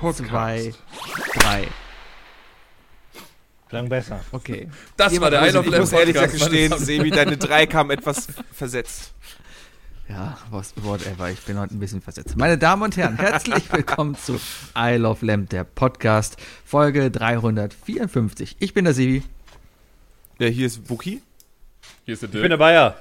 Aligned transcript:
Podcast. 0.00 0.30
zwei, 0.30 0.74
drei. 1.38 1.68
Klang 3.68 3.88
besser. 3.88 4.20
Okay. 4.32 4.68
Das 4.96 5.18
war 5.20 5.30
der 5.30 5.46
Isle 5.46 5.60
of 5.60 5.66
ich 5.66 5.70
Lamb 5.70 5.82
muss 5.82 5.92
ehrlich 5.92 6.16
gestehen, 6.16 6.74
Sebi, 6.78 7.10
deine 7.10 7.36
drei 7.36 7.66
kamen 7.66 7.90
etwas 7.90 8.26
versetzt. 8.52 9.12
Ja, 10.08 10.36
was, 10.50 10.74
whatever. 10.82 11.30
Ich 11.30 11.38
bin 11.42 11.56
heute 11.56 11.76
ein 11.76 11.78
bisschen 11.78 12.00
versetzt. 12.02 12.36
Meine 12.36 12.58
Damen 12.58 12.82
und 12.82 12.96
Herren, 12.96 13.16
herzlich 13.16 13.72
willkommen 13.72 14.16
zu 14.16 14.40
I 14.76 14.96
Love 14.96 15.24
Lamp, 15.24 15.50
der 15.50 15.62
Podcast, 15.62 16.36
Folge 16.64 17.12
354. 17.12 18.56
Ich 18.58 18.74
bin 18.74 18.86
der 18.86 18.94
Sibi. 18.94 19.22
Ja, 20.40 20.48
hier 20.48 20.66
ist 20.66 20.90
Wookie. 20.90 21.22
Hier 22.06 22.14
ist 22.14 22.22
der 22.22 22.28
Ich 22.28 22.32
bin 22.32 22.40
Dirk. 22.40 22.50
der 22.50 22.56
Bayer. 22.56 22.96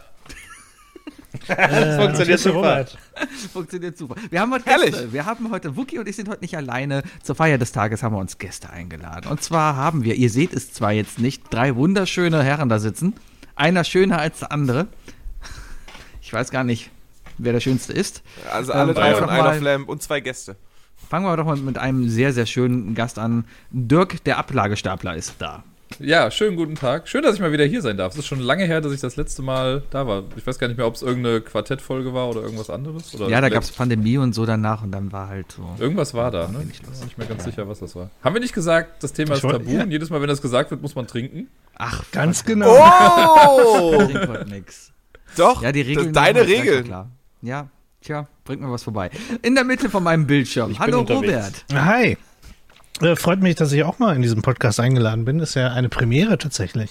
Äh, 1.47 1.97
funktioniert 2.01 2.39
super. 2.39 2.85
Funktioniert 3.53 3.97
super. 3.97 4.15
Wir 4.29 4.41
haben 4.41 4.51
heute 4.51 4.65
Herrlich. 4.65 4.91
Gäste. 4.91 5.13
Wir 5.13 5.25
haben 5.25 5.52
heute, 5.52 5.75
Wookie 5.75 5.99
und 5.99 6.07
ich 6.07 6.15
sind 6.15 6.29
heute 6.29 6.41
nicht 6.41 6.55
alleine. 6.57 7.03
Zur 7.23 7.35
Feier 7.35 7.57
des 7.57 7.71
Tages 7.71 8.03
haben 8.03 8.15
wir 8.15 8.19
uns 8.19 8.38
Gäste 8.38 8.69
eingeladen. 8.69 9.29
Und 9.29 9.43
zwar 9.43 9.75
haben 9.75 10.03
wir, 10.03 10.15
ihr 10.15 10.30
seht 10.30 10.53
es 10.53 10.73
zwar 10.73 10.91
jetzt 10.91 11.19
nicht, 11.19 11.44
drei 11.50 11.75
wunderschöne 11.75 12.44
Herren 12.44 12.69
da 12.69 12.80
sitzen. 12.80 13.13
Einer 13.55 13.83
schöner 13.83 14.19
als 14.19 14.39
der 14.39 14.52
andere. 14.52 14.88
Ich 16.22 16.33
weiß 16.33 16.52
gar 16.52 16.63
nicht, 16.63 16.91
wer 17.38 17.53
der 17.53 17.59
schönste 17.59 17.94
ist. 17.94 18.22
Also 18.52 18.72
alle 18.73 18.89
Ähm, 18.89 18.95
drei 18.95 19.16
einfach 19.16 19.30
von 19.30 19.55
of 19.55 19.61
Lamb 19.61 19.89
und 19.89 20.02
zwei 20.02 20.19
Gäste. 20.19 20.55
Fangen 21.09 21.25
wir 21.25 21.35
doch 21.38 21.45
mal 21.45 21.57
mit 21.57 21.77
einem 21.77 22.07
sehr, 22.07 22.33
sehr 22.33 22.45
schönen 22.45 22.94
Gast 22.94 23.17
an. 23.17 23.45
Dirk, 23.72 24.23
der 24.25 24.38
Ablagestapler, 24.38 25.16
ist 25.16 25.35
da. 25.39 25.63
Ja, 26.02 26.31
schönen 26.31 26.55
guten 26.55 26.75
Tag. 26.75 27.09
Schön, 27.09 27.23
dass 27.23 27.36
ich 27.36 27.42
mal 27.42 27.52
wieder 27.52 27.66
hier 27.66 27.81
sein 27.81 27.97
darf. 27.97 28.14
Es 28.14 28.19
ist 28.19 28.25
schon 28.28 28.39
lange 28.39 28.64
her, 28.64 28.80
dass 28.80 28.94
ich 28.94 29.02
das 29.02 29.17
letzte 29.17 29.42
Mal 29.42 29.83
da 29.89 30.08
war. 30.08 30.23
Ich 30.38 30.47
weiß 30.47 30.58
gar 30.58 30.69
nicht 30.69 30.78
mehr, 30.78 30.88
ob 30.88 30.95
es 30.95 31.02
irgendeine 31.02 31.41
Quartettfolge 31.41 32.14
war 32.14 32.30
oder 32.30 32.41
irgendwas 32.41 32.69
anderes. 32.69 33.14
Oder 33.16 33.28
Ja, 33.28 33.41
da 33.41 33.50
gab 33.50 33.64
es 33.64 33.72
Pandemie 33.72 34.17
und 34.17 34.33
so 34.33 34.45
danach 34.45 34.81
und 34.81 34.91
dann 34.91 35.11
war 35.11 35.28
halt 35.28 35.52
so. 35.52 35.75
Irgendwas 35.78 36.14
war 36.14 36.31
da, 36.31 36.47
ne? 36.47 36.66
Ich 36.72 36.81
bin 36.81 36.91
nicht 37.03 37.17
mehr 37.17 37.28
ganz 37.28 37.44
sicher, 37.44 37.67
was 37.67 37.80
das 37.80 37.97
war. 37.97 38.09
Haben 38.23 38.33
wir 38.33 38.39
nicht 38.39 38.53
gesagt, 38.53 39.03
das 39.03 39.11
Thema 39.11 39.31
Ich 39.31 39.38
ist 39.39 39.44
wollt- 39.44 39.58
tabu 39.58 39.72
ja. 39.72 39.83
und 39.83 39.91
jedes 39.91 40.09
Mal, 40.09 40.22
wenn 40.22 40.30
das 40.30 40.41
gesagt 40.41 40.72
wird, 40.72 40.81
muss 40.81 40.95
man 40.95 41.06
trinken? 41.06 41.47
Ach, 41.75 42.02
Ganz 42.13 42.45
genau. 42.45 42.73
Oh! 42.78 43.97
bringt 43.97 44.28
heute 44.30 44.50
nix. 44.50 44.94
Doch, 45.36 45.61
Ja, 45.61 45.73
die 45.73 45.81
Regeln. 45.81 46.13
das, 46.13 46.23
deine 46.23 46.47
Regeln. 46.47 46.86
Klar. 46.86 47.09
Ja, 47.41 47.67
tja, 48.02 48.25
bringt 48.45 48.61
mir 48.61 48.72
was 48.72 48.84
vorbei. 48.84 49.09
In 49.41 49.53
der 49.53 49.66
Mitte 49.66 49.89
von 49.89 50.02
meinem 50.03 50.25
Bildschirm. 50.25 50.72
Ich 50.72 50.80
Hallo. 50.80 51.02
Robert. 51.02 51.66
Hi. 51.73 52.17
Äh, 53.02 53.16
freut 53.16 53.42
mich, 53.42 53.55
dass 53.55 53.72
ich 53.72 53.83
auch 53.83 54.00
mal 54.00 54.16
in 54.16 54.22
diesem 54.22 54.42
Podcast 54.42 54.80
eingeladen 54.80 55.25
bin. 55.25 55.39
Ist 55.39 55.55
ja 55.55 55.69
eine 55.72 55.89
Premiere 55.89 56.38
tatsächlich. 56.38 56.89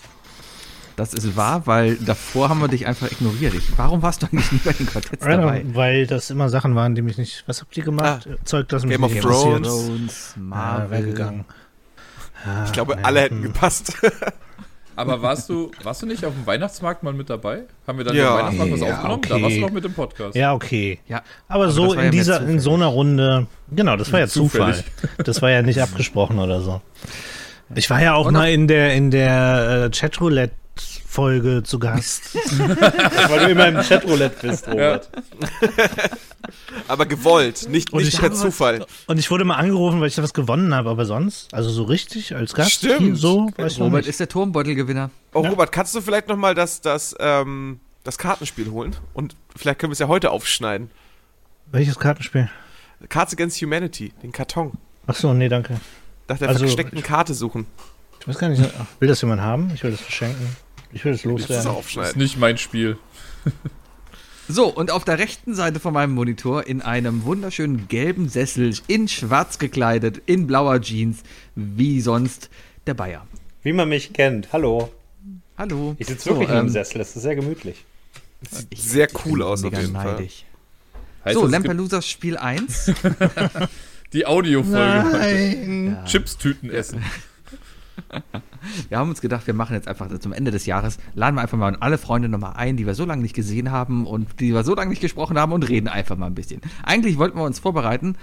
Das 0.97 1.15
ist 1.15 1.37
wahr, 1.37 1.67
weil 1.67 1.95
davor 1.97 2.49
haben 2.49 2.61
wir 2.61 2.67
dich 2.69 2.87
einfach 2.87 3.11
ignoriert. 3.13 3.55
Ich, 3.55 3.79
warum 3.79 4.03
warst 4.03 4.23
du 4.23 4.27
eigentlich 4.27 4.51
nie 4.51 4.61
bei 4.65 4.73
den 4.73 4.87
Quartetts 4.87 5.25
dabei? 5.25 5.65
Weil 5.73 6.07
das 6.09 6.29
immer 6.31 6.49
Sachen 6.49 6.75
waren, 6.75 6.97
die 6.97 7.03
mich 7.03 7.19
nicht. 7.19 7.45
Was 7.47 7.61
habt 7.61 7.77
ihr 7.77 7.85
gemacht? 7.85 8.29
Ah, 8.29 8.37
Zeug, 8.45 8.69
das 8.69 8.83
mich 8.85 8.93
Game 8.93 9.05
of 9.05 9.13
nicht 9.13 9.23
Thrones. 9.23 9.59
interessiert. 9.59 9.87
Thrones, 9.87 10.35
Ah, 10.37 10.41
Marvel. 10.41 10.91
wäre 10.91 11.03
gegangen. 11.05 11.45
Ja, 12.45 12.65
Ich 12.65 12.73
glaube, 12.73 12.99
alle 13.05 13.21
hätten 13.21 13.37
hm. 13.37 13.43
gepasst. 13.45 13.93
Aber 14.99 15.23
warst 15.23 15.49
du, 15.49 15.71
warst 15.85 16.03
du 16.03 16.07
nicht 16.07 16.25
auf 16.25 16.35
dem 16.35 16.45
Weihnachtsmarkt 16.47 17.03
mal 17.05 17.13
mit 17.13 17.31
dabei? 17.31 17.63
Haben 17.87 17.99
wir 17.99 18.05
dann 18.05 18.17
Ja. 18.17 18.31
am 18.31 18.39
Weihnachtsmarkt 18.39 18.73
was 18.73 18.81
Ja, 18.81 18.87
aufgenommen? 18.95 19.23
Da 19.29 19.35
okay. 19.35 19.43
warst 19.45 19.57
du 19.57 19.61
noch 19.61 19.71
mit 19.71 19.85
dem 19.85 19.95
Podcast. 19.95 20.37
Ja, 20.37 20.53
okay. 20.55 20.99
Ja, 21.07 21.23
Aber, 21.47 21.65
Aber 21.65 21.73
so 21.73 21.93
in 21.95 22.01
ja 22.01 22.11
dieser, 22.11 22.41
in 22.43 22.59
so 22.59 22.75
einer 22.75 22.87
Runde. 22.87 23.47
Genau, 23.71 23.97
das 23.97 24.13
war 24.13 24.21
ja 24.21 24.27
Zufall. 24.27 24.83
Das 25.25 25.41
war 25.41 25.51
ja 25.51 25.63
nicht 25.63 25.81
abgesprochen 25.81 26.39
oder 26.41 26.61
so. 26.61 26.81
Ich 27.75 27.89
war 27.91 28.03
ja 28.03 28.15
auch 28.15 28.27
Und 28.27 28.35
mal 28.35 28.51
in 28.51 28.67
der 28.67 28.95
in 28.95 29.11
der 29.11 29.85
äh, 29.87 29.91
Chatroulette 29.97 30.55
Folge 31.19 31.65
zu 31.65 31.81
Gast. 31.81 32.33
Weil 33.29 33.41
du 33.41 33.51
immer 33.51 33.67
im 33.67 33.77
Chatroulette 33.83 34.37
bist, 34.47 34.69
Robert. 34.69 35.11
Aber 36.87 37.07
gewollt, 37.07 37.69
nicht, 37.69 37.93
Und 37.93 38.05
nicht 38.05 38.15
ich 38.15 38.21
per 38.21 38.33
Zufall. 38.33 38.87
Und 39.09 39.19
ich 39.19 39.29
wurde 39.29 39.45
mal 39.45 39.57
angerufen, 39.57 40.01
weil 40.01 40.07
ich 40.07 40.15
da 40.15 40.23
was 40.23 40.33
gewonnen 40.33 40.73
habe, 40.73 40.89
aber 40.91 41.05
sonst, 41.07 41.53
also 41.53 41.71
so 41.71 41.83
richtig 41.83 42.37
als 42.37 42.55
Gast, 42.55 42.71
Stimmt. 42.71 43.01
hier 43.01 43.17
so, 43.17 43.51
weiß 43.57 43.73
ich 43.73 43.79
noch 43.79 43.87
Robert 43.87 44.03
nicht. 44.03 44.11
ist 44.11 44.21
der 44.21 44.29
Turmbeutelgewinner. 44.29 45.11
Oh, 45.35 45.43
Ja. 45.43 45.51
Robert, 45.51 45.73
kannst 45.73 45.93
du 45.97 46.01
vielleicht 46.01 46.29
nochmal 46.29 46.55
das, 46.55 46.81
das, 46.81 47.17
ähm, 47.19 47.81
das 48.05 48.17
Kartenspiel 48.17 48.71
holen? 48.71 48.95
Und 49.13 49.35
vielleicht 49.57 49.81
können 49.81 49.91
wir 49.91 49.95
es 49.95 49.99
ja 49.99 50.07
heute 50.07 50.31
aufschneiden. 50.31 50.89
Welches 51.73 51.99
Kartenspiel? 51.99 52.49
Cards 53.09 53.33
Against 53.33 53.61
Humanity, 53.61 54.13
den 54.23 54.31
Karton. 54.31 54.79
Ach 55.09 55.17
so, 55.17 55.35
nee, 55.35 55.49
danke. 55.49 55.81
Nach 56.29 56.39
der 56.39 56.49
Also, 56.49 56.61
versteckten 56.61 57.03
Karte 57.03 57.35
suchen. 57.35 57.67
Ich 58.21 58.29
weiß 58.29 58.39
gar 58.39 58.49
nicht, 58.51 58.63
will 59.01 59.09
das 59.09 59.21
jemand 59.21 59.41
haben? 59.43 59.73
Ich 59.75 59.83
will 59.83 59.91
das 59.91 60.01
verschenken. 60.01 60.57
Ich 60.93 61.05
will 61.05 61.13
es 61.13 61.25
loswerden. 61.25 61.77
Das 61.95 62.09
ist 62.11 62.17
nicht 62.17 62.39
mein 62.39 62.59
Spiel. 62.59 62.99
So, 64.51 64.67
und 64.69 64.91
auf 64.91 65.05
der 65.05 65.19
rechten 65.19 65.55
Seite 65.55 65.79
von 65.79 65.93
meinem 65.93 66.15
Monitor 66.15 66.67
in 66.67 66.81
einem 66.81 67.25
wunderschönen 67.25 67.87
gelben 67.89 68.31
Sessel, 68.31 68.75
in 68.87 69.07
schwarz 69.07 69.59
gekleidet, 69.59 70.23
in 70.25 70.47
blauer 70.47 70.81
Jeans, 70.81 71.19
wie 71.55 72.01
sonst, 72.01 72.49
der 72.87 72.95
Bayer. 72.95 73.27
Wie 73.63 73.75
man 73.75 73.91
mich 73.91 74.15
kennt. 74.15 74.51
Hallo. 74.51 74.91
Hallo. 75.59 75.97
Ich 75.99 76.07
sitze 76.07 76.25
So, 76.25 76.31
wirklich 76.31 76.49
in 76.49 76.55
einem 76.55 76.67
ähm, 76.69 76.73
Sessel. 76.73 76.97
Das 76.97 77.15
ist 77.15 77.21
sehr 77.23 77.37
gemütlich. 77.37 77.85
ich- 78.71 78.83
Sehr 78.83 79.09
cool 79.27 79.43
aus, 79.43 79.63
auf 79.65 79.71
mega 79.71 79.83
jeden 79.83 79.93
Fall. 79.93 80.15
neidisch. 80.15 80.47
Heißt 81.27 81.35
So, 81.35 81.47
Lampelusa 81.47 82.01
Spiel 82.01 82.39
1. 82.39 82.93
die 84.15 84.25
Audiofolge. 84.25 84.79
Nein. 85.13 85.87
Ja. 85.93 86.05
Chips-Tüten 86.07 86.71
essen. 86.71 87.05
Wir 88.89 88.99
haben 88.99 89.11
uns 89.11 89.21
gedacht, 89.21 89.47
wir 89.47 89.55
machen 89.55 89.75
jetzt 89.75 89.87
einfach 89.87 90.09
zum 90.19 90.33
Ende 90.33 90.51
des 90.51 90.67
Jahres, 90.67 90.99
laden 91.15 91.37
wir 91.37 91.43
einfach 91.43 91.59
mal 91.59 91.77
alle 91.77 91.99
Freunde 91.99 92.29
nochmal 92.29 92.55
ein, 92.57 92.77
die 92.77 92.87
wir 92.87 92.95
so 92.95 93.05
lange 93.05 93.23
nicht 93.23 93.35
gesehen 93.35 93.71
haben 93.71 94.07
und 94.07 94.41
die 94.41 94.53
wir 94.53 94.65
so 94.65 94.75
lange 94.75 94.91
nicht 94.91 95.01
gesprochen 95.01 95.39
haben 95.39 95.53
und 95.53 95.69
reden 95.69 95.89
einfach 95.89 96.17
mal 96.17 96.27
ein 96.27 96.35
bisschen. 96.35 96.61
Eigentlich 96.83 97.19
wollten 97.19 97.39
wir 97.39 97.45
uns 97.45 97.59
vorbereiten, 97.61 98.17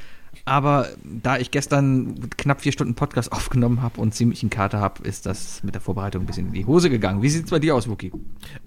aber 0.46 0.90
da 1.04 1.38
ich 1.38 1.52
gestern 1.52 2.30
knapp 2.38 2.62
vier 2.62 2.72
Stunden 2.72 2.96
Podcast 2.96 3.32
aufgenommen 3.32 3.82
habe 3.82 4.02
und 4.02 4.14
ziemlich 4.14 4.44
einen 4.44 4.50
Kater 4.50 4.80
habe, 4.80 5.08
ist 5.08 5.26
das 5.26 5.64
mit 5.64 5.74
der 5.74 5.82
Vorbereitung 5.82 6.24
ein 6.24 6.26
bisschen 6.26 6.48
in 6.48 6.54
die 6.54 6.66
Hose 6.66 6.90
gegangen. 6.90 7.22
Wie 7.22 7.30
sieht's 7.30 7.50
bei 7.50 7.60
dir 7.60 7.76
aus, 7.76 7.90
Wookie? 7.90 8.12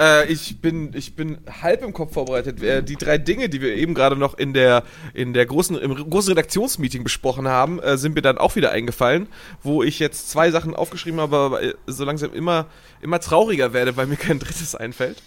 Äh, 0.01 0.27
ich, 0.33 0.61
bin, 0.61 0.93
ich 0.95 1.15
bin 1.15 1.39
halb 1.63 1.83
im 1.83 1.93
Kopf 1.93 2.15
vorbereitet. 2.15 2.63
Äh, 2.63 2.83
die 2.83 2.97
drei 2.97 3.19
Dinge, 3.19 3.49
die 3.49 3.61
wir 3.61 3.75
eben 3.75 3.95
gerade 3.95 4.17
noch 4.17 4.39
in 4.39 4.55
der, 4.55 4.85
in 5.15 5.35
der 5.35 5.47
großen, 5.47 5.77
im 5.77 5.95
großen 5.95 6.31
Redaktionsmeeting 6.31 7.05
besprochen 7.05 7.49
haben, 7.49 7.79
äh, 7.81 7.99
sind 7.99 8.15
mir 8.15 8.23
dann 8.23 8.39
auch 8.39 8.57
wieder 8.57 8.71
eingefallen, 8.73 9.29
wo 9.63 9.83
ich 9.83 9.99
jetzt 9.99 10.31
zwei 10.31 10.51
Sachen 10.51 10.75
aufgeschrieben 10.75 11.21
habe, 11.21 11.37
aber 11.37 11.63
äh, 11.63 11.75
so 11.87 12.05
langsam 12.05 12.33
immer, 12.33 12.67
immer 13.01 13.21
trauriger 13.21 13.73
werde, 13.73 13.97
weil 13.97 14.07
mir 14.07 14.17
kein 14.17 14.39
drittes 14.39 14.75
einfällt. 14.75 15.23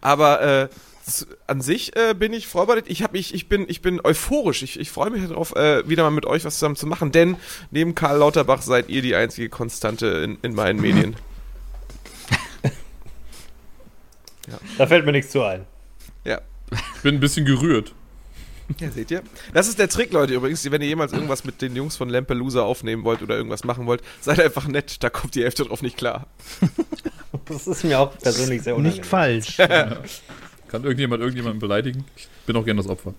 Aber 0.00 0.42
äh, 0.42 0.68
an 1.46 1.60
sich 1.60 1.94
äh, 1.96 2.14
bin 2.14 2.32
ich 2.32 2.46
vorbereitet. 2.46 2.86
Ich, 2.88 3.02
hab, 3.02 3.14
ich, 3.14 3.32
ich, 3.32 3.48
bin, 3.48 3.66
ich 3.68 3.80
bin 3.80 4.00
euphorisch. 4.02 4.62
Ich, 4.62 4.78
ich 4.78 4.90
freue 4.90 5.10
mich 5.10 5.26
darauf, 5.28 5.54
äh, 5.54 5.88
wieder 5.88 6.02
mal 6.02 6.10
mit 6.10 6.26
euch 6.26 6.44
was 6.44 6.54
zusammen 6.54 6.76
zu 6.76 6.86
machen, 6.86 7.12
denn 7.12 7.36
neben 7.70 7.94
Karl 7.94 8.18
Lauterbach 8.18 8.62
seid 8.62 8.88
ihr 8.88 9.02
die 9.02 9.14
einzige 9.14 9.48
Konstante 9.48 10.06
in, 10.06 10.38
in 10.42 10.54
meinen 10.54 10.80
Medien. 10.80 11.16
Da 14.78 14.86
fällt 14.86 15.04
mir 15.04 15.10
nichts 15.10 15.32
zu 15.32 15.42
ein. 15.42 15.64
Ja. 16.24 16.40
Ich 16.70 17.02
bin 17.02 17.16
ein 17.16 17.20
bisschen 17.20 17.44
gerührt. 17.44 17.92
Ja, 18.78 18.90
seht 18.90 19.10
ihr? 19.10 19.22
Das 19.52 19.68
ist 19.68 19.78
der 19.78 19.88
Trick, 19.88 20.12
Leute, 20.12 20.34
übrigens. 20.34 20.68
Wenn 20.70 20.82
ihr 20.82 20.88
jemals 20.88 21.12
irgendwas 21.12 21.44
mit 21.44 21.62
den 21.62 21.74
Jungs 21.74 21.96
von 21.96 22.08
Lampelusa 22.08 22.62
aufnehmen 22.62 23.04
wollt 23.04 23.22
oder 23.22 23.36
irgendwas 23.36 23.64
machen 23.64 23.86
wollt, 23.86 24.02
seid 24.20 24.40
einfach 24.40 24.68
nett, 24.68 25.02
da 25.02 25.10
kommt 25.10 25.34
die 25.34 25.42
Hälfte 25.42 25.64
drauf 25.64 25.82
nicht 25.82 25.96
klar. 25.96 26.26
Das 27.44 27.66
ist 27.66 27.84
mir 27.84 28.00
auch 28.00 28.16
persönlich 28.16 28.62
sehr 28.62 28.74
unangenehm. 28.74 28.98
Nicht 28.98 29.06
falsch. 29.06 29.58
Kann 30.68 30.82
irgendjemand 30.84 31.20
irgendjemanden 31.20 31.60
beleidigen? 31.60 32.04
Ich 32.16 32.28
bin 32.46 32.56
auch 32.56 32.64
gerne 32.64 32.80
das 32.82 32.88
Opfer. 32.90 33.14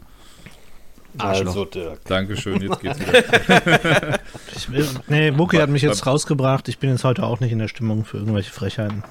Arschloch. 1.18 1.48
Also, 1.48 1.66
Dirk. 1.66 2.04
Dankeschön, 2.06 2.62
jetzt 2.62 2.80
geht's 2.82 3.00
wieder. 3.00 4.20
Ich 4.56 4.68
nee, 5.08 5.32
Muki 5.32 5.58
hat 5.58 5.70
mich 5.70 5.82
jetzt 5.82 6.06
rausgebracht. 6.06 6.68
Ich 6.68 6.78
bin 6.80 6.90
jetzt 6.92 7.04
heute 7.04 7.24
auch 7.24 7.40
nicht 7.40 7.52
in 7.52 7.60
der 7.60 7.68
Stimmung 7.68 8.06
für 8.06 8.18
irgendwelche 8.18 8.52
Frechheiten. 8.52 9.04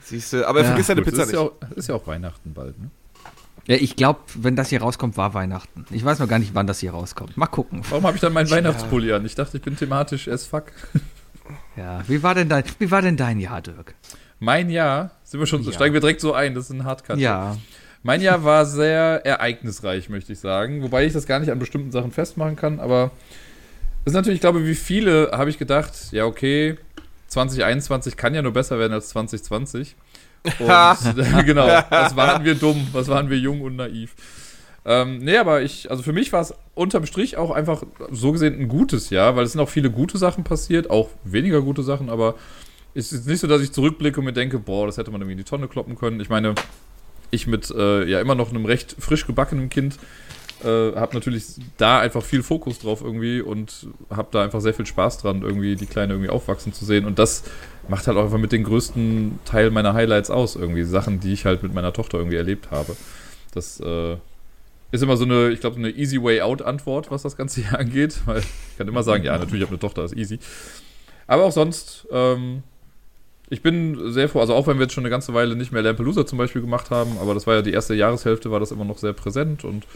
Siehst 0.00 0.32
du, 0.32 0.46
aber 0.48 0.60
Ja, 0.60 0.66
vergiss 0.66 0.88
deine 0.88 1.02
Gut, 1.02 1.10
Pizza 1.12 1.22
ist, 1.24 1.32
ja 1.32 1.42
nicht. 1.42 1.52
auch, 1.52 1.76
ist 1.76 1.88
ja 1.88 1.94
auch 1.94 2.06
Weihnachten 2.06 2.52
bald, 2.54 2.78
ne? 2.80 2.90
Ja, 3.68 3.76
ich 3.76 3.94
glaube, 3.94 4.18
wenn 4.34 4.56
das 4.56 4.70
hier 4.70 4.82
rauskommt, 4.82 5.16
war 5.16 5.34
Weihnachten. 5.34 5.84
Ich 5.92 6.04
weiß 6.04 6.18
noch 6.18 6.26
gar 6.26 6.40
nicht, 6.40 6.52
wann 6.54 6.66
das 6.66 6.80
hier 6.80 6.90
rauskommt. 6.90 7.36
Mal 7.36 7.46
gucken. 7.46 7.82
Warum 7.90 8.04
habe 8.04 8.16
ich 8.16 8.20
dann 8.20 8.32
meinen 8.32 8.50
Weihnachtspulli 8.50 9.12
an? 9.12 9.24
Ich 9.24 9.36
dachte, 9.36 9.58
ich 9.58 9.62
bin 9.62 9.76
thematisch 9.76 10.28
as 10.28 10.46
fuck. 10.46 10.64
Ja, 11.76 12.02
wie 12.06 12.22
war 12.22 12.34
denn 12.34 12.48
dein, 12.48 12.64
wie 12.78 12.90
war 12.90 13.02
denn 13.02 13.16
dein 13.16 13.38
Jahr, 13.40 13.60
Dirk? 13.62 13.94
Mein 14.38 14.70
Jahr, 14.70 15.10
sind 15.24 15.40
wir 15.40 15.46
schon, 15.46 15.62
Ja. 15.62 15.72
steigen 15.72 15.92
wir 15.92 16.00
direkt 16.00 16.20
so 16.20 16.32
ein, 16.34 16.54
das 16.54 16.64
ist 16.64 16.70
ein 16.70 16.84
Hardcut. 16.84 17.18
Ja. 17.18 17.56
Mein 18.02 18.20
Jahr 18.20 18.42
war 18.44 18.66
sehr 18.66 19.24
ereignisreich, 19.24 20.08
möchte 20.08 20.32
ich 20.32 20.40
sagen. 20.40 20.82
Wobei 20.82 21.06
ich 21.06 21.12
das 21.12 21.26
gar 21.26 21.38
nicht 21.38 21.50
an 21.50 21.58
bestimmten 21.58 21.92
Sachen 21.92 22.10
festmachen 22.10 22.56
kann, 22.56 22.80
aber 22.80 23.12
das 24.04 24.12
ist 24.12 24.16
natürlich, 24.16 24.36
ich 24.36 24.40
glaube, 24.40 24.66
wie 24.66 24.74
viele 24.74 25.30
habe 25.32 25.50
ich 25.50 25.58
gedacht, 25.58 25.92
ja, 26.10 26.24
okay, 26.24 26.76
2021 27.28 28.16
kann 28.16 28.34
ja 28.34 28.42
nur 28.42 28.52
besser 28.52 28.78
werden 28.78 28.92
als 28.92 29.10
2020. 29.10 29.94
Und 30.44 30.56
genau, 31.46 31.66
was 31.88 32.16
waren 32.16 32.44
wir 32.44 32.56
dumm, 32.56 32.88
was 32.92 33.06
waren 33.06 33.30
wir 33.30 33.38
jung 33.38 33.60
und 33.60 33.76
naiv. 33.76 34.14
Ähm, 34.84 35.18
nee, 35.18 35.36
aber 35.36 35.62
ich, 35.62 35.88
also 35.88 36.02
für 36.02 36.12
mich 36.12 36.32
war 36.32 36.40
es 36.40 36.52
unterm 36.74 37.06
Strich 37.06 37.36
auch 37.36 37.52
einfach 37.52 37.84
so 38.10 38.32
gesehen 38.32 38.58
ein 38.58 38.66
gutes 38.66 39.10
Jahr, 39.10 39.36
weil 39.36 39.44
es 39.44 39.52
sind 39.52 39.60
auch 39.60 39.68
viele 39.68 39.90
gute 39.90 40.18
Sachen 40.18 40.42
passiert, 40.42 40.90
auch 40.90 41.10
weniger 41.22 41.62
gute 41.62 41.84
Sachen, 41.84 42.10
aber 42.10 42.34
es 42.94 43.12
ist 43.12 43.26
nicht 43.28 43.38
so, 43.38 43.46
dass 43.46 43.62
ich 43.62 43.72
zurückblicke 43.72 44.18
und 44.18 44.26
mir 44.26 44.32
denke, 44.32 44.58
boah, 44.58 44.86
das 44.86 44.98
hätte 44.98 45.12
man 45.12 45.20
irgendwie 45.20 45.32
in 45.32 45.38
die 45.38 45.44
Tonne 45.44 45.68
kloppen 45.68 45.96
können. 45.96 46.18
Ich 46.20 46.28
meine, 46.28 46.56
ich 47.32 47.48
mit 47.48 47.70
äh, 47.70 48.04
ja 48.04 48.20
immer 48.20 48.36
noch 48.36 48.50
einem 48.50 48.64
recht 48.64 48.94
frisch 49.00 49.26
gebackenen 49.26 49.68
Kind 49.68 49.98
Äh, 50.64 50.94
habe 50.94 51.14
natürlich 51.14 51.44
da 51.76 51.98
einfach 51.98 52.22
viel 52.22 52.44
Fokus 52.44 52.78
drauf 52.78 53.02
irgendwie 53.02 53.40
und 53.40 53.88
habe 54.10 54.28
da 54.30 54.44
einfach 54.44 54.60
sehr 54.60 54.72
viel 54.72 54.86
Spaß 54.86 55.18
dran, 55.18 55.42
irgendwie 55.42 55.74
die 55.74 55.86
Kleine 55.86 56.12
irgendwie 56.12 56.30
aufwachsen 56.30 56.72
zu 56.72 56.84
sehen. 56.84 57.04
Und 57.04 57.18
das 57.18 57.42
macht 57.88 58.06
halt 58.06 58.16
auch 58.16 58.22
einfach 58.22 58.38
mit 58.38 58.52
den 58.52 58.62
größten 58.62 59.40
Teil 59.44 59.72
meiner 59.72 59.92
Highlights 59.92 60.30
aus, 60.30 60.54
irgendwie 60.54 60.84
Sachen, 60.84 61.18
die 61.18 61.32
ich 61.32 61.46
halt 61.46 61.64
mit 61.64 61.74
meiner 61.74 61.92
Tochter 61.92 62.18
irgendwie 62.18 62.36
erlebt 62.36 62.70
habe. 62.70 62.94
Das 63.52 63.80
äh, 63.80 64.16
ist 64.92 65.02
immer 65.02 65.16
so 65.16 65.24
eine, 65.24 65.50
ich 65.50 65.58
glaube, 65.58 65.78
eine 65.78 65.90
easy 65.90 66.22
way 66.22 66.42
out 66.42 66.62
Antwort, 66.62 67.10
was 67.10 67.22
das 67.22 67.36
Ganze 67.36 67.62
hier 67.62 67.76
angeht, 67.80 68.20
weil 68.26 68.38
ich 68.38 68.78
kann 68.78 68.86
immer 68.86 69.02
sagen, 69.02 69.24
ja, 69.24 69.32
natürlich, 69.32 69.62
ich 69.62 69.66
habe 69.66 69.72
eine 69.72 69.80
Tochter, 69.80 70.04
ist 70.04 70.16
easy. 70.16 70.38
Aber 71.26 71.44
auch 71.44 71.52
sonst, 71.52 72.06
ähm, 72.12 72.62
ich 73.52 73.60
bin 73.60 74.10
sehr 74.10 74.30
froh, 74.30 74.40
also 74.40 74.54
auch 74.54 74.66
wenn 74.66 74.78
wir 74.78 74.84
jetzt 74.84 74.94
schon 74.94 75.04
eine 75.04 75.10
ganze 75.10 75.34
Weile 75.34 75.54
nicht 75.54 75.72
mehr 75.72 75.82
Lampelusa 75.82 76.24
zum 76.24 76.38
Beispiel 76.38 76.62
gemacht 76.62 76.90
haben, 76.90 77.18
aber 77.20 77.34
das 77.34 77.46
war 77.46 77.54
ja 77.56 77.60
die 77.60 77.72
erste 77.72 77.94
Jahreshälfte, 77.94 78.50
war 78.50 78.60
das 78.60 78.70
immer 78.70 78.86
noch 78.86 78.96
sehr 78.96 79.12
präsent 79.12 79.62
und 79.62 79.86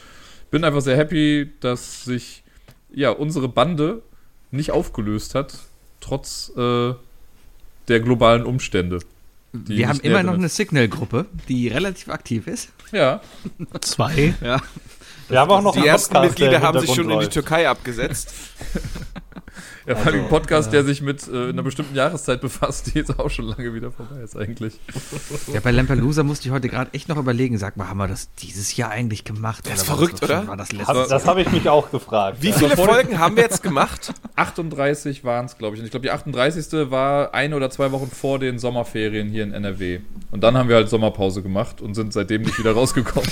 bin 0.50 0.62
einfach 0.62 0.82
sehr 0.82 0.98
happy, 0.98 1.50
dass 1.60 2.04
sich 2.04 2.44
ja 2.92 3.08
unsere 3.08 3.48
Bande 3.48 4.02
nicht 4.50 4.72
aufgelöst 4.72 5.34
hat, 5.34 5.54
trotz 6.00 6.52
äh, 6.54 6.92
der 7.88 8.00
globalen 8.00 8.44
Umstände. 8.44 8.98
die 9.54 9.78
Wir 9.78 9.88
haben 9.88 10.00
immer 10.00 10.22
noch 10.22 10.34
eine 10.34 10.50
Signal-Gruppe, 10.50 11.24
die 11.48 11.68
relativ 11.68 12.10
aktiv 12.10 12.46
ist. 12.48 12.68
Ja, 12.92 13.22
Zwei. 13.80 14.34
Ja. 14.42 14.60
Wir 15.30 15.40
haben 15.40 15.50
auch 15.50 15.62
noch 15.62 15.74
Die 15.74 15.86
ersten 15.86 16.20
Mitglieder 16.20 16.60
haben 16.60 16.78
sich 16.80 16.94
schon 16.94 17.08
in 17.10 17.20
die 17.20 17.28
Türkei 17.28 17.66
abgesetzt. 17.66 18.34
ja 19.86 19.96
vor 19.96 20.12
allem 20.12 20.22
ein 20.24 20.28
Podcast, 20.28 20.72
der 20.72 20.84
sich 20.84 21.02
mit 21.02 21.26
äh, 21.28 21.48
einer 21.50 21.62
bestimmten 21.62 21.94
Jahreszeit 21.94 22.40
befasst, 22.40 22.86
die 22.94 22.98
jetzt 22.98 23.18
auch 23.18 23.30
schon 23.30 23.46
lange 23.46 23.72
wieder 23.74 23.90
vorbei 23.90 24.20
ist 24.22 24.36
eigentlich. 24.36 24.74
Ja, 25.52 25.60
bei 25.60 25.70
Lampelusa 25.70 26.22
musste 26.22 26.48
ich 26.48 26.52
heute 26.52 26.68
gerade 26.68 26.92
echt 26.94 27.08
noch 27.08 27.16
überlegen. 27.16 27.58
Sag 27.58 27.76
mal, 27.76 27.88
haben 27.88 27.98
wir 27.98 28.08
das 28.08 28.28
dieses 28.36 28.76
Jahr 28.76 28.90
eigentlich 28.90 29.24
gemacht? 29.24 29.66
Das 29.66 29.80
ist 29.80 29.82
verrückt, 29.86 30.22
das 30.22 30.28
schon- 30.30 30.38
oder? 30.40 30.48
War 30.48 30.56
das 30.56 30.68
Hab- 30.70 31.08
Das 31.08 31.26
habe 31.26 31.42
ich 31.42 31.50
mich 31.52 31.68
auch 31.68 31.90
gefragt. 31.90 32.38
Wie 32.40 32.50
ja. 32.50 32.56
viele 32.56 32.76
Folgen 32.76 33.18
haben 33.18 33.36
wir 33.36 33.42
jetzt 33.44 33.62
gemacht? 33.62 34.12
38 34.36 35.24
waren 35.24 35.46
es, 35.46 35.56
glaube 35.58 35.76
ich. 35.76 35.80
Und 35.80 35.86
ich 35.86 35.90
glaube, 35.90 36.02
die 36.04 36.10
38. 36.10 36.90
war 36.90 37.34
ein 37.34 37.54
oder 37.54 37.70
zwei 37.70 37.92
Wochen 37.92 38.10
vor 38.10 38.38
den 38.38 38.58
Sommerferien 38.58 39.28
hier 39.28 39.44
in 39.44 39.52
NRW. 39.52 40.00
Und 40.30 40.42
dann 40.42 40.56
haben 40.56 40.68
wir 40.68 40.76
halt 40.76 40.88
Sommerpause 40.90 41.42
gemacht 41.42 41.80
und 41.80 41.94
sind 41.94 42.12
seitdem 42.12 42.42
nicht 42.42 42.58
wieder 42.58 42.72
rausgekommen. 42.72 43.30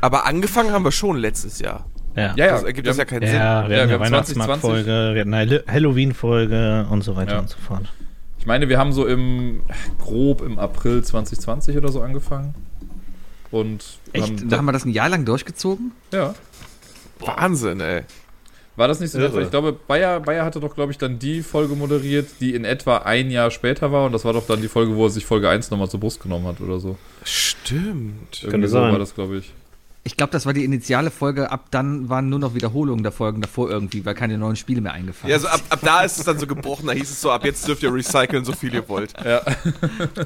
Aber 0.00 0.26
angefangen 0.26 0.72
haben 0.72 0.84
wir 0.84 0.92
schon 0.92 1.16
letztes 1.16 1.58
Jahr. 1.58 1.86
Ja. 2.16 2.34
Ja, 2.36 2.46
Das 2.52 2.62
ergibt 2.64 2.86
das 2.86 2.96
ja 2.96 3.02
haben- 3.02 3.08
keinen 3.10 3.22
Ja, 3.22 3.28
Sinn. 3.28 3.38
wir 3.38 3.44
Ja, 3.44 3.54
hatten 3.56 3.68
wir 3.70 3.76
ja 3.76 3.92
haben 3.92 4.00
Weihnachtsmarktfolge, 4.00 4.86
wir 5.14 5.20
hatten 5.20 5.34
eine 5.34 5.64
Halloween-Folge 5.68 6.86
und 6.90 7.02
so 7.04 7.14
weiter 7.16 7.32
Ja. 7.34 7.38
und 7.40 7.48
so 7.50 7.58
fort. 7.58 7.82
Ich 8.38 8.46
meine, 8.46 8.68
wir 8.68 8.78
haben 8.78 8.92
so 8.92 9.06
im, 9.06 9.60
grob 9.98 10.40
im 10.42 10.58
April 10.58 11.02
2020 11.04 11.76
oder 11.76 11.90
so 11.90 12.00
angefangen. 12.00 12.54
Und 13.50 13.84
Echt? 14.12 14.50
Da 14.50 14.58
haben 14.58 14.64
wir 14.66 14.72
das 14.72 14.84
ein 14.84 14.90
Jahr 14.90 15.08
lang 15.08 15.24
durchgezogen? 15.24 15.92
ja. 16.12 16.34
Wahnsinn, 17.18 17.80
ey. 17.80 18.02
War 18.76 18.88
das 18.88 19.00
nicht 19.00 19.10
so? 19.10 19.18
Irre. 19.18 19.40
Ich 19.42 19.50
glaube, 19.50 19.72
Bayer, 19.72 20.20
Bayer 20.20 20.44
hatte 20.44 20.60
doch, 20.60 20.74
glaube 20.74 20.92
ich, 20.92 20.98
dann 20.98 21.18
die 21.18 21.40
Folge 21.42 21.74
moderiert, 21.74 22.28
die 22.40 22.54
in 22.54 22.66
etwa 22.66 22.98
ein 22.98 23.30
Jahr 23.30 23.50
später 23.50 23.90
war. 23.90 24.04
Und 24.04 24.12
das 24.12 24.26
war 24.26 24.34
doch 24.34 24.46
dann 24.46 24.60
die 24.60 24.68
Folge, 24.68 24.94
wo 24.96 25.04
er 25.06 25.10
sich 25.10 25.24
Folge 25.24 25.48
1 25.48 25.70
nochmal 25.70 25.88
zur 25.88 25.98
Brust 25.98 26.20
genommen 26.22 26.46
hat 26.46 26.60
oder 26.60 26.78
so. 26.78 26.98
Stimmt. 27.24 28.42
Irgendwie 28.42 28.66
so 28.68 28.74
sein. 28.78 28.92
war 28.92 28.98
das, 28.98 29.14
glaube 29.14 29.38
ich. 29.38 29.54
Ich 30.06 30.16
glaube, 30.16 30.30
das 30.30 30.46
war 30.46 30.52
die 30.52 30.64
initiale 30.64 31.10
Folge. 31.10 31.50
Ab 31.50 31.64
dann 31.72 32.08
waren 32.08 32.28
nur 32.28 32.38
noch 32.38 32.54
Wiederholungen 32.54 33.02
der 33.02 33.10
Folgen 33.10 33.42
davor 33.42 33.68
irgendwie, 33.68 34.04
weil 34.04 34.14
keine 34.14 34.38
neuen 34.38 34.54
Spiele 34.54 34.80
mehr 34.80 34.92
eingefallen 34.92 35.30
Ja, 35.30 35.34
also 35.34 35.48
ab, 35.48 35.60
ab 35.68 35.80
da 35.82 36.02
ist 36.02 36.16
es 36.16 36.24
dann 36.24 36.38
so 36.38 36.46
gebrochen. 36.46 36.86
Da 36.86 36.92
hieß 36.92 37.10
es 37.10 37.20
so, 37.20 37.32
ab 37.32 37.44
jetzt 37.44 37.66
dürft 37.66 37.82
ihr 37.82 37.92
recyceln, 37.92 38.44
so 38.44 38.52
viel 38.52 38.72
ihr 38.72 38.88
wollt. 38.88 39.12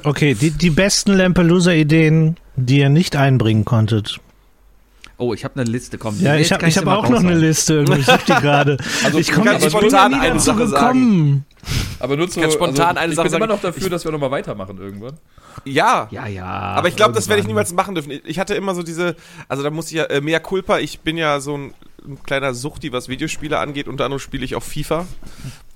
Okay, 0.03 0.35
die, 0.35 0.51
die 0.51 0.69
besten 0.69 1.13
Lampelusa-Ideen, 1.13 2.37
die 2.55 2.77
ihr 2.77 2.89
nicht 2.89 3.15
einbringen 3.15 3.65
konntet. 3.65 4.19
Oh, 5.21 5.35
ich 5.35 5.43
habe 5.43 5.61
eine 5.61 5.69
Liste. 5.69 5.99
Komm, 5.99 6.19
Ja, 6.19 6.33
jetzt 6.33 6.47
ich 6.47 6.51
habe 6.51 6.67
ich 6.67 6.75
hab 6.79 6.87
auch 6.87 7.07
noch 7.07 7.19
eine. 7.19 7.35
Liste. 7.35 7.75
Irgendwie, 7.75 7.99
Ich 7.99 8.07
such 8.07 8.23
die 8.23 8.33
gerade. 8.33 8.77
Also, 9.03 9.19
ich 9.19 9.31
komme 9.31 9.55
ich 9.55 9.65
spontan 9.69 10.15
eine 10.15 10.33
dazu 10.33 10.45
Sache 10.45 10.65
gekommen. 10.65 11.45
Aber 11.99 12.17
nur 12.17 12.27
zu, 12.27 12.41
kann 12.41 12.49
spontan 12.49 12.97
also, 12.97 12.99
eine 12.99 13.11
ich 13.11 13.15
Sache 13.15 13.27
bin 13.29 13.35
immer 13.35 13.47
sagen. 13.47 13.53
noch 13.53 13.61
dafür, 13.61 13.89
dass 13.91 14.03
wir 14.03 14.11
nochmal 14.11 14.31
weitermachen 14.31 14.79
irgendwann. 14.79 15.17
Ja. 15.63 16.07
Ja, 16.09 16.25
ja. 16.25 16.45
Aber 16.45 16.87
ich 16.87 16.95
glaube, 16.95 17.13
das 17.13 17.29
werde 17.29 17.39
ich 17.41 17.47
niemals 17.47 17.71
machen 17.71 17.93
dürfen. 17.93 18.19
Ich 18.25 18.39
hatte 18.39 18.55
immer 18.55 18.73
so 18.73 18.81
diese, 18.81 19.15
also 19.47 19.61
da 19.61 19.69
muss 19.69 19.87
ich 19.87 19.97
ja, 19.97 20.05
äh, 20.05 20.21
mehr 20.21 20.39
Culpa, 20.39 20.79
ich 20.79 21.01
bin 21.01 21.17
ja 21.17 21.39
so 21.39 21.55
ein, 21.55 21.75
ein 22.03 22.23
kleiner 22.23 22.55
Suchti, 22.55 22.91
was 22.91 23.07
Videospiele 23.07 23.59
angeht. 23.59 23.87
Unter 23.87 24.05
anderem 24.05 24.19
spiele 24.19 24.43
ich 24.43 24.55
auch 24.55 24.63
FIFA. 24.63 25.05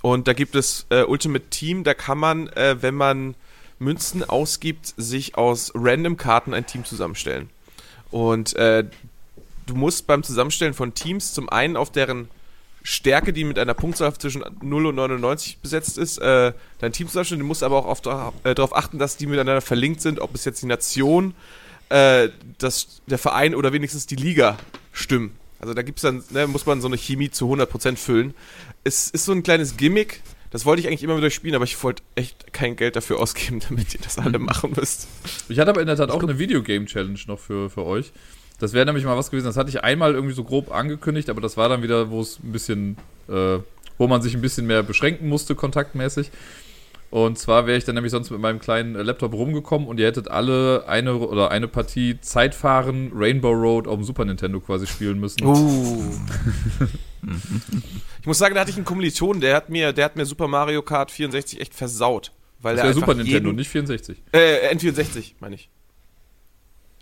Und 0.02 0.26
da 0.26 0.32
gibt 0.32 0.56
es 0.56 0.86
äh, 0.90 1.04
Ultimate 1.04 1.44
Team, 1.50 1.84
da 1.84 1.94
kann 1.94 2.18
man, 2.18 2.48
äh, 2.48 2.76
wenn 2.80 2.96
man 2.96 3.36
Münzen 3.78 4.28
ausgibt, 4.28 4.92
sich 4.96 5.38
aus 5.38 5.70
random 5.72 6.16
Karten 6.16 6.52
ein 6.52 6.66
Team 6.66 6.84
zusammenstellen. 6.84 7.48
Und 8.10 8.56
äh, 8.56 8.84
du 9.66 9.74
musst 9.74 10.06
beim 10.06 10.22
Zusammenstellen 10.22 10.74
von 10.74 10.94
Teams 10.94 11.32
zum 11.32 11.48
einen 11.48 11.76
auf 11.76 11.90
deren 11.90 12.28
Stärke, 12.82 13.32
die 13.32 13.42
mit 13.42 13.58
einer 13.58 13.74
Punktzahl 13.74 14.14
zwischen 14.14 14.44
0 14.62 14.86
und 14.86 14.94
99 14.94 15.58
besetzt 15.58 15.98
ist, 15.98 16.18
äh, 16.18 16.52
dein 16.78 16.92
Team 16.92 17.08
zusammenstellen. 17.08 17.40
Du 17.40 17.46
musst 17.46 17.64
aber 17.64 17.84
auch 17.84 18.32
äh, 18.44 18.54
darauf 18.54 18.76
achten, 18.76 18.98
dass 18.98 19.16
die 19.16 19.26
miteinander 19.26 19.60
verlinkt 19.60 20.00
sind, 20.00 20.20
ob 20.20 20.34
es 20.36 20.44
jetzt 20.44 20.62
die 20.62 20.66
Nation, 20.66 21.34
äh, 21.88 22.28
das, 22.58 23.02
der 23.06 23.18
Verein 23.18 23.56
oder 23.56 23.72
wenigstens 23.72 24.06
die 24.06 24.14
Liga 24.14 24.56
stimmen. 24.92 25.36
Also 25.58 25.74
da 25.74 25.82
gibt's 25.82 26.02
dann, 26.02 26.22
ne, 26.30 26.46
muss 26.46 26.66
man 26.66 26.80
so 26.80 26.86
eine 26.86 26.96
Chemie 26.96 27.30
zu 27.30 27.52
100% 27.52 27.96
füllen. 27.96 28.34
Es 28.84 29.10
ist 29.10 29.24
so 29.24 29.32
ein 29.32 29.42
kleines 29.42 29.76
Gimmick, 29.76 30.22
das 30.50 30.64
wollte 30.64 30.80
ich 30.80 30.86
eigentlich 30.86 31.02
immer 31.02 31.16
wieder 31.16 31.30
spielen, 31.30 31.54
aber 31.54 31.64
ich 31.64 31.82
wollte 31.82 32.02
echt 32.14 32.52
kein 32.52 32.76
Geld 32.76 32.94
dafür 32.94 33.18
ausgeben, 33.18 33.60
damit 33.68 33.94
ihr 33.94 34.00
das 34.00 34.18
alle 34.18 34.38
machen 34.38 34.74
müsst. 34.76 35.08
Ich 35.48 35.58
hatte 35.58 35.70
aber 35.70 35.80
in 35.80 35.86
der 35.86 35.96
Tat 35.96 36.10
auch 36.10 36.22
eine 36.22 36.38
Videogame-Challenge 36.38 37.18
noch 37.26 37.40
für, 37.40 37.68
für 37.68 37.84
euch. 37.84 38.12
Das 38.58 38.72
wäre 38.72 38.86
nämlich 38.86 39.04
mal 39.04 39.16
was 39.16 39.30
gewesen, 39.30 39.46
das 39.46 39.56
hatte 39.56 39.68
ich 39.70 39.84
einmal 39.84 40.14
irgendwie 40.14 40.34
so 40.34 40.44
grob 40.44 40.72
angekündigt, 40.74 41.28
aber 41.28 41.40
das 41.40 41.56
war 41.56 41.68
dann 41.68 41.82
wieder, 41.82 42.10
wo 42.10 42.20
es 42.20 42.38
ein 42.42 42.52
bisschen, 42.52 42.96
äh, 43.28 43.58
wo 43.98 44.06
man 44.06 44.22
sich 44.22 44.34
ein 44.34 44.40
bisschen 44.40 44.66
mehr 44.66 44.82
beschränken 44.82 45.28
musste, 45.28 45.54
kontaktmäßig. 45.54 46.30
Und 47.10 47.38
zwar 47.38 47.66
wäre 47.66 47.78
ich 47.78 47.84
dann 47.84 47.94
nämlich 47.94 48.10
sonst 48.10 48.30
mit 48.30 48.40
meinem 48.40 48.58
kleinen 48.58 48.96
äh, 48.96 49.02
Laptop 49.02 49.32
rumgekommen 49.32 49.86
und 49.86 50.00
ihr 50.00 50.06
hättet 50.06 50.28
alle 50.28 50.88
eine 50.88 51.16
oder 51.16 51.50
eine 51.50 51.68
Partie 51.68 52.18
Zeitfahren 52.20 53.12
Rainbow 53.14 53.52
Road 53.52 53.86
auf 53.86 53.94
dem 53.94 54.04
Super 54.04 54.24
Nintendo 54.24 54.58
quasi 54.60 54.86
spielen 54.86 55.20
müssen. 55.20 55.44
Uh. 55.44 56.02
ich 58.20 58.26
muss 58.26 58.38
sagen, 58.38 58.54
da 58.54 58.62
hatte 58.62 58.70
ich 58.70 58.76
einen 58.76 58.84
Kommilitonen, 58.84 59.40
der 59.40 59.54
hat 59.54 59.68
mir, 59.68 59.92
der 59.92 60.04
hat 60.06 60.16
mir 60.16 60.26
Super 60.26 60.48
Mario 60.48 60.82
Kart 60.82 61.10
64 61.10 61.60
echt 61.60 61.74
versaut. 61.74 62.32
Weil 62.60 62.76
das 62.76 62.84
wäre 62.84 62.94
Super 62.94 63.14
Nintendo, 63.14 63.50
jeden- 63.50 63.56
nicht 63.56 63.70
64. 63.70 64.22
Äh, 64.32 64.74
N64, 64.74 65.34
meine 65.40 65.54
ich. 65.54 65.68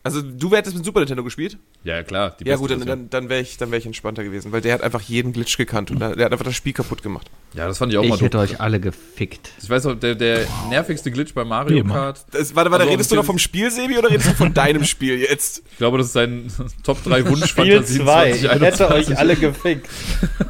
Also 0.06 0.20
du 0.20 0.54
hättest 0.54 0.76
mit 0.76 0.84
Super 0.84 1.00
Nintendo 1.00 1.25
gespielt? 1.25 1.56
Ja, 1.82 2.02
klar. 2.02 2.37
die 2.38 2.44
ja 2.46 2.56
gut, 2.56 2.70
dann, 2.70 2.84
dann, 2.84 3.08
dann 3.08 3.30
wäre 3.30 3.40
ich, 3.40 3.56
dann 3.56 3.70
wär 3.70 3.78
ich 3.78 3.87
entspannter 3.87 4.23
gewesen, 4.23 4.52
weil 4.52 4.61
der 4.61 4.75
hat 4.75 4.82
einfach 4.82 5.00
jeden 5.00 5.32
Glitch 5.32 5.56
gekannt 5.56 5.90
und 5.90 5.99
der 5.99 6.11
hat 6.11 6.30
einfach 6.32 6.44
das 6.44 6.54
Spiel 6.54 6.75
kaputt 6.75 7.02
gemacht. 7.02 7.30
Ja, 7.54 7.66
das 7.66 7.78
fand 7.78 7.90
ich 7.90 7.96
auch 7.96 8.04
mal 8.04 8.14
Ich 8.16 8.20
hätte 8.20 8.38
euch 8.38 8.61
alle 8.61 8.80
gefickt. 8.80 9.52
Ich 9.62 9.70
weiß 9.70 9.87
auch, 9.87 9.94
der, 9.94 10.14
der 10.14 10.46
nervigste 10.68 11.11
Glitch 11.11 11.32
bei 11.32 11.42
Wie 11.44 11.49
Mario 11.49 11.78
immer. 11.78 11.94
Kart, 11.94 12.26
Das, 12.32 12.54
warte, 12.54 12.70
warte, 12.70 12.82
Also, 12.82 12.92
redest 12.92 13.12
du 13.12 13.16
noch 13.16 13.25
vom 13.25 13.38
Spiel, 13.38 13.70
Sebi, 13.70 13.96
oder 13.96 14.11
redest 14.11 14.28
du 14.28 14.34
von 14.34 14.52
deinem 14.54 14.84
Spiel 14.84 15.18
jetzt? 15.18 15.62
ich 15.70 15.78
glaube, 15.78 15.96
das 15.96 16.08
ist 16.08 16.12
sein 16.12 16.52
Top 16.84 17.02
3 17.02 17.20
Spiel 17.20 17.30
Wunschfantasien 17.32 18.02
2. 18.04 18.30
Ich 18.30 18.42
hätte 18.42 18.58
2021. 18.76 19.08
euch 19.08 19.18
alle 19.18 19.37
gefickt. 19.37 19.88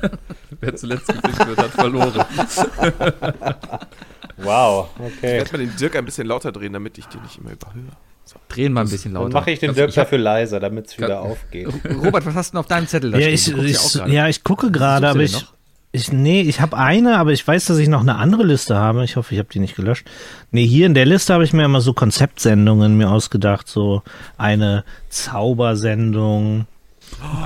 Wer 0.61 0.75
zuletzt 0.75 1.07
gefickt 1.07 1.47
wird, 1.47 1.59
hat 1.59 1.71
verloren. 1.71 2.25
Wow, 4.39 4.89
Ich 4.99 5.05
okay. 5.19 5.23
werde 5.39 5.53
mal 5.53 5.59
den 5.65 5.77
Dirk 5.77 5.95
ein 5.95 6.05
bisschen 6.05 6.27
lauter 6.27 6.51
drehen, 6.51 6.73
damit 6.73 6.99
ich 6.99 7.07
den 7.07 7.23
nicht 7.23 7.39
immer 7.39 7.53
überhöre. 7.53 7.97
Drehen 8.49 8.73
mal 8.73 8.83
ein 8.83 8.89
bisschen 8.89 9.13
Dann 9.15 9.25
lauter. 9.25 9.35
mache 9.35 9.51
ich 9.51 9.59
den 9.59 9.75
Dirk 9.75 9.93
dafür 9.95 10.19
leiser, 10.19 10.61
damit 10.61 10.87
es 10.87 10.99
wieder 10.99 11.21
aufgeht. 11.21 11.69
Robert, 12.03 12.25
was 12.27 12.35
hast 12.35 12.51
du 12.51 12.53
denn 12.53 12.61
auf 12.61 12.67
deinem 12.67 12.87
Zettel 12.87 13.11
da 13.11 13.19
Ja, 13.19 13.29
ich, 13.29 13.49
ich, 13.53 13.95
ja, 14.07 14.29
ich 14.29 14.45
gucke 14.45 14.71
gerade, 14.71 15.09
aber 15.09 15.21
ich, 15.21 15.45
ich, 15.93 16.13
nee, 16.13 16.41
ich 16.41 16.61
habe 16.61 16.77
eine, 16.77 17.19
aber 17.19 17.33
ich 17.33 17.47
weiß, 17.47 17.67
dass 17.67 17.79
ich 17.79 17.89
noch 17.89 18.01
eine 18.01 18.17
andere 18.17 18.43
Liste 18.43 18.77
habe. 18.77 19.05
Ich 19.05 19.17
hoffe, 19.17 19.35
ich 19.35 19.39
habe 19.39 19.49
die 19.53 19.61
nicht 19.61 19.77
gelöscht. 19.77 20.07
Nee, 20.51 20.67
hier 20.67 20.87
in 20.87 20.95
der 20.95 21.07
Liste 21.07 21.35
habe 21.35 21.45
ich 21.45 21.53
mir 21.53 21.65
immer 21.65 21.81
so 21.81 21.93
Konzeptsendungen 21.93 22.97
mir 22.97 23.11
ausgedacht, 23.11 23.69
so 23.69 24.03
eine 24.37 24.85
Zaubersendung, 25.09 26.67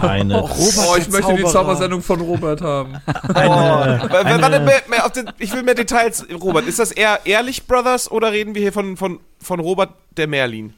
eine, 0.02 0.40
Robert, 0.40 0.86
Oh, 0.88 0.96
ich 0.96 1.08
möchte 1.10 1.34
die. 1.34 1.44
Zaubersendung 1.44 2.02
von 2.02 2.20
Robert 2.20 2.60
haben. 2.62 2.94
eine, 3.34 3.48
Wa- 3.48 4.08
wa- 4.10 4.18
eine 4.18 4.42
Warte, 4.42 4.60
mehr, 4.60 4.82
mehr 4.88 5.06
auf 5.06 5.12
den, 5.12 5.30
ich 5.38 5.52
will 5.52 5.62
mehr 5.62 5.74
Details. 5.74 6.26
Robert, 6.42 6.66
ist 6.66 6.78
das 6.78 6.90
eher 6.92 7.20
Ehrlich 7.24 7.66
Brothers 7.66 8.10
oder 8.10 8.32
reden 8.32 8.54
wir 8.54 8.62
hier 8.62 8.72
von, 8.72 8.96
von, 8.96 9.20
von 9.40 9.60
Robert 9.60 9.90
der 10.16 10.26
Merlin? 10.26 10.74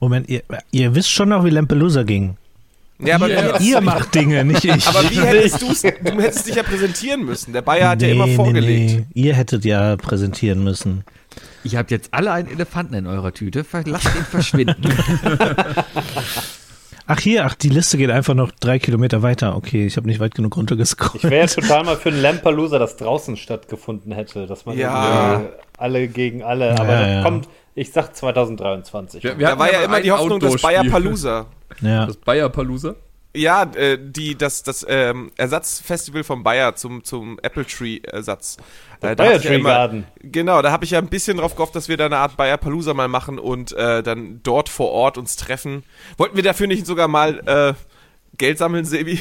Moment, 0.00 0.28
ihr, 0.28 0.42
ihr 0.70 0.94
wisst 0.94 1.10
schon 1.10 1.28
noch, 1.30 1.44
wie 1.44 1.50
Lampelusa 1.50 2.02
ging. 2.04 2.36
Ja, 3.00 3.14
aber, 3.14 3.28
wie, 3.28 3.70
Ihr 3.70 3.80
macht 3.80 4.12
Dinge, 4.14 4.44
nicht 4.44 4.64
ich. 4.64 4.86
aber 4.88 5.08
wie 5.08 5.20
hättest 5.20 5.62
du's, 5.62 5.82
du 5.82 6.20
hättest 6.20 6.48
dich 6.48 6.56
ja 6.56 6.64
präsentieren 6.64 7.24
müssen. 7.24 7.52
Der 7.52 7.62
Bayer 7.62 7.90
hat 7.90 8.02
ja 8.02 8.08
immer 8.08 8.26
vorgelegt. 8.26 8.90
Nee, 8.92 9.06
nee. 9.14 9.22
Ihr 9.22 9.34
hättet 9.36 9.64
ja 9.64 9.96
präsentieren 9.96 10.64
müssen. 10.64 11.04
Ihr 11.62 11.78
habt 11.78 11.92
jetzt 11.92 12.12
alle 12.12 12.32
einen 12.32 12.48
Elefanten 12.50 12.94
in 12.94 13.06
eurer 13.06 13.32
Tüte. 13.32 13.64
Lasst 13.84 14.06
ihn 14.16 14.24
verschwinden. 14.28 14.82
Ach 17.10 17.18
hier, 17.18 17.46
ach, 17.46 17.54
die 17.54 17.70
Liste 17.70 17.96
geht 17.96 18.10
einfach 18.10 18.34
noch 18.34 18.50
drei 18.52 18.78
Kilometer 18.78 19.22
weiter. 19.22 19.56
Okay, 19.56 19.86
ich 19.86 19.96
habe 19.96 20.06
nicht 20.06 20.20
weit 20.20 20.34
genug 20.34 20.56
runtergescrollt. 20.56 21.24
Ich 21.24 21.30
wäre 21.30 21.40
jetzt 21.42 21.54
total 21.58 21.82
mal 21.84 21.96
für 21.96 22.10
einen 22.10 22.20
Lampalooza, 22.20 22.78
das 22.78 22.96
draußen 22.98 23.36
stattgefunden 23.38 24.12
hätte, 24.12 24.46
dass 24.46 24.66
man 24.66 24.76
Ja. 24.76 25.32
irgendwie 25.32 25.48
alle 25.78 26.08
gegen 26.08 26.42
alle, 26.42 26.72
aber 26.78 26.92
Ja, 26.92 27.00
das 27.00 27.08
ja. 27.08 27.22
kommt, 27.22 27.48
ich 27.74 27.92
sag 27.92 28.14
2023. 28.14 29.24
Wir- 29.24 29.38
wir 29.38 29.46
Da 29.46 29.50
hatten 29.52 29.60
war 29.60 29.72
ja 29.72 29.82
immer 29.84 30.00
die 30.00 30.12
Hoffnung, 30.12 30.38
dass. 30.40 30.60
Bayer 30.60 30.84
Palooza. 30.84 31.46
Ja. 31.80 32.06
Das 32.06 32.16
Bayer 32.16 32.48
Palooza. 32.50 32.94
Ja, 33.34 33.62
äh, 33.74 33.98
die, 34.00 34.36
das, 34.36 34.62
das 34.62 34.84
ähm, 34.88 35.30
Ersatzfestival 35.36 36.24
von 36.24 36.42
Bayer 36.42 36.74
zum, 36.76 37.04
zum 37.04 37.38
Apple 37.42 37.66
Tree 37.66 37.98
Ersatz. 38.02 38.56
Äh, 39.00 39.14
Bayer 39.14 39.32
ja 39.34 39.38
Tree 39.38 39.54
immer- 39.56 39.68
Garden. 39.68 40.06
Genau, 40.22 40.62
da 40.62 40.72
habe 40.72 40.84
ich 40.84 40.92
ja 40.92 40.98
ein 40.98 41.08
bisschen 41.08 41.36
drauf 41.36 41.54
gehofft, 41.54 41.74
dass 41.76 41.88
wir 41.88 41.96
da 41.98 42.06
eine 42.06 42.16
Art 42.16 42.36
Bayer 42.36 42.56
Palooza 42.56 42.94
mal 42.94 43.06
machen 43.08 43.38
und 43.38 43.72
äh, 43.72 44.02
dann 44.02 44.40
dort 44.42 44.68
vor 44.68 44.90
Ort 44.90 45.18
uns 45.18 45.36
treffen. 45.36 45.84
Wollten 46.16 46.36
wir 46.36 46.42
dafür 46.42 46.66
nicht 46.66 46.86
sogar 46.86 47.06
mal 47.06 47.40
äh, 47.46 47.74
Geld 48.38 48.58
sammeln, 48.58 48.84
Sebi? 48.86 49.20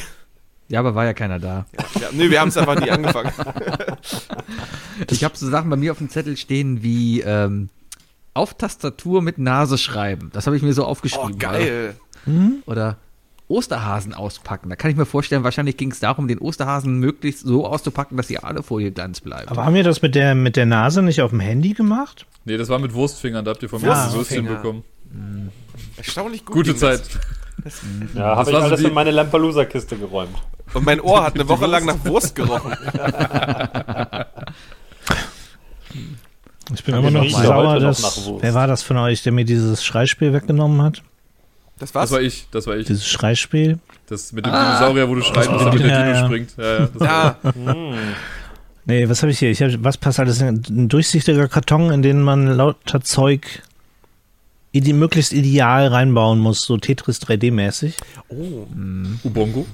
Ja, 0.70 0.80
aber 0.80 0.96
war 0.96 1.06
ja 1.06 1.14
keiner 1.14 1.40
da. 1.40 1.66
Ja, 2.00 2.08
nö, 2.12 2.30
wir 2.30 2.40
haben 2.42 2.50
es 2.50 2.58
einfach 2.58 2.80
nie 2.80 2.90
angefangen. 2.92 3.32
Ich 5.12 5.24
habe 5.24 5.38
so 5.38 5.48
Sachen 5.50 5.70
bei 5.70 5.76
mir 5.76 5.92
auf 5.92 6.00
dem 6.00 6.10
Zettel 6.10 6.38
stehen 6.38 6.82
wie 6.82 7.22
ähm, 7.22 7.70
auf 8.34 8.56
Tastatur 8.56 9.22
mit 9.22 9.38
Nase 9.38 9.78
schreiben. 9.78 10.30
Das 10.34 10.48
habe 10.48 10.58
ich 10.58 10.64
mir 10.64 10.74
so 10.74 10.84
Oh, 10.84 10.88
aufgeschrieben. 10.88 11.38
geil. 11.38 11.96
Oder 12.66 12.98
Osterhasen 13.50 14.14
auspacken. 14.14 14.70
Da 14.70 14.76
kann 14.76 14.92
ich 14.92 14.98
mir 14.98 15.06
vorstellen, 15.06 15.44
wahrscheinlich 15.44 15.78
ging 15.78 15.92
es 15.92 16.00
darum, 16.00 16.28
den 16.28 16.38
Osterhasen 16.40 17.00
möglichst 17.00 17.42
so 17.46 17.66
auszupacken, 17.66 18.18
dass 18.18 18.28
die 18.28 18.40
Alufolie 18.40 18.92
ganz 18.92 19.22
bleibt. 19.22 19.50
Aber 19.50 19.64
haben 19.66 19.74
wir 19.74 19.84
das 19.84 20.02
mit 20.02 20.16
der, 20.16 20.36
mit 20.36 20.56
der 20.58 20.66
Nase 20.66 21.02
nicht 21.02 21.22
auf 21.22 21.30
dem 21.30 21.40
Handy 21.40 21.74
gemacht? 21.74 22.26
Nee, 22.46 22.58
das 22.58 22.68
war 22.70 22.80
mit 22.80 22.94
Wurstfingern, 22.94 23.46
da 23.46 23.52
habt 23.52 23.64
ihr 23.64 23.70
von 23.70 23.82
mir 23.82 23.88
ein 23.92 23.98
Würstchen 24.14 24.18
Wurstfinger. 24.48 24.56
bekommen. 24.56 24.84
Erstaunlich 25.96 26.44
gut. 26.46 26.56
Gute 26.56 26.72
ging 26.74 26.82
das. 26.82 27.04
Zeit. 27.04 27.20
Ja, 28.14 28.36
habe 28.36 28.52
Das 28.52 28.60
ich 28.60 28.66
alles 28.66 28.80
die- 28.82 28.86
in 28.88 28.94
meine 28.94 29.12
Lampalooza-Kiste 29.12 29.98
geräumt. 29.98 30.36
Und 30.74 30.86
mein 30.86 31.02
Ohr 31.02 31.24
hat 31.24 31.34
eine 31.36 31.48
Woche 31.50 31.66
lang 31.66 31.86
nach 31.86 32.06
Wurst 32.06 32.36
gerochen. 32.36 32.74
Ich 36.74 36.84
bin 36.84 36.96
immer 36.96 37.12
noch 37.12 37.28
sauer, 37.30 37.80
dass, 37.80 38.02
nach 38.02 38.26
Wurst. 38.26 38.44
wer 38.44 38.54
war 38.54 38.68
das 38.68 38.84
von 38.84 38.98
euch, 38.98 39.24
der 39.24 39.32
mir 39.32 39.46
dieses 39.46 39.84
Schreispiel 39.84 40.34
weggenommen 40.34 40.82
hat? 40.82 41.02
Das 41.80 41.92
Das 41.92 41.96
war's. 41.96 42.12
war 42.12 42.22
ich, 42.22 42.48
das 42.52 42.66
war 42.68 42.76
ich. 42.78 42.88
Dieses 42.88 43.08
Schreispiel? 43.08 43.80
Das 44.08 44.32
mit 44.32 44.46
dem 44.46 44.52
Dinosaurier, 44.54 45.08
wo 45.10 45.16
du 45.16 45.22
schreibst, 45.22 45.50
dass 45.52 45.64
damit 45.64 45.80
der 45.82 45.88
Ja, 45.90 46.04
Dino 46.04 46.16
ja. 46.16 46.26
springt. 46.26 46.50
Ja, 46.58 46.80
ja, 46.80 46.90
das 46.94 47.04
Ja, 47.04 47.38
Nee, 48.86 49.10
was 49.10 49.22
habe 49.22 49.32
ich 49.34 49.40
hier? 49.40 49.52
Ich 49.52 49.62
hab, 49.62 49.70
was 49.84 49.98
passt 49.98 50.20
alles? 50.20 50.40
in- 50.42 50.64
Ein 50.70 50.88
durchsichtiger 50.88 51.50
Karton, 51.50 51.92
in 51.92 52.02
den 52.02 52.22
man 52.22 52.48
lauter 52.48 53.02
Zeug 53.02 53.62
ide 54.72 54.94
möglichst 54.94 55.34
ideal 55.34 55.88
reinbauen 55.88 56.40
muss, 56.40 56.62
so 56.62 56.78
Tetris 56.78 57.22
3D-mäßig. 57.22 57.96
Ubongo. 59.24 59.66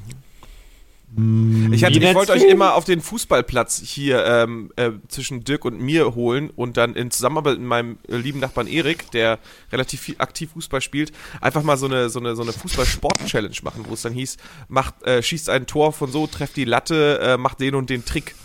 Ich, 1.15 1.83
hatte, 1.83 1.99
ich 1.99 2.15
wollte 2.15 2.31
euch 2.31 2.43
immer 2.43 2.73
auf 2.73 2.85
den 2.85 2.99
Fußballplatz 3.01 3.81
hier 3.81 4.25
ähm, 4.25 4.71
äh, 4.77 4.91
zwischen 5.07 5.43
Dirk 5.43 5.63
und 5.65 5.79
mir 5.79 6.15
holen 6.15 6.49
und 6.49 6.77
dann 6.77 6.95
in 6.95 7.11
Zusammenarbeit 7.11 7.59
mit 7.59 7.67
meinem 7.67 7.97
äh, 8.07 8.15
lieben 8.15 8.39
Nachbarn 8.39 8.67
Erik, 8.67 9.11
der 9.11 9.37
relativ 9.71 10.01
viel 10.01 10.15
aktiv 10.17 10.51
Fußball 10.53 10.81
spielt, 10.81 11.11
einfach 11.39 11.61
mal 11.61 11.77
so 11.77 11.85
eine, 11.85 12.09
so 12.09 12.19
eine, 12.19 12.35
so 12.35 12.41
eine 12.41 12.51
Fußball-Sport-Challenge 12.51 13.55
machen, 13.61 13.85
wo 13.87 13.93
es 13.93 14.01
dann 14.01 14.13
hieß, 14.13 14.37
macht, 14.69 15.03
äh, 15.03 15.21
schießt 15.21 15.49
ein 15.49 15.67
Tor 15.67 15.93
von 15.93 16.11
so, 16.11 16.25
trefft 16.25 16.55
die 16.55 16.65
Latte, 16.65 17.19
äh, 17.19 17.37
macht 17.37 17.59
den 17.59 17.75
und 17.75 17.89
den 17.89 18.05
Trick. 18.05 18.35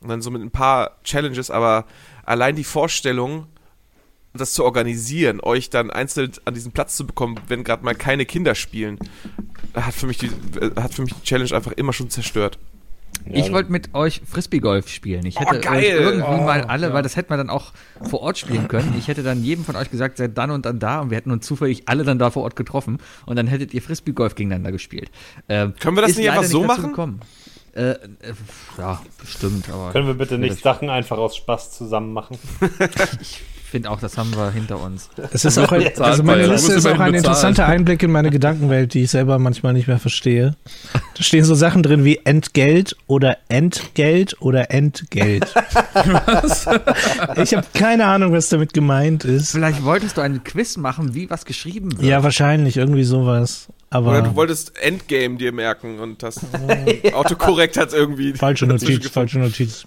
Und 0.00 0.08
dann 0.08 0.22
so 0.22 0.30
mit 0.30 0.40
ein 0.40 0.50
paar 0.50 0.96
Challenges, 1.04 1.50
aber 1.50 1.84
allein 2.24 2.56
die 2.56 2.64
Vorstellung, 2.64 3.46
das 4.36 4.52
zu 4.54 4.64
organisieren, 4.64 5.40
euch 5.42 5.70
dann 5.70 5.90
einzeln 5.90 6.32
an 6.44 6.54
diesen 6.54 6.72
Platz 6.72 6.96
zu 6.96 7.06
bekommen, 7.06 7.36
wenn 7.48 7.64
gerade 7.64 7.84
mal 7.84 7.94
keine 7.94 8.26
Kinder 8.26 8.54
spielen, 8.54 8.98
hat 9.74 9.94
für 9.94 10.06
mich 10.06 10.18
die, 10.18 10.26
äh, 10.60 10.70
hat 10.80 10.94
für 10.94 11.02
mich 11.02 11.14
die 11.14 11.22
Challenge 11.22 11.52
einfach 11.54 11.72
immer 11.72 11.92
schon 11.92 12.10
zerstört. 12.10 12.58
Ich 13.28 13.50
wollte 13.52 13.72
mit 13.72 13.92
euch 13.94 14.20
Frisbee-Golf 14.24 14.88
spielen. 14.88 15.26
Ich 15.26 15.36
Oh, 15.36 15.40
hätte 15.40 15.58
geil. 15.60 15.82
irgendwie 15.84 16.44
mal 16.44 16.62
Oh, 16.64 16.68
alle, 16.68 16.92
weil 16.92 17.02
das 17.02 17.16
hätte 17.16 17.30
man 17.30 17.38
dann 17.38 17.50
auch 17.50 17.72
vor 18.08 18.20
Ort 18.20 18.38
spielen 18.38 18.68
können. 18.68 18.94
Ich 18.98 19.08
hätte 19.08 19.22
dann 19.24 19.42
jedem 19.42 19.64
von 19.64 19.74
euch 19.74 19.90
gesagt, 19.90 20.18
seid 20.18 20.38
dann 20.38 20.50
und 20.52 20.64
dann 20.64 20.78
da 20.78 21.00
und 21.00 21.10
wir 21.10 21.16
hätten 21.16 21.32
uns 21.32 21.44
zufällig 21.44 21.88
alle 21.88 22.04
dann 22.04 22.18
da 22.20 22.30
vor 22.30 22.44
Ort 22.44 22.54
getroffen 22.54 22.98
und 23.24 23.34
dann 23.36 23.48
hättet 23.48 23.74
ihr 23.74 23.82
Frisbee-Golf 23.82 24.34
gegeneinander 24.36 24.70
gespielt. 24.70 25.10
Ähm, 25.48 25.74
Können 25.80 25.96
wir 25.96 26.02
das 26.02 26.16
nicht 26.16 26.30
einfach 26.30 26.44
so 26.44 26.62
dazu 26.62 26.66
machen? 26.68 26.90
gekommen. 26.90 27.20
Äh, 27.74 27.90
äh, 27.90 27.96
ja, 28.78 29.02
bestimmt, 29.20 29.68
aber 29.70 29.90
Können 29.92 30.06
wir 30.06 30.14
bitte 30.14 30.38
nicht 30.38 30.62
Sachen 30.62 30.88
einfach 30.88 31.18
aus 31.18 31.36
Spaß 31.36 31.72
zusammen 31.76 32.12
machen? 32.12 32.38
ich 33.20 33.40
finde 33.76 33.90
auch, 33.90 34.00
das 34.00 34.16
haben 34.16 34.34
wir 34.34 34.50
hinter 34.52 34.80
uns. 34.80 35.10
Es 35.32 35.44
ist 35.44 35.58
auch 35.58 35.70
ein, 35.70 35.86
also 35.98 36.22
meine. 36.22 36.46
Liste 36.46 36.72
ist 36.72 36.86
auch 36.86 36.98
ein 36.98 37.12
interessanter 37.12 37.66
Einblick 37.66 38.02
in 38.02 38.10
meine 38.10 38.30
Gedankenwelt, 38.30 38.94
die 38.94 39.02
ich 39.02 39.10
selber 39.10 39.38
manchmal 39.38 39.74
nicht 39.74 39.86
mehr 39.86 39.98
verstehe. 39.98 40.56
Da 40.94 41.22
stehen 41.22 41.44
so 41.44 41.54
Sachen 41.54 41.82
drin 41.82 42.02
wie 42.02 42.20
Entgelt 42.24 42.96
oder 43.06 43.36
Entgelt 43.48 44.40
oder 44.40 44.70
Entgelt. 44.70 45.52
Ich 47.36 47.54
habe 47.54 47.66
keine 47.74 48.06
Ahnung, 48.06 48.32
was 48.32 48.48
damit 48.48 48.72
gemeint 48.72 49.24
ist. 49.24 49.52
Vielleicht 49.52 49.84
wolltest 49.84 50.16
du 50.16 50.20
einen 50.20 50.42
Quiz 50.44 50.76
machen, 50.76 51.14
wie 51.14 51.28
was 51.28 51.44
geschrieben 51.44 51.92
wird. 51.92 52.02
Ja, 52.02 52.22
wahrscheinlich 52.22 52.76
irgendwie 52.76 53.04
sowas. 53.04 53.68
Oder 53.90 53.98
Aber 53.98 54.22
du 54.22 54.36
wolltest 54.36 54.76
Endgame 54.78 55.36
dir 55.36 55.52
merken 55.52 55.98
und 55.98 56.22
das 56.22 56.40
Autokorrekt 57.12 57.76
hat 57.76 57.92
irgendwie. 57.92 58.32
falsche 58.34 58.66
Notiz, 58.66 59.08
falsche 59.08 59.38
Notiz. 59.38 59.86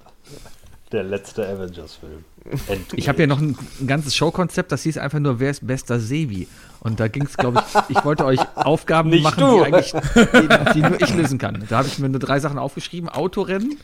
Der 0.91 1.03
letzte 1.03 1.47
Avengers-Film. 1.47 2.23
Ich 2.93 3.07
habe 3.09 3.19
ja 3.19 3.27
noch 3.27 3.39
ein, 3.39 3.55
ein 3.79 3.87
ganzes 3.87 4.15
Showkonzept, 4.15 4.71
das 4.71 4.83
hieß 4.83 4.97
einfach 4.97 5.19
nur, 5.19 5.39
wer 5.39 5.51
ist 5.51 5.67
bester 5.67 5.99
Sebi? 5.99 6.47
Und 6.79 6.99
da 6.99 7.07
ging 7.07 7.23
es, 7.23 7.37
glaube 7.37 7.61
ich, 7.89 7.97
ich 7.97 8.05
wollte 8.05 8.25
euch 8.25 8.39
Aufgaben 8.55 9.09
Nicht 9.09 9.23
machen, 9.23 9.39
du. 9.41 9.57
die 9.57 9.65
eigentlich 9.65 9.91
die, 9.91 10.73
die 10.73 10.81
nur 10.81 10.99
ich 11.01 11.13
lösen 11.13 11.37
kann. 11.37 11.63
Da 11.69 11.79
habe 11.79 11.87
ich 11.87 11.99
mir 11.99 12.09
nur 12.09 12.19
drei 12.19 12.39
Sachen 12.39 12.57
aufgeschrieben: 12.57 13.09
Autorennen, 13.09 13.77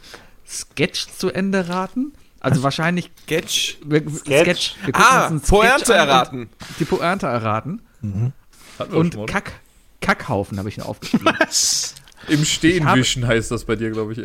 Sketch 0.48 1.08
zu 1.18 1.30
Ende 1.30 1.68
raten. 1.70 2.14
Also 2.40 2.64
wahrscheinlich 2.64 3.12
Sketch. 3.24 3.78
wir, 3.84 4.02
Sketch. 4.10 4.76
Wir 4.86 4.94
gucken 4.94 5.08
Ah, 5.10 5.28
Sketch 5.30 5.50
Pointe 5.50 5.94
erraten. 5.94 6.50
Die 6.80 6.86
Pointe 6.86 7.28
erraten. 7.28 7.82
Wir 8.02 8.32
schon 8.90 8.94
Und? 8.94 9.28
Kack, 9.28 9.52
Kackhaufen 10.02 10.58
habe 10.58 10.70
ich 10.70 10.78
noch 10.78 10.88
aufgeschrieben. 10.88 11.28
Im 12.28 12.46
Stehen 12.46 12.88
wischen 12.96 13.28
heißt 13.28 13.52
das 13.52 13.66
bei 13.66 13.76
dir, 13.76 13.92
glaube 13.92 14.14
ich. 14.14 14.20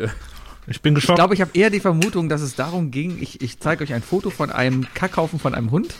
Ich 0.67 0.81
bin 0.81 0.93
Ich 0.93 1.01
geschockt. 1.01 1.17
glaube, 1.17 1.33
ich 1.33 1.41
habe 1.41 1.51
eher 1.53 1.69
die 1.69 1.79
Vermutung, 1.79 2.29
dass 2.29 2.41
es 2.41 2.55
darum 2.55 2.91
ging, 2.91 3.17
ich, 3.21 3.41
ich 3.41 3.59
zeige 3.59 3.83
euch 3.83 3.93
ein 3.93 4.03
Foto 4.03 4.29
von 4.29 4.51
einem 4.51 4.85
Kackhaufen 4.93 5.39
von 5.39 5.55
einem 5.55 5.71
Hund, 5.71 5.93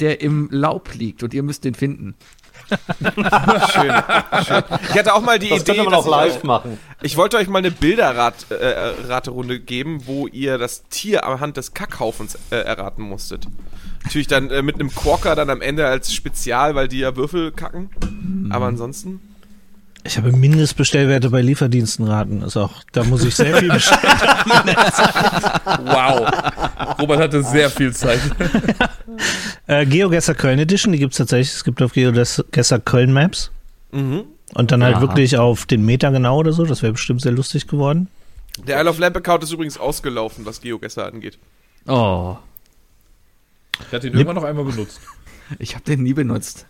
der 0.00 0.20
im 0.20 0.48
Laub 0.50 0.94
liegt 0.94 1.22
und 1.22 1.32
ihr 1.34 1.42
müsst 1.42 1.64
den 1.64 1.74
finden. 1.74 2.14
Schön. 2.70 3.92
Schön. 4.46 4.62
Ich 4.88 4.98
hatte 4.98 5.14
auch 5.14 5.20
mal 5.22 5.38
die 5.38 5.50
Das 5.50 5.62
Idee, 5.62 5.82
man 5.82 5.90
dass 5.90 6.06
auch 6.06 6.10
live 6.10 6.36
ich, 6.38 6.42
machen. 6.44 6.78
ich 7.02 7.16
wollte 7.16 7.36
euch 7.36 7.48
mal 7.48 7.58
eine 7.58 7.70
Bilderraterunde 7.70 9.54
äh, 9.56 9.58
geben, 9.58 10.06
wo 10.06 10.26
ihr 10.28 10.56
das 10.58 10.84
Tier 10.88 11.26
anhand 11.26 11.56
des 11.56 11.74
Kackhaufens 11.74 12.38
äh, 12.50 12.56
erraten 12.56 13.02
musstet. 13.02 13.46
Natürlich 14.04 14.28
dann 14.28 14.50
äh, 14.50 14.62
mit 14.62 14.76
einem 14.76 14.94
Quokka 14.94 15.34
dann 15.34 15.50
am 15.50 15.60
Ende 15.60 15.86
als 15.86 16.14
Spezial, 16.14 16.74
weil 16.74 16.88
die 16.88 16.98
ja 17.00 17.16
Würfel 17.16 17.52
kacken. 17.52 17.90
Aber 18.50 18.66
ansonsten. 18.66 19.20
Ich 20.06 20.18
habe 20.18 20.32
Mindestbestellwerte 20.32 21.30
bei 21.30 21.40
Lieferdiensten 21.40 22.06
raten. 22.06 22.42
Ist 22.42 22.58
auch, 22.58 22.82
da 22.92 23.04
muss 23.04 23.24
ich 23.24 23.34
sehr 23.34 23.56
viel 23.56 23.72
bestellen. 23.72 24.00
Wow. 25.86 26.28
Robert 27.00 27.20
hatte 27.20 27.42
sehr 27.42 27.70
viel 27.70 27.92
Zeit. 27.94 28.20
äh, 29.66 29.86
GeoGuessr 29.86 30.34
Köln 30.34 30.58
Edition, 30.58 30.92
die 30.92 30.98
gibt 30.98 31.12
es 31.12 31.18
tatsächlich. 31.18 31.54
Es 31.54 31.64
gibt 31.64 31.80
auf 31.82 31.92
GeoGuessr 31.92 32.78
Köln 32.80 33.12
Maps. 33.12 33.50
Mhm. 33.92 34.24
Und 34.54 34.70
dann 34.72 34.82
halt 34.84 34.96
Ja. 34.96 35.00
wirklich 35.00 35.36
auf 35.38 35.66
den 35.66 35.84
Meter 35.84 36.10
genau 36.10 36.38
oder 36.38 36.52
so. 36.52 36.64
Das 36.64 36.82
wäre 36.82 36.92
bestimmt 36.92 37.22
sehr 37.22 37.32
lustig 37.32 37.66
geworden. 37.66 38.08
Der 38.66 38.78
Isle 38.80 38.90
of 38.90 38.98
Lamp 38.98 39.16
Account 39.16 39.42
ist 39.42 39.52
übrigens 39.52 39.78
ausgelaufen, 39.78 40.44
was 40.46 40.60
GeoGuessr 40.60 41.06
angeht. 41.06 41.38
Oh, 41.86 42.36
Ich 43.88 43.92
hatte 43.92 44.06
ihn 44.06 44.12
irgendwann 44.14 44.36
noch 44.36 44.44
einmal 44.44 44.64
benutzt. 44.64 45.00
ich 45.58 45.74
habe 45.74 45.84
den 45.84 46.02
nie 46.02 46.12
benutzt. 46.14 46.66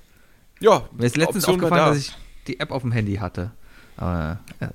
Ja, 0.60 0.82
Mir 0.96 1.06
ist 1.06 1.16
letztens 1.16 1.44
Option 1.44 1.56
aufgefallen, 1.64 1.84
da. 1.84 1.88
dass 1.90 1.98
ich 1.98 2.12
die 2.46 2.60
App 2.60 2.70
auf 2.70 2.82
dem 2.82 2.92
Handy 2.92 3.16
hatte. 3.16 3.50
Aber, 3.96 4.40
äh. 4.60 4.66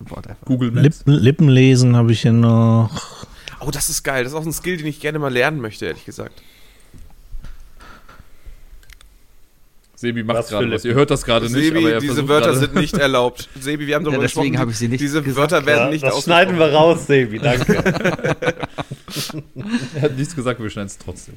Google 0.45 0.71
Maps. 0.71 0.83
Lippen, 0.83 1.13
Lippenlesen 1.13 1.95
habe 1.95 2.11
ich 2.11 2.21
hier 2.21 2.31
noch. 2.31 2.89
Oh, 3.59 3.71
das 3.71 3.89
ist 3.89 4.03
geil. 4.03 4.23
Das 4.23 4.31
ist 4.33 4.37
auch 4.39 4.45
ein 4.45 4.53
Skill, 4.53 4.77
den 4.77 4.87
ich 4.87 4.99
gerne 4.99 5.19
mal 5.19 5.31
lernen 5.31 5.59
möchte, 5.59 5.85
ehrlich 5.85 6.05
gesagt. 6.05 6.41
Sebi 9.95 10.23
macht 10.23 10.47
gerade 10.47 10.71
was. 10.71 10.85
Ihr 10.85 10.93
hört 10.93 11.11
das 11.11 11.25
gerade 11.25 11.47
nicht, 11.47 11.55
Sebi, 11.55 11.77
aber 11.79 11.91
er 11.91 11.99
diese 11.99 12.29
Wörter 12.29 12.55
sind 12.55 12.73
nicht 12.73 12.93
erlaubt. 12.97 13.49
Sebi, 13.59 13.85
wir 13.85 13.95
haben 13.95 14.05
darüber 14.05 14.21
Ja, 14.21 14.27
deswegen 14.27 14.51
gesprochen. 14.51 14.59
habe 14.61 14.71
ich 14.71 14.77
sie 14.77 14.87
nicht 14.87 15.01
Diese 15.01 15.21
gesagt. 15.21 15.51
Wörter 15.51 15.65
werden 15.65 15.85
Ja, 15.85 15.89
nicht 15.89 16.03
das 16.05 16.23
schneiden 16.23 16.57
wir 16.57 16.71
raus, 16.71 17.05
Sebi, 17.05 17.39
danke. 17.39 17.73
Er 19.95 20.01
hat 20.03 20.15
nichts 20.15 20.35
gesagt, 20.35 20.61
wir 20.61 20.69
schneiden 20.69 20.87
es 20.87 20.97
trotzdem. 20.97 21.35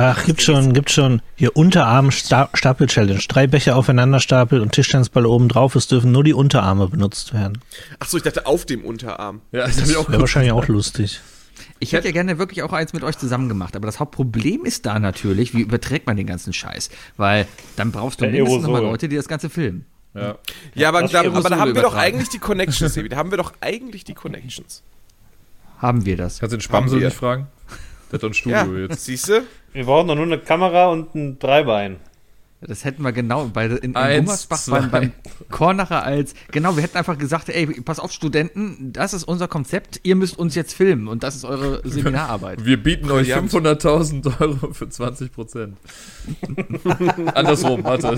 Ach, 0.00 0.24
gibt 0.24 0.42
schon, 0.42 0.74
gibt 0.74 0.90
schon. 0.90 1.22
Hier 1.34 1.56
Unterarm 1.56 2.12
Sta 2.12 2.48
Stapel 2.54 2.86
Challenge. 2.86 3.20
Drei 3.26 3.48
Becher 3.48 3.74
aufeinander 3.74 4.20
stapeln 4.20 4.62
und 4.62 4.70
Tischtennisball 4.70 5.26
oben 5.26 5.48
drauf. 5.48 5.74
Es 5.74 5.88
dürfen 5.88 6.12
nur 6.12 6.22
die 6.22 6.34
Unterarme 6.34 6.86
benutzt 6.86 7.34
werden. 7.34 7.58
Achso, 7.98 8.16
ich 8.16 8.22
dachte 8.22 8.46
auf 8.46 8.64
dem 8.64 8.84
Unterarm. 8.84 9.40
Ja, 9.50 9.66
das 9.66 9.96
auch 9.96 10.08
Wäre 10.08 10.20
wahrscheinlich 10.20 10.52
auch 10.52 10.68
lustig. 10.68 11.20
Ich 11.80 11.92
hätte 11.92 12.06
ja 12.06 12.12
gerne 12.12 12.38
wirklich 12.38 12.62
auch 12.62 12.72
eins 12.72 12.92
mit 12.92 13.02
euch 13.02 13.18
zusammen 13.18 13.48
gemacht, 13.48 13.74
aber 13.74 13.86
das 13.86 13.98
Hauptproblem 13.98 14.64
ist 14.64 14.86
da 14.86 15.00
natürlich, 15.00 15.52
wie 15.54 15.62
überträgt 15.62 16.06
man 16.06 16.16
den 16.16 16.26
ganzen 16.26 16.52
Scheiß? 16.52 16.90
Weil 17.16 17.48
dann 17.74 17.90
brauchst 17.90 18.20
du 18.20 18.24
Per 18.24 18.32
mindestens 18.32 18.62
nochmal. 18.62 18.82
Leute, 18.82 19.08
die 19.08 19.16
das 19.16 19.26
Ganze 19.26 19.50
filmen. 19.50 19.84
Ja. 20.14 20.36
Ja, 20.74 20.88
aber, 20.90 21.02
Das 21.02 21.10
da, 21.10 21.20
aber 21.24 21.50
da 21.50 21.58
haben 21.58 21.74
wir 21.74 21.82
doch 21.82 21.96
eigentlich 21.96 22.28
die 22.28 22.38
Connections. 22.38 22.94
Da 23.08 23.16
haben 23.16 23.32
wir 23.32 23.38
doch 23.38 23.52
eigentlich 23.60 24.04
die 24.04 24.14
Connections. 24.14 24.84
Haben 25.78 26.06
wir 26.06 26.16
das? 26.16 26.38
Kannst 26.38 26.52
du 26.52 26.56
den 26.56 26.62
Spamsel 26.62 27.00
nicht 27.00 27.16
fragen? 27.16 27.48
Hat 28.12 28.22
doch 28.22 28.28
ein 28.30 28.50
Ja, 28.50 28.60
Studio 28.64 28.86
jetzt. 28.86 29.04
siehst 29.04 29.28
du? 29.28 29.42
Wir 29.72 29.84
brauchen 29.84 30.08
doch 30.08 30.14
nur 30.14 30.24
eine 30.24 30.38
Kamera 30.38 30.86
und 30.88 31.14
ein 31.14 31.38
Dreibein. 31.38 31.96
Das 32.60 32.84
hätten 32.84 33.02
wir 33.04 33.12
genau 33.12 33.44
bei 33.46 33.66
in, 33.66 33.76
in 33.76 33.96
Eins, 33.96 34.48
zwei. 34.48 34.80
beim, 34.80 34.90
beim 34.90 35.12
Kornacher 35.48 36.02
als 36.02 36.34
genau, 36.50 36.74
wir 36.74 36.82
hätten 36.82 36.96
einfach 36.98 37.16
gesagt, 37.16 37.48
ey, 37.50 37.66
pass 37.82 38.00
auf 38.00 38.10
Studenten, 38.10 38.92
das 38.92 39.14
ist 39.14 39.22
unser 39.22 39.46
Konzept, 39.46 40.00
ihr 40.02 40.16
müsst 40.16 40.36
uns 40.36 40.56
jetzt 40.56 40.74
filmen 40.74 41.06
und 41.06 41.22
das 41.22 41.36
ist 41.36 41.44
eure 41.44 41.80
Seminararbeit. 41.88 42.64
Wir 42.64 42.82
bieten 42.82 43.12
euch 43.12 43.28
Brillant. 43.32 43.52
500.000 43.52 44.40
Euro 44.40 44.72
für 44.72 44.88
20 44.88 45.30
Prozent. 45.32 45.76
Andersrum, 47.34 47.84
warte. 47.84 48.08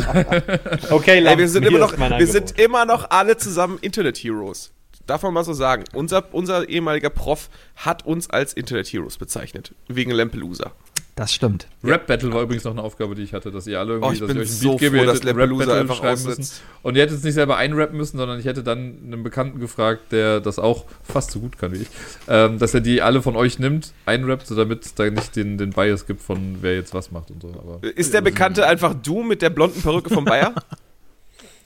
Okay, 0.90 1.22
Ey, 1.22 1.36
wir 1.36 1.48
sind 1.48 1.66
immer 1.66 1.78
noch, 1.78 1.92
ist 1.92 2.00
wir 2.18 2.26
sind 2.26 2.58
immer 2.58 2.86
noch 2.86 3.10
alle 3.10 3.36
zusammen 3.36 3.76
Internet 3.82 4.16
Heroes. 4.16 4.72
Darf 5.10 5.24
man 5.24 5.34
mal 5.34 5.42
so 5.42 5.54
sagen. 5.54 5.82
Unser, 5.92 6.32
unser 6.32 6.68
ehemaliger 6.68 7.10
Prof 7.10 7.50
hat 7.74 8.06
uns 8.06 8.30
als 8.30 8.52
Internet 8.52 8.86
Heroes 8.86 9.18
bezeichnet. 9.18 9.74
Wegen 9.88 10.12
Lampelusa. 10.12 10.70
Das 11.16 11.34
stimmt. 11.34 11.66
Rap 11.82 12.06
Battle 12.06 12.32
war 12.32 12.42
übrigens 12.42 12.62
noch 12.62 12.70
eine 12.70 12.82
Aufgabe, 12.82 13.16
die 13.16 13.22
ich 13.24 13.34
hatte, 13.34 13.50
dass 13.50 13.66
ihr 13.66 13.80
alle 13.80 13.94
irgendwie, 13.94 14.08
Oh, 14.08 14.12
ich 14.12 14.20
dass 14.20 14.28
bin 14.28 14.36
ich 14.36 14.42
euch 14.44 14.48
einen 14.50 14.56
so 14.60 14.70
Beat 14.70 14.78
gebe, 14.78 14.96
froh, 14.98 15.02
ihr 15.02 15.06
dass 15.12 15.22
Lampelusa 15.24 15.64
Rap-Battle 15.64 15.80
einfach 15.80 15.96
schreiben 15.96 16.22
müssen. 16.22 16.40
aussetzt. 16.42 16.62
Und 16.82 16.94
ihr 16.96 17.02
hättet 17.02 17.16
es 17.18 17.24
nicht 17.24 17.34
selber 17.34 17.56
einrappen 17.56 17.96
müssen, 17.96 18.18
sondern 18.18 18.38
ich 18.38 18.46
hätte 18.46 18.62
dann 18.62 18.78
einen 19.04 19.24
Bekannten 19.24 19.58
gefragt, 19.58 20.12
der 20.12 20.38
das 20.40 20.60
auch 20.60 20.84
fast 21.02 21.32
so 21.32 21.40
gut 21.40 21.58
kann 21.58 21.72
wie 21.72 21.78
ich, 21.78 21.88
ähm, 22.28 22.60
dass 22.60 22.72
er 22.72 22.80
die 22.80 23.02
alle 23.02 23.20
von 23.20 23.34
euch 23.34 23.58
nimmt, 23.58 23.92
einrappt, 24.06 24.46
so 24.46 24.54
damit 24.54 24.86
es 24.86 24.94
da 24.94 25.10
nicht 25.10 25.34
den, 25.34 25.58
den 25.58 25.70
Bias 25.70 26.06
gibt 26.06 26.22
von 26.22 26.58
wer 26.60 26.76
jetzt 26.76 26.94
was 26.94 27.10
macht 27.10 27.32
und 27.32 27.42
so. 27.42 27.48
Aber 27.48 27.80
Ist 27.96 28.14
der 28.14 28.20
Bekannte 28.20 28.64
einfach 28.64 28.94
du 28.94 29.24
mit 29.24 29.42
der 29.42 29.50
blonden 29.50 29.82
Perücke 29.82 30.14
vom 30.14 30.24
Bayer? 30.24 30.54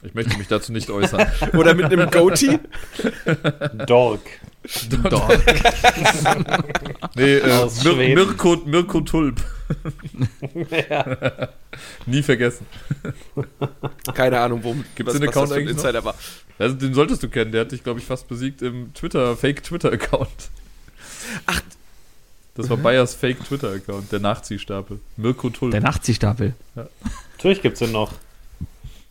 ich 0.05 0.13
möchte 0.13 0.37
mich 0.37 0.47
dazu 0.47 0.71
nicht 0.71 0.89
äußern. 0.89 1.25
Oder 1.53 1.73
mit 1.73 1.85
einem 1.85 2.09
Goatee? 2.09 2.59
Dork. 3.87 4.21
Doch. 5.09 5.29
Nee, 7.15 7.37
äh, 7.37 7.69
Mir. 7.83 8.15
Mirko, 8.15 8.57
Mirko 8.65 9.01
Tulp. 9.01 9.41
Nie 12.05 12.23
vergessen. 12.23 12.65
Keine 14.13 14.39
Ahnung, 14.39 14.63
worum 14.63 14.85
Gibt's 14.95 15.13
was, 15.13 15.19
den 15.19 15.29
Account 15.29 15.43
das 15.43 15.49
für 15.49 15.55
ein 15.55 15.61
eigentlich 15.61 15.77
noch? 15.77 15.83
Insider 15.83 16.05
war. 16.05 16.15
Also, 16.57 16.75
den 16.75 16.93
solltest 16.93 17.21
du 17.21 17.29
kennen, 17.29 17.51
der 17.51 17.61
hat 17.61 17.71
dich, 17.71 17.83
glaube 17.83 17.99
ich, 17.99 18.05
fast 18.05 18.27
besiegt 18.27 18.61
im 18.61 18.93
Twitter, 18.93 19.35
Fake-Twitter-Account. 19.35 20.49
Ach. 21.45 21.61
Das 22.55 22.69
war 22.69 22.77
Bayers 22.77 23.13
Fake-Twitter-Account, 23.15 24.11
der 24.11 24.19
Nachziehstapel. 24.21 24.99
Mirko 25.17 25.49
Tulp. 25.49 25.71
Der 25.71 25.81
Nachziehstapel. 25.81 26.55
Natürlich 27.33 27.61
gibt's 27.61 27.79
den 27.79 27.91
noch. 27.91 28.13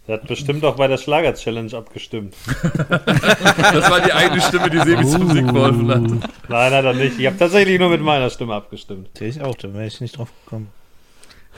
Der 0.06 0.16
hat 0.16 0.26
bestimmt 0.26 0.62
auch 0.64 0.76
bei 0.76 0.86
der 0.86 0.98
Schlager-Challenge 0.98 1.74
abgestimmt. 1.74 2.34
Das 2.50 3.90
war 3.90 4.00
die 4.00 4.12
eine 4.12 4.40
Stimme, 4.40 4.68
die 4.68 4.80
Sebi 4.80 5.06
zum 5.06 5.30
Sieg 5.30 5.46
geholfen 5.46 5.88
hat. 5.88 6.30
Nein, 6.48 6.72
hat 6.72 6.84
er 6.84 6.92
nicht. 6.92 7.18
Ich 7.18 7.26
habe 7.26 7.38
tatsächlich 7.38 7.78
nur 7.78 7.88
mit 7.88 8.02
meiner 8.02 8.28
Stimme 8.28 8.54
abgestimmt. 8.54 9.08
Sehe 9.16 9.28
ich 9.28 9.40
auch, 9.40 9.54
da 9.54 9.72
wäre 9.72 9.86
ich 9.86 10.00
nicht 10.02 10.18
drauf 10.18 10.28
gekommen. 10.44 10.68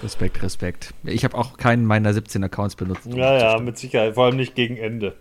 Respekt, 0.03 0.43
Respekt. 0.43 0.95
Ich 1.05 1.25
habe 1.25 1.37
auch 1.37 1.57
keinen 1.57 1.87
meiner 1.87 2.12
17 2.12 2.45
Accounts 2.45 2.76
benutzt. 2.76 3.07
um 3.07 3.17
Ja, 3.17 3.37
ja, 3.37 3.59
mit 3.59 3.79
Sicherheit. 3.79 4.15
Vor 4.15 4.26
allem 4.26 4.37
nicht 4.37 4.55
gegen 4.55 4.76
Ende. 4.76 5.15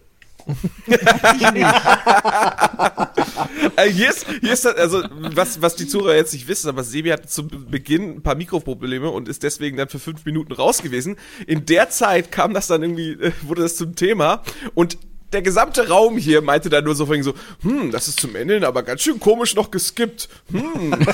Äh, 3.78 3.90
hier 3.90 4.10
ist, 4.10 4.26
hier 4.42 4.54
ist 4.54 4.64
das, 4.64 4.76
also, 4.76 5.04
was, 5.12 5.62
was 5.62 5.76
die 5.76 5.88
Zuhörer 5.88 6.16
jetzt 6.16 6.34
nicht 6.34 6.48
wissen, 6.48 6.70
aber 6.70 6.84
Sebi 6.84 7.10
hatte 7.10 7.28
zu 7.28 7.48
Beginn 7.48 8.18
ein 8.18 8.22
paar 8.22 8.36
Mikroprobleme 8.36 9.10
und 9.10 9.28
ist 9.28 9.44
deswegen 9.44 9.76
dann 9.76 9.90
für 9.90 10.00
fünf 10.00 10.24
Minuten 10.26 10.54
raus 10.54 10.82
gewesen. 10.82 11.18
In 11.46 11.66
der 11.66 11.90
Zeit 11.90 12.32
kam 12.32 12.54
das 12.54 12.68
dann 12.68 12.84
irgendwie, 12.84 13.12
äh, 13.12 13.32
wurde 13.42 13.64
das 13.64 13.76
zum 13.76 13.96
Thema 13.96 14.44
und 14.74 14.98
der 15.34 15.42
gesamte 15.42 15.88
Raum 15.90 16.18
hier 16.18 16.42
meinte 16.42 16.70
dann 16.70 16.84
nur 16.84 16.96
so, 16.96 17.06
von 17.06 17.22
so, 17.24 17.34
hm, 17.62 17.92
das 17.92 18.08
ist 18.08 18.20
zum 18.20 18.36
Ende 18.36 18.56
hin 18.56 18.64
aber 18.64 18.84
ganz 18.84 19.02
schön 19.02 19.20
komisch 19.20 19.56
noch 19.56 19.72
geskippt. 19.72 20.30
Hm. 20.52 20.96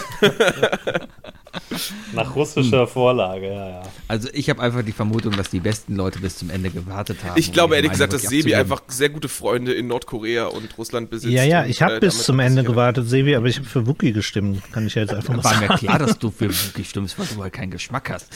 Nach 2.13 2.36
russischer 2.36 2.88
Vorlage, 2.88 3.47
ja, 3.47 3.69
ja. 3.69 3.82
Also 4.08 4.30
ich 4.34 4.50
habe 4.50 4.62
einfach 4.62 4.84
die 4.84 4.91
Vermutung, 4.91 5.36
dass 5.36 5.50
die 5.50 5.60
besten 5.60 5.95
Leute 5.95 6.19
bis 6.19 6.38
zum 6.38 6.50
Ende 6.50 6.69
gewartet 6.69 7.17
haben. 7.24 7.38
Ich 7.38 7.52
glaube 7.52 7.76
ehrlich 7.76 7.91
gesagt, 7.91 8.13
dass 8.13 8.21
Sebi 8.21 8.56
einfach 8.56 8.84
sehr 8.88 9.10
gute 9.10 9.28
Freunde 9.28 9.74
in 9.74 9.88
Nordkorea 9.88 10.45
und 10.45 10.78
Russland 10.78 11.10
besitzt. 11.10 11.34
Ja, 11.34 11.43
ja, 11.43 11.65
ich 11.65 11.82
habe 11.82 11.95
äh, 11.95 12.00
bis 12.00 12.24
zum 12.24 12.39
Ende 12.39 12.63
gewartet, 12.63 13.08
Sebi, 13.10 13.36
aber 13.36 13.47
ich 13.47 13.58
habe 13.58 13.67
für 13.67 13.86
Wookie 13.88 14.13
gestimmt. 14.13 14.62
Kann 14.71 14.88
ich 14.88 14.95
ja 14.95 15.02
jetzt 15.02 15.13
einfach 15.13 15.36
mal 15.36 15.43
War 15.43 15.54
sagen. 15.54 15.67
mir 15.67 15.78
klar, 15.78 16.00
dass 16.00 16.17
du 16.19 16.32
für 16.32 16.50
Wookie 16.50 16.86
stimmst, 16.86 17.19
weil 17.19 17.28
du 17.28 17.41
halt 17.41 17.54
keinen 17.54 17.71
Geschmack 17.71 18.10
hast. 18.10 18.28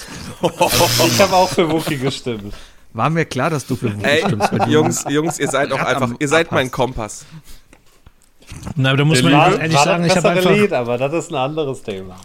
Ich 1.07 1.21
habe 1.21 1.33
auch 1.33 1.49
für 1.49 1.71
Wookie 1.71 1.97
gestimmt. 1.97 2.53
War 2.95 3.09
mir 3.09 3.25
klar, 3.25 3.49
dass 3.49 3.67
du 3.67 3.75
für 3.75 3.93
Wookie 3.93 4.05
Ey, 4.05 4.23
stimmst. 4.25 4.49
Jungs, 4.67 5.03
Jungs, 5.09 5.37
ihr 5.37 5.49
seid 5.49 5.71
auch 5.73 5.79
einfach, 5.83 6.11
ihr 6.17 6.27
seid 6.29 6.51
mein 6.53 6.71
Kompass. 6.71 7.25
Na, 8.77 8.89
aber 8.89 8.97
da 8.99 9.05
muss 9.05 9.21
Der 9.21 9.31
man 9.31 9.51
Liebe- 9.51 9.61
ehrlich 9.63 9.77
sagen, 9.79 10.05
ich 10.05 10.15
habe 10.15 10.29
einfach. 10.29 10.51
Lied, 10.51 10.71
aber 10.71 10.97
das 10.97 11.13
ist 11.13 11.31
ein 11.31 11.35
anderes 11.35 11.83
Thema. 11.83 12.15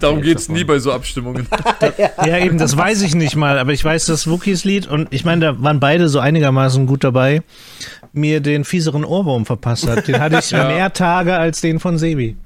Darum 0.00 0.18
jetzt 0.18 0.24
geht's 0.26 0.42
davon. 0.42 0.56
nie 0.56 0.64
bei 0.64 0.78
so 0.78 0.92
Abstimmungen. 0.92 1.46
Ja, 2.26 2.38
eben, 2.38 2.58
das 2.58 2.76
weiß 2.76 3.00
ich 3.02 3.14
nicht 3.14 3.34
mal, 3.36 3.58
aber 3.58 3.72
ich 3.72 3.82
weiß 3.84 4.04
das 4.06 4.28
Wookies 4.28 4.64
Lied 4.64 4.86
und 4.86 5.08
ich 5.10 5.24
meine, 5.24 5.40
da 5.46 5.62
waren 5.62 5.80
beide 5.80 6.08
so 6.08 6.18
einigermaßen 6.18 6.86
gut 6.86 7.02
dabei, 7.04 7.42
mir 8.12 8.40
den 8.40 8.64
fieseren 8.64 9.04
Ohrwurm 9.04 9.46
verpasst 9.46 9.88
hat. 9.88 10.06
Den 10.08 10.20
hatte 10.20 10.38
ich 10.38 10.52
mehr 10.52 10.92
Tage 10.92 11.34
als 11.34 11.60
den 11.62 11.80
von 11.80 11.96
Sebi. 11.98 12.36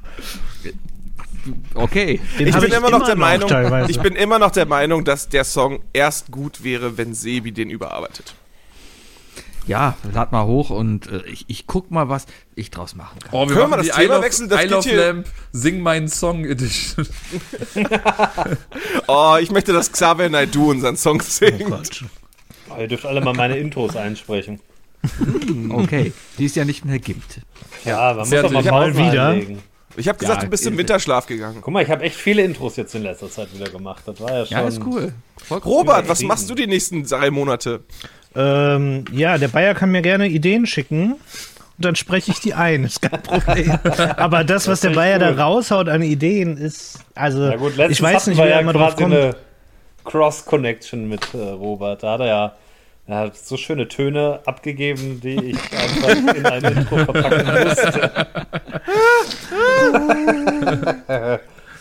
Okay. 1.74 2.20
Den 2.38 2.48
Ich 2.48 2.56
bin 2.58 2.72
immer 2.72 2.90
noch 2.90 3.04
der 3.06 3.16
Meinung, 3.16 3.48
teilweise. 3.48 3.90
ich 3.90 4.00
bin 4.00 4.14
immer 4.14 4.38
noch 4.38 4.50
der 4.50 4.66
Meinung, 4.66 5.04
dass 5.04 5.28
der 5.28 5.44
Song 5.44 5.80
erst 5.92 6.30
gut 6.30 6.62
wäre, 6.64 6.96
wenn 6.98 7.14
Sebi 7.14 7.52
den 7.52 7.70
überarbeitet. 7.70 8.34
Ja, 9.66 9.96
lad 10.14 10.32
mal 10.32 10.46
hoch 10.46 10.70
und 10.70 11.10
äh, 11.12 11.22
ich, 11.26 11.44
ich 11.48 11.66
guck 11.66 11.90
mal, 11.90 12.08
was 12.08 12.24
ich 12.54 12.70
draus 12.70 12.94
machen 12.96 13.18
kann. 13.18 13.28
Oh, 13.32 13.46
wir 13.46 13.54
Können 13.54 13.70
wir 13.70 13.76
das 13.76 13.86
die 13.86 13.92
Thema 13.92 14.02
I 14.02 14.06
Love, 14.08 14.22
wechseln? 14.22 14.48
Das 14.48 14.58
I 14.60 14.62
geht 14.62 14.70
Love 14.70 14.88
hier- 14.88 15.06
Lamp 15.06 15.26
Sing 15.52 15.80
meinen 15.80 16.08
Song 16.08 16.44
Edition. 16.46 17.06
Oh, 19.06 19.36
ich 19.40 19.50
möchte, 19.50 19.72
dass 19.72 19.92
Xavier 19.92 20.28
Naidoo 20.28 20.70
unseren 20.70 20.96
Song 20.96 21.18
Oh 21.20 21.24
singt. 21.24 21.64
Gott. 21.66 22.04
Oh, 22.70 22.80
ihr 22.80 22.88
dürft 22.88 23.06
alle 23.06 23.20
mal 23.20 23.34
meine 23.34 23.56
Intros 23.58 23.96
einsprechen. 23.96 24.60
Okay, 25.70 26.12
die 26.38 26.44
es 26.46 26.54
ja 26.54 26.64
nicht 26.64 26.84
mehr 26.84 26.98
gibt. 26.98 27.40
Ja, 27.84 28.14
man 28.14 28.28
muss 28.28 28.30
doch 28.30 28.50
mal. 28.50 28.62
Mal 28.64 28.96
wieder. 28.96 29.28
einlegen. 29.28 29.58
Ich 29.98 30.08
habe 30.08 30.18
gesagt, 30.18 30.42
Ja, 30.42 30.44
du 30.44 30.50
bist 30.50 30.66
im 30.66 30.74
äh, 30.74 30.78
Winterschlaf 30.78 31.26
gegangen. 31.26 31.58
Guck 31.60 31.72
mal, 31.72 31.82
ich 31.82 31.90
habe 31.90 32.02
echt 32.04 32.16
viele 32.16 32.42
Intros 32.42 32.76
jetzt 32.76 32.94
in 32.94 33.02
letzter 33.02 33.30
Zeit 33.30 33.52
wieder 33.54 33.70
gemacht. 33.70 34.02
Das 34.06 34.20
war 34.20 34.32
ja 34.32 34.46
schon. 34.46 34.56
Ja, 34.56 34.66
ist 34.68 34.80
cool. 34.84 35.12
Voll. 35.36 35.58
Robert, 35.58 36.08
was 36.08 36.22
machst 36.22 36.48
du 36.48 36.54
die 36.54 36.66
nächsten 36.66 37.04
drei 37.04 37.30
Monate? 37.30 37.80
Ähm, 38.34 39.04
ja, 39.12 39.38
der 39.38 39.48
Bayer 39.48 39.74
kann 39.74 39.90
mir 39.90 40.02
gerne 40.02 40.28
Ideen 40.28 40.66
schicken. 40.66 41.12
Und 41.12 41.84
dann 41.84 41.96
spreche 41.96 42.32
ich 42.32 42.40
die 42.40 42.54
ein, 42.54 42.84
ist 42.84 43.02
kein 43.02 43.22
Problem. 43.22 43.78
Aber 44.16 44.44
das, 44.44 44.66
was 44.66 44.80
der 44.80 44.90
Bayer 44.90 45.20
cool. 45.20 45.36
da 45.36 45.44
raushaut 45.44 45.88
an 45.88 46.02
Ideen, 46.02 46.56
ist, 46.56 46.98
also, 47.14 47.52
gut, 47.52 47.78
ich 47.78 48.02
weiß 48.02 48.26
nicht, 48.26 48.36
wir 48.36 48.44
wer 48.44 48.50
ja 48.50 48.60
immer 48.60 48.72
drauf 48.72 48.96
kommt. 48.96 49.14
eine 49.14 49.36
Cross-Connection 50.04 51.08
mit 51.08 51.22
äh, 51.34 51.38
Robert. 51.38 52.02
Da 52.02 52.12
hat 52.14 52.20
er 52.20 52.26
ja 52.26 52.56
er 53.08 53.20
hat 53.20 53.36
so 53.36 53.56
schöne 53.56 53.88
Töne 53.88 54.40
abgegeben, 54.44 55.20
die 55.20 55.52
ich 55.52 55.58
einfach 55.72 56.36
in 56.36 56.46
ein 56.46 56.64
Intro 56.64 56.96
verpacken 56.98 57.68
musste. 57.68 58.10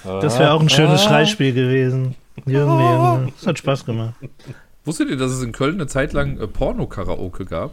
Das 0.03 0.39
wäre 0.39 0.51
auch 0.53 0.61
ein 0.61 0.69
schönes 0.69 1.03
Schreispiel 1.03 1.53
gewesen. 1.53 2.15
Junge, 2.45 2.83
Junge, 2.83 3.33
das 3.37 3.47
hat 3.47 3.57
Spaß 3.59 3.85
gemacht. 3.85 4.13
Wusstet 4.85 5.09
ihr, 5.09 5.17
dass 5.17 5.31
es 5.31 5.43
in 5.43 5.51
Köln 5.51 5.75
eine 5.75 5.87
Zeit 5.87 6.13
lang 6.13 6.39
äh, 6.39 6.47
Porno-Karaoke 6.47 7.45
gab? 7.45 7.71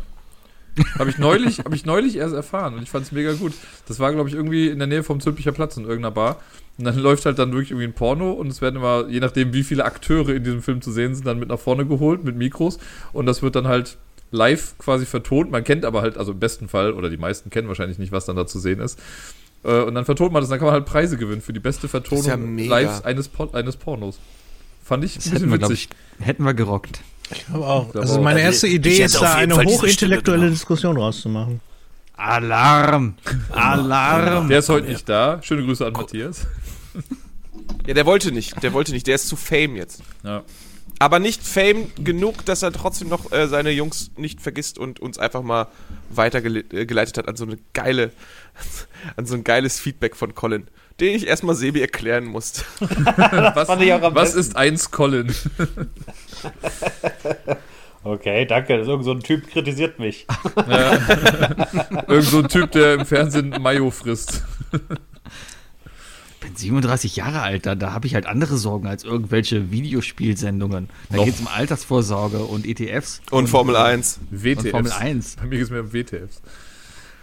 Habe 0.98 1.10
ich, 1.10 1.18
neulich, 1.18 1.60
hab 1.60 1.72
ich 1.72 1.84
neulich 1.86 2.16
erst 2.16 2.34
erfahren 2.34 2.74
und 2.74 2.82
ich 2.82 2.90
fand 2.90 3.06
es 3.06 3.12
mega 3.12 3.32
gut. 3.34 3.52
Das 3.86 4.00
war, 4.00 4.12
glaube 4.12 4.28
ich, 4.28 4.34
irgendwie 4.34 4.68
in 4.68 4.78
der 4.78 4.88
Nähe 4.88 5.02
vom 5.04 5.20
Zülpicher 5.20 5.52
Platz 5.52 5.76
in 5.76 5.84
irgendeiner 5.84 6.10
Bar. 6.10 6.40
Und 6.78 6.84
dann 6.84 6.98
läuft 6.98 7.26
halt 7.26 7.38
dann 7.38 7.52
wirklich 7.52 7.70
irgendwie 7.70 7.86
ein 7.86 7.92
Porno 7.92 8.32
und 8.32 8.48
es 8.48 8.60
werden 8.60 8.76
immer, 8.76 9.06
je 9.08 9.20
nachdem, 9.20 9.52
wie 9.52 9.62
viele 9.62 9.84
Akteure 9.84 10.30
in 10.30 10.42
diesem 10.44 10.62
Film 10.62 10.82
zu 10.82 10.90
sehen 10.90 11.14
sind, 11.14 11.26
dann 11.26 11.38
mit 11.38 11.48
nach 11.48 11.58
vorne 11.60 11.86
geholt 11.86 12.24
mit 12.24 12.36
Mikros 12.36 12.78
und 13.12 13.26
das 13.26 13.42
wird 13.42 13.54
dann 13.56 13.68
halt 13.68 13.96
live 14.32 14.74
quasi 14.78 15.06
vertont. 15.06 15.50
Man 15.52 15.62
kennt 15.62 15.84
aber 15.84 16.02
halt, 16.02 16.18
also 16.18 16.32
im 16.32 16.40
besten 16.40 16.66
Fall, 16.68 16.92
oder 16.92 17.08
die 17.08 17.18
meisten 17.18 17.50
kennen 17.50 17.68
wahrscheinlich 17.68 17.98
nicht, 17.98 18.10
was 18.10 18.24
dann 18.24 18.34
da 18.34 18.46
zu 18.46 18.58
sehen 18.58 18.80
ist. 18.80 18.98
Äh, 19.62 19.82
Und 19.82 19.94
dann 19.94 20.04
vertont 20.04 20.32
man 20.32 20.42
das, 20.42 20.50
dann 20.50 20.58
kann 20.58 20.66
man 20.66 20.74
halt 20.74 20.86
Preise 20.86 21.16
gewinnen 21.16 21.40
für 21.40 21.52
die 21.52 21.60
beste 21.60 21.86
Vertonung 21.86 22.24
ja 22.58 22.66
live 22.66 23.04
eines, 23.04 23.28
Por 23.28 23.54
eines 23.54 23.76
Pornos. 23.76 24.18
Fand 24.82 25.04
ich 25.04 25.12
ein 25.12 25.20
Das 25.22 25.24
bisschen 25.30 25.48
hätten 25.50 25.60
wir, 25.60 25.68
witzig. 25.68 25.88
ich, 26.18 26.26
hätten 26.26 26.42
wir 26.44 26.52
gerockt. 26.54 27.00
Aber 27.52 27.68
auch. 27.68 27.92
glaube 27.92 28.06
Also 28.06 28.18
auch. 28.18 28.24
meine 28.24 28.40
erste 28.40 28.66
Ich 28.66 28.74
Idee 28.74 29.02
ist 29.02 29.20
da 29.20 29.34
eine 29.34 29.54
Fall 29.54 29.66
hochintellektuelle 29.66 30.50
Diskussion 30.50 30.96
rauszumachen. 30.96 31.60
Alarm! 32.16 33.14
Alarm! 33.50 34.48
Der 34.48 34.60
ist 34.60 34.68
heute 34.68 34.88
nicht 34.88 35.08
da. 35.08 35.40
Schöne 35.42 35.64
Grüße 35.64 35.84
an 35.84 35.94
Matthias. 35.94 36.46
Ja, 37.86 37.94
der 37.94 38.06
wollte 38.06 38.30
nicht. 38.30 38.62
Der 38.62 38.72
wollte 38.72 38.92
nicht. 38.92 39.06
Der 39.06 39.16
ist 39.16 39.28
zu 39.28 39.36
Fame 39.36 39.76
jetzt. 39.76 40.02
Ja. 40.22 40.42
Aber 41.00 41.18
nicht 41.18 41.42
Fame 41.42 41.88
genug, 42.02 42.44
dass 42.44 42.62
er 42.62 42.72
trotzdem 42.72 43.08
noch 43.08 43.32
äh, 43.32 43.48
seine 43.48 43.70
Jungs 43.70 44.12
nicht 44.16 44.40
vergisst 44.40 44.78
und 44.78 45.00
uns 45.00 45.18
einfach 45.18 45.42
mal 45.42 45.66
weitergeleitet 46.08 47.18
hat 47.18 47.28
an 47.28 47.36
so 47.36 47.44
eine 47.44 47.58
geile, 47.72 48.12
an 49.16 49.26
so 49.26 49.34
ein 49.34 49.42
geiles 49.42 49.80
Feedback 49.80 50.14
von 50.14 50.34
Colin, 50.34 50.68
den 51.00 51.16
ich 51.16 51.26
erstmal 51.26 51.56
Sebi 51.56 51.80
erklären 51.80 52.26
musste. 52.26 52.62
Was, 52.80 53.66
fand 53.66 53.82
ich 53.82 53.92
auch 53.92 54.02
am 54.02 54.14
was 54.14 54.34
ist 54.34 54.56
eins 54.56 54.92
Colin? 54.92 55.34
Okay, 58.06 58.44
danke. 58.44 58.74
Irgend 58.74 59.04
so 59.04 59.12
ein 59.12 59.20
Typ 59.20 59.50
kritisiert 59.50 59.98
mich. 59.98 60.26
Irgend 62.06 62.28
so 62.28 62.40
ein 62.40 62.48
Typ, 62.48 62.70
der 62.72 62.94
im 62.94 63.06
Fernsehen 63.06 63.48
Mayo 63.62 63.90
frisst. 63.90 64.44
bin 66.40 66.54
37 66.54 67.16
Jahre 67.16 67.40
alt, 67.40 67.64
da, 67.64 67.74
da 67.74 67.92
habe 67.92 68.06
ich 68.06 68.14
halt 68.14 68.26
andere 68.26 68.58
Sorgen 68.58 68.86
als 68.86 69.04
irgendwelche 69.04 69.70
Videospielsendungen. 69.70 70.90
Da 71.10 71.24
geht 71.24 71.34
es 71.34 71.40
um 71.40 71.48
Altersvorsorge 71.48 72.40
und 72.40 72.66
ETFs. 72.66 73.22
Und 73.30 73.48
Formel 73.48 73.74
1. 73.74 74.20
WTFs. 74.30 74.64
Und 74.64 74.70
Formel 74.70 74.92
1 74.92 75.36
Bei 75.36 75.44
mir 75.44 75.56
geht 75.56 75.64
es 75.64 75.70
mir 75.70 75.80
um 75.80 75.92
WTFs. 75.94 76.42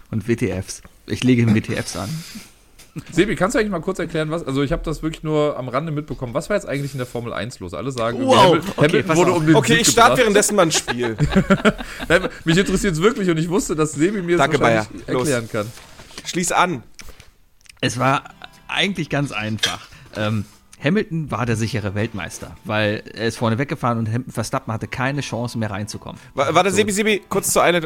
und 0.10 0.28
WTFs. 0.28 0.82
Ich 1.06 1.24
lege 1.24 1.46
WTFs 1.54 1.96
an. 1.96 2.10
Sebi, 3.12 3.36
kannst 3.36 3.56
du 3.56 3.60
eigentlich 3.60 3.72
mal 3.72 3.80
kurz 3.82 4.00
erklären, 4.00 4.32
was? 4.32 4.46
Also, 4.46 4.64
ich 4.64 4.72
habe 4.72 4.84
das 4.84 5.02
wirklich 5.02 5.24
nur 5.24 5.58
am 5.58 5.70
Rande 5.70 5.92
mitbekommen. 5.92 6.34
Was 6.34 6.50
war 6.50 6.58
jetzt 6.58 6.68
eigentlich 6.68 6.92
in 6.94 6.98
der 6.98 7.08
Formel 7.08 7.32
1 7.32 7.60
los? 7.60 7.74
Alle 7.74 7.92
sagen, 7.92 8.20
Wow, 8.26 8.36
Hamil- 8.38 8.60
okay, 8.60 8.72
Hamilton 8.78 9.06
pass 9.08 9.18
wurde 9.18 9.32
auf. 9.32 9.38
um 9.38 9.46
den 9.48 9.56
Okay, 9.56 9.74
Sieg 9.74 9.82
ich 9.82 9.88
starte 9.90 10.18
währenddessen 10.18 10.56
mal 10.56 10.64
ein 10.64 10.72
Spiel. 10.72 11.16
Nein, 12.10 12.28
mich 12.44 12.58
interessiert 12.58 12.94
es 12.94 13.02
wirklich 13.02 13.30
und 13.30 13.38
ich 13.38 13.50
wusste, 13.50 13.76
dass 13.76 13.94
Sebi 13.94 14.22
mir 14.22 14.38
das 14.38 14.50
Danke. 14.50 14.86
Los. 15.08 15.28
erklären 15.30 15.50
kann. 15.50 15.72
Schließ 16.26 16.52
an. 16.52 16.84
Es 17.80 17.98
war 17.98 18.24
eigentlich 18.68 19.10
ganz 19.10 19.32
einfach. 19.32 19.88
Ähm, 20.16 20.46
Hamilton 20.84 21.32
war 21.32 21.46
der 21.46 21.56
sichere 21.56 21.96
Weltmeister, 21.96 22.56
weil 22.66 23.04
er 23.14 23.28
ist 23.28 23.38
vorne 23.38 23.58
weggefahren 23.58 24.00
und 24.00 24.32
Verstappen 24.34 24.74
hatte 24.74 24.88
keine 24.88 25.22
Chance 25.22 25.58
mehr 25.58 25.72
reinzukommen. 25.72 26.20
Wa- 26.34 26.50
Warte, 26.54 26.72
Sebi, 26.72 26.92
Sebi, 26.92 27.22
kurz 27.30 27.54
zu 27.54 27.60
einer. 27.62 27.82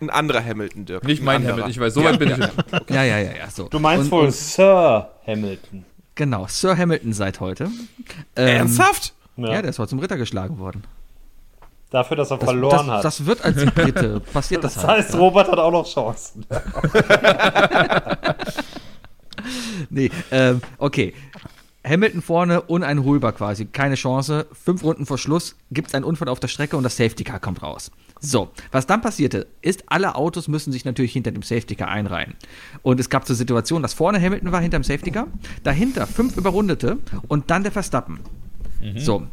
Ein 0.00 0.10
anderer 0.10 0.44
Hamilton, 0.44 0.84
Dirk. 0.84 1.04
Nicht 1.04 1.20
Ein 1.20 1.24
mein. 1.24 1.46
Hamilton, 1.46 1.70
ich 1.70 1.80
weiß, 1.80 1.94
so 1.94 2.04
weit 2.04 2.18
bin 2.18 2.30
ich 2.30 2.36
nicht. 2.36 2.52
Ja, 2.90 3.02
ja, 3.02 3.18
ja, 3.18 3.32
ja. 3.36 3.50
So. 3.50 3.68
Du 3.68 3.78
meinst 3.80 4.04
und, 4.06 4.10
wohl 4.12 4.24
Und, 4.26 4.32
Sir 4.34 5.08
Hamilton. 5.26 5.84
genau, 6.14 6.46
Sir 6.48 6.76
Hamilton 6.76 7.12
seit 7.12 7.40
heute. 7.40 7.64
Ähm, 8.36 8.46
Ernsthaft? 8.48 9.14
Ja. 9.36 9.52
Ja, 9.54 9.62
der 9.62 9.70
ist 9.70 9.78
heute 9.78 9.90
zum 9.90 9.98
Ritter 9.98 10.16
geschlagen 10.16 10.58
worden. 10.58 10.84
Dafür, 11.90 12.16
dass 12.18 12.30
er 12.30 12.36
Das, 12.38 12.44
verloren 12.48 12.86
das, 12.86 12.96
hat. 12.96 13.04
das 13.04 13.24
wird 13.26 13.44
als 13.44 13.64
Brite 13.72 14.20
passiert 14.32 14.62
das, 14.62 14.74
das 14.74 14.86
halt. 14.86 14.98
heißt, 15.06 15.14
Robert 15.16 15.50
hat 15.50 15.58
auch 15.58 15.72
noch 15.72 15.86
Chancen. 15.86 16.44
Nee, 19.90 20.10
ähm, 20.30 20.60
okay. 20.78 21.14
Hamilton 21.86 22.22
vorne, 22.22 22.62
uneinholbar 22.62 23.32
quasi, 23.32 23.66
keine 23.66 23.94
Chance. 23.94 24.46
Fünf 24.52 24.82
Runden 24.82 25.06
vor 25.06 25.18
Schluss 25.18 25.56
gibt 25.70 25.88
es 25.88 25.94
einen 25.94 26.04
Unfall 26.04 26.28
auf 26.28 26.40
der 26.40 26.48
Strecke 26.48 26.76
und 26.76 26.82
das 26.82 26.96
Safety 26.96 27.24
Car 27.24 27.40
kommt 27.40 27.62
raus. 27.62 27.90
So, 28.20 28.50
was 28.72 28.86
dann 28.86 29.00
passierte, 29.00 29.46
ist, 29.62 29.84
alle 29.86 30.16
Autos 30.16 30.48
müssen 30.48 30.72
sich 30.72 30.84
natürlich 30.84 31.12
hinter 31.12 31.30
dem 31.30 31.42
Safety 31.42 31.76
Car 31.76 31.88
einreihen. 31.88 32.34
Und 32.82 32.98
es 32.98 33.10
gab 33.10 33.26
zur 33.26 33.36
Situation, 33.36 33.80
dass 33.82 33.94
vorne 33.94 34.20
Hamilton 34.20 34.50
war 34.50 34.60
hinter 34.60 34.78
dem 34.78 34.84
Safety 34.84 35.12
Car, 35.12 35.28
dahinter 35.62 36.06
fünf 36.06 36.36
Überrundete 36.36 36.98
und 37.28 37.50
dann 37.50 37.62
der 37.62 37.72
Verstappen. 37.72 38.20
So, 38.96 39.26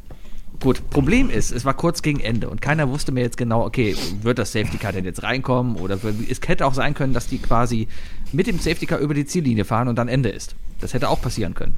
Gut, 0.62 0.90
Problem 0.90 1.30
ist, 1.30 1.52
es 1.52 1.66
war 1.66 1.74
kurz 1.74 2.02
gegen 2.02 2.20
Ende 2.20 2.50
und 2.50 2.62
keiner 2.62 2.90
wusste 2.90 3.12
mir 3.12 3.22
jetzt 3.22 3.38
genau, 3.38 3.66
okay, 3.66 3.96
wird 4.22 4.40
das 4.40 4.54
Safety 4.54 4.78
Car 4.78 4.94
denn 4.94 5.04
jetzt 5.04 5.22
reinkommen 5.22 5.76
oder 5.76 6.00
es 6.30 6.40
hätte 6.48 6.66
auch 6.66 6.74
sein 6.74 6.94
können, 6.94 7.14
dass 7.14 7.28
die 7.28 7.40
quasi 7.40 7.88
mit 8.32 8.48
dem 8.48 8.60
Safety 8.60 8.86
Car 8.86 9.00
über 9.00 9.14
die 9.14 9.26
Ziellinie 9.26 9.66
fahren 9.66 9.88
und 9.88 9.98
dann 9.98 10.08
Ende 10.08 10.30
ist. 10.30 10.56
Das 10.80 10.94
hätte 10.94 11.10
auch 11.10 11.22
passieren 11.22 11.56
können. 11.56 11.78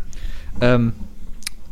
Ähm, 0.62 0.94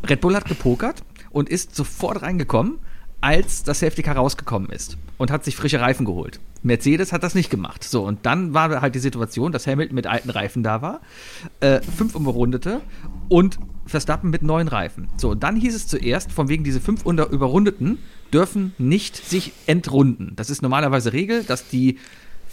Red 0.08 0.20
Bull 0.20 0.36
hat 0.36 0.46
gepokert 0.46 1.02
und 1.30 1.48
ist 1.48 1.74
sofort 1.74 2.22
reingekommen, 2.22 2.78
als 3.20 3.62
das 3.62 3.80
Safety 3.80 4.02
Car 4.02 4.16
rausgekommen 4.16 4.70
ist 4.70 4.98
und 5.18 5.30
hat 5.30 5.44
sich 5.44 5.56
frische 5.56 5.80
Reifen 5.80 6.04
geholt. 6.04 6.38
Mercedes 6.62 7.12
hat 7.12 7.22
das 7.22 7.34
nicht 7.34 7.50
gemacht. 7.50 7.84
So, 7.84 8.04
und 8.04 8.26
dann 8.26 8.54
war 8.54 8.80
halt 8.80 8.94
die 8.94 9.00
Situation, 9.00 9.52
dass 9.52 9.66
Hamilton 9.66 9.94
mit 9.94 10.06
alten 10.06 10.30
Reifen 10.30 10.62
da 10.62 10.82
war, 10.82 11.00
äh, 11.60 11.80
fünf 11.80 12.14
Überrundete 12.14 12.80
und 13.28 13.58
Verstappen 13.86 14.30
mit 14.30 14.42
neuen 14.42 14.68
Reifen. 14.68 15.08
So, 15.16 15.30
und 15.30 15.42
dann 15.42 15.56
hieß 15.56 15.74
es 15.74 15.86
zuerst, 15.86 16.32
von 16.32 16.48
wegen 16.48 16.64
diese 16.64 16.80
fünf 16.80 17.06
unter 17.06 17.30
Überrundeten 17.30 17.98
dürfen 18.32 18.74
nicht 18.78 19.16
sich 19.16 19.52
entrunden. 19.66 20.32
Das 20.36 20.50
ist 20.50 20.60
normalerweise 20.60 21.12
Regel, 21.12 21.44
dass 21.44 21.68
die 21.68 21.98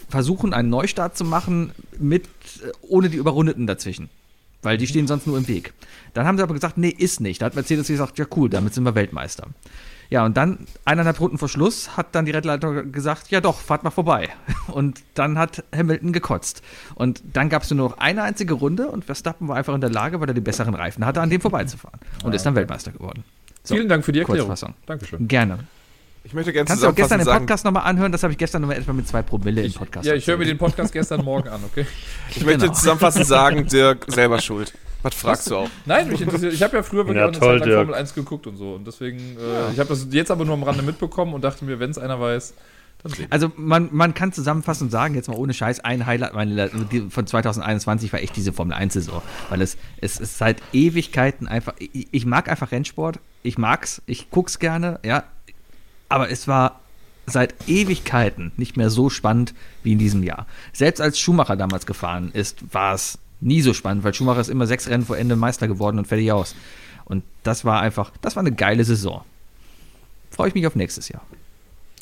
versuchen, 0.10 0.54
einen 0.54 0.70
Neustart 0.70 1.18
zu 1.18 1.26
machen 1.26 1.72
mit 2.00 2.26
äh, 2.26 2.72
ohne 2.82 3.10
die 3.10 3.18
Überrundeten 3.18 3.66
dazwischen. 3.66 4.10
Weil 4.64 4.78
die 4.78 4.88
stehen 4.88 5.08
sonst 5.08 5.28
nur 5.28 5.38
im 5.38 5.48
Weg. 5.48 5.74
Dann 6.14 6.26
haben 6.26 6.38
sie 6.38 6.44
aber 6.44 6.54
gesagt, 6.54 6.78
nee, 6.78 6.90
ist 6.90 7.22
nicht. 7.22 7.42
Da 7.42 7.48
hat 7.48 7.56
Mercedes 7.56 7.88
gesagt, 7.88 8.18
ja 8.18 8.26
cool, 8.36 8.50
damit 8.50 8.74
sind 8.74 8.84
wir 8.84 8.96
Weltmeister. 8.96 9.48
Ja, 10.10 10.26
und 10.26 10.38
dann, 10.38 10.60
eineinhalb 10.86 11.20
Runden 11.20 11.38
vor 11.38 11.50
Schluss, 11.50 11.98
hat 11.98 12.14
dann 12.14 12.26
die 12.26 12.32
Rennleitung 12.32 12.92
gesagt, 12.92 13.32
ja 13.32 13.42
doch, 13.42 13.60
fahrt 13.60 13.84
mal 13.84 13.90
vorbei. 13.90 14.30
Und 14.68 15.02
dann 15.16 15.40
hat 15.40 15.64
Hamilton 15.76 16.14
gekotzt. 16.14 16.62
Und 16.94 17.24
dann 17.34 17.50
gab 17.50 17.64
es 17.64 17.72
nur 17.72 17.90
noch 17.90 17.98
eine 17.98 18.22
einzige 18.22 18.54
Runde 18.54 18.88
und 18.90 19.06
Verstappen 19.06 19.48
war 19.48 19.56
einfach 19.56 19.74
in 19.74 19.82
der 19.82 19.90
Lage, 19.90 20.22
weil 20.22 20.28
er 20.28 20.34
die 20.36 20.42
besseren 20.42 20.76
Reifen 20.76 21.06
hatte, 21.06 21.20
an 21.20 21.30
dem 21.30 21.42
vorbeizufahren. 21.42 22.00
Und 22.24 22.36
ist 22.36 22.46
dann 22.46 22.56
Weltmeister 22.56 22.92
geworden. 22.92 23.24
So, 23.64 23.76
Vielen 23.76 23.90
Dank 23.90 24.06
für 24.06 24.12
die 24.12 24.20
Erklärung. 24.20 24.48
Kurzfassung. 24.48 24.76
Dankeschön. 24.86 25.28
Gerne. 25.28 25.60
Ich 26.26 26.34
möchte 26.34 26.54
gerne 26.54 26.66
Kannst 26.68 26.84
du 26.84 26.88
auch 26.88 26.96
gestern 26.96 27.20
den 27.20 27.28
Podcast 27.28 27.66
nochmal 27.66 27.84
anhören? 27.84 28.12
Das 28.12 28.24
habe 28.24 28.32
ich 28.32 28.38
gestern 28.40 28.62
nochmal 28.62 28.78
etwa 28.78 28.94
mit 28.94 29.08
zwei 29.08 29.22
Promille 29.22 29.62
im 29.62 29.74
Podcast 29.74 30.06
Ja, 30.06 30.14
ich 30.16 30.26
höre 30.26 30.38
mir 30.38 30.46
den 30.46 30.58
Podcast 30.58 30.94
gestern 30.94 31.24
Morgen 31.24 31.50
an, 31.50 31.62
okay? 31.66 31.86
ich 32.30 32.44
möchte 32.46 32.62
Genau. 32.62 32.74
zusammenfassend 32.74 33.28
sagen, 33.28 33.68
Dirk, 33.68 34.06
selber 34.08 34.40
schuld. 34.40 34.74
Was 35.02 35.16
fragst 35.16 35.50
du 35.52 35.58
auch? 35.58 35.70
Nein, 35.86 36.08
mich 36.08 36.22
interessiert. 36.22 36.54
Ich 36.54 36.64
habe 36.64 36.78
ja 36.78 36.84
früher 36.84 37.00
wirklich 37.06 37.18
Ja, 37.18 37.24
auch 37.26 37.28
eine 37.30 37.40
toll, 37.40 37.60
Zeit 37.60 37.68
lang. 37.68 37.78
Formel 37.80 37.96
1 37.96 38.14
geguckt 38.16 38.48
und 38.48 38.56
so. 38.56 38.74
Und 38.76 38.88
deswegen, 38.88 39.18
äh, 39.38 39.74
ich 39.74 39.80
habe 39.80 39.90
das 39.90 40.08
jetzt 40.12 40.32
aber 40.32 40.46
nur 40.46 40.54
am 40.54 40.64
Rande 40.64 40.82
mitbekommen 40.82 41.34
und 41.34 41.44
dachte 41.44 41.66
mir, 41.66 41.80
wenn 41.80 41.90
es 41.92 41.98
einer 41.98 42.20
weiß. 42.22 42.54
Also 43.30 43.52
man, 43.58 43.90
man 43.92 44.14
kann 44.14 44.32
zusammenfassend 44.32 44.90
sagen, 44.92 45.14
jetzt 45.16 45.28
mal 45.28 45.36
ohne 45.36 45.54
Scheiß, 45.54 45.82
ein 45.82 46.06
Highlight 46.06 46.34
meine, 46.34 46.70
von 47.10 47.28
2021 47.28 48.14
war 48.14 48.22
echt 48.22 48.38
diese 48.38 48.54
Formel 48.54 48.78
1-Saison. 48.78 49.22
Weil 49.50 49.62
es, 49.62 49.76
es 50.00 50.22
ist 50.22 50.38
seit 50.38 50.62
Ewigkeiten 50.72 51.50
einfach, 51.50 51.74
ich, 51.80 52.08
ich 52.12 52.26
mag 52.26 52.48
einfach 52.48 52.72
Rennsport, 52.72 53.20
ich 53.42 53.58
mag's, 53.58 54.02
ich 54.06 54.30
guck's 54.30 54.58
gerne, 54.58 55.02
ja. 55.04 55.26
Aber 56.14 56.30
es 56.30 56.48
war 56.48 56.80
seit 57.26 57.56
Ewigkeiten 57.68 58.52
nicht 58.56 58.78
mehr 58.78 58.92
so 58.92 59.10
spannend 59.10 59.56
wie 59.82 59.94
in 59.94 59.98
diesem 59.98 60.22
Jahr. 60.22 60.46
Selbst 60.74 61.02
als 61.02 61.18
Schumacher 61.18 61.56
damals 61.56 61.88
gefahren 61.88 62.30
ist, 62.34 62.72
war 62.72 62.94
es 62.94 63.18
nie 63.42 63.64
so 63.64 63.74
spannend, 63.74 64.04
weil 64.04 64.14
Schumacher 64.14 64.40
ist 64.40 64.50
immer 64.50 64.68
sechs 64.68 64.88
Rennen 64.88 65.08
vor 65.08 65.18
Ende 65.18 65.36
Meister 65.36 65.68
geworden 65.68 65.98
und 65.98 66.06
fertig 66.06 66.32
aus. 66.32 66.54
Und 67.06 67.24
das 67.42 67.66
war 67.66 67.82
einfach, 67.82 68.12
das 68.22 68.36
war 68.36 68.42
eine 68.42 68.52
geile 68.52 68.84
Saison. 68.84 69.24
Freue 70.30 70.50
ich 70.50 70.54
mich 70.54 70.68
auf 70.68 70.76
nächstes 70.76 71.10
Jahr. 71.10 71.24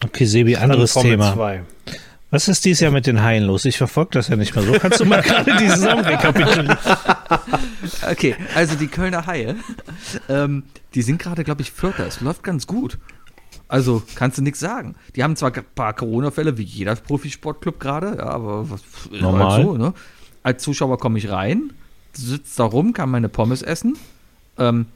Okay, 0.04 0.26
Sebi, 0.26 0.58
anderes 0.58 0.93
Thema. 0.93 1.34
2. 1.34 1.63
Was 2.32 2.50
ist 2.50 2.65
dieses 2.65 2.82
Jahr 2.82 2.91
mit 2.91 3.08
den 3.08 3.24
Haien 3.24 3.45
los? 3.45 3.63
Ich 3.63 3.78
verfolge 3.78 4.12
das 4.15 4.28
ja 4.28 4.36
nicht 4.36 4.54
mehr 4.54 4.65
so. 4.65 4.74
Kannst 4.74 5.00
du 5.00 5.06
mal 5.06 5.21
gerade 5.21 5.56
die 5.58 5.69
Saison 5.69 6.02
rekapitulieren? 6.02 6.78
Okay, 8.10 8.36
also 8.56 8.76
die 8.76 8.88
Kölner 8.88 9.26
Haie, 9.26 9.56
ähm, 10.30 10.63
die 10.95 11.02
sind 11.02 11.21
gerade, 11.21 11.45
glaube 11.45 11.62
ich, 11.62 11.71
Vierter. 11.71 12.06
Es 12.06 12.19
läuft 12.19 12.43
ganz 12.43 12.67
gut. 12.67 12.97
Also 13.71 14.03
kannst 14.15 14.38
du 14.38 14.41
nichts 14.41 14.60
sagen. 14.60 14.95
Die 15.15 15.23
haben 15.23 15.38
zwar 15.38 15.55
ein 15.55 15.63
paar 15.75 15.93
Corona-Fälle, 15.93 16.57
wie 16.57 16.63
jeder 16.63 16.93
Profisportclub 16.93 17.79
gerade, 17.79 18.17
ja, 18.17 18.25
aber 18.25 18.69
was 18.69 18.81
ist 18.81 19.21
Normal. 19.21 19.49
Halt 19.49 19.65
so, 19.65 19.77
ne? 19.77 19.93
Als 20.43 20.62
Zuschauer 20.62 20.97
komme 20.97 21.17
ich 21.17 21.29
rein, 21.29 21.71
sitzt 22.12 22.60
da 22.60 22.65
rum, 22.65 22.91
kann 22.91 23.10
meine 23.10 23.29
Pommes 23.29 23.62
essen. 23.62 23.97
Ähm, 24.57 24.88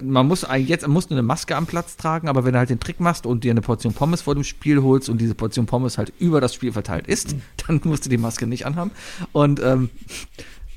man 0.00 0.28
muss 0.28 0.44
eigentlich 0.44 0.68
jetzt 0.68 0.86
musst 0.86 1.10
du 1.10 1.14
eine 1.14 1.24
Maske 1.24 1.56
am 1.56 1.66
Platz 1.66 1.96
tragen, 1.96 2.28
aber 2.28 2.44
wenn 2.44 2.52
du 2.52 2.60
halt 2.60 2.70
den 2.70 2.78
Trick 2.78 3.00
machst 3.00 3.26
und 3.26 3.42
dir 3.42 3.50
eine 3.50 3.62
Portion 3.62 3.94
Pommes 3.94 4.22
vor 4.22 4.34
dem 4.34 4.44
Spiel 4.44 4.80
holst 4.80 5.08
und 5.08 5.20
diese 5.20 5.34
Portion 5.34 5.66
Pommes 5.66 5.98
halt 5.98 6.12
über 6.20 6.40
das 6.40 6.54
Spiel 6.54 6.70
verteilt 6.70 7.08
ist, 7.08 7.34
dann 7.66 7.80
musst 7.82 8.06
du 8.06 8.10
die 8.10 8.16
Maske 8.16 8.46
nicht 8.46 8.64
anhaben. 8.64 8.92
Und 9.32 9.60
ähm, 9.60 9.90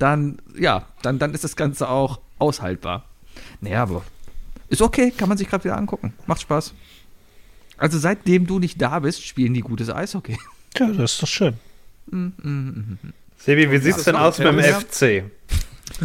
dann, 0.00 0.38
ja, 0.58 0.86
dann, 1.02 1.20
dann 1.20 1.32
ist 1.34 1.44
das 1.44 1.54
Ganze 1.54 1.88
auch 1.88 2.18
aushaltbar. 2.40 3.04
Naja, 3.60 3.84
aber 3.84 4.02
ist 4.70 4.82
okay, 4.82 5.12
kann 5.16 5.28
man 5.28 5.38
sich 5.38 5.48
gerade 5.48 5.62
wieder 5.62 5.78
angucken. 5.78 6.14
Macht 6.26 6.40
Spaß. 6.40 6.74
Also 7.76 7.98
seitdem 7.98 8.46
du 8.46 8.58
nicht 8.58 8.80
da 8.80 8.98
bist, 9.00 9.26
spielen 9.26 9.54
die 9.54 9.60
gutes 9.60 9.90
Eishockey. 9.90 10.36
Ja, 10.78 10.88
das 10.88 11.12
ist 11.14 11.22
doch 11.22 11.28
schön. 11.28 11.54
Sebi, 13.38 13.70
wie 13.70 13.78
sieht's 13.78 13.96
das 13.96 14.04
denn 14.04 14.16
aus 14.16 14.38
mit 14.38 14.46
dem. 14.48 14.60
FC? 14.60 15.24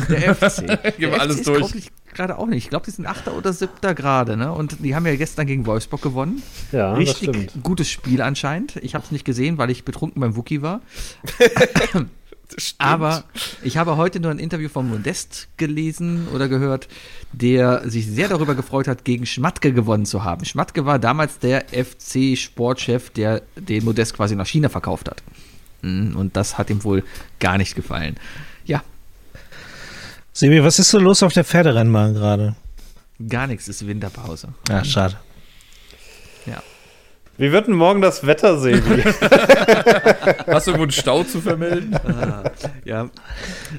Der 0.10 0.36
FC. 0.36 0.58
Gehen 0.98 0.98
wir 0.98 1.10
Der 1.12 1.22
alles 1.22 1.42
durch. 1.44 1.90
gerade 2.14 2.38
auch 2.38 2.48
nicht. 2.48 2.66
Ich 2.66 2.70
glaube, 2.70 2.86
die 2.86 2.92
sind 2.92 3.06
Achter 3.06 3.36
oder 3.36 3.54
Siebter 3.54 3.96
gerade, 3.96 4.36
ne? 4.38 4.52
Und 4.52 4.78
die 4.84 4.94
haben 4.96 5.06
ja 5.06 5.16
gestern 5.16 5.48
gegen 5.48 5.66
Wolfsburg 5.66 6.02
gewonnen. 6.02 6.44
Ja, 6.72 6.92
das 6.92 7.00
Richtig 7.00 7.30
stimmt. 7.30 7.64
gutes 7.64 7.90
Spiel 7.90 8.22
anscheinend. 8.22 8.76
Ich 8.78 8.94
habe 8.94 9.06
es 9.06 9.12
nicht 9.12 9.26
gesehen, 9.26 9.58
weil 9.58 9.70
ich 9.70 9.86
betrunken 9.86 10.20
beim 10.22 10.36
Wookie 10.36 10.62
war. 10.62 10.82
Aber 12.78 13.24
ich 13.64 13.78
habe 13.78 13.98
heute 13.98 14.20
nur 14.20 14.32
ein 14.32 14.40
Interview 14.40 14.70
von 14.70 14.90
Modest 14.90 15.48
gelesen 15.58 16.28
oder 16.34 16.48
gehört, 16.48 16.88
der 17.32 17.88
sich 17.90 18.08
sehr 18.08 18.28
darüber 18.28 18.56
gefreut 18.56 18.88
hat, 18.88 19.06
gegen 19.06 19.26
Schmatke 19.26 19.72
gewonnen 19.74 20.06
zu 20.06 20.24
haben. 20.24 20.46
Schmatke 20.46 20.86
war 20.86 21.00
damals 21.00 21.40
der 21.40 21.66
FC-Sportchef, 21.70 23.10
der 23.12 23.42
den 23.56 23.86
Modest 23.86 24.16
quasi 24.16 24.36
nach 24.36 24.48
China 24.48 24.70
verkauft 24.70 25.10
hat. 25.10 25.22
Mm, 25.82 26.16
Und 26.16 26.36
das 26.36 26.58
hat 26.58 26.70
ihm 26.70 26.84
wohl 26.84 27.04
gar 27.40 27.58
nicht 27.58 27.76
gefallen. 27.76 28.16
Ja, 28.66 28.84
Sebi, 30.34 30.64
was 30.64 30.80
ist 30.80 30.90
so 30.90 31.00
los 31.00 31.22
auf 31.24 31.34
der 31.34 31.44
Pferderennbahn 31.44 32.14
gerade? 32.14 32.56
gar 33.28 33.48
nichts 33.48 33.68
ist 33.68 33.86
Winterpause. 33.86 34.54
Ja, 34.70 34.86
schade. 34.86 35.18
Ja. 36.46 36.64
Wie 37.40 37.52
wird 37.54 37.68
denn 37.68 37.74
morgen 37.76 38.02
das 38.02 38.28
Wetter, 38.28 38.60
Sebi? 38.60 39.02
Hast 40.48 40.68
du 40.68 40.72
irgendwo 40.72 40.84
einen 40.84 40.92
Stau 40.92 41.24
zu 41.24 41.40
vermelden? 41.40 41.96
Ah, 41.96 42.52
ja. 42.84 43.10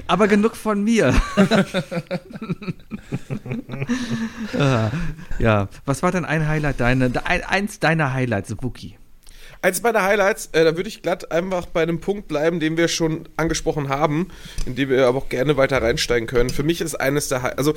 Aber 0.07 0.27
genug 0.27 0.55
von 0.55 0.83
mir. 0.83 1.13
ah, 4.57 4.89
ja. 5.39 5.67
Was 5.85 6.01
war 6.03 6.11
denn 6.11 6.25
ein 6.25 6.47
Highlight 6.47 6.79
deine, 6.79 7.11
ein, 7.23 7.43
eins 7.43 7.79
deiner 7.79 8.13
Highlights, 8.13 8.55
Wookie? 8.61 8.97
Eins 9.61 9.83
meiner 9.83 10.01
Highlights, 10.01 10.49
äh, 10.53 10.63
da 10.63 10.75
würde 10.75 10.89
ich 10.89 11.03
glatt 11.03 11.31
einfach 11.31 11.67
bei 11.67 11.83
einem 11.83 11.99
Punkt 11.99 12.27
bleiben, 12.27 12.59
den 12.59 12.77
wir 12.77 12.87
schon 12.87 13.29
angesprochen 13.37 13.89
haben, 13.89 14.29
in 14.65 14.75
dem 14.75 14.89
wir 14.89 15.05
aber 15.07 15.19
auch 15.19 15.29
gerne 15.29 15.55
weiter 15.55 15.83
reinsteigen 15.83 16.25
können. 16.27 16.49
Für 16.49 16.63
mich 16.63 16.81
ist 16.81 16.95
eines 16.95 17.27
der, 17.27 17.43
Hi- 17.43 17.53
also 17.57 17.75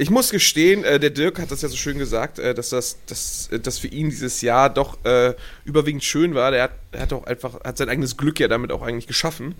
ich 0.00 0.08
muss 0.08 0.30
gestehen, 0.30 0.82
äh, 0.82 0.98
der 0.98 1.10
Dirk 1.10 1.38
hat 1.38 1.50
das 1.50 1.60
ja 1.60 1.68
so 1.68 1.76
schön 1.76 1.98
gesagt, 1.98 2.38
äh, 2.38 2.54
dass 2.54 2.70
das, 2.70 2.96
dass, 3.06 3.50
äh, 3.52 3.60
dass 3.60 3.78
für 3.78 3.88
ihn 3.88 4.08
dieses 4.08 4.40
Jahr 4.40 4.70
doch 4.70 4.96
äh, 5.04 5.34
überwiegend 5.66 6.02
schön 6.02 6.34
war. 6.34 6.50
Der 6.52 6.62
hat, 6.62 6.72
hat 6.96 7.12
auch 7.12 7.24
einfach, 7.24 7.62
hat 7.62 7.76
sein 7.76 7.90
eigenes 7.90 8.16
Glück 8.16 8.40
ja 8.40 8.48
damit 8.48 8.72
auch 8.72 8.80
eigentlich 8.80 9.06
geschaffen. 9.06 9.54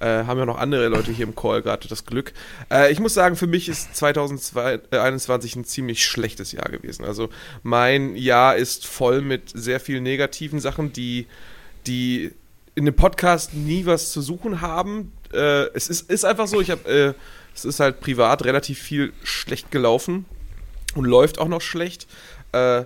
Äh, 0.00 0.24
haben 0.24 0.36
ja 0.36 0.46
noch 0.46 0.58
andere 0.58 0.88
Leute 0.88 1.12
hier 1.12 1.24
im 1.24 1.36
Call 1.36 1.62
gerade 1.62 1.86
das 1.86 2.06
Glück. 2.06 2.32
Äh, 2.72 2.90
ich 2.90 2.98
muss 2.98 3.14
sagen, 3.14 3.36
für 3.36 3.46
mich 3.46 3.68
ist 3.68 3.94
2021 3.94 5.54
ein 5.54 5.64
ziemlich 5.64 6.04
schlechtes 6.04 6.50
Jahr 6.50 6.68
gewesen. 6.70 7.04
Also 7.04 7.28
mein 7.62 8.16
Jahr 8.16 8.56
ist 8.56 8.88
voll 8.88 9.20
mit 9.20 9.52
sehr 9.54 9.78
vielen 9.78 10.02
negativen 10.02 10.58
Sachen, 10.58 10.92
die, 10.92 11.28
die 11.86 12.32
in 12.74 12.84
dem 12.84 12.96
Podcast 12.96 13.54
nie 13.54 13.86
was 13.86 14.10
zu 14.10 14.22
suchen 14.22 14.60
haben. 14.60 15.12
Es 15.30 15.88
ist, 15.88 16.10
ist 16.10 16.24
einfach 16.24 16.46
so, 16.46 16.60
ich 16.60 16.70
habe, 16.70 17.14
es 17.54 17.64
ist 17.64 17.80
halt 17.80 18.00
privat 18.00 18.44
relativ 18.44 18.78
viel 18.78 19.12
schlecht 19.22 19.70
gelaufen 19.70 20.26
und 20.94 21.04
läuft 21.04 21.38
auch 21.38 21.48
noch 21.48 21.60
schlecht. 21.60 22.06
Äh, 22.52 22.84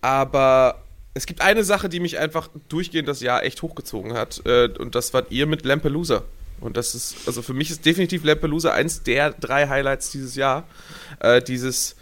aber 0.00 0.82
es 1.14 1.26
gibt 1.26 1.40
eine 1.40 1.64
Sache, 1.64 1.88
die 1.88 2.00
mich 2.00 2.18
einfach 2.18 2.48
durchgehend 2.68 3.08
das 3.08 3.20
Jahr 3.20 3.42
echt 3.42 3.62
hochgezogen 3.62 4.14
hat. 4.14 4.42
Äh, 4.44 4.68
und 4.78 4.94
das 4.94 5.14
wart 5.14 5.30
ihr 5.30 5.46
mit 5.46 5.64
Lampelusa. 5.64 6.22
Und 6.60 6.76
das 6.76 6.94
ist, 6.94 7.16
also 7.26 7.42
für 7.42 7.54
mich 7.54 7.70
ist 7.70 7.84
definitiv 7.84 8.24
Lampelusa 8.24 8.72
eins 8.72 9.02
der 9.02 9.32
drei 9.32 9.68
Highlights 9.68 10.10
dieses 10.10 10.36
Jahr. 10.36 10.64
Äh, 11.20 11.42
dieses, 11.42 11.96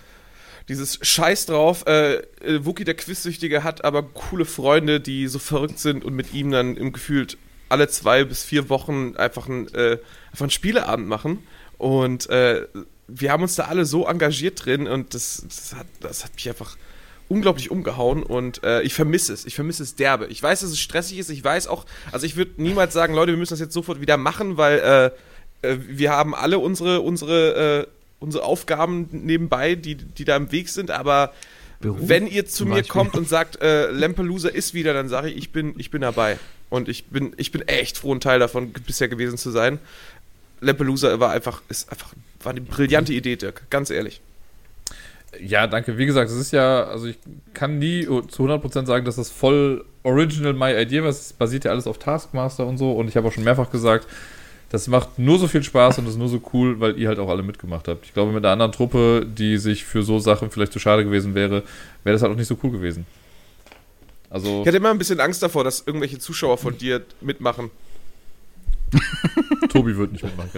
dieses 0.68 0.98
Scheiß 1.02 1.46
drauf, 1.46 1.86
äh, 1.86 2.14
äh, 2.14 2.64
Wookie 2.64 2.84
der 2.84 2.94
Quizsüchtige 2.94 3.64
hat 3.64 3.84
aber 3.84 4.02
coole 4.02 4.44
Freunde, 4.44 5.00
die 5.00 5.26
so 5.28 5.38
verrückt 5.38 5.78
sind 5.78 6.04
und 6.04 6.14
mit 6.14 6.32
ihm 6.32 6.50
dann 6.50 6.76
im 6.76 6.92
gefühlt 6.92 7.36
alle 7.68 7.88
zwei 7.88 8.24
bis 8.24 8.44
vier 8.44 8.68
Wochen 8.68 9.16
einfach, 9.16 9.48
ein, 9.48 9.72
äh, 9.74 9.98
einfach 10.30 10.42
einen 10.42 10.50
Spieleabend 10.50 11.08
machen. 11.08 11.46
Und 11.84 12.30
äh, 12.30 12.66
wir 13.08 13.30
haben 13.30 13.42
uns 13.42 13.56
da 13.56 13.64
alle 13.64 13.84
so 13.84 14.06
engagiert 14.06 14.64
drin 14.64 14.88
und 14.88 15.12
das, 15.12 15.44
das, 15.46 15.74
hat, 15.74 15.86
das 16.00 16.24
hat 16.24 16.34
mich 16.34 16.48
einfach 16.48 16.78
unglaublich 17.28 17.70
umgehauen 17.70 18.22
und 18.22 18.64
äh, 18.64 18.80
ich 18.80 18.94
vermisse 18.94 19.34
es. 19.34 19.44
Ich 19.44 19.54
vermisse 19.54 19.82
es 19.82 19.94
derbe. 19.94 20.28
Ich 20.28 20.42
weiß, 20.42 20.60
dass 20.60 20.70
es 20.70 20.80
stressig 20.80 21.18
ist. 21.18 21.28
Ich 21.28 21.44
weiß 21.44 21.66
auch, 21.66 21.84
also 22.10 22.24
ich 22.24 22.36
würde 22.36 22.52
niemals 22.56 22.94
sagen, 22.94 23.12
Leute, 23.12 23.32
wir 23.32 23.36
müssen 23.36 23.52
das 23.52 23.60
jetzt 23.60 23.74
sofort 23.74 24.00
wieder 24.00 24.16
machen, 24.16 24.56
weil 24.56 25.12
äh, 25.62 25.68
äh, 25.68 25.76
wir 25.86 26.10
haben 26.10 26.34
alle 26.34 26.58
unsere, 26.58 27.02
unsere, 27.02 27.82
äh, 27.82 27.86
unsere 28.18 28.44
Aufgaben 28.44 29.10
nebenbei, 29.12 29.74
die, 29.74 29.96
die 29.96 30.24
da 30.24 30.36
im 30.36 30.52
Weg 30.52 30.70
sind, 30.70 30.90
aber 30.90 31.34
Beruf 31.80 32.00
wenn 32.00 32.26
ihr 32.26 32.46
zu 32.46 32.64
mir 32.64 32.76
Beispiel. 32.76 32.92
kommt 32.92 33.14
und 33.14 33.28
sagt, 33.28 33.60
äh, 33.60 33.90
Lampelusa 33.90 34.48
ist 34.48 34.72
wieder, 34.72 34.94
dann 34.94 35.10
sage 35.10 35.28
ich, 35.28 35.36
ich 35.36 35.52
bin, 35.52 35.74
ich 35.76 35.90
bin 35.90 36.00
dabei. 36.00 36.38
Und 36.70 36.88
ich 36.88 37.04
bin, 37.04 37.34
ich 37.36 37.52
bin 37.52 37.62
echt 37.62 37.98
froh, 37.98 38.12
ein 38.12 38.20
Teil 38.20 38.40
davon 38.40 38.72
bisher 38.72 39.08
gewesen 39.08 39.38
zu 39.38 39.50
sein. 39.50 39.78
Lampelusa 40.64 41.20
war 41.20 41.30
einfach, 41.30 41.62
ist 41.68 41.90
einfach, 41.90 42.12
war 42.42 42.50
eine 42.52 42.60
brillante 42.60 43.12
Idee, 43.12 43.36
Dirk. 43.36 43.62
Ganz 43.70 43.90
ehrlich. 43.90 44.20
Ja, 45.40 45.66
danke. 45.66 45.98
Wie 45.98 46.06
gesagt, 46.06 46.30
es 46.30 46.36
ist 46.36 46.52
ja, 46.52 46.84
also 46.84 47.06
ich 47.06 47.18
kann 47.54 47.78
nie 47.78 48.04
zu 48.04 48.44
100% 48.44 48.86
sagen, 48.86 49.04
dass 49.04 49.16
das 49.16 49.30
voll 49.30 49.84
original 50.02 50.52
my 50.52 50.72
idea 50.72 51.02
war. 51.02 51.10
Es 51.10 51.32
basiert 51.32 51.64
ja 51.64 51.70
alles 51.70 51.86
auf 51.86 51.98
Taskmaster 51.98 52.66
und 52.66 52.78
so. 52.78 52.92
Und 52.92 53.08
ich 53.08 53.16
habe 53.16 53.26
auch 53.28 53.32
schon 53.32 53.44
mehrfach 53.44 53.70
gesagt, 53.70 54.06
das 54.70 54.88
macht 54.88 55.18
nur 55.18 55.38
so 55.38 55.46
viel 55.46 55.62
Spaß 55.62 55.98
und 55.98 56.08
ist 56.08 56.18
nur 56.18 56.28
so 56.28 56.40
cool, 56.52 56.80
weil 56.80 56.98
ihr 56.98 57.08
halt 57.08 57.18
auch 57.18 57.28
alle 57.28 57.42
mitgemacht 57.42 57.88
habt. 57.88 58.06
Ich 58.06 58.14
glaube, 58.14 58.32
mit 58.32 58.44
einer 58.44 58.52
anderen 58.52 58.72
Truppe, 58.72 59.26
die 59.26 59.56
sich 59.58 59.84
für 59.84 60.02
so 60.02 60.18
Sachen 60.18 60.50
vielleicht 60.50 60.72
zu 60.72 60.78
schade 60.78 61.04
gewesen 61.04 61.34
wäre, 61.34 61.62
wäre 62.02 62.14
das 62.14 62.22
halt 62.22 62.32
auch 62.32 62.36
nicht 62.36 62.48
so 62.48 62.58
cool 62.62 62.70
gewesen. 62.70 63.06
Also, 64.30 64.62
Ich 64.62 64.66
hatte 64.66 64.78
immer 64.78 64.90
ein 64.90 64.98
bisschen 64.98 65.20
Angst 65.20 65.42
davor, 65.42 65.62
dass 65.62 65.84
irgendwelche 65.86 66.18
Zuschauer 66.18 66.58
von 66.58 66.76
dir 66.76 67.02
mitmachen. 67.20 67.70
Tobi 69.68 69.96
wird 69.96 70.12
nicht 70.12 70.24
mitmachen. 70.24 70.50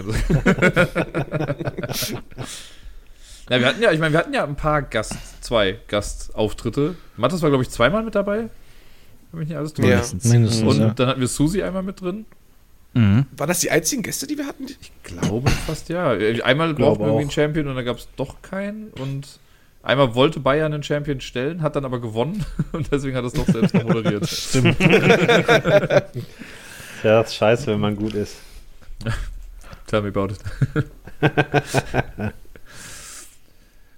ja, 3.49 3.59
wir 3.59 3.65
hatten 3.65 3.81
ja, 3.81 3.91
ich 3.91 3.99
meine, 3.99 4.13
wir 4.13 4.19
hatten 4.19 4.33
ja 4.33 4.43
ein 4.43 4.55
paar 4.55 4.81
Gast, 4.81 5.43
zwei 5.43 5.79
Gastauftritte. 5.87 6.95
Mathis 7.15 7.41
war, 7.41 7.49
glaube 7.49 7.63
ich, 7.63 7.69
zweimal 7.69 8.03
mit 8.03 8.15
dabei. 8.15 8.49
Wenn 9.31 9.39
mich 9.39 9.49
nicht 9.49 9.57
alles 9.57 9.73
täuscht. 9.73 9.89
Ja. 9.89 10.31
Mindestens. 10.31 10.63
Und 10.63 10.79
ja. 10.79 10.89
dann 10.89 11.07
hatten 11.07 11.19
wir 11.19 11.27
Susi 11.27 11.63
einmal 11.63 11.83
mit 11.83 12.01
drin. 12.01 12.25
Mhm. 12.93 13.25
Waren 13.35 13.47
das 13.47 13.59
die 13.59 13.69
einzigen 13.69 14.01
Gäste, 14.01 14.27
die 14.27 14.37
wir 14.37 14.47
hatten? 14.47 14.65
Ich 14.65 14.91
glaube 15.03 15.49
fast 15.49 15.89
ja. 15.89 16.11
Einmal 16.11 16.73
Glaube 16.73 16.75
brauchten 16.75 17.01
wir 17.01 17.07
irgendwie 17.07 17.21
einen 17.21 17.31
Champion 17.31 17.67
und 17.67 17.75
dann 17.75 17.85
gab 17.85 17.97
es 17.97 18.07
doch 18.15 18.41
keinen. 18.41 18.89
Und 18.91 19.39
einmal 19.83 20.15
wollte 20.15 20.39
Bayern 20.39 20.73
einen 20.73 20.83
Champion 20.83 21.21
stellen, 21.21 21.61
hat 21.61 21.75
dann 21.75 21.85
aber 21.85 22.01
gewonnen 22.01 22.45
und 22.71 22.91
deswegen 22.91 23.15
hat 23.15 23.23
er 23.23 23.27
es 23.27 23.33
doch 23.33 23.45
selbst 23.45 23.73
noch 23.73 23.83
moderiert. 23.83 24.27
Stimmt. 24.27 24.77
Ja, 27.07 27.21
das 27.21 27.31
ist 27.31 27.35
scheiße, 27.37 27.67
wenn 27.67 27.79
man 27.79 27.95
gut 27.95 28.13
ist. 28.13 28.35
Tell 29.87 30.01
me 30.01 30.09
about 30.09 30.27
it. 30.33 30.39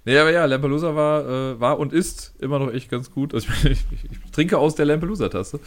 nee, 0.04 0.16
aber 0.18 0.30
ja, 0.30 0.44
Lampelusa 0.44 0.94
war, 0.94 1.24
äh, 1.28 1.60
war 1.60 1.78
und 1.78 1.92
ist 1.92 2.32
immer 2.38 2.58
noch 2.58 2.72
echt 2.72 2.90
ganz 2.90 3.10
gut. 3.10 3.34
Also 3.34 3.48
ich, 3.64 3.64
ich, 3.70 3.78
ich, 3.90 4.04
ich 4.24 4.30
trinke 4.32 4.58
aus 4.58 4.74
der 4.74 4.86
Lampelusa-Tasse. 4.86 5.60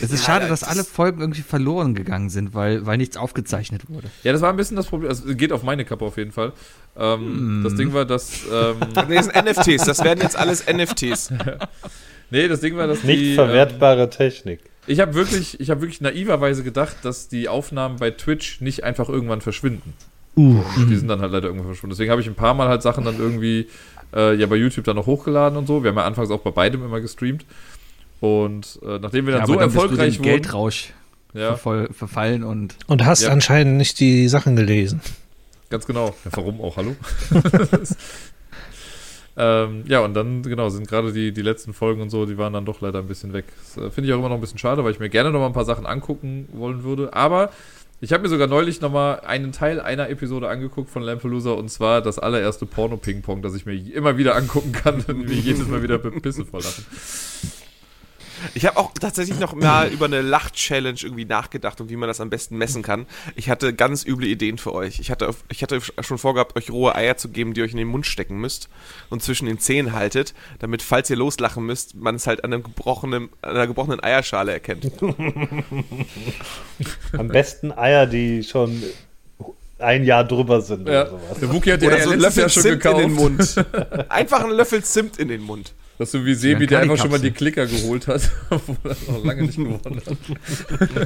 Es 0.00 0.10
ist 0.10 0.20
Ja, 0.20 0.26
schade, 0.34 0.48
das- 0.48 0.60
dass 0.60 0.68
alle 0.70 0.84
Folgen 0.84 1.20
irgendwie 1.20 1.42
verloren 1.42 1.94
gegangen 1.94 2.30
sind, 2.30 2.54
weil, 2.54 2.86
weil 2.86 2.96
nichts 2.96 3.16
aufgezeichnet 3.18 3.90
wurde. 3.90 4.08
Ja, 4.22 4.32
das 4.32 4.40
war 4.40 4.48
ein 4.50 4.56
bisschen 4.56 4.76
das 4.76 4.86
Problem. 4.86 5.10
Also 5.10 5.34
geht 5.34 5.52
auf 5.52 5.62
meine 5.64 5.84
Kappe 5.84 6.04
auf 6.04 6.16
jeden 6.16 6.32
Fall. 6.32 6.52
Ähm, 6.96 7.60
Mm. 7.60 7.64
Das 7.64 7.74
Ding 7.74 7.92
war, 7.92 8.04
dass. 8.06 8.30
Ähm, 8.50 8.76
Nee, 9.08 9.16
das 9.16 9.26
sind 9.26 9.34
NFTs. 9.44 9.84
Das 9.84 10.02
werden 10.02 10.20
jetzt 10.22 10.36
alles 10.36 10.64
NFTs. 10.66 11.30
nee, 12.30 12.48
das 12.48 12.60
Ding 12.60 12.76
war, 12.76 12.86
dass 12.86 13.02
Nicht 13.02 13.20
die. 13.20 13.34
verwertbare 13.34 14.08
Technik. 14.08 14.60
Ich 14.86 15.00
habe 15.00 15.14
wirklich, 15.14 15.58
ich 15.60 15.70
habe 15.70 15.80
wirklich 15.80 16.00
naiverweise 16.00 16.62
gedacht, 16.62 16.96
dass 17.02 17.28
die 17.28 17.48
Aufnahmen 17.48 17.96
bei 17.98 18.10
Twitch 18.10 18.60
nicht 18.60 18.84
einfach 18.84 19.08
irgendwann 19.08 19.40
verschwinden. 19.40 19.94
Uh, 20.36 20.62
Die 20.88 20.96
sind 20.96 21.08
dann 21.08 21.20
halt 21.20 21.32
leider 21.32 21.46
irgendwann 21.48 21.68
verschwunden. 21.68 21.92
Deswegen 21.94 22.10
habe 22.10 22.20
ich 22.20 22.26
ein 22.26 22.34
paar 22.34 22.54
Mal 22.54 22.68
halt 22.68 22.82
Sachen 22.82 23.04
dann 23.04 23.18
irgendwie 23.18 23.68
äh, 24.14 24.34
ja 24.34 24.46
bei 24.46 24.56
YouTube 24.56 24.84
dann 24.84 24.96
noch 24.96 25.06
hochgeladen 25.06 25.56
und 25.58 25.66
so. 25.66 25.82
Wir 25.82 25.90
haben 25.90 25.96
ja 25.96 26.04
anfangs 26.04 26.30
auch 26.30 26.40
bei 26.40 26.50
beidem 26.50 26.84
immer 26.84 27.00
gestreamt. 27.00 27.44
Und 28.20 28.78
äh, 28.82 28.98
nachdem 28.98 29.26
wir 29.26 29.32
dann 29.32 29.42
Ja, 29.42 29.46
so 29.46 29.52
aber 29.54 29.62
dann 29.62 29.70
bist 29.70 29.76
du 29.76 29.82
erfolgreich 29.82 30.14
dem 30.16 30.24
wurden, 30.24 30.42
Geldrausch 30.42 30.92
ja, 31.34 31.56
verfallen 31.56 32.44
und 32.44 32.76
und 32.86 33.04
hast 33.04 33.22
Ja. 33.22 33.30
anscheinend 33.30 33.76
nicht 33.78 33.98
die 34.00 34.28
Sachen 34.28 34.56
gelesen. 34.56 35.00
ganz 35.70 35.86
genau. 35.86 36.14
Ja, 36.24 36.30
warum 36.32 36.60
auch? 36.60 36.76
Hallo? 36.76 36.96
ähm, 39.36 39.84
ja, 39.86 40.00
und 40.00 40.14
dann, 40.14 40.42
genau, 40.42 40.70
sind 40.70 40.88
gerade 40.88 41.12
die, 41.12 41.32
die 41.32 41.42
letzten 41.42 41.74
Folgen 41.74 42.00
und 42.00 42.08
so, 42.08 42.24
die 42.24 42.38
waren 42.38 42.54
dann 42.54 42.64
doch 42.64 42.80
leider 42.80 43.00
ein 43.00 43.06
bisschen 43.06 43.32
weg. 43.34 43.44
Das 43.58 43.84
äh, 43.84 43.90
finde 43.90 44.08
ich 44.08 44.14
auch 44.14 44.18
immer 44.18 44.30
noch 44.30 44.36
ein 44.36 44.40
bisschen 44.40 44.58
schade, 44.58 44.82
weil 44.82 44.92
ich 44.92 44.98
mir 44.98 45.10
gerne 45.10 45.30
noch 45.30 45.40
mal 45.40 45.46
ein 45.46 45.52
paar 45.52 45.66
Sachen 45.66 45.84
angucken 45.84 46.48
wollen 46.52 46.84
würde. 46.84 47.12
Aber 47.12 47.50
ich 48.00 48.12
habe 48.12 48.22
mir 48.22 48.28
sogar 48.30 48.46
neulich 48.46 48.80
noch 48.80 48.92
mal 48.92 49.20
einen 49.20 49.52
Teil 49.52 49.80
einer 49.80 50.08
Episode 50.08 50.48
angeguckt 50.48 50.90
von 50.90 51.02
Lampelusa 51.02 51.52
und 51.52 51.70
zwar 51.70 52.00
das 52.00 52.18
allererste 52.18 52.66
Porno-Ping-Pong, 52.66 53.42
das 53.42 53.54
ich 53.54 53.66
mir 53.66 53.74
immer 53.74 54.16
wieder 54.16 54.36
angucken 54.36 54.72
kann 54.72 55.02
und 55.08 55.26
mir 55.26 55.34
jedes 55.34 55.66
Mal 55.68 55.82
wieder 55.82 55.98
Pisse 55.98 56.44
vor 56.46 56.60
Lachen. 56.60 56.84
Ich 58.54 58.64
habe 58.66 58.76
auch 58.78 58.92
tatsächlich 58.92 59.38
noch 59.38 59.54
mal 59.54 59.88
über 59.92 60.06
eine 60.06 60.20
Lach-Challenge 60.22 60.98
irgendwie 61.02 61.24
nachgedacht 61.24 61.80
und 61.80 61.90
wie 61.90 61.96
man 61.96 62.08
das 62.08 62.20
am 62.20 62.30
besten 62.30 62.56
messen 62.56 62.82
kann. 62.82 63.06
Ich 63.34 63.48
hatte 63.50 63.74
ganz 63.74 64.04
üble 64.04 64.26
Ideen 64.26 64.58
für 64.58 64.72
euch. 64.74 64.98
Ich 65.00 65.10
hatte, 65.10 65.30
ich 65.50 65.62
hatte 65.62 65.80
schon 66.00 66.18
vorgehabt, 66.18 66.56
euch 66.56 66.70
rohe 66.70 66.94
Eier 66.94 67.16
zu 67.16 67.28
geben, 67.28 67.54
die 67.54 67.60
ihr 67.60 67.64
euch 67.64 67.72
in 67.72 67.78
den 67.78 67.88
Mund 67.88 68.06
stecken 68.06 68.36
müsst 68.38 68.68
und 69.10 69.22
zwischen 69.22 69.46
den 69.46 69.58
Zähnen 69.58 69.92
haltet, 69.92 70.34
damit, 70.58 70.82
falls 70.82 71.10
ihr 71.10 71.16
loslachen 71.16 71.64
müsst, 71.66 71.94
man 71.94 72.14
es 72.16 72.26
halt 72.26 72.44
an, 72.44 72.52
einem 72.52 72.62
gebrochenen, 72.62 73.28
an 73.42 73.50
einer 73.50 73.66
gebrochenen 73.66 74.02
Eierschale 74.02 74.52
erkennt. 74.52 74.90
Am 77.16 77.28
besten 77.28 77.72
Eier, 77.72 78.06
die 78.06 78.42
schon 78.42 78.82
ein 79.78 80.04
Jahr 80.04 80.24
drüber 80.24 80.60
sind 80.62 80.88
Ja. 80.88 81.02
oder 81.02 81.10
sowas. 81.10 81.38
Der 81.40 81.52
Wookie 81.52 81.72
hat 81.72 81.82
ja 81.82 81.88
Oder 81.88 82.02
so 82.02 82.10
einen 82.10 82.20
Löffel 82.20 82.40
Jahr 82.40 82.48
schon 82.48 82.62
Zimt 82.62 82.82
gekauft. 82.82 83.02
in 83.02 83.08
den 83.08 83.16
Mund. 83.16 83.66
Einfach 84.08 84.40
einen 84.44 84.52
Löffel 84.52 84.82
Zimt 84.82 85.18
in 85.18 85.28
den 85.28 85.42
Mund. 85.42 85.72
Das 85.98 86.08
ist 86.08 86.12
so 86.12 86.24
wie 86.26 86.34
Sebi, 86.34 86.64
Ja, 86.64 86.66
der 86.66 86.80
einfach 86.80 86.98
schon 86.98 87.10
mal 87.10 87.20
die 87.20 87.30
Klicker 87.30 87.66
geholt 87.66 88.06
hat, 88.06 88.30
obwohl 88.50 88.76
er 88.84 89.12
noch 89.12 89.24
lange 89.24 89.42
nicht 89.42 89.56
gewonnen 89.56 90.02
hat. 90.06 90.16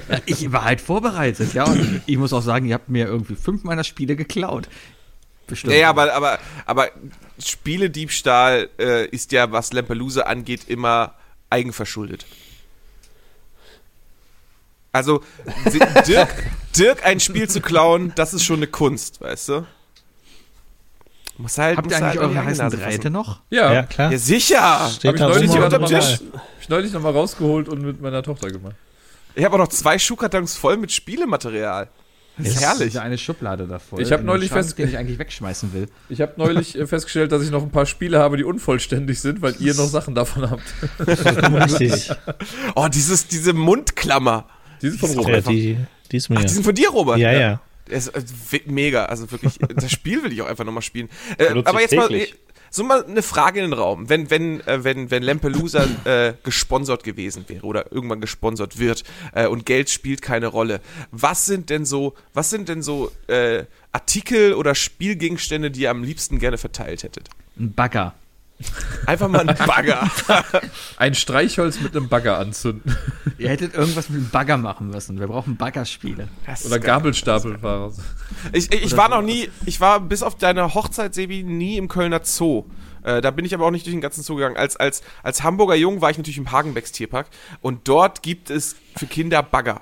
Ja, 0.09 0.19
ich 0.27 0.51
war 0.51 0.65
halt 0.65 0.81
vorbereitet, 0.81 1.55
ja. 1.55 1.65
Und 1.65 2.03
ich 2.07 2.17
muss 2.17 2.33
auch 2.33 2.43
sagen, 2.43 2.67
ihr 2.67 2.75
habt 2.75 2.89
mir 2.89 3.07
irgendwie 3.07 3.37
fünf 3.37 3.63
meiner 3.63 3.85
Spiele 3.85 4.17
geklaut. 4.17 4.69
Bestimmt. 5.47 5.73
Naja, 5.73 5.91
aber, 5.91 6.13
aber, 6.15 6.39
aber 6.67 6.89
Spielediebstahl 7.39 8.69
äh, 8.79 9.07
ist 9.07 9.33
ja, 9.33 9.53
was 9.53 9.73
Lampelusa 9.73 10.23
angeht, 10.23 10.63
immer 10.67 11.15
eigenverschuldet. 11.51 12.27
Also, 14.93 15.23
Dirk, 16.07 16.31
Dirk 16.77 17.07
ein 17.07 17.21
Spiel 17.21 17.49
zu 17.49 17.61
klauen, 17.61 18.13
das 18.17 18.35
ist 18.35 18.45
schon 18.45 18.57
eine 18.57 18.67
Kunst, 18.67 19.21
weißt 19.21 19.49
du? 19.51 19.67
Muss 21.41 21.59
halt, 21.59 21.77
Habt 21.79 21.87
muss 21.87 21.99
ihr 21.99 22.05
eigentlich 22.05 22.21
halt 22.21 22.31
eure 22.37 22.45
heißen 22.45 22.65
Nase 22.65 22.77
Drähte 22.77 22.97
fassen. 23.03 23.13
noch? 23.13 23.41
Ja, 23.51 23.73
Ja, 23.73 23.83
klar. 23.85 24.13
Ja, 24.13 24.19
sicher! 24.19 24.91
Steht 24.95 25.09
Hab 25.09 25.15
ich 25.15 25.21
da 25.21 25.29
neulich. 25.29 25.51
Tisch. 25.51 26.21
hab 26.33 26.43
ich 26.61 26.69
neulich 26.69 26.93
noch 26.93 27.03
mal 27.03 27.13
rausgeholt 27.13 27.69
und 27.69 27.83
mit 27.83 28.01
meiner 28.01 28.23
Tochter 28.23 28.51
gemacht. 28.51 28.75
Ich 29.35 29.45
habe 29.45 29.55
auch 29.55 29.59
noch 29.61 29.69
zwei 29.69 29.99
Schuhkartons 29.99 30.57
voll 30.57 30.77
mit 30.77 30.93
Spielematerial. 30.93 31.89
Das 32.39 32.49
ist 32.49 32.61
herrlich. 32.63 32.85
Diese 32.89 33.03
eine 33.03 33.19
Schublade 33.19 33.67
davor. 33.67 34.01
Ich 34.01 34.13
hab 34.13 34.23
neulich 34.23 34.51
fest- 34.51 34.79
den 34.79 34.89
ich 34.89 34.97
eigentlich 34.97 35.19
wegschmeißen 35.19 35.73
will. 35.75 35.89
Ich 36.09 36.21
habe 36.21 36.33
neulich 36.37 36.79
äh, 36.79 36.87
festgestellt, 36.87 37.33
dass 37.33 37.43
ich 37.43 37.51
noch 37.51 37.63
ein 37.63 37.71
paar 37.71 37.85
Spiele 37.87 38.19
habe, 38.19 38.37
die 38.39 38.45
unvollständig 38.45 39.21
sind, 39.21 39.43
weil 39.43 39.55
ihr 39.61 39.75
noch 39.75 39.87
Sachen 39.89 40.15
davon 40.15 40.51
habt. 40.51 40.63
Richtig. 41.07 42.11
Oh, 42.75 42.89
dieses, 42.89 43.27
diese 43.27 43.53
Mundklammer. 43.53 44.47
Die 44.81 44.89
sind 44.91 45.01
von 45.01 45.09
Die 45.11 45.15
ist 45.15 45.19
auch 45.21 45.29
Ja, 45.29 45.35
Robert. 45.37 45.49
die, 45.53 45.79
die 46.11 46.17
ist 46.17 46.29
mir. 46.31 46.37
Ach, 46.39 46.43
die 46.43 46.49
sind 46.49 46.65
von 46.65 46.75
dir, 46.75 46.89
Robert. 46.91 47.19
ja, 47.19 47.33
ja. 47.33 47.61
Der 47.91 47.99
ist 47.99 48.13
mega, 48.67 49.05
also 49.05 49.31
wirklich, 49.31 49.59
das 49.75 49.91
Spiel 49.91 50.23
will 50.23 50.33
ich 50.33 50.43
auch 50.43 50.47
einfach 50.47 50.65
nochmal 50.65 50.83
spielen. 50.83 51.09
Äh, 51.39 51.63
aber 51.65 51.81
jetzt 51.81 51.95
mal, 51.95 52.09
täglich. 52.09 52.33
äh, 52.33 52.37
so 52.71 52.85
mal 52.85 53.05
eine 53.05 53.23
Frage 53.23 53.61
in 53.61 53.71
den 53.71 53.79
Raum. 53.79 54.09
Wenn, 54.09 54.31
wenn, 54.31 54.61
äh, 54.67 54.85
wenn, 54.85 55.11
wenn 55.11 55.23
Lampelusa 55.23 55.87
äh, 56.05 56.35
gesponsert 56.43 57.03
gewesen 57.03 57.45
wäre 57.49 57.67
oder 57.67 57.93
irgendwann 57.93 58.21
gesponsert 58.21 58.79
wird 58.79 59.05
äh, 59.35 59.47
und 59.47 59.67
Geld 59.67 59.91
spielt 59.91 60.23
keine 60.23 60.47
Rolle, 60.47 60.81
was 61.11 61.47
sind 61.47 61.69
denn 61.69 61.85
so, 61.85 62.15
was 62.33 62.51
sind 62.51 62.69
denn 62.69 62.83
so 62.83 63.11
äh, 63.27 63.65
Artikel 63.93 64.55
oder 64.55 64.75
Spielgegenstände, 64.75 65.71
die 65.71 65.83
ihr 65.83 65.91
am 65.91 66.05
liebsten 66.05 66.39
gerne 66.39 66.59
verteilt 66.59 67.03
hättet? 67.03 67.29
Ein 67.59 67.75
Bagger. 67.75 68.15
Einfach 69.07 69.29
mal 69.29 69.49
ein 69.49 69.57
Bagger. 69.67 70.09
Ein 70.97 71.15
Streichholz 71.15 71.81
mit 71.81 71.97
einem 71.97 72.09
Bagger 72.09 72.39
anzünden. 72.39 72.97
Ihr 73.39 73.49
hättet 73.49 73.75
irgendwas 73.75 74.09
mit 74.11 74.21
dem 74.21 74.31
Bagger 74.31 74.57
machen 74.57 74.89
müssen. 74.91 75.19
Wir 75.19 75.27
brauchen 75.27 75.57
Baggerspiele. 75.57 76.29
Das 76.47 76.67
Oder. 76.67 76.79
Gabelstapelfahrer. 76.79 77.93
Ich, 78.53 78.73
ich, 78.73 78.85
ich 78.85 78.97
war 78.97 79.09
noch 79.09 79.23
nie, 79.23 79.49
ich 79.67 79.81
war 79.81 80.01
bis 80.01 80.23
auf 80.23 80.37
deine 80.37 80.75
Hochzeit, 80.75 81.15
Sebi, 81.15 81.43
nie 81.43 81.77
im 81.77 81.89
Kölner 81.89 82.21
Zoo. 82.23 82.65
Äh, 83.03 83.21
da 83.21 83.31
bin 83.31 83.45
ich 83.45 83.55
aber 83.55 83.67
auch 83.67 83.71
nicht 83.71 83.87
durch 83.87 83.95
den 83.95 84.01
ganzen 84.01 84.23
Zoo 84.23 84.37
gegangen. 84.37 84.57
Als, 84.57 84.77
als, 84.77 85.03
als 85.23 85.43
Hamburger 85.43 85.75
Jung 85.75 86.01
war 86.01 86.11
ich 86.11 86.19
natürlich 86.19 86.39
im 86.39 86.53
Hagenbecks 86.53 86.93
Tierpark 86.93 87.29
und 87.61 87.89
dort 87.89 88.23
gibt 88.23 88.51
es 88.51 88.77
für 88.97 89.07
Kinder 89.07 89.43
Bagger. 89.43 89.81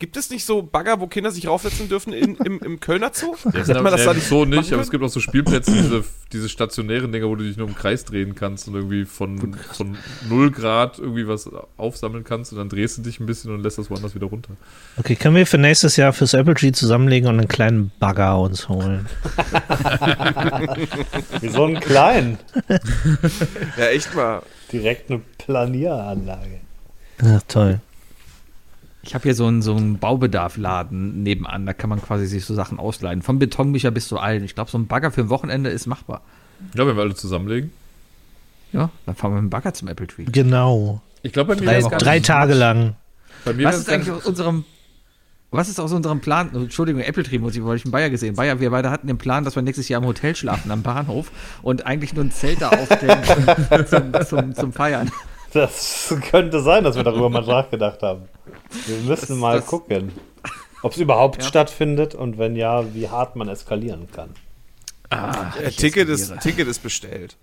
Gibt 0.00 0.16
es 0.16 0.30
nicht 0.30 0.44
so 0.44 0.62
Bagger, 0.62 1.00
wo 1.00 1.08
Kinder 1.08 1.32
sich 1.32 1.48
raufsetzen 1.48 1.88
dürfen 1.88 2.12
in, 2.12 2.36
im, 2.36 2.60
im 2.60 2.78
Kölner 2.78 3.10
Zoo? 3.12 3.34
Ja, 3.52 3.82
man 3.82 3.90
das 3.90 4.04
da 4.04 4.14
nicht 4.14 4.28
so 4.28 4.44
nicht, 4.44 4.72
aber 4.72 4.82
es 4.82 4.92
gibt 4.92 5.02
auch 5.02 5.08
so 5.08 5.18
Spielplätze, 5.18 5.72
diese, 5.72 6.04
diese 6.32 6.48
stationären 6.48 7.10
Dinger, 7.10 7.26
wo 7.26 7.34
du 7.34 7.42
dich 7.42 7.56
nur 7.56 7.66
im 7.66 7.74
Kreis 7.74 8.04
drehen 8.04 8.36
kannst 8.36 8.68
und 8.68 8.76
irgendwie 8.76 9.04
von, 9.04 9.54
von 9.54 9.98
0 10.28 10.52
Grad 10.52 11.00
irgendwie 11.00 11.26
was 11.26 11.50
aufsammeln 11.76 12.22
kannst 12.22 12.52
und 12.52 12.58
dann 12.58 12.68
drehst 12.68 12.98
du 12.98 13.02
dich 13.02 13.18
ein 13.18 13.26
bisschen 13.26 13.52
und 13.52 13.64
lässt 13.64 13.78
das 13.78 13.90
woanders 13.90 14.14
wieder 14.14 14.26
runter. 14.26 14.50
Okay, 14.98 15.16
können 15.16 15.34
wir 15.34 15.48
für 15.48 15.58
nächstes 15.58 15.96
Jahr 15.96 16.12
fürs 16.12 16.32
Apple 16.32 16.54
Tree 16.54 16.70
zusammenlegen 16.70 17.28
und 17.28 17.40
einen 17.40 17.48
kleinen 17.48 17.90
Bagger 17.98 18.38
uns 18.38 18.68
holen? 18.68 19.06
Wie 21.40 21.48
so 21.48 21.64
einen 21.64 21.80
kleinen. 21.80 22.38
Ja, 23.76 23.86
echt 23.86 24.14
mal. 24.14 24.42
Direkt 24.70 25.10
eine 25.10 25.22
Planieranlage. 25.38 26.60
Ja, 27.20 27.40
toll. 27.48 27.80
Ich 29.08 29.14
habe 29.14 29.22
hier 29.22 29.34
so 29.34 29.46
einen, 29.46 29.62
so 29.62 29.74
einen 29.74 29.96
Baubedarfladen 29.96 31.22
nebenan. 31.22 31.64
Da 31.64 31.72
kann 31.72 31.88
man 31.88 32.02
quasi 32.02 32.26
sich 32.26 32.44
so 32.44 32.54
Sachen 32.54 32.78
ausleihen. 32.78 33.22
Vom 33.22 33.38
Betonmischer 33.38 33.90
bis 33.90 34.06
zu 34.06 34.18
allen. 34.18 34.44
Ich 34.44 34.54
glaube, 34.54 34.70
so 34.70 34.76
ein 34.76 34.86
Bagger 34.86 35.10
für 35.10 35.22
ein 35.22 35.30
Wochenende 35.30 35.70
ist 35.70 35.86
machbar. 35.86 36.20
Ja, 36.74 36.86
wenn 36.86 36.94
wir 36.94 37.04
alle 37.04 37.14
zusammenlegen. 37.14 37.72
Ja, 38.70 38.90
dann 39.06 39.14
fahren 39.14 39.30
wir 39.30 39.36
mit 39.36 39.48
dem 39.48 39.50
Bagger 39.50 39.72
zum 39.72 39.88
Apple 39.88 40.08
Tree. 40.08 40.24
Genau. 40.24 41.00
Ich 41.22 41.32
glaube, 41.32 41.56
bei 41.56 41.60
mir 41.62 41.80
Drei, 41.80 41.96
drei 41.96 42.20
Tage 42.20 42.52
lang. 42.52 42.96
Bei 43.46 43.54
mir 43.54 43.64
Was 43.64 43.78
ist 43.78 43.88
eigentlich 43.88 44.14
aus 44.14 44.26
unserem. 44.26 44.66
Was 45.50 45.70
ist 45.70 45.80
aus 45.80 45.92
unserem 45.92 46.20
Plan? 46.20 46.50
Oh, 46.52 46.58
Entschuldigung, 46.58 47.00
Apple 47.00 47.22
Tree 47.22 47.38
muss 47.38 47.56
ich, 47.56 47.64
weil 47.64 47.76
ich 47.76 47.86
in 47.86 47.90
Bayer 47.90 48.10
gesehen. 48.10 48.36
Bayer, 48.36 48.60
wir 48.60 48.68
beide 48.68 48.90
hatten 48.90 49.06
den 49.06 49.16
Plan, 49.16 49.42
dass 49.42 49.56
wir 49.56 49.62
nächstes 49.62 49.88
Jahr 49.88 50.02
im 50.02 50.06
Hotel 50.06 50.36
schlafen 50.36 50.70
am 50.70 50.82
Bahnhof 50.82 51.32
und 51.62 51.86
eigentlich 51.86 52.12
nur 52.12 52.26
ein 52.26 52.30
Zelt 52.30 52.60
da 52.60 52.68
aufstellen 52.68 53.24
zum, 53.70 53.86
zum, 53.86 54.26
zum, 54.26 54.54
zum 54.54 54.72
Feiern. 54.74 55.10
Das 55.52 56.14
könnte 56.30 56.60
sein, 56.62 56.84
dass 56.84 56.96
wir 56.96 57.04
darüber 57.04 57.30
mal 57.30 57.42
nachgedacht 57.46 58.02
haben. 58.02 58.28
Wir 58.86 58.96
müssen 58.98 59.28
Das- 59.28 59.38
mal 59.38 59.56
das- 59.58 59.66
gucken, 59.66 60.12
ob 60.82 60.92
es 60.92 60.98
überhaupt 60.98 61.42
Ja. 61.42 61.48
stattfindet 61.48 62.14
und 62.14 62.38
wenn 62.38 62.54
ja, 62.56 62.94
wie 62.94 63.08
hart 63.08 63.36
man 63.36 63.48
eskalieren 63.48 64.08
kann. 64.12 64.30
Ah, 65.10 65.52
Äh, 65.62 65.70
Ticket, 65.70 66.08
ist, 66.08 66.32
Ticket 66.40 66.68
ist 66.68 66.82
bestellt. 66.82 67.36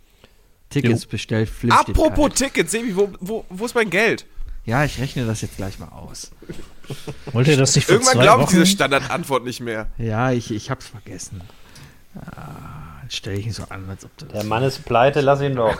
Tickets 0.69 1.05
bestellt, 1.05 1.49
Flip 1.49 1.73
steht 1.73 1.89
Apropos 1.95 2.29
kalt. 2.29 2.35
Ticket, 2.35 2.69
Sebi, 2.69 2.95
wo, 2.95 3.09
wo, 3.19 3.45
wo 3.49 3.65
ist 3.65 3.75
mein 3.75 3.89
Geld? 3.89 4.25
Ja, 4.65 4.83
ich 4.83 4.99
rechne 4.99 5.25
das 5.25 5.41
jetzt 5.41 5.57
gleich 5.57 5.77
mal 5.79 5.89
aus. 5.89 6.31
Wollt 7.33 7.47
ihr 7.47 7.55
das 7.57 7.75
nicht 7.75 7.85
für 7.85 7.93
Irgendwann 7.93 8.13
zwei 8.15 8.23
glaube 8.23 8.41
ich 8.43 8.47
Wochen? 8.47 8.55
diese 8.55 8.65
Standardantwort 8.67 9.43
nicht 9.45 9.59
mehr. 9.61 9.87
Ja, 9.97 10.31
ich, 10.31 10.51
ich 10.51 10.69
hab's 10.71 10.87
vergessen. 10.87 11.41
Ah, 12.15 13.01
jetzt 13.03 13.15
stelle 13.15 13.37
ich 13.37 13.45
ihn 13.45 13.51
so 13.53 13.63
an, 13.69 13.87
als 13.89 14.05
ob 14.05 14.17
du 14.17 14.25
Der 14.25 14.43
Mann 14.43 14.63
ist 14.63 14.83
pleite, 14.85 15.21
lass 15.21 15.41
ihn 15.41 15.55
doch. 15.55 15.75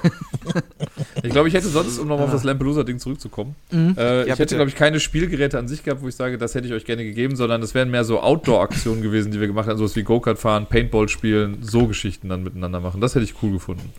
Ich 1.24 1.30
glaube, 1.32 1.48
ich 1.48 1.54
hätte 1.54 1.68
sonst, 1.68 1.98
um 2.00 2.08
nochmal 2.08 2.26
auf 2.26 2.32
das 2.32 2.44
Lampelusa-Ding 2.44 3.00
zurückzukommen, 3.00 3.56
äh, 3.72 3.76
ich 3.76 3.80
Mhm. 3.80 3.94
Ja, 3.98 4.36
hätte, 4.36 4.56
glaube 4.56 4.70
ich, 4.70 4.76
keine 4.76 5.00
Spielgeräte 5.00 5.58
an 5.58 5.68
sich 5.68 5.84
gehabt, 5.84 6.02
wo 6.02 6.08
ich 6.08 6.16
sage, 6.16 6.38
das 6.38 6.56
hätte 6.56 6.68
ich 6.68 6.74
euch 6.74 6.86
gerne 6.86 7.04
gegeben, 7.04 7.36
sondern 7.36 7.62
das 7.62 7.74
wären 7.74 7.90
mehr 7.92 8.04
so 8.04 8.22
Outdoor-Aktionen 8.22 9.02
gewesen, 9.02 9.32
die 9.32 9.40
wir 9.40 9.48
gemacht 9.48 9.68
haben, 9.68 9.78
sowas 9.78 9.96
wie 9.96 10.04
Go-Kart 10.04 10.40
fahren, 10.40 10.68
Paintball 10.68 11.08
spielen, 11.10 11.58
so 11.62 11.88
Geschichten 11.88 12.30
dann 12.30 12.44
miteinander 12.44 12.80
machen. 12.80 13.02
Das 13.02 13.16
hätte 13.16 13.26
ich 13.26 13.36
cool 13.42 13.52
gefunden. 13.54 13.92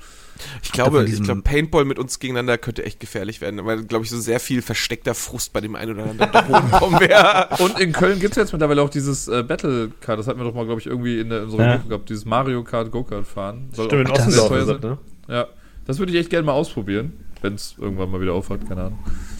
Ich 0.62 0.70
glaube, 0.70 1.02
ich 1.06 1.22
glaube, 1.22 1.40
Paintball 1.40 1.86
mit 1.86 1.98
uns 1.98 2.18
gegeneinander 2.18 2.58
könnte 2.58 2.84
echt 2.84 3.00
gefährlich 3.00 3.40
werden, 3.40 3.64
weil, 3.64 3.84
glaube 3.84 4.04
ich, 4.04 4.10
so 4.10 4.20
sehr 4.20 4.38
viel 4.38 4.60
versteckter 4.60 5.14
Frust 5.14 5.54
bei 5.54 5.62
dem 5.62 5.74
einen 5.74 5.92
oder 5.98 6.10
anderen 6.10 6.30
da 6.30 6.40
rumkommen 6.40 7.00
wäre. 7.08 7.48
Und 7.58 7.80
in 7.80 7.92
Köln 7.92 8.20
gibt 8.20 8.32
es 8.32 8.36
jetzt 8.36 8.52
mittlerweile 8.52 8.82
auch 8.82 8.90
dieses 8.90 9.28
äh, 9.28 9.42
Battle 9.42 9.90
Kart, 10.02 10.18
das 10.18 10.26
hatten 10.28 10.38
wir 10.38 10.44
doch 10.44 10.54
mal, 10.54 10.66
glaube 10.66 10.78
ich, 10.82 10.86
irgendwie 10.86 11.20
in, 11.20 11.30
der, 11.30 11.38
in 11.38 11.44
unserer 11.44 11.62
Ja. 11.64 11.72
Gruppe 11.76 11.88
gehabt, 11.88 12.08
dieses 12.10 12.26
Mario 12.26 12.62
Kart 12.64 12.90
Go-Kart 12.90 13.26
fahren. 13.26 13.70
Soll 13.72 13.86
Stimmt, 13.86 14.10
in 14.10 14.14
auch 14.14 14.28
sehr 14.28 14.46
teuer 14.46 14.64
sein. 14.66 14.80
ne? 14.82 14.98
Ja, 15.28 15.46
das 15.86 15.98
würde 15.98 16.12
ich 16.12 16.18
echt 16.18 16.30
gerne 16.30 16.46
mal 16.46 16.52
ausprobieren, 16.52 17.12
wenn 17.42 17.54
es 17.54 17.74
irgendwann 17.78 18.10
mal 18.10 18.20
wieder 18.20 18.32
aufhat, 18.34 18.66
keine 18.68 18.82
Ahnung. 18.84 18.98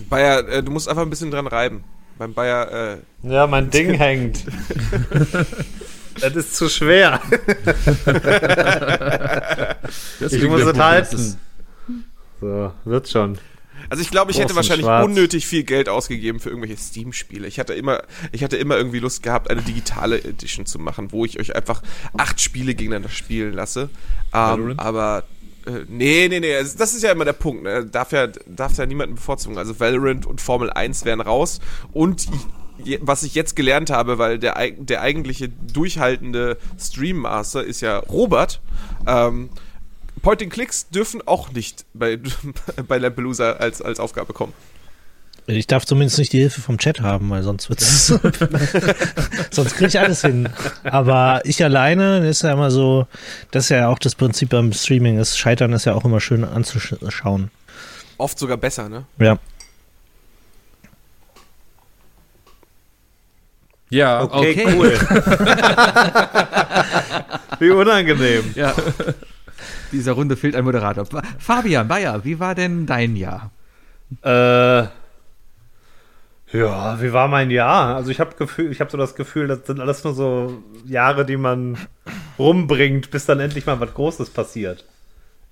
Bayer, 0.08 0.46
äh, 0.48 0.62
du 0.62 0.70
musst 0.70 0.88
einfach 0.88 1.02
ein 1.02 1.10
bisschen 1.10 1.30
dran 1.30 1.46
reiben. 1.46 1.84
Beim 2.18 2.32
Bayer, 2.34 2.98
äh, 3.22 3.28
Ja, 3.28 3.46
mein 3.46 3.70
Ding 3.70 3.92
hängt. 3.94 4.44
das 6.20 6.36
ist 6.36 6.56
zu 6.56 6.68
schwer. 6.68 7.20
Ich 10.20 10.42
muss 10.48 10.62
es 10.62 10.78
halten. 10.78 11.36
So, 12.40 12.72
wird 12.84 13.08
schon. 13.08 13.38
also 13.88 14.02
ich 14.02 14.10
glaube, 14.10 14.30
ich 14.30 14.38
hätte 14.38 14.56
wahrscheinlich 14.56 14.84
Schwarz. 14.86 15.04
unnötig 15.06 15.46
viel 15.46 15.62
Geld 15.64 15.88
ausgegeben 15.88 16.40
für 16.40 16.50
irgendwelche 16.50 16.76
Steam-Spiele. 16.76 17.46
Ich 17.46 17.58
hatte 17.60 17.74
immer, 17.74 18.02
ich 18.32 18.42
hatte 18.42 18.56
immer 18.56 18.76
irgendwie 18.76 18.98
Lust 18.98 19.22
gehabt, 19.22 19.50
eine 19.50 19.62
digitale 19.62 20.22
Edition 20.22 20.66
zu 20.66 20.78
machen, 20.78 21.12
wo 21.12 21.24
ich 21.24 21.38
euch 21.38 21.54
einfach 21.54 21.82
acht 22.16 22.40
Spiele 22.40 22.74
gegeneinander 22.74 23.08
spielen 23.08 23.52
lasse. 23.54 23.82
Ähm, 23.82 23.88
Valorant? 24.32 24.80
aber 24.80 25.24
äh, 25.66 25.84
nee, 25.88 26.28
nee, 26.28 26.40
nee, 26.40 26.54
das 26.58 26.94
ist 26.94 27.02
ja 27.02 27.12
immer 27.12 27.24
der 27.24 27.32
Punkt. 27.34 27.62
Ne? 27.64 27.84
Darf 27.86 28.12
ja, 28.12 28.28
darf 28.46 28.76
ja 28.78 28.86
niemanden 28.86 29.16
bevorzugen. 29.16 29.58
Also 29.58 29.78
Valorant 29.78 30.26
und 30.26 30.40
Formel 30.40 30.70
1 30.70 31.04
wären 31.04 31.20
raus. 31.20 31.60
Und 31.92 32.26
je- 32.82 32.98
was 33.02 33.22
ich 33.22 33.34
jetzt 33.34 33.56
gelernt 33.56 33.90
habe, 33.90 34.18
weil 34.18 34.38
der, 34.38 34.56
der 34.76 35.00
eigentliche 35.02 35.48
durchhaltende 35.48 36.56
Stream 36.78 37.18
Master 37.18 37.64
ist 37.64 37.80
ja 37.80 37.98
Robert. 37.98 38.60
Ähm, 39.06 39.50
Point-and-Clicks 40.22 40.88
dürfen 40.88 41.20
auch 41.26 41.52
nicht 41.52 41.84
bei, 41.94 42.18
bei 42.88 42.98
Lampelusa 42.98 43.52
als, 43.52 43.82
als 43.82 44.00
Aufgabe 44.00 44.32
kommen. 44.32 44.52
Ich 45.48 45.68
darf 45.68 45.84
zumindest 45.84 46.18
nicht 46.18 46.32
die 46.32 46.40
Hilfe 46.40 46.60
vom 46.60 46.76
Chat 46.76 47.00
haben, 47.02 47.30
weil 47.30 47.42
sonst 47.44 47.68
wird's. 47.68 48.06
sonst 49.50 49.74
kriege 49.76 49.86
ich 49.86 49.98
alles 50.00 50.22
hin. 50.22 50.48
Aber 50.82 51.40
ich 51.44 51.62
alleine 51.62 52.26
ist 52.28 52.42
ja 52.42 52.52
immer 52.52 52.70
so, 52.72 53.06
das 53.52 53.64
ist 53.64 53.68
ja 53.70 53.88
auch 53.88 53.98
das 54.00 54.16
Prinzip 54.16 54.48
beim 54.50 54.72
Streaming 54.72 55.18
ist, 55.20 55.38
Scheitern 55.38 55.72
ist 55.72 55.84
ja 55.84 55.94
auch 55.94 56.04
immer 56.04 56.20
schön 56.20 56.42
anzuschauen. 56.44 57.50
Oft 58.18 58.38
sogar 58.38 58.56
besser, 58.56 58.88
ne? 58.88 59.04
Ja. 59.18 59.38
Ja, 63.90 64.22
Okay. 64.24 64.66
cool. 64.74 64.98
Wie 67.60 67.70
unangenehm. 67.70 68.52
Ja. 68.56 68.74
Dieser 69.92 70.12
Runde 70.12 70.36
fehlt 70.36 70.56
ein 70.56 70.64
Moderator. 70.64 71.06
Fa- 71.06 71.22
Fabian 71.38 71.86
Bayer, 71.86 72.24
wie 72.24 72.40
war 72.40 72.56
denn 72.56 72.86
dein 72.86 73.14
Jahr? 73.14 73.50
Äh, 74.22 74.88
ja, 76.58 77.00
wie 77.00 77.12
war 77.12 77.28
mein 77.28 77.50
Jahr? 77.50 77.96
Also 77.96 78.10
ich 78.10 78.20
habe 78.20 78.34
habe 78.38 78.90
so 78.90 78.96
das 78.96 79.14
Gefühl, 79.14 79.48
das 79.48 79.66
sind 79.66 79.80
alles 79.80 80.04
nur 80.04 80.14
so 80.14 80.62
Jahre, 80.84 81.24
die 81.24 81.36
man 81.36 81.78
rumbringt, 82.38 83.10
bis 83.10 83.26
dann 83.26 83.40
endlich 83.40 83.66
mal 83.66 83.80
was 83.80 83.94
Großes 83.94 84.30
passiert. 84.30 84.84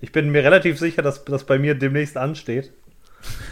Ich 0.01 0.11
bin 0.11 0.31
mir 0.31 0.43
relativ 0.43 0.77
sicher, 0.77 1.01
dass 1.01 1.23
das 1.25 1.45
bei 1.45 1.57
mir 1.57 1.75
demnächst 1.75 2.17
ansteht. 2.17 2.71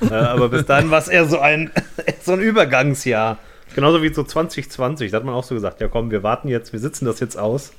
äh, 0.01 0.14
aber 0.14 0.49
bis 0.49 0.66
dahin 0.66 0.91
war 0.91 0.99
es 0.99 1.08
eher 1.08 1.26
so 1.26 1.39
ein, 1.39 1.72
so 2.22 2.34
ein 2.34 2.39
Übergangsjahr. 2.39 3.39
Genauso 3.76 4.04
wie 4.04 4.14
so 4.14 4.24
2020. 4.24 5.12
Da 5.12 5.18
hat 5.18 5.26
man 5.26 5.34
auch 5.34 5.43
so 5.43 5.56
gesagt, 5.56 5.82
ja 5.82 5.88
komm, 5.88 6.12
wir 6.12 6.22
warten 6.24 6.47
jetzt, 6.47 6.74
wir 6.74 6.80
sitzen 6.80 7.06
das 7.06 7.20
jetzt 7.20 7.38
aus. 7.38 7.72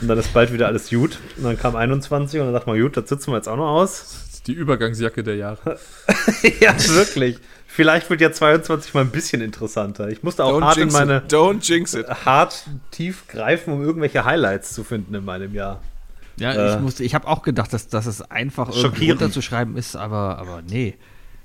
Und 0.00 0.08
dann 0.08 0.18
ist 0.18 0.32
bald 0.32 0.52
wieder 0.52 0.66
alles 0.66 0.90
gut. 0.90 1.18
Und 1.36 1.44
dann 1.44 1.58
kam 1.58 1.76
21 1.76 2.40
und 2.40 2.46
dann 2.46 2.54
dachte 2.54 2.68
man, 2.68 2.80
gut, 2.80 2.96
das 2.96 3.08
sitzen 3.08 3.32
wir 3.32 3.36
jetzt 3.36 3.48
auch 3.48 3.56
noch 3.56 3.68
aus. 3.68 4.22
das 4.24 4.34
ist 4.34 4.46
die 4.46 4.52
Übergangsjacke 4.52 5.22
der 5.22 5.36
Jahre. 5.36 5.78
ja, 6.60 6.74
wirklich. 6.88 7.38
Vielleicht 7.76 8.08
wird 8.08 8.22
ja 8.22 8.32
22 8.32 8.94
mal 8.94 9.02
ein 9.02 9.10
bisschen 9.10 9.42
interessanter. 9.42 10.08
Ich 10.08 10.22
musste 10.22 10.42
auch 10.44 10.58
hart 10.62 10.78
in 10.78 10.88
meine 10.88 11.18
it. 11.18 11.30
Don't 11.30 11.62
jinx 11.62 11.92
it. 11.92 12.06
hart 12.24 12.64
tief 12.90 13.28
greifen, 13.28 13.70
um 13.74 13.82
irgendwelche 13.82 14.24
Highlights 14.24 14.72
zu 14.72 14.82
finden 14.82 15.14
in 15.14 15.26
meinem 15.26 15.52
Jahr. 15.54 15.82
Ja, 16.38 16.52
Äh. 16.54 16.74
ich 16.74 16.80
musste, 16.80 17.04
ich 17.04 17.14
habe 17.14 17.28
auch 17.28 17.42
gedacht, 17.42 17.74
dass, 17.74 17.88
dass 17.88 18.06
es 18.06 18.22
einfach 18.22 18.74
irgendwie 18.74 19.10
runterzuschreiben 19.10 19.76
ist, 19.76 19.94
aber, 19.94 20.38
aber 20.38 20.62
nee, 20.66 20.94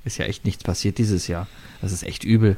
ist 0.06 0.20
ja 0.20 0.26
echt 0.26 0.46
nichts 0.46 0.64
passiert 0.64 1.00
dieses 1.00 1.28
Jahr. 1.28 1.48
Das 1.82 1.92
ist 1.92 2.04
echt 2.04 2.24
übel. 2.24 2.56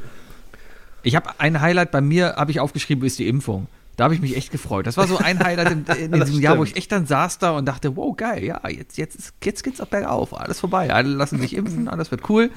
Ich 1.02 1.16
habe 1.16 1.32
ein 1.40 1.60
Highlight 1.60 1.90
bei 1.90 2.02
mir, 2.02 2.36
habe 2.36 2.52
ich 2.52 2.60
aufgeschrieben, 2.60 3.04
ist 3.04 3.18
die 3.18 3.28
Impfung. 3.28 3.66
Da 3.98 4.04
habe 4.04 4.14
ich 4.14 4.22
mich 4.22 4.38
echt 4.38 4.52
gefreut. 4.52 4.86
Das 4.86 4.98
war 4.98 5.08
so 5.08 5.18
ein 5.18 5.44
Highlight 5.44 5.72
in, 5.72 5.86
in 5.86 6.12
diesem 6.26 6.42
Jahr, 6.42 6.60
wo 6.60 6.64
ich 6.64 6.76
echt 6.76 6.92
dann 6.92 7.08
saß 7.08 7.40
da 7.40 7.52
und 7.58 7.66
dachte, 7.66 7.96
wow, 7.96 8.16
geil, 8.16 8.44
ja, 8.44 8.62
jetzt, 8.70 9.00
jetzt, 9.00 9.34
jetzt 9.44 9.64
geht's 9.64 9.82
ab 9.82 9.90
bergauf, 9.90 10.40
alles 10.40 10.60
vorbei. 10.60 10.94
Alle 10.94 11.10
lassen 11.10 11.40
sich 11.40 11.56
impfen, 11.56 11.88
alles 11.88 12.12
wird 12.12 12.30
cool. 12.30 12.52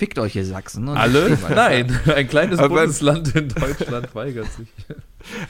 Fickt 0.00 0.18
euch, 0.18 0.34
ihr 0.34 0.46
Sachsen. 0.46 0.88
Und 0.88 0.96
Alle? 0.96 1.36
Nein, 1.54 1.94
ein 2.06 2.26
kleines 2.26 2.58
Aber- 2.58 2.70
Bundesland 2.70 3.36
in 3.36 3.50
Deutschland 3.50 4.14
weigert 4.14 4.50
sich. 4.50 4.66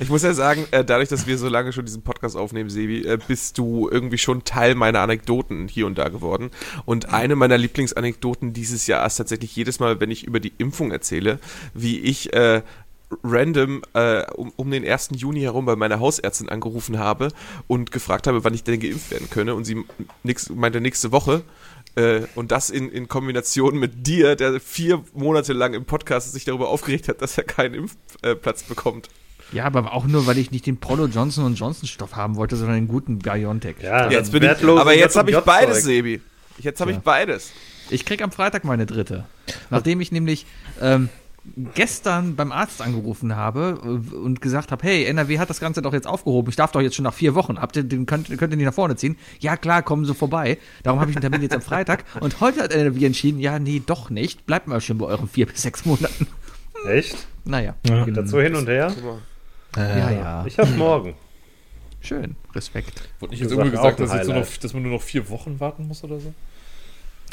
Ich 0.01 0.09
muss 0.09 0.25
ja 0.25 0.35
sagen, 0.35 0.67
äh, 0.73 0.85
dadurch, 0.85 1.09
dass 1.09 1.29
wir 1.29 1.39
so 1.39 1.49
lange 1.49 1.73
schon 1.73 1.85
diesen 1.85 2.03
Podcast 2.03 2.37
aufnehmen, 2.37 2.69
Sebi, 2.69 3.07
äh, 3.07 3.17
bist 3.29 3.59
du 3.59 3.89
irgendwie 3.89 4.19
schon 4.19 4.43
Teil 4.43 4.75
meiner 4.75 5.03
Anekdoten 5.03 5.69
hier 5.69 5.87
und 5.87 5.99
da 5.99 6.09
geworden. 6.09 6.51
Und 6.85 7.15
eine 7.15 7.37
meiner 7.37 7.59
Lieblingsanekdoten 7.59 8.53
dieses 8.53 8.89
Jahr 8.89 9.07
ist 9.07 9.19
tatsächlich 9.19 9.55
jedes 9.55 9.79
Mal, 9.79 10.01
wenn 10.01 10.11
ich 10.11 10.25
über 10.25 10.41
die 10.41 10.53
Impfung 10.59 10.91
erzähle, 10.91 11.39
wie 11.73 12.01
ich 12.01 12.33
äh, 12.33 12.63
random 13.23 13.83
äh, 13.95 14.25
um, 14.33 14.53
um 14.57 14.69
den 14.69 14.85
1. 14.85 15.11
Juni 15.15 15.43
herum 15.43 15.65
bei 15.65 15.77
meiner 15.77 16.01
Hausärztin 16.01 16.49
angerufen 16.49 16.99
habe 16.99 17.29
und 17.69 17.93
gefragt 17.93 18.27
habe, 18.27 18.43
wann 18.43 18.55
ich 18.55 18.65
denn 18.65 18.81
geimpft 18.81 19.13
werden 19.13 19.31
könne. 19.31 19.55
Und 19.55 19.65
sie 19.65 19.85
nix, 20.25 20.51
meinte 20.51 20.81
nächste 20.81 21.13
Woche. 21.13 21.43
Äh, 21.97 22.23
und 22.35 22.53
das 22.53 22.71
in, 22.71 22.91
in 22.91 23.09
Kombination 23.09 23.79
mit 23.79 24.07
dir, 24.07 24.37
der 24.37 24.61
vier 24.61 25.03
Monate 25.15 25.53
lang 25.53 25.75
im 25.75 25.85
Podcast 25.85 26.33
sich 26.33 26.45
darüber 26.45 26.69
aufgeregt 26.69 27.09
hat, 27.09 27.23
dass 27.23 27.37
er 27.37 27.45
keinen 27.45 27.75
Impfplatz 27.75 28.63
äh, 28.63 28.69
bekommt. 28.69 29.09
Ja, 29.53 29.65
aber 29.65 29.93
auch 29.93 30.07
nur, 30.07 30.27
weil 30.27 30.39
ich 30.39 30.51
nicht 30.53 30.67
den 30.67 30.79
Prolo 30.79 31.07
Johnson 31.07 31.55
Johnson 31.55 31.89
Stoff 31.89 32.15
haben 32.15 32.37
wollte, 32.37 32.57
sondern 32.57 32.77
den 32.77 32.89
guten 32.89 33.19
BioNTech. 33.19 33.77
Ja, 33.83 34.09
Jetzt 34.11 34.31
bin 34.31 34.45
ich, 34.45 34.51
aber 34.51 34.95
jetzt 34.95 35.17
habe 35.17 35.31
ich 35.31 35.39
beides, 35.41 35.83
Sebi. 35.83 36.21
Jetzt 36.59 36.81
habe 36.81 36.93
ich 36.93 36.99
Tja. 36.99 37.03
beides. 37.05 37.53
Ich 37.91 38.05
krieg 38.05 38.23
am 38.23 38.31
Freitag 38.31 38.65
meine 38.65 38.87
dritte. 38.87 39.25
Nachdem 39.71 40.01
ich 40.01 40.13
nämlich 40.13 40.47
ähm, 40.81 41.09
gestern 41.75 42.37
beim 42.37 42.53
Arzt 42.53 42.83
angerufen 42.83 43.35
habe 43.35 43.81
äh, 43.83 44.15
und 44.15 44.41
gesagt 44.41 44.73
habe, 44.73 44.87
hey, 44.87 45.05
NRW 45.07 45.39
hat 45.39 45.51
das 45.51 45.61
Ganze 45.61 45.83
doch 45.83 45.93
jetzt 45.93 46.07
aufgehoben. 46.07 46.51
Ich 46.51 46.57
darf 46.57 46.73
doch 46.73 46.81
jetzt 46.81 46.97
schon 46.97 47.05
nach 47.05 47.15
vier 47.15 47.35
Wochen. 47.35 47.61
Habt 47.61 47.77
ihr, 47.77 47.83
den 47.83 48.07
könnt, 48.07 48.29
könnt 48.29 48.53
ihr 48.53 48.57
nicht 48.57 48.67
nach 48.67 48.75
vorne 48.75 48.97
ziehen? 48.97 49.17
Ja, 49.41 49.57
klar, 49.57 49.83
kommen 49.83 50.05
Sie 50.05 50.15
vorbei. 50.15 50.59
Darum 50.83 51.01
habe 51.01 51.11
ich 51.11 51.17
einen 51.17 51.23
Termin 51.23 51.43
jetzt 51.43 51.55
am 51.55 51.63
Freitag. 51.63 52.05
Und 52.21 52.41
heute 52.41 52.63
hat 52.63 52.73
NRW 52.73 53.07
entschieden, 53.07 53.41
ja, 53.41 53.59
nee, 53.59 53.83
doch 53.85 54.11
nicht. 54.11 54.47
Bleibt 54.47 54.67
mal 54.67 54.81
schön 54.81 54.99
bei 54.99 55.07
euren 55.07 55.29
vier 55.29 55.47
bis 55.47 55.63
sechs 55.63 55.85
Monaten. 55.85 56.27
Echt? 56.87 57.27
Naja. 57.45 57.75
Geht 57.83 58.17
das 58.17 58.31
so 58.31 58.41
hin 58.41 58.55
und 58.55 58.69
her? 58.69 58.93
Ja, 59.77 60.11
ja. 60.11 60.47
Ich 60.47 60.59
hab's 60.59 60.75
morgen. 60.77 61.15
Schön. 62.01 62.37
Respekt. 62.55 63.09
Wurde 63.19 63.33
nicht 63.33 63.41
jetzt 63.43 63.53
irgendwie 63.53 63.71
gesagt, 63.71 64.01
dass, 64.01 64.13
jetzt 64.13 64.27
nur 64.27 64.37
noch, 64.37 64.47
dass 64.47 64.73
man 64.73 64.83
nur 64.83 64.93
noch 64.93 65.03
vier 65.03 65.29
Wochen 65.29 65.61
warten 65.61 65.87
muss 65.87 66.03
oder 66.03 66.19
so? 66.19 66.33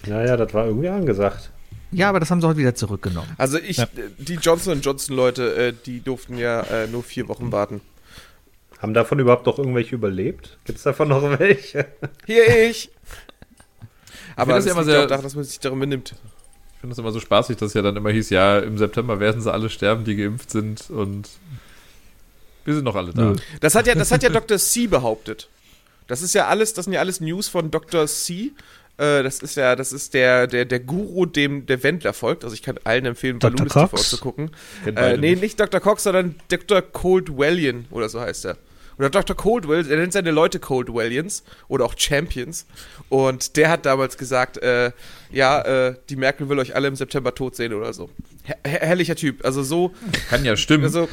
Naja, 0.06 0.38
das 0.38 0.54
war 0.54 0.66
irgendwie 0.66 0.90
angesagt. 0.90 1.52
Ja, 1.92 2.10
aber 2.10 2.20
das 2.20 2.30
haben 2.32 2.42
sie 2.42 2.48
heute 2.48 2.60
wieder 2.60 2.76
zurückgenommen. 2.76 3.30
Also 3.38 3.58
ich, 3.58 3.80
äh, 3.80 3.88
die 4.18 4.36
Johnson 4.36 4.82
Johnson 4.82 5.16
Leute, 5.16 5.56
äh, 5.56 5.74
die 5.86 6.02
durften 6.02 6.38
ja 6.38 6.62
äh, 6.62 6.88
nur 6.88 7.04
vier 7.04 7.28
Wochen 7.28 7.52
warten. 7.52 7.82
Haben 8.80 8.94
davon 8.94 9.18
überhaupt 9.20 9.46
noch 9.46 9.58
irgendwelche 9.58 9.96
überlebt? 9.96 10.58
Gibt's 10.66 10.84
davon 10.84 11.08
noch 11.08 11.40
welche? 11.40 11.88
Hier 12.26 12.68
ich. 12.70 12.92
Aber 14.36 14.54
das 14.54 14.66
das, 14.66 14.74
ja 14.76 14.80
immer 14.82 14.92
ja 14.92 15.00
sehr- 15.00 15.08
daran, 15.08 15.24
dass 15.24 15.36
man 15.36 15.44
sich 15.44 15.60
darum 15.60 15.80
benimmt. 15.80 16.14
Ich 16.76 16.82
finde 16.82 16.92
das 16.94 17.00
immer 17.00 17.12
so 17.12 17.20
spaßig, 17.20 17.58
dass 17.58 17.74
ja 17.74 17.82
dann 17.82 17.96
immer 17.96 18.12
hieß, 18.12 18.30
ja, 18.30 18.60
im 18.60 18.78
September 18.78 19.20
werden 19.20 19.42
sie 19.42 19.52
alle 19.52 19.70
sterben, 19.70 20.04
die 20.04 20.16
geimpft 20.16 20.52
sind 20.52 20.92
und 20.92 21.28
wir 22.66 22.76
sind 22.76 22.84
noch 22.84 22.96
alle 22.96 23.14
da. 23.14 23.34
Das 23.62 23.74
hat 23.74 23.88
ja, 23.88 23.96
das 23.96 24.12
hat 24.12 24.22
ja 24.22 24.30
Dr. 24.34 24.58
C 24.60 24.86
behauptet. 24.86 25.50
Das 26.06 26.22
ist 26.22 26.36
ja 26.36 26.48
alles, 26.48 26.74
das 26.74 26.86
sind 26.86 26.94
ja 26.94 27.00
alles 27.00 27.20
News 27.20 27.48
von 27.48 27.72
Dr. 27.72 28.06
C. 28.06 28.52
Äh, 28.98 29.24
das 29.24 29.40
ist 29.40 29.56
ja, 29.56 29.76
das 29.76 29.92
ist 29.92 30.14
der, 30.14 30.48
der, 30.48 30.66
der 30.66 30.80
Guru, 30.80 31.26
dem 31.26 31.66
der 31.66 31.84
Wendler 31.84 32.14
folgt. 32.14 32.44
Also 32.44 32.54
ich 32.54 32.64
kann 32.64 32.80
allen 32.84 33.06
empfehlen. 33.06 33.40
Balloonist 33.40 33.74
TV 33.76 33.98
zu 33.98 34.18
gucken. 34.18 34.52
Äh, 34.86 35.18
nee, 35.18 35.32
nicht. 35.32 35.42
nicht 35.42 35.60
Dr. 35.60 35.80
Cox, 35.80 36.04
sondern 36.04 36.36
Dr. 36.50 36.82
Coldwellian 36.82 37.86
oder 37.92 38.10
so 38.10 38.20
heißt 38.20 38.46
er. 38.46 38.58
Oder 38.98 39.12
Dr. 39.12 39.36
Coldwell, 39.36 39.90
er 39.90 39.98
nennt 39.98 40.12
seine 40.14 40.32
Leute 40.32 40.60
Coldwellians 40.60 41.44
oder 41.68 41.86
auch 41.86 41.94
Champions. 41.96 42.66
Und 43.10 43.56
der 43.56 43.70
hat 43.70 43.86
damals 43.86 44.18
gesagt, 44.18 44.58
äh, 44.58 44.92
ja, 45.32 45.62
äh, 45.62 45.96
die 46.10 46.16
Merkel 46.16 46.50
will 46.50 46.58
euch 46.58 46.76
alle 46.76 46.88
im 46.88 46.96
September 46.96 47.36
tot 47.36 47.56
sehen 47.56 47.74
oder 47.74 47.94
so. 47.94 48.10
Her 48.44 48.58
her 48.66 48.80
herrlicher 48.80 49.16
Typ. 49.16 49.46
Also 49.46 49.62
so, 49.62 49.94
Kann 50.30 50.44
ja 50.44 50.58
stimmen. 50.58 50.84
also 50.84 51.08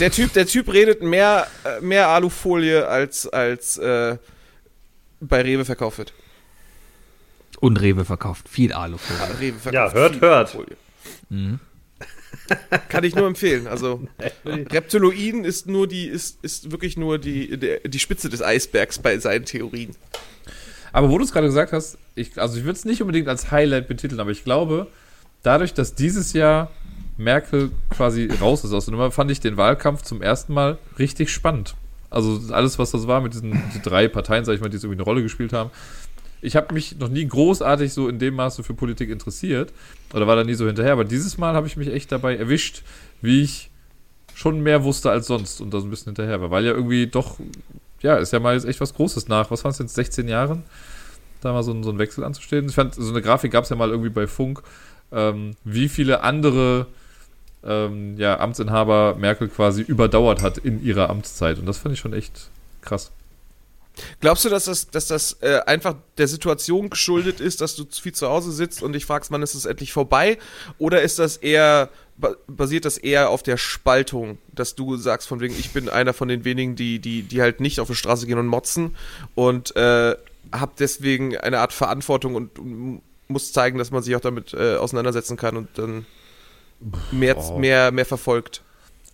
der 0.00 0.10
Typ, 0.10 0.32
der 0.32 0.46
Typ 0.46 0.72
redet 0.72 1.02
mehr, 1.02 1.46
äh, 1.64 1.80
mehr 1.80 2.08
Alufolie 2.08 2.88
als, 2.88 3.28
als 3.28 3.78
äh, 3.78 4.16
bei 5.20 5.42
Rewe 5.42 5.64
verkauft 5.64 5.98
wird. 5.98 6.12
Und 7.64 7.80
Rewe 7.80 8.04
verkauft 8.04 8.46
viel 8.50 8.74
Alufolie. 8.74 9.22
Ah, 9.22 9.40
Rewe 9.40 9.58
verkauft 9.58 9.94
Ja, 9.94 9.98
hört, 9.98 10.12
viel 10.12 10.20
hört. 10.20 10.54
Alufolie. 10.54 10.76
Mhm. 11.30 11.60
Kann 12.90 13.04
ich 13.04 13.14
nur 13.14 13.26
empfehlen. 13.26 13.66
Also 13.66 14.06
Reptiloiden 14.44 15.46
ist 15.46 15.66
nur 15.66 15.88
die, 15.88 16.04
ist, 16.04 16.44
ist 16.44 16.72
wirklich 16.72 16.98
nur 16.98 17.18
die, 17.18 17.58
der, 17.58 17.78
die 17.80 17.98
Spitze 17.98 18.28
des 18.28 18.42
Eisbergs 18.42 18.98
bei 18.98 19.18
seinen 19.18 19.46
Theorien. 19.46 19.96
Aber 20.92 21.08
wo 21.08 21.16
du 21.16 21.24
es 21.24 21.32
gerade 21.32 21.46
gesagt 21.46 21.72
hast, 21.72 21.96
ich, 22.14 22.38
also 22.38 22.58
ich 22.58 22.64
würde 22.64 22.76
es 22.76 22.84
nicht 22.84 23.00
unbedingt 23.00 23.28
als 23.28 23.50
Highlight 23.50 23.88
betiteln, 23.88 24.20
aber 24.20 24.30
ich 24.30 24.44
glaube, 24.44 24.88
dadurch, 25.42 25.72
dass 25.72 25.94
dieses 25.94 26.34
Jahr 26.34 26.70
Merkel 27.16 27.70
quasi 27.88 28.28
raus 28.42 28.62
ist 28.64 28.74
aus 28.74 28.84
der 28.84 28.92
Nummer, 28.92 29.10
fand 29.10 29.30
ich 29.30 29.40
den 29.40 29.56
Wahlkampf 29.56 30.02
zum 30.02 30.20
ersten 30.20 30.52
Mal 30.52 30.76
richtig 30.98 31.32
spannend. 31.32 31.76
Also 32.10 32.40
alles, 32.52 32.78
was 32.78 32.90
das 32.90 33.06
war 33.06 33.22
mit 33.22 33.32
diesen 33.32 33.60
die 33.74 33.80
drei 33.82 34.06
Parteien, 34.06 34.44
sag 34.44 34.52
ich 34.52 34.60
mal, 34.60 34.68
die 34.68 34.76
jetzt 34.76 34.84
irgendwie 34.84 34.98
eine 34.98 35.04
Rolle 35.04 35.22
gespielt 35.22 35.54
haben. 35.54 35.70
Ich 36.44 36.56
habe 36.56 36.72
mich 36.74 36.96
noch 36.98 37.08
nie 37.08 37.26
großartig 37.26 37.92
so 37.92 38.08
in 38.08 38.18
dem 38.18 38.34
Maße 38.34 38.62
für 38.62 38.74
Politik 38.74 39.10
interessiert 39.10 39.72
oder 40.12 40.26
war 40.26 40.36
da 40.36 40.44
nie 40.44 40.54
so 40.54 40.66
hinterher, 40.66 40.92
aber 40.92 41.04
dieses 41.04 41.38
Mal 41.38 41.54
habe 41.54 41.66
ich 41.66 41.76
mich 41.76 41.88
echt 41.88 42.12
dabei 42.12 42.36
erwischt, 42.36 42.82
wie 43.22 43.42
ich 43.42 43.70
schon 44.34 44.60
mehr 44.60 44.84
wusste 44.84 45.10
als 45.10 45.26
sonst 45.26 45.60
und 45.60 45.72
da 45.72 45.80
so 45.80 45.86
ein 45.86 45.90
bisschen 45.90 46.06
hinterher 46.14 46.40
war, 46.40 46.50
weil 46.50 46.64
ja 46.64 46.72
irgendwie 46.72 47.06
doch, 47.06 47.36
ja, 48.02 48.16
ist 48.16 48.32
ja 48.32 48.40
mal 48.40 48.54
jetzt 48.54 48.66
echt 48.66 48.80
was 48.80 48.94
Großes 48.94 49.28
nach, 49.28 49.50
was 49.50 49.64
waren 49.64 49.70
es 49.70 49.78
jetzt, 49.78 49.94
16 49.94 50.28
Jahren, 50.28 50.64
da 51.40 51.52
mal 51.52 51.62
so, 51.62 51.72
ein- 51.72 51.82
so 51.84 51.90
einen 51.90 51.98
Wechsel 51.98 52.24
anzustehen. 52.24 52.66
Ich 52.68 52.74
fand, 52.74 52.94
so 52.94 53.08
eine 53.10 53.22
Grafik 53.22 53.52
gab 53.52 53.64
es 53.64 53.70
ja 53.70 53.76
mal 53.76 53.90
irgendwie 53.90 54.10
bei 54.10 54.26
Funk, 54.26 54.62
ähm, 55.12 55.52
wie 55.64 55.88
viele 55.88 56.22
andere 56.22 56.86
ähm, 57.64 58.16
ja, 58.18 58.38
Amtsinhaber 58.40 59.14
Merkel 59.18 59.48
quasi 59.48 59.82
überdauert 59.82 60.42
hat 60.42 60.58
in 60.58 60.82
ihrer 60.84 61.08
Amtszeit 61.08 61.58
und 61.58 61.66
das 61.66 61.78
fand 61.78 61.94
ich 61.94 62.00
schon 62.00 62.12
echt 62.12 62.50
krass. 62.82 63.10
Glaubst 64.20 64.44
du, 64.44 64.48
dass 64.48 64.64
das, 64.64 64.90
dass 64.90 65.06
das 65.06 65.36
äh, 65.40 65.60
einfach 65.66 65.94
der 66.18 66.26
Situation 66.26 66.90
geschuldet 66.90 67.40
ist, 67.40 67.60
dass 67.60 67.76
du 67.76 67.84
zu 67.84 68.02
viel 68.02 68.12
zu 68.12 68.28
Hause 68.28 68.50
sitzt 68.50 68.82
und 68.82 68.92
dich 68.92 69.06
fragst, 69.06 69.30
wann 69.30 69.42
ist 69.42 69.54
es 69.54 69.66
endlich 69.66 69.92
vorbei? 69.92 70.36
Oder 70.78 71.02
ist 71.02 71.20
das 71.20 71.36
eher, 71.36 71.90
ba- 72.16 72.34
basiert 72.48 72.84
das 72.86 72.98
eher 72.98 73.30
auf 73.30 73.44
der 73.44 73.56
Spaltung, 73.56 74.38
dass 74.52 74.74
du 74.74 74.96
sagst 74.96 75.28
von 75.28 75.38
wegen, 75.40 75.54
ich 75.58 75.70
bin 75.70 75.88
einer 75.88 76.12
von 76.12 76.26
den 76.26 76.44
wenigen, 76.44 76.74
die, 76.74 76.98
die, 76.98 77.22
die 77.22 77.40
halt 77.40 77.60
nicht 77.60 77.78
auf 77.78 77.86
die 77.88 77.94
Straße 77.94 78.26
gehen 78.26 78.38
und 78.38 78.48
motzen 78.48 78.96
und 79.36 79.76
äh, 79.76 80.16
hab 80.50 80.76
deswegen 80.76 81.36
eine 81.36 81.60
Art 81.60 81.72
Verantwortung 81.72 82.34
und, 82.34 82.50
muss 83.28 83.52
zeigen, 83.52 83.78
dass 83.78 83.90
man 83.90 84.02
sich 84.02 84.14
auch 84.16 84.20
damit 84.20 84.52
äh, 84.54 84.76
auseinandersetzen 84.76 85.36
kann 85.36 85.56
und 85.56 85.68
dann 85.78 86.04
mehr, 87.12 87.36
Oh. 87.38 87.58
mehr, 87.58 87.90
mehr 87.92 88.04
verfolgt. 88.04 88.62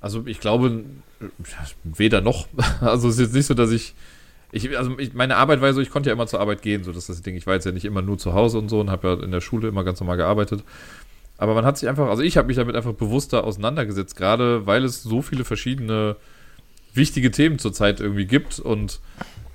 Also 0.01 0.27
ich 0.27 0.41
glaube, 0.41 0.85
ja, 1.21 1.67
weder 1.85 2.21
noch. 2.21 2.49
Also 2.81 3.09
es 3.09 3.15
ist 3.17 3.21
jetzt 3.21 3.35
nicht 3.35 3.47
so, 3.47 3.55
dass 3.55 3.71
ich. 3.71 3.95
Ich, 4.53 4.77
also 4.77 4.99
ich, 4.99 5.15
meine 5.15 5.37
Arbeit 5.37 5.61
war 5.61 5.73
so, 5.73 5.81
ich 5.81 5.91
konnte 5.91 6.11
ja 6.11 6.15
immer 6.15 6.27
zur 6.27 6.41
Arbeit 6.41 6.63
gehen, 6.63 6.83
so 6.83 6.93
das 6.93 7.09
ist 7.09 7.19
das 7.19 7.23
Ding. 7.23 7.37
Ich 7.37 7.47
war 7.47 7.55
jetzt 7.55 7.67
ja 7.67 7.73
nicht 7.73 7.85
immer 7.85 8.03
nur 8.03 8.19
zu 8.19 8.35
Hause 8.35 8.59
und 8.59 8.69
so 8.69 8.81
und 8.81 8.91
habe 8.91 9.09
ja 9.09 9.25
in 9.25 9.31
der 9.31 9.41
Schule 9.41 9.69
immer 9.69 9.85
ganz 9.85 10.01
normal 10.01 10.17
gearbeitet. 10.17 10.65
Aber 11.39 11.55
man 11.55 11.65
hat 11.65 11.79
sich 11.79 11.89
einfach, 11.89 12.09
also 12.09 12.23
ich 12.23 12.37
habe 12.37 12.49
mich 12.49 12.57
damit 12.57 12.77
einfach 12.77 12.93
bewusster 12.93 13.45
auseinandergesetzt, 13.45 14.17
gerade 14.17 14.67
weil 14.67 14.85
es 14.85 15.03
so 15.03 15.23
viele 15.23 15.45
verschiedene 15.45 16.17
wichtige 16.93 17.31
Themen 17.31 17.59
zurzeit 17.59 18.01
irgendwie 18.01 18.27
gibt 18.27 18.59
und 18.59 19.01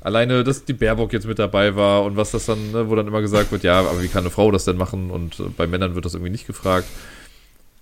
alleine, 0.02 0.44
dass 0.44 0.66
die 0.66 0.74
Baerbock 0.74 1.14
jetzt 1.14 1.28
mit 1.28 1.40
dabei 1.40 1.76
war 1.76 2.04
und 2.04 2.16
was 2.16 2.32
das 2.32 2.46
dann, 2.46 2.72
ne, 2.72 2.90
wo 2.90 2.96
dann 2.96 3.08
immer 3.08 3.22
gesagt 3.22 3.52
wird, 3.52 3.64
ja, 3.64 3.80
aber 3.80 4.02
wie 4.02 4.08
kann 4.08 4.24
eine 4.24 4.30
Frau 4.30 4.52
das 4.52 4.66
denn 4.66 4.78
machen 4.78 5.12
und 5.12 5.40
äh, 5.40 5.44
bei 5.56 5.68
Männern 5.68 5.96
wird 5.96 6.06
das 6.06 6.14
irgendwie 6.14 6.32
nicht 6.32 6.48
gefragt. 6.48 6.88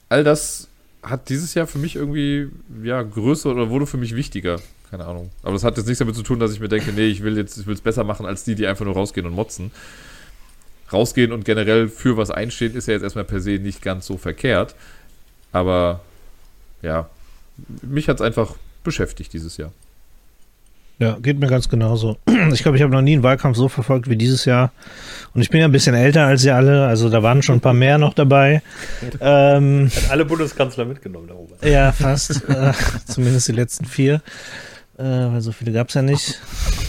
All 0.09 0.23
das 0.23 0.69
hat 1.01 1.29
dieses 1.29 1.53
Jahr 1.53 1.67
für 1.67 1.79
mich 1.79 1.95
irgendwie, 1.95 2.49
ja, 2.83 3.01
größer 3.01 3.51
oder 3.51 3.69
wurde 3.69 3.85
für 3.85 3.97
mich 3.97 4.15
wichtiger. 4.15 4.59
Keine 4.93 5.05
Ahnung. 5.05 5.31
Aber 5.41 5.53
das 5.53 5.63
hat 5.63 5.75
jetzt 5.75 5.87
nichts 5.87 5.97
damit 5.97 6.13
zu 6.15 6.21
tun, 6.21 6.39
dass 6.39 6.53
ich 6.53 6.59
mir 6.59 6.67
denke, 6.67 6.91
nee, 6.91 7.07
ich 7.07 7.23
will 7.23 7.35
jetzt, 7.35 7.57
ich 7.57 7.65
will 7.65 7.73
es 7.73 7.81
besser 7.81 8.03
machen 8.03 8.27
als 8.27 8.43
die, 8.43 8.53
die 8.53 8.67
einfach 8.67 8.85
nur 8.85 8.93
rausgehen 8.93 9.25
und 9.25 9.33
motzen. 9.33 9.71
Rausgehen 10.91 11.31
und 11.31 11.45
generell 11.45 11.89
für 11.89 12.15
was 12.15 12.29
einstehen, 12.29 12.75
ist 12.75 12.87
ja 12.87 12.93
jetzt 12.93 13.01
erstmal 13.01 13.23
per 13.25 13.39
se 13.39 13.57
nicht 13.57 13.81
ganz 13.81 14.05
so 14.05 14.17
verkehrt. 14.17 14.75
Aber 15.51 16.01
ja, 16.83 17.09
mich 17.81 18.07
hat 18.07 18.17
es 18.17 18.21
einfach 18.21 18.53
beschäftigt 18.83 19.33
dieses 19.33 19.57
Jahr. 19.57 19.71
Ja, 20.99 21.17
geht 21.19 21.39
mir 21.39 21.47
ganz 21.47 21.69
genauso. 21.69 22.17
Ich 22.53 22.61
glaube, 22.61 22.77
ich 22.77 22.83
habe 22.83 22.93
noch 22.93 23.01
nie 23.01 23.13
einen 23.13 23.23
Wahlkampf 23.23 23.57
so 23.57 23.69
verfolgt 23.69 24.07
wie 24.11 24.15
dieses 24.15 24.45
Jahr. 24.45 24.71
Und 25.33 25.41
ich 25.41 25.49
bin 25.49 25.59
ja 25.59 25.65
ein 25.65 25.71
bisschen 25.71 25.95
älter 25.95 26.27
als 26.27 26.45
ihr 26.45 26.55
alle, 26.55 26.85
also 26.85 27.09
da 27.09 27.23
waren 27.23 27.41
schon 27.41 27.55
ein 27.55 27.61
paar 27.61 27.73
mehr 27.73 27.97
noch 27.97 28.13
dabei. 28.13 28.61
ähm, 29.19 29.89
Hat 29.91 30.11
alle 30.11 30.25
Bundeskanzler 30.25 30.85
mitgenommen 30.85 31.27
darüber. 31.27 31.67
ja, 31.67 31.91
fast. 31.91 32.47
äh, 32.47 32.73
zumindest 33.07 33.47
die 33.47 33.53
letzten 33.53 33.85
vier. 33.85 34.21
Äh, 34.97 35.03
weil 35.03 35.41
so 35.41 35.51
viele 35.51 35.71
gab 35.71 35.89
es 35.89 35.95
ja 35.95 36.01
nicht. 36.01 36.39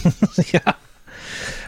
ja. 0.51 0.75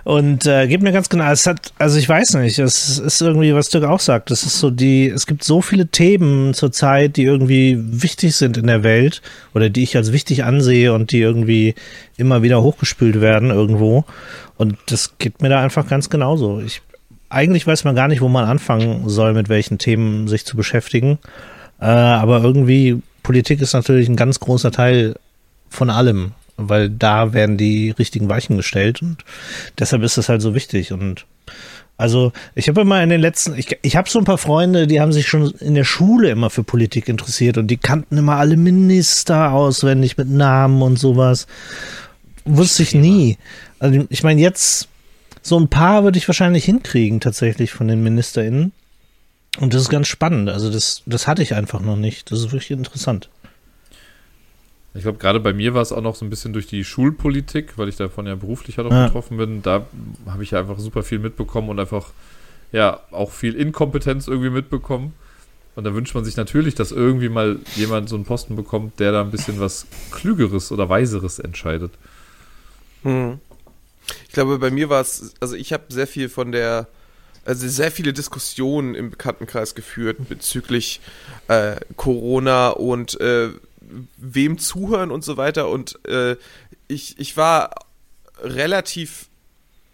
Und 0.04 0.46
äh, 0.46 0.68
geht 0.68 0.82
mir 0.82 0.94
ganz 0.94 1.10
genau, 1.10 1.30
es 1.32 1.46
hat, 1.46 1.74
also 1.80 1.98
ich 1.98 2.08
weiß 2.08 2.36
nicht, 2.36 2.60
es 2.60 2.98
ist 2.98 3.22
irgendwie, 3.22 3.54
was 3.54 3.68
Dirk 3.68 3.84
auch 3.84 4.00
sagt, 4.00 4.32
es 4.32 4.44
ist 4.44 4.60
so 4.60 4.70
die, 4.70 5.10
es 5.10 5.28
gibt 5.28 5.44
so 5.44 5.62
viele 5.62 5.88
Themen 5.88 6.54
zurzeit, 6.54 7.18
die 7.18 7.24
irgendwie 7.24 7.78
wichtig 7.78 8.34
sind 8.38 8.56
in 8.56 8.68
der 8.68 8.84
Welt 8.84 9.22
oder 9.54 9.70
die 9.70 9.84
ich 9.84 9.98
als 9.98 10.14
wichtig 10.14 10.46
ansehe 10.46 10.94
und 10.94 11.12
die 11.12 11.20
irgendwie 11.20 11.76
immer 12.16 12.42
wieder 12.42 12.64
hochgespült 12.64 13.20
werden 13.20 13.50
irgendwo. 13.50 14.06
Und 14.56 14.78
das 14.86 15.18
geht 15.18 15.42
mir 15.42 15.50
da 15.50 15.62
einfach 15.62 15.90
ganz 15.90 16.10
genauso. 16.10 16.62
Ich, 16.62 16.82
eigentlich 17.28 17.68
weiß 17.68 17.84
man 17.84 17.96
gar 17.96 18.08
nicht, 18.08 18.22
wo 18.22 18.30
man 18.30 18.46
anfangen 18.46 19.10
soll, 19.10 19.34
mit 19.34 19.50
welchen 19.50 19.78
Themen 19.78 20.30
sich 20.30 20.46
zu 20.46 20.56
beschäftigen. 20.56 21.20
Äh, 21.82 21.86
aber 21.86 22.42
irgendwie, 22.44 23.02
Politik 23.24 23.62
ist 23.62 23.74
natürlich 23.74 24.08
ein 24.08 24.16
ganz 24.16 24.40
großer 24.40 24.72
Teil 24.72 25.16
von 25.70 25.90
allem 25.90 26.34
weil 26.58 26.90
da 26.90 27.34
werden 27.34 27.58
die 27.58 27.92
richtigen 27.92 28.30
Weichen 28.30 28.58
gestellt 28.58 29.02
und 29.02 29.24
deshalb 29.78 30.02
ist 30.04 30.18
das 30.18 30.28
halt 30.28 30.42
so 30.42 30.56
wichtig 30.56 30.92
und 30.92 31.26
also 32.00 32.32
ich 32.54 32.68
habe 32.68 32.82
immer 32.82 33.02
in 33.02 33.10
den 33.10 33.22
letzten, 33.22 33.58
ich, 33.58 33.76
ich 33.82 33.96
habe 33.96 34.10
so 34.10 34.20
ein 34.20 34.26
paar 34.26 34.38
Freunde, 34.38 34.86
die 34.86 35.02
haben 35.02 35.12
sich 35.12 35.28
schon 35.28 35.50
in 35.60 35.74
der 35.74 35.84
Schule 35.84 36.30
immer 36.30 36.52
für 36.52 36.64
Politik 36.64 37.10
interessiert 37.10 37.58
und 37.58 37.68
die 37.68 37.78
kannten 37.78 38.18
immer 38.18 38.36
alle 38.36 38.56
Minister 38.56 39.52
auswendig 39.52 40.16
mit 40.16 40.30
Namen 40.30 40.84
und 40.84 41.00
sowas. 41.00 41.48
Wusste 42.46 42.84
ich 42.84 42.94
nie. 42.94 43.38
Also 43.80 44.06
ich 44.10 44.22
meine 44.22 44.40
jetzt, 44.40 44.90
so 45.42 45.60
ein 45.60 45.70
paar 45.70 46.04
würde 46.04 46.20
ich 46.20 46.28
wahrscheinlich 46.28 46.66
hinkriegen 46.66 47.20
tatsächlich 47.20 47.72
von 47.72 47.88
den 47.88 48.04
MinisterInnen. 48.04 48.74
Und 49.60 49.74
das 49.74 49.82
ist 49.82 49.90
ganz 49.90 50.08
spannend. 50.08 50.50
Also 50.50 50.72
das, 50.72 51.02
das 51.08 51.26
hatte 51.26 51.42
ich 51.42 51.56
einfach 51.56 51.82
noch 51.82 51.98
nicht. 51.98 52.32
Das 52.32 52.40
ist 52.40 52.52
wirklich 52.52 52.70
interessant. 52.70 53.30
Ich 54.98 55.04
glaube, 55.04 55.20
gerade 55.20 55.40
bei 55.40 55.54
mir 55.54 55.76
war 55.76 55.84
es 55.84 55.92
auch 55.92 56.02
noch 56.02 56.16
so 56.16 56.26
ein 56.26 56.32
bisschen 56.32 56.54
durch 56.54 56.66
die 56.66 56.84
Schulpolitik, 56.84 57.78
weil 57.78 57.88
ich 57.88 57.98
davon 57.98 58.26
ja 58.26 58.34
beruflich 58.34 58.80
halt 58.80 58.88
auch 58.88 58.92
ja. 58.92 59.06
betroffen 59.06 59.38
bin. 59.38 59.62
Da 59.62 59.86
habe 60.28 60.42
ich 60.42 60.52
ja 60.52 60.60
einfach 60.60 60.80
super 60.80 61.04
viel 61.04 61.20
mitbekommen 61.20 61.70
und 61.70 61.80
einfach, 61.80 62.10
ja, 62.72 63.02
auch 63.12 63.32
viel 63.32 63.54
Inkompetenz 63.54 64.28
irgendwie 64.28 64.50
mitbekommen. 64.50 65.14
Und 65.76 65.84
da 65.84 65.94
wünscht 65.94 66.16
man 66.16 66.26
sich 66.26 66.36
natürlich, 66.36 66.74
dass 66.74 66.92
irgendwie 66.92 67.30
mal 67.30 67.60
jemand 67.76 68.10
so 68.10 68.16
einen 68.16 68.26
Posten 68.26 68.56
bekommt, 68.56 69.00
der 69.00 69.12
da 69.12 69.22
ein 69.22 69.30
bisschen 69.30 69.60
was 69.60 69.86
Klügeres 70.10 70.72
oder 70.72 70.90
Weiseres 70.90 71.38
entscheidet. 71.38 71.92
Hm. 73.04 73.40
Ich 74.28 74.34
glaube, 74.34 74.58
bei 74.58 74.72
mir 74.72 74.90
war 74.90 75.02
es, 75.02 75.36
also 75.40 75.56
ich 75.56 75.74
habe 75.74 75.84
sehr 75.90 76.08
viel 76.08 76.28
von 76.28 76.52
der, 76.52 76.88
also 77.46 77.68
sehr 77.68 77.92
viele 77.92 78.14
Diskussionen 78.14 78.96
im 78.96 79.12
Bekanntenkreis 79.12 79.76
geführt 79.76 80.18
bezüglich 80.28 81.02
äh, 81.50 81.76
Corona 81.96 82.70
und 82.70 83.20
äh, 83.22 83.50
wem 84.18 84.58
zuhören 84.58 85.12
und 85.12 85.24
so 85.24 85.38
weiter. 85.38 85.70
Und 85.70 86.04
äh, 86.06 86.36
ich, 86.88 87.20
ich 87.20 87.38
war 87.38 87.72
relativ 88.42 89.28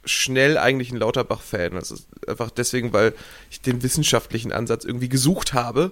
schnell 0.05 0.57
eigentlich 0.57 0.91
ein 0.91 0.97
Lauterbach-Fan. 0.97 1.75
Also 1.75 1.95
einfach 2.27 2.51
deswegen, 2.51 2.93
weil 2.93 3.13
ich 3.49 3.61
den 3.61 3.83
wissenschaftlichen 3.83 4.51
Ansatz 4.51 4.85
irgendwie 4.85 5.09
gesucht 5.09 5.53
habe 5.53 5.91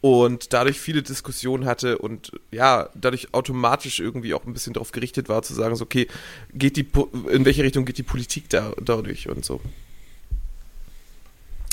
und 0.00 0.52
dadurch 0.52 0.80
viele 0.80 1.02
Diskussionen 1.02 1.64
hatte 1.64 1.98
und 1.98 2.32
ja, 2.50 2.88
dadurch 2.94 3.32
automatisch 3.34 4.00
irgendwie 4.00 4.34
auch 4.34 4.44
ein 4.44 4.52
bisschen 4.52 4.72
darauf 4.72 4.90
gerichtet 4.90 5.28
war, 5.28 5.42
zu 5.42 5.54
sagen, 5.54 5.76
so, 5.76 5.84
okay, 5.84 6.08
geht 6.52 6.76
die, 6.76 6.86
in 7.30 7.44
welche 7.44 7.62
Richtung 7.62 7.84
geht 7.84 7.98
die 7.98 8.02
Politik 8.02 8.48
da, 8.48 8.72
dadurch 8.82 9.28
und 9.28 9.44
so. 9.44 9.60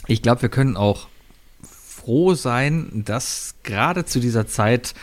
Ich 0.05 0.21
glaube, 0.21 0.43
wir 0.43 0.49
können 0.49 0.77
auch 0.77 1.07
froh 1.63 2.35
sein, 2.35 3.03
dass 3.05 3.55
gerade 3.63 4.05
zu 4.05 4.19
dieser 4.19 4.47
Zeit 4.47 4.93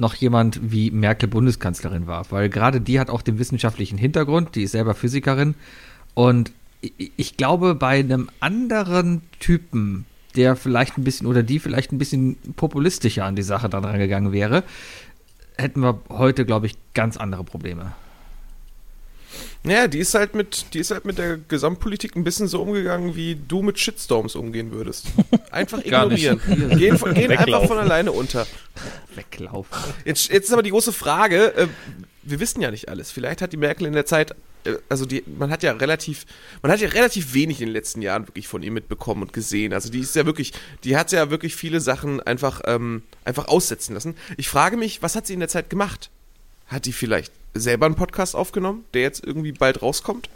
noch 0.00 0.14
jemand 0.14 0.60
wie 0.62 0.90
Merkel 0.90 1.28
Bundeskanzlerin 1.28 2.06
war, 2.06 2.30
weil 2.30 2.48
gerade 2.48 2.80
die 2.80 2.98
hat 2.98 3.10
auch 3.10 3.22
den 3.22 3.38
wissenschaftlichen 3.38 3.98
Hintergrund, 3.98 4.56
die 4.56 4.64
ist 4.64 4.72
selber 4.72 4.94
Physikerin 4.94 5.54
und 6.14 6.52
ich 7.16 7.36
glaube, 7.36 7.74
bei 7.74 8.00
einem 8.00 8.30
anderen 8.40 9.22
Typen, 9.38 10.06
der 10.34 10.56
vielleicht 10.56 10.96
ein 10.96 11.04
bisschen 11.04 11.26
oder 11.26 11.42
die 11.42 11.58
vielleicht 11.58 11.92
ein 11.92 11.98
bisschen 11.98 12.36
populistischer 12.56 13.24
an 13.24 13.36
die 13.36 13.42
Sache 13.42 13.68
dann 13.68 13.84
rangegangen 13.84 14.32
wäre, 14.32 14.64
hätten 15.58 15.82
wir 15.82 16.00
heute, 16.08 16.46
glaube 16.46 16.66
ich, 16.66 16.76
ganz 16.94 17.16
andere 17.16 17.44
Probleme. 17.44 17.92
Naja, 19.62 19.88
die 19.88 19.98
ist 19.98 20.14
halt 20.14 20.34
mit, 20.34 20.72
die 20.72 20.78
ist 20.78 20.90
halt 20.90 21.04
mit 21.04 21.18
der 21.18 21.36
Gesamtpolitik 21.36 22.16
ein 22.16 22.24
bisschen 22.24 22.48
so 22.48 22.62
umgegangen, 22.62 23.14
wie 23.14 23.34
du 23.36 23.60
mit 23.60 23.78
Shitstorms 23.78 24.34
umgehen 24.34 24.72
würdest. 24.72 25.06
Einfach 25.50 25.84
ignorieren. 25.84 26.40
gehen, 26.78 26.96
von, 26.96 27.12
gehen 27.12 27.30
einfach 27.30 27.66
von 27.66 27.76
alleine 27.76 28.12
unter. 28.12 28.46
Weglaufen. 29.14 29.76
Jetzt, 30.04 30.30
jetzt 30.30 30.46
ist 30.46 30.52
aber 30.52 30.62
die 30.62 30.70
große 30.70 30.92
Frage, 30.92 31.54
äh, 31.56 31.66
wir 32.22 32.40
wissen 32.40 32.62
ja 32.62 32.70
nicht 32.70 32.88
alles. 32.88 33.10
Vielleicht 33.10 33.42
hat 33.42 33.52
die 33.52 33.56
Merkel 33.56 33.86
in 33.86 33.92
der 33.92 34.06
Zeit, 34.06 34.34
äh, 34.64 34.76
also 34.88 35.04
die, 35.04 35.24
man 35.26 35.50
hat 35.50 35.62
ja 35.62 35.72
relativ, 35.72 36.24
man 36.62 36.72
hat 36.72 36.80
ja 36.80 36.88
relativ 36.88 37.34
wenig 37.34 37.60
in 37.60 37.66
den 37.66 37.74
letzten 37.74 38.00
Jahren 38.00 38.28
wirklich 38.28 38.48
von 38.48 38.62
ihr 38.62 38.70
mitbekommen 38.70 39.22
und 39.22 39.32
gesehen. 39.32 39.74
Also 39.74 39.90
die 39.90 40.00
ist 40.00 40.14
ja 40.14 40.24
wirklich, 40.24 40.52
die 40.84 40.96
hat 40.96 41.12
ja 41.12 41.30
wirklich 41.30 41.56
viele 41.56 41.80
Sachen 41.80 42.20
einfach, 42.20 42.62
ähm, 42.64 43.02
einfach 43.24 43.48
aussetzen 43.48 43.94
lassen. 43.94 44.14
Ich 44.36 44.48
frage 44.48 44.76
mich, 44.76 45.02
was 45.02 45.16
hat 45.16 45.26
sie 45.26 45.34
in 45.34 45.40
der 45.40 45.48
Zeit 45.48 45.68
gemacht? 45.68 46.10
Hat 46.66 46.86
die 46.86 46.92
vielleicht 46.92 47.32
selber 47.54 47.86
einen 47.86 47.94
Podcast 47.94 48.36
aufgenommen, 48.36 48.84
der 48.94 49.02
jetzt 49.02 49.24
irgendwie 49.24 49.52
bald 49.52 49.82
rauskommt? 49.82 50.28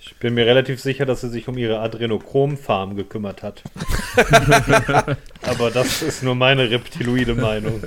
Ich 0.00 0.16
bin 0.16 0.34
mir 0.34 0.46
relativ 0.46 0.80
sicher, 0.80 1.06
dass 1.06 1.20
sie 1.20 1.28
sich 1.28 1.46
um 1.48 1.56
ihre 1.56 1.78
Adrenochrom-Farm 1.78 2.96
gekümmert 2.96 3.42
hat. 3.42 3.62
Aber 5.42 5.70
das 5.70 6.02
ist 6.02 6.22
nur 6.22 6.34
meine 6.34 6.70
reptiloide 6.70 7.34
Meinung. 7.34 7.82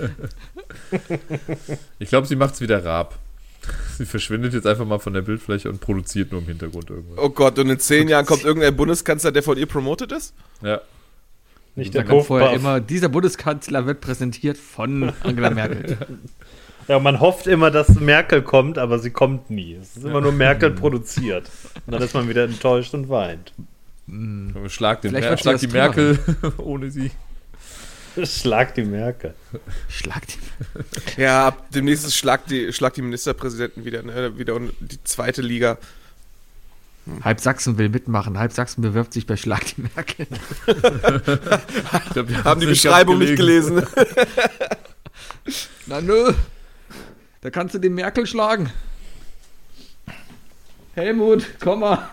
Ich 1.99 2.09
glaube, 2.09 2.27
sie 2.27 2.35
macht 2.35 2.55
es 2.55 2.61
wieder 2.61 2.83
Raab. 2.85 3.19
Sie 3.97 4.05
verschwindet 4.05 4.53
jetzt 4.53 4.67
einfach 4.67 4.85
mal 4.85 4.99
von 4.99 5.13
der 5.13 5.21
Bildfläche 5.21 5.69
und 5.69 5.81
produziert 5.81 6.31
nur 6.31 6.41
im 6.41 6.47
Hintergrund 6.47 6.89
irgendwas. 6.89 7.17
Oh 7.17 7.29
Gott, 7.29 7.57
und 7.59 7.69
in 7.69 7.79
zehn 7.79 8.07
Jahren 8.07 8.25
kommt 8.25 8.43
irgendein 8.43 8.75
Bundeskanzler, 8.75 9.31
der 9.31 9.43
von 9.43 9.57
ihr 9.57 9.65
promotet 9.65 10.11
ist? 10.11 10.33
Ja. 10.61 10.81
Nicht 11.75 11.93
der 11.93 12.05
kommt 12.05 12.25
vorher 12.25 12.53
immer, 12.53 12.79
dieser 12.79 13.09
Bundeskanzler 13.09 13.85
wird 13.85 13.99
präsentiert 13.99 14.57
von 14.57 15.11
Angela 15.23 15.49
Merkel. 15.49 15.97
Ja, 16.87 16.99
man 16.99 17.19
hofft 17.19 17.47
immer, 17.47 17.71
dass 17.71 17.99
Merkel 17.99 18.43
kommt, 18.43 18.77
aber 18.77 18.99
sie 18.99 19.09
kommt 19.09 19.49
nie. 19.49 19.75
Es 19.75 19.97
ist 19.97 20.05
immer 20.05 20.21
nur 20.21 20.31
Merkel 20.31 20.71
produziert. 20.71 21.49
Und 21.85 21.93
dann 21.93 22.01
ist 22.01 22.13
man 22.13 22.29
wieder 22.29 22.43
enttäuscht 22.43 22.93
und 22.93 23.09
weint. 23.09 23.53
Mhm. 24.07 24.69
Schlag, 24.69 25.01
den 25.01 25.13
Mer 25.13 25.37
schlag 25.37 25.59
die 25.59 25.67
Merkel 25.67 26.19
ohne 26.57 26.91
sie. 26.91 27.11
Schlag 28.23 28.75
die 28.75 28.83
Merkel. 28.83 29.33
Schlag 29.89 30.23
die 30.27 30.37
Ja, 31.21 31.47
ab 31.47 31.65
demnächst 31.71 32.15
schlag 32.15 32.45
die, 32.47 32.71
schlag 32.71 32.93
die 32.93 33.01
Ministerpräsidenten 33.01 33.83
wieder, 33.83 34.03
ne? 34.03 34.37
wieder 34.37 34.57
die 34.79 35.03
zweite 35.03 35.41
Liga. 35.41 35.77
Hm. 37.05 37.25
Halb 37.25 37.39
Sachsen 37.39 37.77
will 37.77 37.89
mitmachen, 37.89 38.37
halb 38.37 38.53
Sachsen 38.53 38.81
bewirbt 38.83 39.11
sich 39.11 39.25
bei 39.25 39.35
Schlag 39.35 39.65
die 39.75 39.81
Merkel. 39.81 40.27
glaub, 42.13 42.43
Haben 42.43 42.61
die 42.61 42.67
Beschreibung 42.67 43.17
nicht 43.17 43.35
gelesen. 43.35 43.83
Na 45.87 45.99
nö. 45.99 46.31
Da 47.45 47.51
kannst 47.51 47.75
du 47.75 47.79
den 47.79 47.93
Merkel 47.93 48.25
schlagen. 48.25 48.71
Helmut, 50.95 51.45
komm 51.59 51.81
mal. 51.81 52.09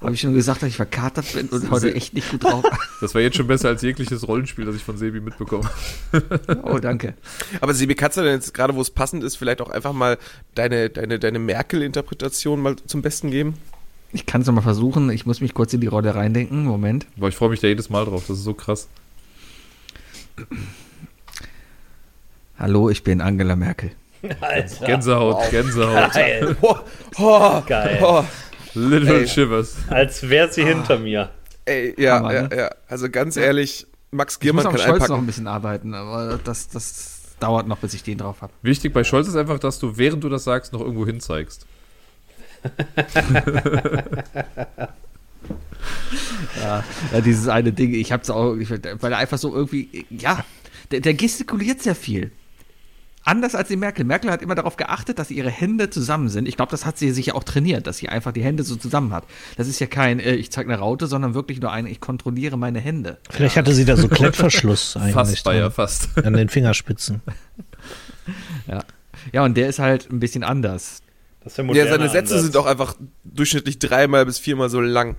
Habe 0.00 0.14
ich 0.14 0.20
schon 0.20 0.32
gesagt, 0.32 0.62
dass 0.62 0.68
ich 0.68 0.76
verkatert 0.76 1.32
bin 1.32 1.48
und 1.48 1.68
heute 1.68 1.92
echt 1.92 2.14
nicht 2.14 2.30
gut 2.30 2.44
drauf. 2.44 2.64
Das 3.00 3.16
war 3.16 3.20
jetzt 3.20 3.36
schon 3.36 3.48
besser 3.48 3.66
als 3.66 3.82
jegliches 3.82 4.28
Rollenspiel, 4.28 4.64
das 4.64 4.76
ich 4.76 4.84
von 4.84 4.96
Sebi 4.96 5.20
mitbekomme. 5.20 5.68
Oh, 6.62 6.78
danke. 6.78 7.14
Aber 7.60 7.74
Sebi, 7.74 7.96
kannst 7.96 8.16
du 8.16 8.22
denn 8.22 8.34
jetzt 8.34 8.54
gerade, 8.54 8.76
wo 8.76 8.80
es 8.80 8.90
passend 8.90 9.24
ist, 9.24 9.34
vielleicht 9.34 9.60
auch 9.60 9.70
einfach 9.70 9.92
mal 9.92 10.18
deine, 10.54 10.88
deine, 10.88 11.18
deine 11.18 11.40
Merkel-Interpretation 11.40 12.60
mal 12.60 12.76
zum 12.86 13.02
Besten 13.02 13.32
geben? 13.32 13.54
Ich 14.12 14.24
kann 14.24 14.42
es 14.42 14.46
nochmal 14.46 14.62
versuchen. 14.62 15.10
Ich 15.10 15.26
muss 15.26 15.40
mich 15.40 15.52
kurz 15.52 15.72
in 15.72 15.80
die 15.80 15.88
Rolle 15.88 16.14
reindenken. 16.14 16.62
Moment. 16.64 17.06
Boah, 17.16 17.28
ich 17.28 17.34
freue 17.34 17.48
mich 17.48 17.58
da 17.58 17.66
jedes 17.66 17.90
Mal 17.90 18.04
drauf. 18.04 18.24
Das 18.28 18.38
ist 18.38 18.44
so 18.44 18.54
krass. 18.54 18.86
Hallo, 22.58 22.90
ich 22.90 23.04
bin 23.04 23.20
Angela 23.20 23.54
Merkel. 23.54 23.92
Alter. 24.40 24.86
Gänsehaut, 24.86 25.36
wow. 25.36 25.50
Gänsehaut. 25.50 26.12
Geil. 26.12 26.56
Oh, 26.62 26.76
oh, 27.18 27.62
Geil. 27.64 27.98
Oh. 28.02 28.24
Little 28.74 29.20
Ey. 29.20 29.28
Shivers. 29.28 29.76
Als 29.88 30.28
wäre 30.28 30.52
sie 30.52 30.64
hinter 30.64 30.98
mir. 30.98 31.30
Ey, 31.64 31.94
ja, 31.96 32.32
ja, 32.32 32.42
ne? 32.42 32.56
ja. 32.56 32.70
Also 32.88 33.08
ganz 33.10 33.36
ehrlich, 33.36 33.86
Max 34.10 34.40
Giermann 34.40 34.66
ich 34.66 34.72
muss 34.72 34.80
kann 34.80 34.90
Scholz 34.90 35.08
noch 35.08 35.18
ein 35.18 35.26
bisschen 35.26 35.46
arbeiten, 35.46 35.94
aber 35.94 36.40
das, 36.42 36.68
das 36.68 37.36
dauert 37.38 37.68
noch, 37.68 37.78
bis 37.78 37.94
ich 37.94 38.02
den 38.02 38.18
drauf 38.18 38.42
habe. 38.42 38.52
Wichtig 38.62 38.92
bei 38.92 39.04
Scholz 39.04 39.28
ist 39.28 39.36
einfach, 39.36 39.60
dass 39.60 39.78
du, 39.78 39.96
während 39.96 40.24
du 40.24 40.28
das 40.28 40.42
sagst, 40.44 40.72
noch 40.72 40.80
irgendwo 40.80 41.06
hin 41.06 41.20
zeigst. 41.20 41.64
ja, 46.60 46.82
ja, 47.12 47.20
dieses 47.20 47.46
eine 47.46 47.72
Ding, 47.72 47.94
ich 47.94 48.10
hab's 48.10 48.30
auch, 48.30 48.56
ich, 48.56 48.68
weil 48.68 49.12
er 49.12 49.18
einfach 49.18 49.38
so 49.38 49.54
irgendwie, 49.54 50.06
ja, 50.10 50.44
der, 50.90 51.00
der 51.00 51.14
gestikuliert 51.14 51.82
sehr 51.82 51.94
viel. 51.94 52.32
Anders 53.28 53.54
als 53.54 53.68
die 53.68 53.76
Merkel. 53.76 54.06
Merkel 54.06 54.30
hat 54.30 54.40
immer 54.40 54.54
darauf 54.54 54.78
geachtet, 54.78 55.18
dass 55.18 55.30
ihre 55.30 55.50
Hände 55.50 55.90
zusammen 55.90 56.30
sind. 56.30 56.48
Ich 56.48 56.56
glaube, 56.56 56.70
das 56.70 56.86
hat 56.86 56.96
sie 56.96 57.10
sich 57.10 57.26
ja 57.26 57.34
auch 57.34 57.44
trainiert, 57.44 57.86
dass 57.86 57.98
sie 57.98 58.08
einfach 58.08 58.32
die 58.32 58.42
Hände 58.42 58.62
so 58.62 58.74
zusammen 58.74 59.12
hat. 59.12 59.24
Das 59.58 59.68
ist 59.68 59.80
ja 59.80 59.86
kein, 59.86 60.18
äh, 60.18 60.34
ich 60.34 60.50
zeige 60.50 60.72
eine 60.72 60.80
Raute, 60.80 61.06
sondern 61.06 61.34
wirklich 61.34 61.60
nur 61.60 61.70
ein, 61.70 61.86
ich 61.86 62.00
kontrolliere 62.00 62.56
meine 62.56 62.80
Hände. 62.80 63.18
Vielleicht 63.28 63.56
ja. 63.56 63.60
hatte 63.60 63.74
sie 63.74 63.84
da 63.84 63.98
so 63.98 64.08
Klettverschluss 64.08 64.96
eigentlich. 64.96 65.12
Fast, 65.12 65.44
bei 65.44 65.58
ja, 65.58 65.68
fast. 65.68 66.08
An 66.24 66.32
den 66.32 66.48
Fingerspitzen. 66.48 67.20
Ja. 68.66 68.84
Ja, 69.32 69.42
und 69.44 69.56
der 69.56 69.70
ist 69.70 69.78
halt 69.78 70.10
ein 70.10 70.20
bisschen 70.20 70.44
anders. 70.44 71.00
Das 71.40 71.52
ist 71.52 71.56
der 71.56 71.64
Ja, 71.64 71.68
moderne 71.68 71.90
seine 71.90 72.08
Sätze 72.10 72.34
Ansatz. 72.34 72.42
sind 72.42 72.56
auch 72.58 72.66
einfach 72.66 72.94
durchschnittlich 73.24 73.78
dreimal 73.78 74.26
bis 74.26 74.38
viermal 74.38 74.68
so 74.68 74.82
lang. 74.82 75.16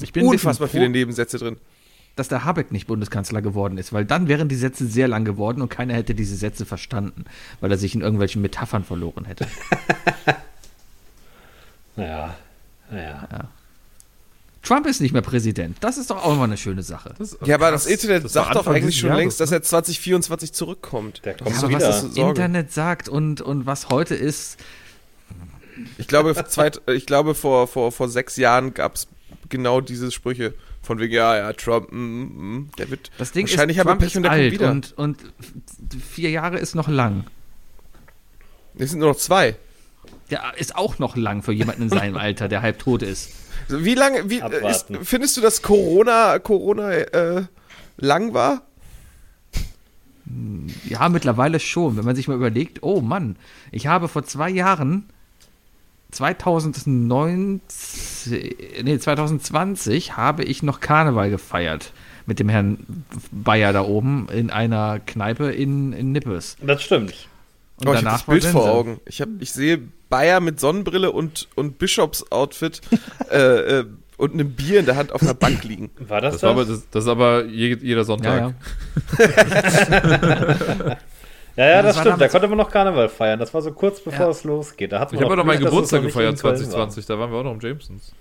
Ich 0.00 0.12
bin 0.14 0.26
Unfassbar 0.26 0.68
viele 0.68 0.88
Nebensätze 0.88 1.36
drin. 1.36 1.58
Dass 2.16 2.28
der 2.28 2.44
Habeck 2.44 2.70
nicht 2.72 2.86
Bundeskanzler 2.86 3.42
geworden 3.42 3.76
ist, 3.78 3.92
weil 3.92 4.04
dann 4.04 4.28
wären 4.28 4.48
die 4.48 4.54
Sätze 4.56 4.86
sehr 4.86 5.08
lang 5.08 5.24
geworden 5.24 5.60
und 5.62 5.68
keiner 5.68 5.94
hätte 5.94 6.14
diese 6.14 6.36
Sätze 6.36 6.64
verstanden, 6.66 7.24
weil 7.60 7.70
er 7.70 7.78
sich 7.78 7.94
in 7.94 8.00
irgendwelchen 8.02 8.40
Metaphern 8.42 8.84
verloren 8.84 9.24
hätte. 9.24 9.46
Naja, 11.96 12.34
naja. 12.90 13.28
Trump 14.62 14.86
ist 14.86 15.00
nicht 15.00 15.12
mehr 15.12 15.22
Präsident. 15.22 15.76
Das 15.80 15.98
ist 15.98 16.10
doch 16.10 16.24
auch 16.24 16.32
immer 16.32 16.44
eine 16.44 16.56
schöne 16.56 16.82
Sache. 16.82 17.14
Ja, 17.44 17.56
aber 17.56 17.70
das 17.70 17.86
Internet 17.86 18.24
Das 18.24 18.32
sagt 18.32 18.54
doch 18.56 18.66
eigentlich 18.66 18.98
schon 18.98 19.08
Jahres, 19.10 19.20
längst, 19.22 19.40
dass 19.40 19.52
er 19.52 19.62
2024 19.62 20.52
zurückkommt. 20.54 21.20
Der 21.24 21.32
Ja, 21.36 21.38
kommt 21.38 21.56
aber 21.58 21.68
wieder. 21.68 21.78
was 21.88 22.02
das 22.02 22.14
Sorge. 22.14 22.30
Internet 22.30 22.72
sagt 22.72 23.08
und, 23.08 23.42
und 23.42 23.66
was 23.66 23.90
heute 23.90 24.14
ist, 24.14 24.58
Ich 25.98 26.08
glaube, 26.08 26.34
zweit, 26.48 26.80
ich 26.88 27.04
glaube 27.06 27.34
vor, 27.34 27.68
vor, 27.68 27.92
vor 27.92 28.08
sechs 28.08 28.36
Jahren 28.36 28.72
gab 28.74 28.94
es 28.94 29.06
genau 29.50 29.80
diese 29.82 30.10
Sprüche. 30.10 30.54
Von 30.84 30.98
wegen, 30.98 31.14
ja, 31.14 31.36
ja, 31.36 31.52
Trump, 31.54 31.90
mm, 31.90 31.96
mm, 31.96 32.56
mm, 32.56 32.70
der 32.78 32.90
wird. 32.90 33.10
das 33.16 33.32
Ding 33.32 33.46
ist, 33.46 33.52
Wahrscheinlich 33.52 33.78
wir 33.78 33.84
Trump 33.84 34.00
Pech 34.00 34.10
ist 34.10 34.16
und 34.16 34.26
alt 34.26 34.52
wieder. 34.52 34.70
und, 34.70 34.92
und 34.98 35.18
vier 36.10 36.30
Jahre 36.30 36.58
ist 36.58 36.74
noch 36.74 36.88
lang. 36.88 37.24
Es 38.76 38.90
sind 38.90 39.00
nur 39.00 39.08
noch 39.08 39.16
zwei. 39.16 39.56
Der 40.30 40.42
ist 40.58 40.76
auch 40.76 40.98
noch 40.98 41.16
lang 41.16 41.42
für 41.42 41.52
jemanden 41.52 41.82
in 41.84 41.88
seinem 41.88 42.16
Alter, 42.18 42.48
der 42.48 42.60
halb 42.60 42.78
tot 42.78 43.02
ist. 43.02 43.30
Wie 43.68 43.94
lange, 43.94 44.28
wie, 44.28 44.40
äh, 44.40 44.70
ist, 44.70 44.88
findest 45.02 45.36
du, 45.38 45.40
dass 45.40 45.62
Corona, 45.62 46.38
Corona 46.38 46.92
äh, 46.92 47.44
lang 47.96 48.34
war? 48.34 48.62
Ja, 50.88 51.08
mittlerweile 51.08 51.60
schon. 51.60 51.96
Wenn 51.96 52.04
man 52.04 52.16
sich 52.16 52.28
mal 52.28 52.36
überlegt, 52.36 52.82
oh 52.82 53.00
Mann, 53.00 53.36
ich 53.72 53.86
habe 53.86 54.08
vor 54.08 54.24
zwei 54.24 54.50
Jahren 54.50 55.08
2019, 56.14 57.60
nee, 58.82 58.98
2020 58.98 60.16
habe 60.16 60.44
ich 60.44 60.62
noch 60.62 60.80
Karneval 60.80 61.30
gefeiert 61.30 61.92
mit 62.26 62.38
dem 62.38 62.48
Herrn 62.48 63.04
Bayer 63.30 63.72
da 63.72 63.82
oben 63.82 64.28
in 64.32 64.50
einer 64.50 65.00
Kneipe 65.00 65.50
in, 65.50 65.92
in 65.92 66.12
Nippes. 66.12 66.56
Das 66.62 66.82
stimmt. 66.82 67.28
Und 67.76 67.88
oh, 67.88 67.92
ich 67.92 67.98
habe 67.98 68.04
das 68.04 68.22
Bild 68.22 68.44
vor. 68.44 68.70
Augen. 68.70 69.00
Ich, 69.06 69.20
hab, 69.20 69.28
ich 69.40 69.52
sehe 69.52 69.80
Bayer 70.08 70.40
mit 70.40 70.60
Sonnenbrille 70.60 71.10
und, 71.10 71.48
und 71.54 71.78
Bischofs-Outfit 71.78 72.80
äh, 73.30 73.80
äh, 73.80 73.84
und 74.16 74.32
einem 74.32 74.52
Bier 74.52 74.80
in 74.80 74.86
der 74.86 74.96
Hand 74.96 75.10
auf 75.12 75.22
einer 75.22 75.34
Bank 75.34 75.64
liegen. 75.64 75.90
War 75.98 76.20
das 76.20 76.34
Das, 76.34 76.40
das? 76.40 76.48
war 76.48 76.50
aber, 76.50 76.64
das, 76.64 76.88
das 76.90 77.04
ist 77.04 77.10
aber 77.10 77.44
je, 77.46 77.76
jeder 77.80 78.04
Sonntag. 78.04 78.54
ja. 79.18 79.26
ja, 79.90 80.96
ja, 81.56 81.82
das 81.82 81.86
das, 81.86 81.96
war 81.96 82.02
stimmt. 82.04 82.20
Da 82.20 82.28
konnte 82.28 82.48
man 82.48 82.58
noch 82.58 82.70
Karneval 82.70 83.08
feiern. 83.08 83.38
Das 83.38 83.52
war 83.54 83.62
so 83.62 83.72
kurz 83.72 84.00
bevor 84.00 84.26
Ja. 84.26 84.30
es 84.30 84.44
losgeht. 84.44 84.92
Da 84.92 85.00
hat 85.00 85.12
man 85.12 85.18
Ich 85.20 85.24
habe 85.24 85.36
noch 85.36 85.42
doch 85.42 85.46
meinen 85.46 85.62
Geburtstag 85.64 86.02
gefeiert 86.02 86.34
in 86.34 86.38
Köln 86.40 86.56
2020, 86.56 87.06
da 87.06 87.18
waren 87.18 87.30
wir 87.30 87.38
auch 87.38 87.44
noch 87.44 87.52
im 87.54 87.60
Jamesons. 87.60 88.12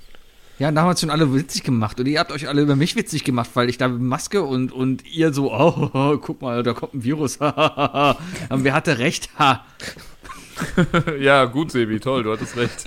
ja, 0.59 0.71
da 0.71 0.81
haben 0.81 0.87
wir 0.87 0.91
uns 0.91 1.01
schon 1.01 1.09
alle 1.09 1.33
witzig 1.33 1.63
gemacht. 1.63 1.99
Und 1.99 2.07
ihr 2.07 2.19
habt 2.19 2.31
euch 2.31 2.47
alle 2.47 2.61
über 2.61 2.75
mich 2.75 2.95
witzig 2.95 3.23
gemacht, 3.23 3.49
weil 3.55 3.69
ich 3.69 3.77
da 3.77 3.87
mit 3.87 4.01
Maske 4.01 4.43
und, 4.43 4.71
und 4.71 5.03
ihr 5.05 5.33
so, 5.33 5.51
oh, 5.51 6.17
guck 6.21 6.41
mal, 6.41 6.61
da 6.63 6.73
kommt 6.73 6.93
ein 6.93 7.03
Virus. 7.03 7.41
Aber 7.41 8.17
wer 8.49 8.73
hatte 8.73 8.97
recht? 8.99 9.29
Ja, 11.19 11.45
gut, 11.45 11.71
Sebi, 11.71 11.99
toll, 11.99 12.21
du 12.21 12.31
hattest 12.31 12.55
recht. 12.55 12.85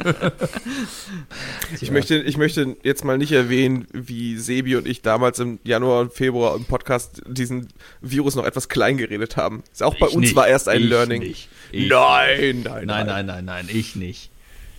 Ich 1.81 1.91
möchte, 1.91 2.17
ich 2.17 2.37
möchte 2.37 2.77
jetzt 2.83 3.05
mal 3.05 3.19
nicht 3.19 3.33
erwähnen, 3.33 3.87
wie 3.93 4.37
Sebi 4.37 4.77
und 4.77 4.87
ich 4.87 5.03
damals 5.03 5.39
im 5.39 5.59
Januar 5.65 6.01
und 6.01 6.13
Februar 6.13 6.57
im 6.57 6.65
Podcast 6.65 7.23
diesen 7.27 7.69
Virus 8.01 8.35
noch 8.35 8.45
etwas 8.45 8.69
klein 8.69 8.97
geredet 8.97 9.37
haben. 9.37 9.63
Ist 9.73 9.83
auch 9.83 9.99
bei 9.99 10.07
Ich 10.09 10.15
uns 10.15 10.23
nicht. 10.27 10.37
war 10.37 10.47
erst 10.49 10.69
ein 10.69 10.83
Ich 10.83 10.89
Learning. 10.89 11.23
nicht. 11.23 11.49
Ich 11.73 11.89
Nein, 11.89 12.63
nein, 12.65 12.87
Nein, 12.87 13.07
nein, 13.07 13.27
nein, 13.27 13.45
nein, 13.45 13.69
ich 13.71 13.97
nicht. 13.97 14.31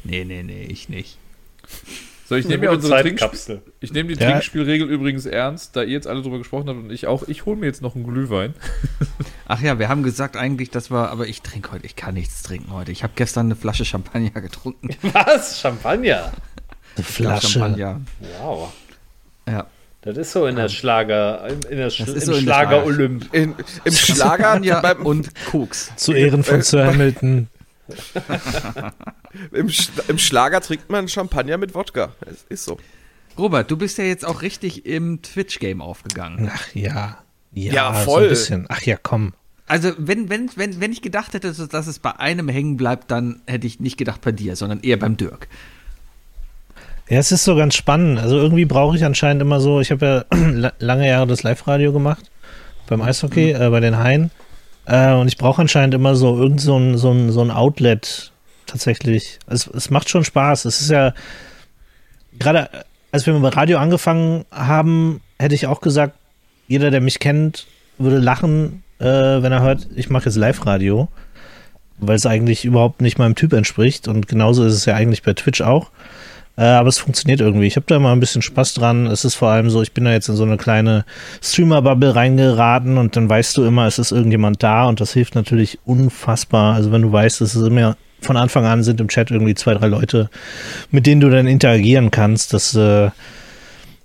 Nee, 0.04 0.24
nee, 0.26 0.44
nee, 0.44 0.66
ich 0.70 0.90
nicht. 0.90 1.18
So, 2.30 2.36
ich 2.36 2.46
nehme 2.46 2.66
ja 2.66 2.72
gute 2.72 2.82
unsere 2.94 3.70
ich 3.80 3.94
nehme 3.94 4.14
die 4.14 4.22
Ja. 4.22 4.32
Trinkspielregel 4.32 4.90
übrigens 4.90 5.26
ernst, 5.26 5.78
da 5.78 5.82
ihr 5.84 5.92
jetzt 5.92 6.08
alle 6.08 6.22
drüber 6.22 6.38
gesprochen 6.40 6.68
habt 6.68 6.78
und 6.78 6.92
ich 6.92 7.08
auch. 7.08 7.26
Ich 7.30 7.46
hole 7.46 7.56
mir 7.56 7.68
jetzt 7.68 7.82
noch 7.82 7.96
einen 7.96 8.06
Glühwein. 8.06 8.54
Ach 9.48 9.62
ja, 9.62 9.80
wir 9.80 9.88
haben 9.88 10.04
gesagt 10.04 10.36
eigentlich, 10.36 10.70
dass 10.70 10.92
wir, 10.92 11.10
aber 11.10 11.28
ich 11.28 11.42
trinke 11.42 11.72
heute, 11.72 11.86
ich 11.86 11.96
kann 11.96 12.16
nichts 12.16 12.44
trinken 12.44 12.74
heute. 12.74 12.92
Ich 12.92 13.04
habe 13.04 13.14
gestern 13.16 13.46
eine 13.48 13.56
Flasche 13.56 13.86
Champagner 13.86 14.42
getrunken. 14.42 14.90
Was? 15.14 15.62
Champagner? 15.62 16.34
Eine 16.98 17.06
Flasche. 17.06 17.48
Champagner. 17.48 18.02
Wow. 18.40 18.74
Ja. 19.48 19.68
Das 20.02 20.18
ist 20.18 20.32
so 20.32 20.46
in 20.46 20.56
der 20.56 20.70
Schlager, 20.70 21.48
in 21.70 21.78
der 21.78 21.90
Sch 21.90 22.02
im 22.02 22.20
so 22.20 22.34
Schlager 22.36 22.86
Olymp. 22.86 23.34
In, 23.34 23.56
Im 23.84 23.94
Schlager 23.94 24.44
Champagner 24.54 24.82
beim, 24.82 25.06
und 25.06 25.32
Koks. 25.52 25.92
Zu 25.96 26.14
Ehren 26.14 26.44
von 26.44 26.62
Sir 26.62 26.86
Hamilton. 26.86 27.48
im, 29.52 29.70
Sch 29.70 29.90
im 30.08 30.18
Schlager 30.18 30.62
trinkt 30.62 30.90
man 30.90 31.08
Champagner 31.08 31.58
mit 31.58 31.76
Wodka. 31.76 32.14
Es 32.26 32.46
ist 32.50 32.66
so. 32.66 32.78
Robert, 33.38 33.70
du 33.70 33.78
bist 33.78 33.98
ja 33.98 34.04
jetzt 34.06 34.26
auch 34.26 34.42
richtig 34.42 34.86
im 34.86 35.22
Twitch-Game 35.22 35.82
aufgegangen. 35.82 36.50
Ach 36.54 36.74
ja. 36.74 37.18
Ja, 37.54 37.74
Ja, 37.74 37.94
So 38.00 38.12
voll. 38.12 38.24
ein 38.24 38.30
bisschen. 38.30 38.66
Ach 38.70 38.82
ja, 38.82 38.98
komm. 39.02 39.34
Also, 39.68 39.92
wenn, 39.98 40.30
wenn, 40.30 40.50
wenn, 40.56 40.80
wenn 40.80 40.92
ich 40.94 41.02
gedacht 41.02 41.34
hätte, 41.34 41.52
dass 41.52 41.88
es 41.88 42.00
bei 42.00 42.16
einem 42.18 42.48
hängen 42.48 42.78
bleibt, 42.78 43.12
dann 43.12 43.42
hätte 43.46 43.68
ich 43.68 43.80
nicht 43.82 43.98
gedacht 43.98 44.22
bei 44.22 44.32
dir, 44.32 44.56
sondern 44.56 44.80
eher 44.80 44.98
beim 44.98 45.18
Dirk. 45.18 45.50
Ja, 47.10 47.20
es 47.20 47.32
ist 47.32 47.46
so 47.46 47.56
ganz 47.56 47.76
spannend. 47.76 48.20
Also 48.20 48.38
irgendwie 48.38 48.66
brauche 48.66 48.96
ich 48.98 49.06
anscheinend 49.06 49.42
immer 49.42 49.60
so, 49.62 49.80
ich 49.80 49.92
habe 49.92 50.26
ja 50.32 50.38
la- 50.52 50.74
lange 50.80 51.08
Jahre 51.08 51.28
das 51.28 51.44
Live-Radio 51.44 51.94
gemacht 51.94 52.26
beim 52.88 53.02
Eishockey, 53.02 53.52
äh, 53.52 53.70
bei 53.70 53.80
den 53.80 53.98
Haien. 53.98 54.32
Äh, 54.86 55.14
und 55.14 55.28
ich 55.28 55.38
brauche 55.38 55.62
anscheinend 55.62 55.94
immer 55.94 56.16
so 56.16 56.38
irgend 56.38 56.62
so 56.62 56.78
ein, 56.78 56.98
so 56.98 57.12
ein, 57.12 57.32
so 57.32 57.42
ein 57.42 57.52
Outlet 57.52 58.32
tatsächlich. 58.66 59.40
Es, 59.48 59.68
es 59.68 59.90
macht 59.90 60.10
schon 60.10 60.24
Spaß. 60.26 60.66
Es 60.66 60.82
ist 60.82 60.90
ja, 60.90 61.14
gerade 62.40 62.70
als 63.12 63.26
wir 63.26 63.34
mit 63.34 63.56
Radio 63.56 63.78
angefangen 63.78 64.46
haben, 64.52 65.22
hätte 65.40 65.56
ich 65.56 65.68
auch 65.68 65.82
gesagt, 65.82 66.16
jeder, 66.68 66.92
der 66.92 67.02
mich 67.02 67.20
kennt, 67.20 67.68
würde 67.98 68.18
lachen, 68.20 68.84
äh, 69.00 69.06
wenn 69.06 69.52
er 69.52 69.62
hört, 69.62 69.88
ich 69.96 70.10
mache 70.10 70.26
jetzt 70.26 70.36
Live-Radio, 70.36 71.08
weil 72.00 72.16
es 72.18 72.26
eigentlich 72.26 72.66
überhaupt 72.66 73.02
nicht 73.02 73.18
meinem 73.18 73.36
Typ 73.36 73.54
entspricht. 73.54 74.08
Und 74.10 74.28
genauso 74.28 74.66
ist 74.66 74.74
es 74.74 74.86
ja 74.86 74.96
eigentlich 74.96 75.24
bei 75.24 75.34
Twitch 75.34 75.62
auch. 75.62 75.90
Äh, 76.58 76.64
aber 76.64 76.90
es 76.90 76.98
funktioniert 76.98 77.40
irgendwie. 77.40 77.68
Ich 77.68 77.76
habe 77.76 77.86
da 77.88 78.00
mal 78.00 78.12
ein 78.12 78.20
bisschen 78.20 78.42
Spaß 78.42 78.74
dran. 78.74 79.06
Es 79.06 79.24
ist 79.24 79.36
vor 79.36 79.50
allem 79.50 79.70
so, 79.70 79.82
ich 79.82 79.94
bin 79.94 80.06
da 80.06 80.12
jetzt 80.12 80.28
in 80.28 80.36
so 80.36 80.44
eine 80.44 80.58
kleine 80.58 81.06
Streamer-Bubble 81.42 82.16
reingeraten 82.16 82.98
und 82.98 83.16
dann 83.16 83.30
weißt 83.30 83.56
du 83.58 83.64
immer, 83.64 83.86
es 83.86 84.00
ist 84.00 84.12
irgendjemand 84.12 84.64
da 84.64 84.86
und 84.86 85.00
das 85.00 85.14
hilft 85.14 85.36
natürlich 85.36 85.80
unfassbar. 85.86 86.74
Also 86.74 86.92
wenn 86.92 87.04
du 87.04 87.12
weißt, 87.12 87.42
es 87.42 87.56
ist 87.56 87.66
immer 87.66 87.96
von 88.22 88.38
Anfang 88.38 88.66
an 88.66 88.82
sind 88.82 89.00
im 89.00 89.08
Chat 89.08 89.30
irgendwie 89.30 89.54
zwei, 89.54 89.76
drei 89.76 89.88
Leute, 89.88 90.30
mit 90.90 91.06
denen 91.06 91.22
du 91.22 91.30
dann 91.30 91.46
interagieren 91.46 92.10
kannst, 92.10 92.52
das, 92.54 92.74
äh, 92.76 93.12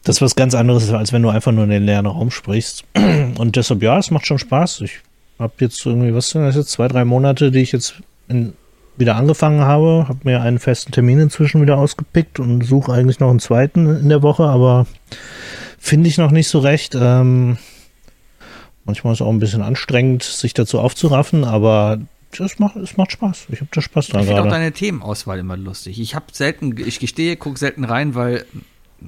das 0.04 0.16
ist 0.16 0.22
was 0.22 0.36
ganz 0.36 0.54
anderes, 0.54 0.90
als 0.90 1.14
wenn 1.14 1.22
du 1.22 1.30
einfach 1.30 1.52
nur 1.52 1.64
in 1.64 1.70
den 1.70 1.84
leeren 1.84 2.06
Raum 2.06 2.30
sprichst. 2.30 2.84
Und 2.94 3.56
deshalb, 3.56 3.82
ja, 3.82 3.98
es 3.98 4.10
macht 4.10 4.26
schon 4.26 4.38
Spaß. 4.38 4.82
Ich 4.82 5.00
habe 5.38 5.54
jetzt 5.60 5.84
irgendwie, 5.86 6.14
was 6.14 6.28
sind 6.28 6.42
das 6.42 6.56
jetzt, 6.56 6.70
zwei, 6.70 6.88
drei 6.88 7.06
Monate, 7.06 7.50
die 7.50 7.60
ich 7.60 7.72
jetzt 7.72 7.94
in, 8.28 8.52
wieder 8.96 9.16
angefangen 9.16 9.60
habe, 9.60 10.06
habe 10.08 10.20
mir 10.24 10.42
einen 10.42 10.58
festen 10.58 10.92
Termin 10.92 11.18
inzwischen 11.18 11.62
wieder 11.62 11.78
ausgepickt 11.78 12.38
und 12.38 12.62
suche 12.64 12.92
eigentlich 12.92 13.20
noch 13.20 13.30
einen 13.30 13.40
zweiten 13.40 13.86
in 14.00 14.08
der 14.08 14.22
Woche, 14.22 14.44
aber 14.44 14.86
finde 15.78 16.08
ich 16.08 16.18
noch 16.18 16.30
nicht 16.30 16.48
so 16.48 16.58
recht. 16.58 16.94
Ähm, 16.94 17.56
manchmal 18.84 19.14
ist 19.14 19.20
es 19.20 19.26
auch 19.26 19.30
ein 19.30 19.38
bisschen 19.38 19.62
anstrengend, 19.62 20.22
sich 20.22 20.54
dazu 20.54 20.78
aufzuraffen, 20.78 21.44
aber 21.44 21.98
es 22.38 22.58
macht, 22.58 22.76
es 22.76 22.96
macht 22.96 23.12
Spaß. 23.12 23.46
Ich 23.50 23.60
habe 23.60 23.70
da 23.72 23.80
Spaß 23.80 24.08
dran 24.08 24.22
Ich 24.22 24.26
finde 24.26 24.42
auch 24.42 24.48
deine 24.48 24.72
Themenauswahl 24.72 25.38
immer 25.38 25.56
lustig. 25.56 26.00
Ich 26.00 26.14
habe 26.14 26.26
selten, 26.32 26.76
ich 26.78 26.98
gestehe, 26.98 27.36
gucke 27.36 27.58
selten 27.58 27.84
rein, 27.84 28.14
weil 28.14 28.46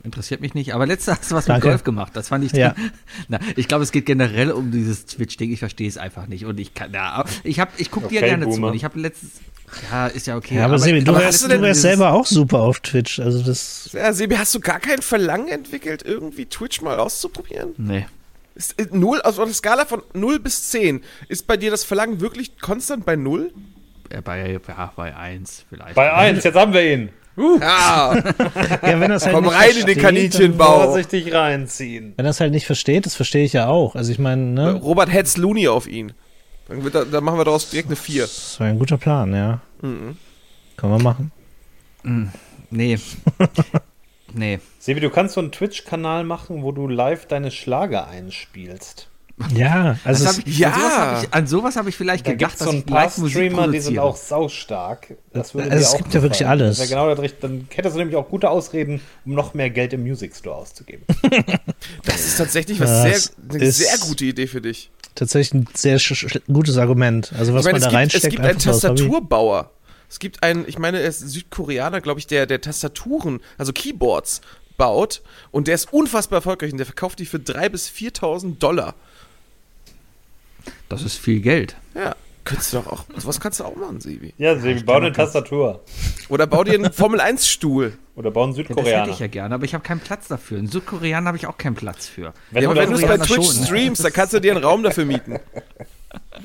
interessiert 0.03 0.41
mich 0.41 0.55
nicht. 0.55 0.75
Aber 0.75 0.87
letztes 0.87 1.19
hast 1.19 1.31
du 1.31 1.35
was 1.35 1.47
Danke. 1.47 1.67
mit 1.67 1.73
Golf 1.73 1.85
gemacht. 1.85 2.13
Das 2.15 2.29
fand 2.29 2.45
ich. 2.45 2.53
Ja. 2.53 2.75
Na, 3.29 3.39
ich 3.57 3.69
glaube, 3.69 3.85
es 3.85 3.93
geht 3.93 4.07
generell 4.07 4.51
um 4.51 4.71
dieses 4.71 5.07
Twitch-Ding. 5.07 5.53
Ich 5.53 5.59
verstehe 5.59 5.89
es 5.89 5.99
einfach 5.99 6.27
nicht. 6.27 6.45
Und 6.45 6.59
ich 6.59 6.75
kann, 6.75 6.93
ja, 6.93 7.25
ich 7.43 7.61
habe, 7.61 7.71
ich 7.77 7.91
gucke 7.91 8.09
dir 8.09 8.19
Okay, 8.19 8.29
gerne 8.29 8.45
zu. 8.45 8.51
Boomer. 8.51 8.69
Und 8.69 8.75
ich 8.75 8.85
habe 8.85 8.99
letztes, 8.99 9.31
ja, 9.91 10.07
ist 10.07 10.27
ja 10.27 10.37
okay. 10.37 10.57
Ja, 10.57 10.67
aber, 10.67 10.79
Sebi, 10.79 11.03
du 11.03 11.13
aber 11.13 11.21
wärst, 11.21 11.45
hast 11.45 11.53
du 11.53 11.61
wärst 11.61 11.83
selber 11.83 12.13
auch 12.13 12.27
super 12.27 12.61
auf 12.61 12.81
Twitch. 12.81 13.19
Also 13.19 13.43
das. 13.43 13.91
Ja, 13.93 14.13
Sebi, 14.13 14.37
hast 14.37 14.55
du 14.55 14.61
gar 14.61 14.81
kein 14.81 15.03
Verlangen 15.03 15.49
entwickelt, 15.49 16.03
irgendwie 16.05 16.47
Twitch 16.47 16.81
mal 16.83 16.99
auszuprobieren? 16.99 17.75
Nee. 17.77 18.07
Ist, 18.55 18.73
ist 18.81 18.95
null, 18.95 19.21
also 19.23 19.43
auf 19.43 19.49
der 19.49 19.55
Skala 19.55 19.85
von 19.85 20.03
0 20.13 20.39
bis 20.39 20.71
10, 20.71 21.03
ist 21.29 21.47
bei 21.47 21.57
dir 21.57 21.73
das 21.73 21.83
Verlangen 21.83 22.21
wirklich 22.21 22.59
konstant 22.61 23.05
bei 23.05 23.17
0? 23.17 23.53
Ja, 24.13 24.21
bei, 24.21 24.53
ja, 24.53 24.93
bei 24.95 25.17
eins 25.17 25.65
vielleicht. 25.69 25.95
Bei 25.95 26.13
eins, 26.13 26.45
jetzt 26.45 26.55
haben 26.55 26.73
wir 26.73 26.93
ihn. 26.93 27.09
Ja, 27.37 28.15
Ja, 28.83 29.01
wenn 29.01 29.11
das 29.11 29.25
halt 29.25 29.35
komm 29.35 29.45
nicht 29.45 29.55
rein 29.55 29.71
in 29.71 29.75
den 29.77 29.83
versteht, 29.85 30.03
Kaninchenbau. 30.03 30.85
Vorsichtig 30.85 31.33
reinziehen. 31.35 32.13
Wenn 32.17 32.25
das 32.25 32.41
halt 32.41 32.53
nicht 32.53 32.67
versteht, 32.67 33.07
das 33.07 33.15
verstehe 33.15 33.45
ich 33.45 33.53
ja 33.53 33.67
auch. 33.69 33.95
Also 33.97 34.13
ich 34.13 34.19
meine, 34.19 34.43
ne? 34.43 34.73
Robert 34.75 35.13
hetzt 35.13 35.37
Looney 35.39 35.69
auf 35.69 35.87
ihn. 35.89 36.13
Dann, 36.69 36.83
wird, 36.85 36.95
da- 36.95 37.05
dann 37.05 37.23
machen 37.25 37.39
wir 37.39 37.45
daraus 37.45 37.69
direkt 37.71 37.89
eine 37.89 37.97
4. 37.97 38.23
Das 38.23 38.57
war 38.61 38.67
ein 38.69 38.79
guter 38.79 38.97
Plan, 38.99 39.35
ja. 39.35 39.61
Mhm. 39.83 40.17
Kann 40.77 40.91
man 40.91 41.03
machen. 41.03 41.33
Nee. 42.71 42.99
nee. 44.33 44.59
Sebi, 44.79 45.01
du 45.01 45.11
kannst 45.11 45.35
so 45.35 45.41
einen 45.41 45.53
Twitch-Kanal 45.53 46.25
machen, 46.25 46.63
wo 46.63 46.73
du 46.73 46.89
live 46.89 47.27
deine 47.27 47.51
Schlager 47.51 48.09
einspielst. 48.09 49.09
Ja, 49.53 49.99
also 50.05 50.25
Das 50.25 50.39
hab 50.39 50.47
ich, 50.47 50.59
Ja. 50.59 50.71
An 50.71 50.79
sowas 50.79 50.97
habe 50.97 51.25
ich, 51.27 51.35
an 51.35 51.47
sowas 51.49 51.77
hab 51.77 51.87
ich 51.89 51.97
vielleicht 51.97 52.27
Da 52.27 52.33
gedacht, 52.33 52.57
so 52.57 52.67
dass 52.67 52.75
ein 52.75 52.79
ich 52.81 52.87
paar 52.87 53.11
Streamer, 53.11 53.69
die 53.69 53.81
sind 53.81 53.99
auch 53.99 54.17
saustark. 54.17 55.15
Das 55.33 55.55
würde 55.55 55.71
Also 55.73 55.83
es 55.83 55.93
auch 55.93 55.99
gibt 55.99 56.15
ja 56.15 56.23
wirklich 56.23 56.47
alles. 56.47 56.79
Das 56.79 56.89
wär 56.91 56.97
genau 56.97 57.15
das, 57.15 57.33
dann 57.41 57.67
hättest 57.75 57.95
du 57.97 57.99
nämlich 57.99 58.17
auch 58.17 58.29
gute 58.29 58.49
Ausreden, 58.49 59.01
um 59.27 59.35
noch 59.35 59.53
mehr 59.55 59.71
Geld 59.71 59.93
im 59.93 60.03
Music 60.05 60.37
Store 60.37 60.57
auszugeben. 60.57 61.05
Das 62.05 62.25
ist 62.25 62.39
tatsächlich 62.39 62.79
was 62.81 62.89
sehr, 63.03 63.33
eine 63.51 63.65
ist- 63.65 63.79
sehr 63.79 63.99
gute 63.99 64.25
Idee 64.25 64.47
für 64.47 64.61
dich. 64.61 64.91
tatsächlich 65.15 65.63
ein 65.63 65.69
sehr 65.75 65.99
sch 65.99 66.15
sch 66.15 66.39
gutes 66.47 66.79
Argument. 66.79 67.33
Also 67.37 67.53
was 67.55 67.67
ich 67.67 67.73
meine, 67.73 67.81
man 67.81 67.81
da 67.81 67.87
es 67.87 67.91
gibt, 67.91 67.95
reinsteckt, 67.95 68.25
es 68.25 68.31
gibt 68.31 68.43
einen 68.45 68.59
so. 68.61 68.71
Tastaturbauer. 68.71 69.71
Es 70.09 70.19
gibt 70.21 70.43
einen, 70.43 70.67
ich 70.69 70.79
meine, 70.79 71.01
er 71.01 71.09
ist 71.09 71.19
Südkoreaner, 71.21 72.01
glaube 72.01 72.21
ich, 72.21 72.27
der, 72.27 72.47
der 72.47 72.61
Tastaturen, 72.61 73.41
also 73.59 73.73
Keyboards 73.73 74.41
baut 74.77 75.23
und 75.51 75.69
der 75.69 75.75
ist 75.75 75.93
unfassbar 75.93 76.39
erfolgreich 76.39 76.73
und 76.73 76.79
der 76.79 76.87
verkauft 76.87 77.19
die 77.19 77.27
für 77.27 77.39
3.000 77.39 77.69
bis 77.71 77.89
4.000 77.89 78.59
Dollar. 78.59 78.95
Das 80.89 81.03
ist 81.03 81.17
viel 81.17 81.41
Geld. 81.41 81.77
Ja, 81.95 82.15
könntest 82.45 82.73
du 82.73 82.79
doch 82.79 82.87
auch, 82.87 83.05
sowas 83.17 83.41
kannst 83.41 83.61
du 83.61 83.65
auch 83.65 83.77
machen, 83.77 84.01
Sebi. 84.01 84.35
Ja, 84.39 84.59
sie 84.59 84.75
bauen 84.75 85.05
eine 85.05 85.13
Tastatur. 85.13 85.81
Oder 86.29 86.47
bau 86.47 86.65
dir 86.65 86.75
einen 86.75 86.93
Formel-1-Stuhl. 86.93 87.97
Oder 88.17 88.31
bauen 88.31 88.53
Ja, 88.53 88.63
das 88.63 88.69
hätte 88.69 88.75
Südkoreaner. 88.75 89.13
ich 89.13 89.19
ja 89.19 89.27
gerne, 89.27 89.55
aber 89.55 89.65
ich 89.65 89.75
habe 89.75 89.83
keinen 89.83 90.01
Platz 90.01 90.29
dafür. 90.29 90.59
In 90.59 90.69
Südkoreaner 90.69 91.27
habe 91.29 91.37
ich 91.37 91.47
auch 91.47 91.59
keinen 91.59 91.75
Platz 91.75 92.07
für. 92.07 92.33
Wenn 92.51 92.63
ja, 92.63 92.69
du 92.69 92.73
aber 92.73 92.83
wenn 92.83 92.91
du 92.91 92.97
es 92.97 93.03
bei 93.03 93.19
Twitch 93.19 93.47
schon. 93.47 93.65
streamst, 93.67 94.05
dann 94.05 94.13
kannst 94.13 94.35
du 94.35 94.41
dir 94.41 94.55
einen 94.55 94.65
Raum 94.65 94.83
dafür 94.83 95.05
mieten. 95.05 95.39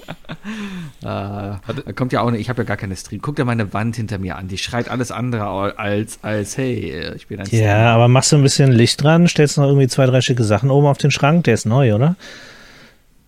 Äh, 1.02 1.06
da 1.06 1.60
kommt 1.96 2.12
ja 2.12 2.22
auch 2.22 2.32
nicht, 2.32 2.42
ich 2.42 2.50
habe 2.50 2.62
ja 2.62 2.66
gar 2.66 2.78
keine 2.78 2.96
Stream. 2.96 3.22
Guck 3.22 3.36
dir 3.36 3.46
meine 3.46 3.74
Wand 3.74 3.96
hinter 3.96 4.18
mir 4.18 4.38
an. 4.38 4.48
Die 4.48 4.58
schreit 4.58 4.90
alles 4.90 5.12
andere 5.12 5.78
als, 5.78 6.20
als 6.24 6.58
hey, 6.58 7.14
ich 7.16 7.28
bin 7.28 7.40
ein 7.40 7.48
Ja, 7.52 7.94
aber 7.94 8.08
machst 8.08 8.32
du 8.32 8.36
ein 8.36 8.42
bisschen 8.42 8.72
Licht 8.72 9.02
dran, 9.04 9.28
stellst 9.28 9.58
noch 9.58 9.66
irgendwie 9.66 9.88
zwei, 9.88 10.06
drei 10.06 10.22
schicke 10.22 10.44
Sachen 10.44 10.70
oben 10.70 10.88
auf 10.88 10.98
den 10.98 11.12
Schrank, 11.12 11.46
der 11.46 11.54
ist 11.54 11.66
neu, 11.66 11.94
oder? 11.94 12.16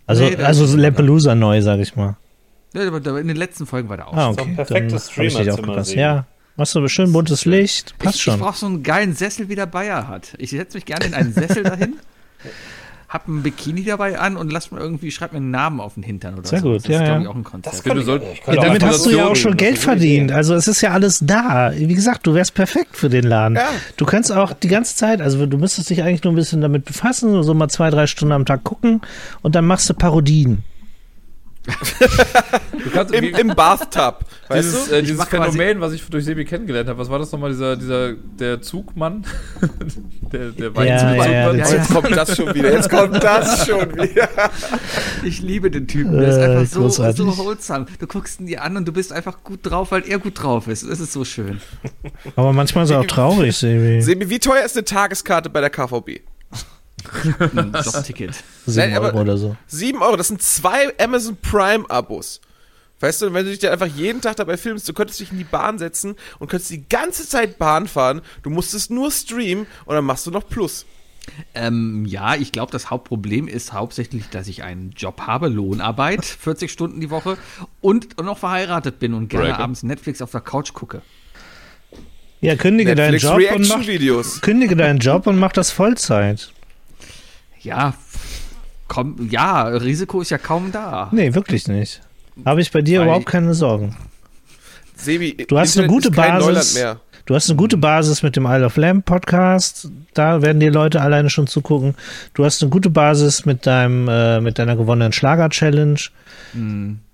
Also, 0.08 0.26
Nee, 0.26 0.36
also 0.38 0.66
so. 0.66 0.78
Lampelusa 0.78 1.36
neu, 1.36 1.62
sag 1.62 1.80
ich 1.80 1.96
mal. 1.96 2.18
Ja, 2.74 2.88
aber 2.88 3.20
in 3.20 3.28
den 3.28 3.38
letzten 3.38 3.66
Folgen 3.66 3.90
war 3.90 3.98
der 3.98 4.08
auch. 4.08 4.14
Ah, 4.14 4.24
schon. 4.24 4.32
ist 4.32 4.38
doch 4.38 4.44
okay. 4.44 4.52
ein 4.52 4.56
perfektes. 4.56 5.88
Sebi. 5.88 6.00
Ja, 6.00 6.26
machst 6.56 6.76
du 6.76 6.88
schön 6.88 7.12
buntes 7.12 7.46
Licht, 7.46 7.98
passt 8.00 8.16
ich, 8.16 8.22
schon. 8.24 8.36
Ich 8.36 8.42
brauche 8.42 8.58
so 8.58 8.66
einen 8.66 8.84
geilen 8.84 9.14
Sessel, 9.14 9.50
wie 9.50 9.56
der 9.56 9.66
Bayer 9.66 10.08
hat. 10.08 10.34
Ich 10.38 10.52
setze 10.52 10.78
mich 10.78 10.86
gerne 10.86 11.06
in 11.06 11.14
einen 11.14 11.34
Sessel 11.34 11.64
dahin, 11.64 11.96
hab 13.12 13.28
ein 13.28 13.44
Bikini 13.44 13.84
dabei 13.84 14.18
an 14.18 14.38
und 14.38 14.54
lass 14.54 14.72
mir 14.72 14.80
irgendwie, 14.80 15.12
schreib 15.12 15.34
mir 15.34 15.40
einen 15.40 15.52
Namen 15.52 15.82
auf 15.82 15.96
den 15.96 16.04
Hintern 16.04 16.36
oder 16.36 16.48
Sehr 16.48 16.62
so. 16.62 16.70
gut, 16.70 16.78
das 16.78 16.88
ja, 16.88 17.00
ist, 17.00 17.04
glaub 17.04 17.18
ja. 17.18 17.22
ich, 17.22 17.28
auch 17.28 17.36
ein 17.36 17.44
Konzept. 17.44 17.86
Ja, 18.48 18.56
damit 18.56 18.86
hast 18.86 19.06
du 19.06 19.10
ja 19.10 19.26
auch 19.26 19.36
schon 19.36 19.58
Geld 19.58 19.78
verdient. 19.78 20.32
Also 20.32 20.56
es 20.56 20.70
ist 20.70 20.80
ja 20.80 20.92
alles 20.92 21.20
da. 21.22 21.74
Wie 21.76 21.94
gesagt, 21.94 22.26
du 22.26 22.34
wärst 22.34 22.54
perfekt 22.54 22.96
für 22.96 23.10
den 23.10 23.26
Laden. 23.26 23.58
Ja. 23.58 23.68
Du 23.98 24.06
kannst 24.06 24.32
auch 24.32 24.54
die 24.54 24.70
ganze 24.70 24.96
Zeit, 24.96 25.20
also 25.20 25.46
du 25.46 25.58
müsstest 25.58 25.90
dich 25.90 26.04
eigentlich 26.04 26.24
nur 26.24 26.32
ein 26.32 26.38
bisschen 26.38 26.62
damit 26.62 26.86
befassen, 26.86 27.44
so 27.44 27.54
mal 27.54 27.68
zwei, 27.68 27.90
drei 27.90 28.08
Stunden 28.08 28.32
am 28.32 28.46
Tag 28.46 28.64
gucken 28.64 29.02
und 29.42 29.56
dann 29.56 29.66
machst 29.66 29.90
du 29.90 29.94
Parodien. 29.94 30.64
Du 32.84 32.90
kannst, 32.90 33.14
Im, 33.14 33.24
im 33.36 33.48
Bathtub. 33.50 34.20
Weißt 34.48 34.64
dieses 34.68 34.90
du? 34.90 34.96
äh, 34.96 35.02
dieses 35.04 35.24
Phänomen, 35.26 35.80
was 35.82 35.94
ich 35.94 36.04
durch 36.10 36.26
Sebi 36.26 36.46
kennengelernt 36.46 36.90
habe, 36.90 36.98
was 36.98 37.10
war 37.10 37.20
das 37.20 37.32
nochmal, 37.32 37.52
dieser, 37.52 37.76
dieser, 37.76 38.14
der 38.14 38.62
Zugmann? 38.62 39.24
der 40.32 40.50
der 40.50 40.68
Ja, 40.70 40.76
Weinzugmann? 40.76 41.18
ja, 41.18 41.32
ja, 41.32 41.52
Ja, 41.52 41.54
das- 41.58 41.72
Jetzt 41.74 41.94
kommt 41.94 42.12
das 42.16 42.36
schon 42.36 42.54
wieder. 42.56 42.74
Jetzt 42.74 42.90
kommt 42.90 43.24
das 43.24 43.66
schon 43.68 43.94
wieder. 43.96 44.30
Ich 45.24 45.42
liebe 45.42 45.70
den 45.70 45.88
Typen. 45.88 46.18
Der 46.20 46.30
ist 46.30 46.38
Äh, 46.38 46.44
einfach 46.46 46.66
so, 46.74 46.80
großartig. 46.82 47.18
so 47.18 47.38
wholesome. 47.38 47.86
Du 48.00 48.08
guckst 48.08 48.40
ihn 48.40 48.48
dir 48.48 48.64
an 48.64 48.76
und 48.78 48.88
du 48.88 48.92
bist 48.92 49.14
einfach 49.14 49.44
gut 49.44 49.60
drauf, 49.64 49.92
weil 49.92 50.04
er 50.08 50.18
gut 50.18 50.42
drauf 50.42 50.68
ist. 50.68 50.90
Das 50.90 51.00
ist 51.00 51.14
so 51.14 51.24
schön. 51.24 51.62
Aber 52.36 52.54
manchmal 52.54 52.86
ist 52.86 52.90
er 52.90 53.00
auch 53.02 53.06
traurig, 53.06 53.56
Sebi. 53.56 54.02
Sebi, 54.02 54.30
wie 54.30 54.40
teuer 54.40 54.64
ist 54.66 54.76
eine 54.76 54.84
Tageskarte 54.86 55.50
bei 55.52 55.62
der 55.62 55.70
KVB? 55.70 56.22
Ein 57.40 57.74
Jobticket. 57.84 58.36
Sieben 58.66 58.88
Nein, 58.90 58.96
aber- 58.98 59.08
Euro 59.08 59.22
oder 59.22 59.38
so. 59.38 59.56
7 59.68 60.02
Euro, 60.02 60.16
das 60.18 60.28
sind 60.30 60.42
zwei 60.42 60.94
Amazon 61.00 61.38
Prime-Abos. 61.42 62.42
Weißt 63.00 63.22
du, 63.24 63.34
wenn 63.34 63.46
du 63.46 63.50
dich 63.52 63.60
dann 63.60 63.72
einfach 63.72 63.88
jeden 63.88 64.22
Tag 64.22 64.36
dabei 64.36 64.58
filmst, 64.58 64.88
du 64.88 64.94
könntest 64.94 65.20
dich 65.20 65.32
in 65.32 65.40
die 65.40 65.44
Bahn 65.44 65.80
setzen 65.80 66.16
und 66.38 66.50
könntest 66.50 66.70
die 66.70 66.88
ganze 66.88 67.28
Zeit 67.28 67.58
Bahn 67.58 67.88
fahren, 67.88 68.22
du 68.44 68.52
musstest 68.52 68.92
nur 68.92 69.10
streamen 69.12 69.66
und 69.86 69.96
dann 69.96 70.06
machst 70.06 70.28
du 70.28 70.32
noch 70.32 70.48
Plus. 70.48 70.86
Ähm, 71.56 72.06
ja, 72.06 72.36
ich 72.36 72.52
glaube, 72.52 72.72
das 72.72 72.90
Hauptproblem 72.90 73.48
ist 73.48 73.74
hauptsächlich, 73.74 74.30
dass 74.30 74.48
ich 74.48 74.64
einen 74.64 74.92
Job 74.92 75.22
habe, 75.22 75.48
Lohnarbeit, 75.50 76.24
40 76.40 76.72
Stunden 76.72 77.00
die 77.00 77.10
Woche 77.10 77.38
und, 77.80 78.18
und 78.20 78.26
noch 78.26 78.38
verheiratet 78.38 79.00
bin 79.00 79.14
und 79.16 79.30
gerne 79.30 79.48
Breaker. 79.50 79.60
abends 79.64 79.82
Netflix 79.84 80.22
auf 80.22 80.32
der 80.32 80.42
Couch 80.42 80.74
gucke. 80.74 81.02
Ja, 82.40 82.56
kündige 82.56 82.96
deinen 82.96 83.18
Job 83.18 83.40
und 83.56 83.68
mach, 83.68 84.42
kündige 84.42 84.76
deinen 84.76 84.98
Job 85.00 85.28
und 85.28 85.38
mach 85.38 85.52
das 85.52 85.72
Vollzeit. 85.72 86.52
Ja, 87.64 87.94
komm, 88.88 89.28
ja, 89.30 89.64
Risiko 89.68 90.22
ist 90.22 90.32
ja 90.32 90.38
kaum 90.38 90.72
da. 90.72 91.10
Nee, 91.12 91.34
wirklich 91.34 91.68
nicht. 91.68 92.02
Habe 92.46 92.62
ich 92.62 92.72
bei 92.72 92.82
dir 92.82 93.00
Weil- 93.00 93.08
überhaupt 93.08 93.26
keine 93.28 93.54
Sorgen. 93.54 93.96
Sebi, 94.96 95.36
Du 95.48 95.58
hast 95.58 95.78
eine 95.78 95.86
Internet 95.86 95.90
gute 95.90 96.12
kein 96.12 96.38
Neuland 96.40 96.56
Basis. 96.56 96.96
Du 97.26 97.36
hast 97.36 97.50
eine 97.50 97.58
gute 97.58 97.78
Basis 97.78 98.24
mit 98.24 98.36
dem 98.36 98.46
Isle 98.46 98.66
of 98.66 98.78
Lamb 98.78 99.06
Podcast. 99.06 99.90
Da 100.14 100.42
werden 100.42 100.60
die 100.60 100.70
Leute 100.70 101.02
alleine 101.02 101.30
schon 101.30 101.48
zugucken. 101.48 101.96
Du 102.34 102.44
hast 102.46 102.62
eine 102.62 102.70
gute 102.70 102.90
Basis 102.90 103.46
mit 103.46 103.66
deinem, 103.66 104.08
äh, 104.08 104.42
mit 104.42 104.60
deiner 104.60 104.76
gewonnenen 104.76 105.12
Schlager-Challenge. 105.14 106.00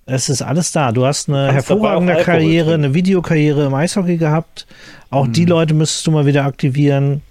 Es 0.06 0.30
ist 0.30 0.42
alles 0.42 0.72
da. 0.72 0.92
Du 0.92 1.06
hast 1.06 1.30
eine 1.30 1.52
hervorragende 1.54 2.16
Karriere, 2.24 2.70
trinken. 2.72 2.86
eine 2.86 2.94
Videokarriere 2.94 3.66
im 3.66 3.74
Eishockey 3.74 4.18
gehabt. 4.18 4.66
Auch 5.10 5.28
die 5.28 5.46
Leute 5.46 5.74
müsstest 5.74 6.08
du 6.08 6.12
mal 6.12 6.26
wieder 6.26 6.46
aktivieren. 6.46 7.22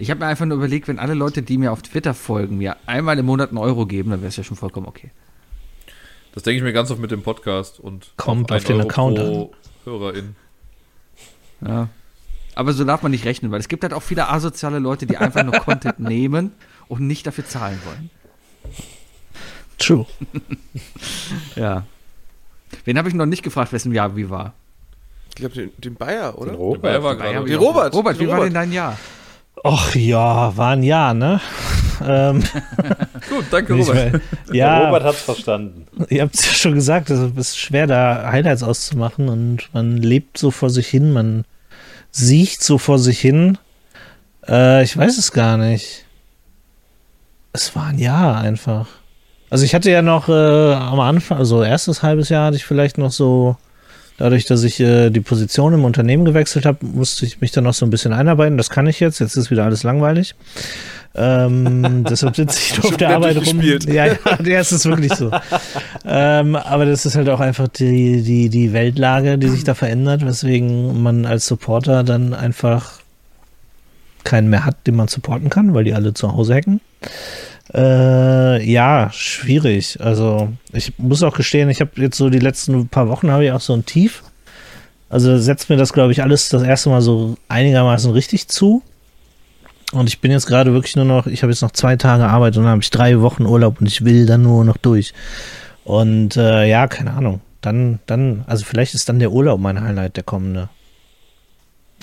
Ich 0.00 0.10
habe 0.10 0.20
mir 0.20 0.26
einfach 0.26 0.46
nur 0.46 0.56
überlegt, 0.56 0.88
wenn 0.88 0.98
alle 0.98 1.14
Leute, 1.14 1.42
die 1.42 1.58
mir 1.58 1.72
auf 1.72 1.82
Twitter 1.82 2.14
folgen, 2.14 2.56
mir 2.58 2.76
einmal 2.86 3.18
im 3.18 3.26
Monat 3.26 3.50
einen 3.50 3.58
Euro 3.58 3.84
geben, 3.86 4.10
dann 4.10 4.20
wäre 4.20 4.28
es 4.28 4.36
ja 4.36 4.44
schon 4.44 4.56
vollkommen 4.56 4.86
okay. 4.86 5.10
Das 6.32 6.42
denke 6.42 6.58
ich 6.58 6.62
mir 6.62 6.72
ganz 6.72 6.90
oft 6.90 7.00
mit 7.00 7.10
dem 7.10 7.22
Podcast 7.22 7.78
und 7.80 8.12
Kommt 8.16 8.50
auf 8.50 8.58
ein 8.58 8.64
den 8.64 8.76
Euro 8.78 8.88
Account 8.88 9.16
pro 9.18 9.52
Hörerin. 9.84 10.36
Ja. 11.66 11.88
Aber 12.54 12.72
so 12.72 12.84
darf 12.84 13.02
man 13.02 13.10
nicht 13.12 13.24
rechnen, 13.26 13.50
weil 13.50 13.60
es 13.60 13.68
gibt 13.68 13.82
halt 13.82 13.92
auch 13.92 14.02
viele 14.02 14.28
asoziale 14.28 14.78
Leute, 14.78 15.06
die 15.06 15.16
einfach 15.18 15.42
nur 15.44 15.54
Content 15.54 15.98
nehmen 16.00 16.52
und 16.88 17.02
nicht 17.06 17.26
dafür 17.26 17.44
zahlen 17.46 17.78
wollen. 17.84 18.10
True. 19.78 20.06
Ja. 21.56 21.84
Wen 22.84 22.96
habe 22.98 23.08
ich 23.08 23.14
noch 23.14 23.26
nicht 23.26 23.42
gefragt, 23.42 23.72
wessen 23.72 23.92
Jahr 23.92 24.16
wie 24.16 24.30
war? 24.30 24.54
Ich 25.30 25.34
glaube, 25.36 25.54
den, 25.54 25.70
den 25.78 25.94
Bayer, 25.94 26.38
oder? 26.38 26.52
Robert. 26.52 26.82
Bayer 26.82 27.02
war 27.02 27.14
Bayer 27.16 27.22
gerade. 27.32 27.38
hab 27.38 27.46
Die 27.46 27.52
ich 27.52 27.58
auch- 27.58 27.62
Robert, 27.62 27.94
Robert, 27.94 28.18
wie 28.20 28.26
war 28.28 28.34
Robert. 28.36 28.46
denn 28.46 28.54
dein 28.54 28.72
Jahr? 28.72 28.98
Och 29.62 29.94
ja, 29.94 30.56
war 30.56 30.70
ein 30.70 30.82
Jahr, 30.82 31.12
ne? 31.12 31.40
ähm, 32.06 32.42
Gut, 33.28 33.44
danke, 33.50 33.76
ich 33.76 33.88
Robert. 33.88 34.22
ja, 34.52 34.86
Robert 34.86 35.04
hat's 35.04 35.22
verstanden. 35.22 35.86
ihr 36.08 36.22
habt 36.22 36.34
es 36.34 36.46
ja 36.46 36.52
schon 36.52 36.74
gesagt, 36.74 37.10
es 37.10 37.20
ist 37.36 37.58
schwer, 37.58 37.86
da 37.86 38.30
Highlights 38.32 38.62
auszumachen 38.62 39.28
und 39.28 39.68
man 39.74 39.98
lebt 39.98 40.38
so 40.38 40.50
vor 40.50 40.70
sich 40.70 40.88
hin, 40.88 41.12
man 41.12 41.44
sieht 42.10 42.62
so 42.62 42.78
vor 42.78 42.98
sich 42.98 43.20
hin. 43.20 43.58
Äh, 44.48 44.82
ich 44.82 44.96
weiß 44.96 45.18
es 45.18 45.32
gar 45.32 45.58
nicht. 45.58 46.06
Es 47.52 47.76
war 47.76 47.86
ein 47.86 47.98
Jahr 47.98 48.38
einfach. 48.38 48.86
Also 49.50 49.64
ich 49.64 49.74
hatte 49.74 49.90
ja 49.90 50.00
noch 50.00 50.28
äh, 50.28 50.72
am 50.72 51.00
Anfang, 51.00 51.38
also 51.38 51.62
erstes 51.62 52.02
halbes 52.02 52.28
Jahr 52.28 52.46
hatte 52.46 52.56
ich 52.56 52.64
vielleicht 52.64 52.96
noch 52.96 53.10
so, 53.10 53.56
dadurch, 54.20 54.44
dass 54.44 54.62
ich 54.62 54.78
äh, 54.80 55.10
die 55.10 55.20
Position 55.20 55.72
im 55.72 55.84
Unternehmen 55.84 56.24
gewechselt 56.24 56.66
habe, 56.66 56.84
musste 56.86 57.24
ich 57.24 57.40
mich 57.40 57.50
dann 57.50 57.64
noch 57.64 57.74
so 57.74 57.86
ein 57.86 57.90
bisschen 57.90 58.12
einarbeiten. 58.12 58.58
Das 58.58 58.70
kann 58.70 58.86
ich 58.86 59.00
jetzt, 59.00 59.18
jetzt 59.18 59.34
ist 59.34 59.50
wieder 59.50 59.64
alles 59.64 59.82
langweilig. 59.82 60.34
Ähm, 61.14 62.04
deshalb 62.08 62.36
sitze 62.36 62.58
ich 62.58 62.76
nur 62.76 62.92
auf 62.92 62.96
der 62.98 63.16
Arbeit 63.16 63.38
rum. 63.38 63.60
Ja, 63.88 64.06
ja, 64.06 64.60
es 64.60 64.72
ist 64.72 64.84
wirklich 64.84 65.14
so. 65.14 65.30
ähm, 66.06 66.54
aber 66.54 66.84
das 66.84 67.06
ist 67.06 67.16
halt 67.16 67.30
auch 67.30 67.40
einfach 67.40 67.66
die, 67.68 68.22
die, 68.22 68.50
die 68.50 68.72
Weltlage, 68.74 69.38
die 69.38 69.48
sich 69.48 69.64
da 69.64 69.74
verändert, 69.74 70.24
weswegen 70.24 71.02
man 71.02 71.24
als 71.24 71.46
Supporter 71.46 72.04
dann 72.04 72.34
einfach 72.34 73.00
keinen 74.22 74.50
mehr 74.50 74.66
hat, 74.66 74.86
den 74.86 74.96
man 74.96 75.08
supporten 75.08 75.48
kann, 75.48 75.72
weil 75.72 75.84
die 75.84 75.94
alle 75.94 76.12
zu 76.12 76.30
Hause 76.32 76.54
hacken. 76.54 76.82
Äh, 77.72 78.64
ja, 78.70 79.10
schwierig. 79.12 79.98
Also 80.00 80.48
ich 80.72 80.98
muss 80.98 81.22
auch 81.22 81.36
gestehen, 81.36 81.70
ich 81.70 81.80
habe 81.80 81.92
jetzt 81.96 82.16
so 82.16 82.30
die 82.30 82.38
letzten 82.38 82.88
paar 82.88 83.08
Wochen 83.08 83.30
habe 83.30 83.44
ich 83.44 83.52
auch 83.52 83.60
so 83.60 83.74
ein 83.74 83.86
Tief. 83.86 84.22
Also 85.08 85.38
setzt 85.38 85.70
mir 85.70 85.76
das, 85.76 85.92
glaube 85.92 86.12
ich, 86.12 86.22
alles 86.22 86.48
das 86.48 86.62
erste 86.62 86.88
Mal 86.88 87.00
so 87.00 87.36
einigermaßen 87.48 88.12
richtig 88.12 88.48
zu. 88.48 88.82
Und 89.92 90.08
ich 90.08 90.20
bin 90.20 90.30
jetzt 90.30 90.46
gerade 90.46 90.72
wirklich 90.72 90.94
nur 90.94 91.04
noch, 91.04 91.26
ich 91.26 91.42
habe 91.42 91.52
jetzt 91.52 91.62
noch 91.62 91.72
zwei 91.72 91.96
Tage 91.96 92.24
Arbeit 92.24 92.56
und 92.56 92.62
dann 92.62 92.72
habe 92.72 92.82
ich 92.82 92.90
drei 92.90 93.20
Wochen 93.20 93.44
Urlaub 93.44 93.80
und 93.80 93.88
ich 93.88 94.04
will 94.04 94.26
dann 94.26 94.42
nur 94.42 94.64
noch 94.64 94.76
durch. 94.76 95.12
Und 95.84 96.36
äh, 96.36 96.66
ja, 96.66 96.86
keine 96.86 97.12
Ahnung. 97.12 97.40
Dann, 97.60 97.98
dann, 98.06 98.44
also 98.46 98.64
vielleicht 98.64 98.94
ist 98.94 99.08
dann 99.08 99.18
der 99.18 99.32
Urlaub 99.32 99.60
mein 99.60 99.80
Highlight, 99.80 100.16
der 100.16 100.24
kommende. 100.24 100.68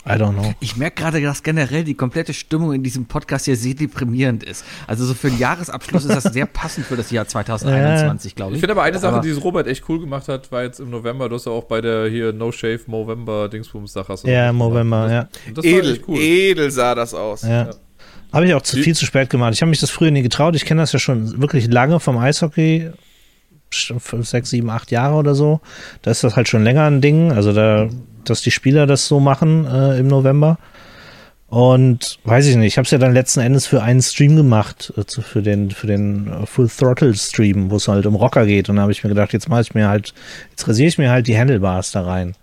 I 0.08 0.12
don't 0.14 0.34
know. 0.34 0.54
Ich 0.62 0.78
merke 0.78 1.02
gerade, 1.02 1.22
dass 1.22 1.44
generell 1.44 1.84
die 1.84 1.94
komplette 1.96 2.34
Stimmung 2.34 2.74
in 2.74 2.82
diesem 2.84 3.06
Podcast 3.06 3.46
hier 3.46 3.58
sehr 3.58 3.74
deprimierend 3.74 4.44
ist. 4.44 4.64
Also 4.88 5.06
so 5.06 5.14
für 5.14 5.30
den 5.30 5.38
Jahresabschluss 5.40 6.06
ist 6.06 6.16
das 6.16 6.24
sehr 6.34 6.46
passend 6.46 6.86
für 6.86 6.96
das 6.96 7.12
Jahr 7.12 7.28
2021, 7.28 8.36
glaube 8.36 8.52
Ich 8.54 8.56
ich. 8.58 8.62
finde 8.62 8.72
aber 8.74 8.84
eine 8.84 9.00
Sache, 9.00 9.14
Aber- 9.16 9.22
die 9.22 9.30
es 9.30 9.44
Robert 9.44 9.68
echt 9.68 9.84
cool 9.90 10.00
gemacht 10.00 10.28
hat, 10.28 10.52
war 10.52 10.64
jetzt 10.64 10.80
im 10.80 10.90
November. 10.90 11.28
Du 11.30 11.36
hast 11.36 11.46
ja 11.46 11.52
auch 11.52 11.66
bei 11.66 11.82
der 11.82 12.08
hier 12.10 12.32
No 12.34 12.52
Shave 12.52 12.80
Movember 12.88 13.50
Dingsbums 13.50 13.94
Sache. 13.94 14.14
hast 14.14 14.26
Ja. 14.26 14.54
Movember, 14.54 15.12
ja. 15.12 15.28
Und 15.48 15.58
das 15.58 15.66
war 15.66 15.72
Edel, 15.72 15.94
echt 15.94 16.08
cool. 16.08 16.20
edel 16.20 16.72
sah 16.72 16.96
das 16.96 17.14
aus. 17.14 17.42
Ja. 17.44 17.70
Habe 18.34 18.46
ich 18.46 18.54
auch 18.54 18.62
zu 18.62 18.78
viel 18.78 18.96
zu 18.96 19.06
spät 19.06 19.30
gemacht. 19.30 19.54
Ich 19.54 19.62
habe 19.62 19.70
mich 19.70 19.80
das 19.80 19.90
früher 19.90 20.12
nie 20.12 20.22
getraut. 20.22 20.56
Ich 20.56 20.66
kenne 20.66 20.82
das 20.82 20.92
ja 20.92 21.00
schon 21.00 21.42
wirklich 21.42 21.68
lange 21.72 22.00
vom 22.00 22.18
Eishockey. 22.18 22.90
Fünf, 23.70 24.28
sechs, 24.28 24.50
sieben, 24.50 24.70
acht 24.70 24.92
Jahre 24.92 25.16
oder 25.16 25.36
so. 25.36 25.60
Da 26.02 26.12
ist 26.12 26.24
das 26.24 26.36
halt 26.38 26.48
schon 26.48 26.64
länger 26.64 26.84
ein 26.86 27.02
Ding. 27.02 27.32
Also 27.34 27.52
da, 27.52 27.90
dass 28.30 28.42
die 28.42 28.52
Spieler 28.52 28.88
das 28.88 29.08
so 29.08 29.20
machen 29.20 29.66
äh, 29.66 30.00
im 30.00 30.08
November. 30.08 30.58
Und 31.50 32.20
weiß 32.26 32.46
ich 32.48 32.58
nicht, 32.58 32.74
ich 32.74 32.78
habe 32.78 32.86
es 32.86 32.92
ja 32.92 32.98
dann 32.98 33.14
letzten 33.14 33.40
Endes 33.40 33.68
für 33.68 33.82
einen 33.82 34.02
Stream 34.02 34.36
gemacht, 34.36 34.94
äh, 34.98 35.22
für 35.22 35.42
den, 35.42 35.72
für 35.72 35.88
den 35.88 36.28
äh, 36.28 36.46
Full 36.46 36.70
Throttle 36.70 37.14
Stream, 37.16 37.72
wo 37.72 37.78
es 37.78 37.88
halt 37.88 38.06
um 38.06 38.16
Rocker 38.16 38.46
geht. 38.46 38.68
Und 38.70 38.76
da 38.76 38.82
habe 38.82 38.92
ich 38.92 39.04
mir 39.04 39.10
gedacht, 39.10 39.32
jetzt 39.32 39.48
mache 39.48 39.62
ich 39.62 39.74
mir 39.74 39.88
halt, 39.88 40.14
jetzt 40.50 40.68
rasiere 40.68 40.90
ich 40.90 40.98
mir 40.98 41.10
halt 41.10 41.28
die 41.28 41.38
Handlebars 41.38 41.92
da 41.92 42.02
rein. 42.04 42.36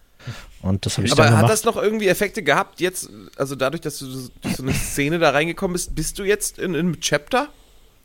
Und 0.62 0.86
das 0.86 0.96
habe 0.96 1.06
ich 1.06 1.12
Aber 1.12 1.24
dann 1.24 1.32
hat 1.32 1.40
gemacht. 1.40 1.52
das 1.52 1.64
noch 1.64 1.76
irgendwie 1.76 2.08
Effekte 2.08 2.42
gehabt 2.42 2.80
jetzt, 2.80 3.10
also 3.36 3.54
dadurch, 3.54 3.82
dass 3.82 3.98
du 3.98 4.06
so 4.06 4.30
eine 4.62 4.72
Szene 4.72 5.18
da 5.18 5.30
reingekommen 5.30 5.74
bist, 5.74 5.94
bist 5.94 6.18
du 6.18 6.24
jetzt 6.24 6.58
in, 6.58 6.72
in 6.74 6.80
einem 6.80 7.00
Chapter? 7.00 7.48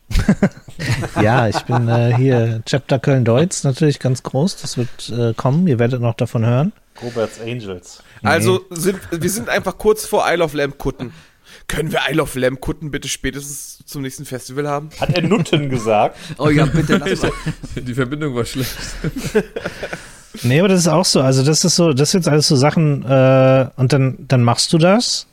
Ja, 1.22 1.48
ich 1.48 1.60
bin 1.64 1.88
äh, 1.88 2.16
hier 2.16 2.62
Chapter 2.66 3.00
Köln-Deutz, 3.00 3.64
natürlich 3.64 4.00
ganz 4.00 4.24
groß. 4.24 4.58
Das 4.62 4.78
wird 4.78 5.10
äh, 5.10 5.34
kommen. 5.34 5.68
Ihr 5.68 5.78
werdet 5.78 6.02
noch 6.02 6.16
davon 6.16 6.46
hören. 6.46 6.72
Roberts 7.02 7.40
Angels. 7.40 8.04
Also 8.24 8.66
sind, 8.70 9.00
wir 9.12 9.30
sind 9.30 9.50
einfach 9.50 9.78
kurz 9.78 10.06
vor 10.06 10.26
Isle 10.28 10.44
of 10.44 10.54
Lamb 10.54 10.78
Kutten. 10.78 11.14
Können 11.68 11.92
wir 11.92 12.02
Isle 12.10 12.22
of 12.22 12.36
Lamb 12.36 12.62
Kutten 12.62 12.92
bitte 12.92 13.08
spätestens 13.08 13.80
zum 13.86 14.02
nächsten 14.02 14.26
Festival 14.26 14.68
haben? 14.68 14.90
Hat 15.00 15.10
er 15.16 15.22
Nutten 15.24 15.70
gesagt? 15.70 16.18
Oh 16.38 16.50
ja, 16.50 16.66
bitte 16.66 16.98
lass 16.98 17.22
mal. 17.24 17.32
Die 17.76 17.94
Verbindung 17.94 18.36
war 18.36 18.46
schlecht. 18.46 18.76
Nee, 20.44 20.60
aber 20.60 20.68
das 20.68 20.82
ist 20.82 20.88
auch 20.88 21.06
so. 21.06 21.22
Also, 21.22 21.44
das 21.44 21.64
ist 21.66 21.76
so, 21.76 21.92
das 21.92 22.12
sind 22.12 22.22
jetzt 22.22 22.32
alles 22.32 22.48
so 22.48 22.56
Sachen, 22.56 23.04
äh, 23.04 23.70
und 23.78 23.94
dann, 23.94 24.18
dann 24.28 24.44
machst 24.44 24.72
du 24.74 24.78
das. 24.78 25.26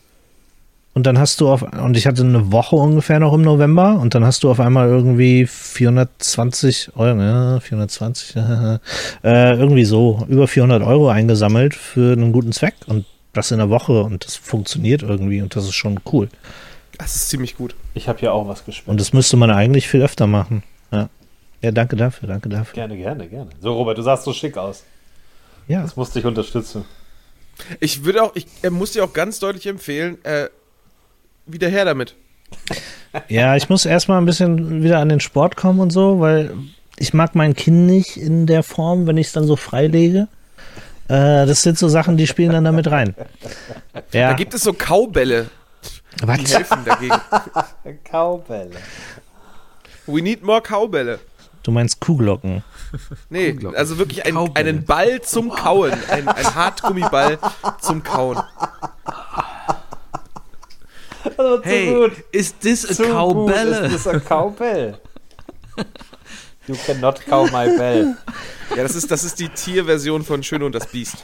Und 0.96 1.02
dann 1.02 1.18
hast 1.18 1.42
du 1.42 1.50
auf, 1.50 1.60
und 1.60 1.94
ich 1.94 2.06
hatte 2.06 2.22
eine 2.22 2.52
Woche 2.52 2.74
ungefähr 2.74 3.20
noch 3.20 3.34
im 3.34 3.42
November, 3.42 3.98
und 4.00 4.14
dann 4.14 4.24
hast 4.24 4.44
du 4.44 4.50
auf 4.50 4.60
einmal 4.60 4.88
irgendwie 4.88 5.46
420 5.46 6.96
Euro, 6.96 7.20
ja, 7.20 7.60
420, 7.60 8.36
äh, 9.22 9.58
irgendwie 9.58 9.84
so, 9.84 10.24
über 10.26 10.48
400 10.48 10.82
Euro 10.82 11.10
eingesammelt 11.10 11.74
für 11.74 12.14
einen 12.14 12.32
guten 12.32 12.52
Zweck. 12.52 12.76
Und 12.86 13.04
das 13.34 13.50
in 13.50 13.58
der 13.58 13.68
Woche, 13.68 14.04
und 14.04 14.24
das 14.24 14.36
funktioniert 14.36 15.02
irgendwie, 15.02 15.42
und 15.42 15.54
das 15.54 15.64
ist 15.64 15.74
schon 15.74 16.00
cool. 16.14 16.30
Das 16.96 17.14
ist 17.14 17.28
ziemlich 17.28 17.58
gut. 17.58 17.74
Ich 17.92 18.08
habe 18.08 18.18
hier 18.18 18.32
auch 18.32 18.48
was 18.48 18.64
gespendet. 18.64 18.88
Und 18.88 18.98
das 18.98 19.12
müsste 19.12 19.36
man 19.36 19.50
eigentlich 19.50 19.88
viel 19.88 20.00
öfter 20.00 20.26
machen. 20.26 20.62
Ja. 20.90 21.10
Ja, 21.60 21.72
danke 21.72 21.96
dafür, 21.96 22.26
danke 22.26 22.48
dafür. 22.48 22.72
Gerne, 22.72 22.96
gerne, 22.96 23.28
gerne. 23.28 23.50
So, 23.60 23.74
Robert, 23.74 23.98
du 23.98 24.02
sahst 24.02 24.24
so 24.24 24.32
schick 24.32 24.56
aus. 24.56 24.82
Ja. 25.68 25.82
Das 25.82 25.94
musste 25.94 26.20
ich 26.20 26.24
unterstützen. 26.24 26.86
Ich 27.80 28.02
würde 28.02 28.22
auch, 28.22 28.34
ich 28.34 28.46
äh, 28.62 28.70
muss 28.70 28.92
dir 28.92 29.04
auch 29.04 29.12
ganz 29.12 29.38
deutlich 29.40 29.66
empfehlen, 29.66 30.24
äh, 30.24 30.48
wieder 31.46 31.68
her 31.68 31.84
damit. 31.84 32.14
Ja, 33.28 33.56
ich 33.56 33.68
muss 33.68 33.86
erstmal 33.86 34.18
ein 34.20 34.26
bisschen 34.26 34.82
wieder 34.82 34.98
an 34.98 35.08
den 35.08 35.20
Sport 35.20 35.56
kommen 35.56 35.80
und 35.80 35.90
so, 35.90 36.20
weil 36.20 36.52
ich 36.98 37.14
mag 37.14 37.34
mein 37.34 37.54
Kind 37.54 37.86
nicht 37.86 38.16
in 38.16 38.46
der 38.46 38.62
Form, 38.62 39.06
wenn 39.06 39.16
ich 39.16 39.28
es 39.28 39.32
dann 39.32 39.46
so 39.46 39.56
freilege. 39.56 40.28
Äh, 41.08 41.46
das 41.46 41.62
sind 41.62 41.78
so 41.78 41.88
Sachen, 41.88 42.16
die 42.16 42.26
spielen 42.26 42.52
dann 42.52 42.64
damit 42.64 42.90
rein. 42.90 43.14
Ja, 44.12 44.30
Da 44.30 44.32
gibt 44.34 44.54
es 44.54 44.62
so 44.62 44.72
Kaubälle, 44.72 45.48
die 46.20 46.26
was? 46.28 46.54
helfen 46.54 46.84
dagegen. 46.84 47.14
Kaubälle. 48.10 48.76
We 50.06 50.20
need 50.22 50.42
more 50.42 50.60
Kaubälle. 50.60 51.18
Du 51.62 51.70
meinst 51.72 52.00
Kuhglocken. 52.00 52.62
Nee, 53.28 53.50
Unglaublich. 53.50 53.78
also 53.78 53.98
wirklich 53.98 54.24
ein, 54.24 54.36
einen 54.54 54.84
Ball 54.84 55.20
zum 55.20 55.50
Kauen. 55.50 55.92
Ein, 56.10 56.28
ein 56.28 56.54
Hartgummiball 56.54 57.38
zum 57.80 58.02
Kauen. 58.04 58.38
Zu 61.34 61.60
Hey, 61.62 61.94
gut. 61.94 62.12
is 62.32 62.54
this 62.58 62.84
a 62.90 62.94
Zu 62.94 63.02
gut. 63.04 63.12
cowbell? 63.12 63.68
Ist 63.72 64.06
das 64.06 64.14
ein 64.14 64.24
Cowbell? 64.24 64.98
You 66.68 66.74
cannot 66.86 67.24
cow 67.26 67.50
my 67.52 67.76
bell. 67.76 68.16
Ja, 68.76 68.82
das 68.82 68.94
ist, 68.96 69.10
das 69.10 69.22
ist 69.24 69.38
die 69.38 69.48
Tierversion 69.48 70.24
von 70.24 70.42
Schön 70.42 70.62
und 70.64 70.74
das 70.74 70.86
Biest. 70.88 71.16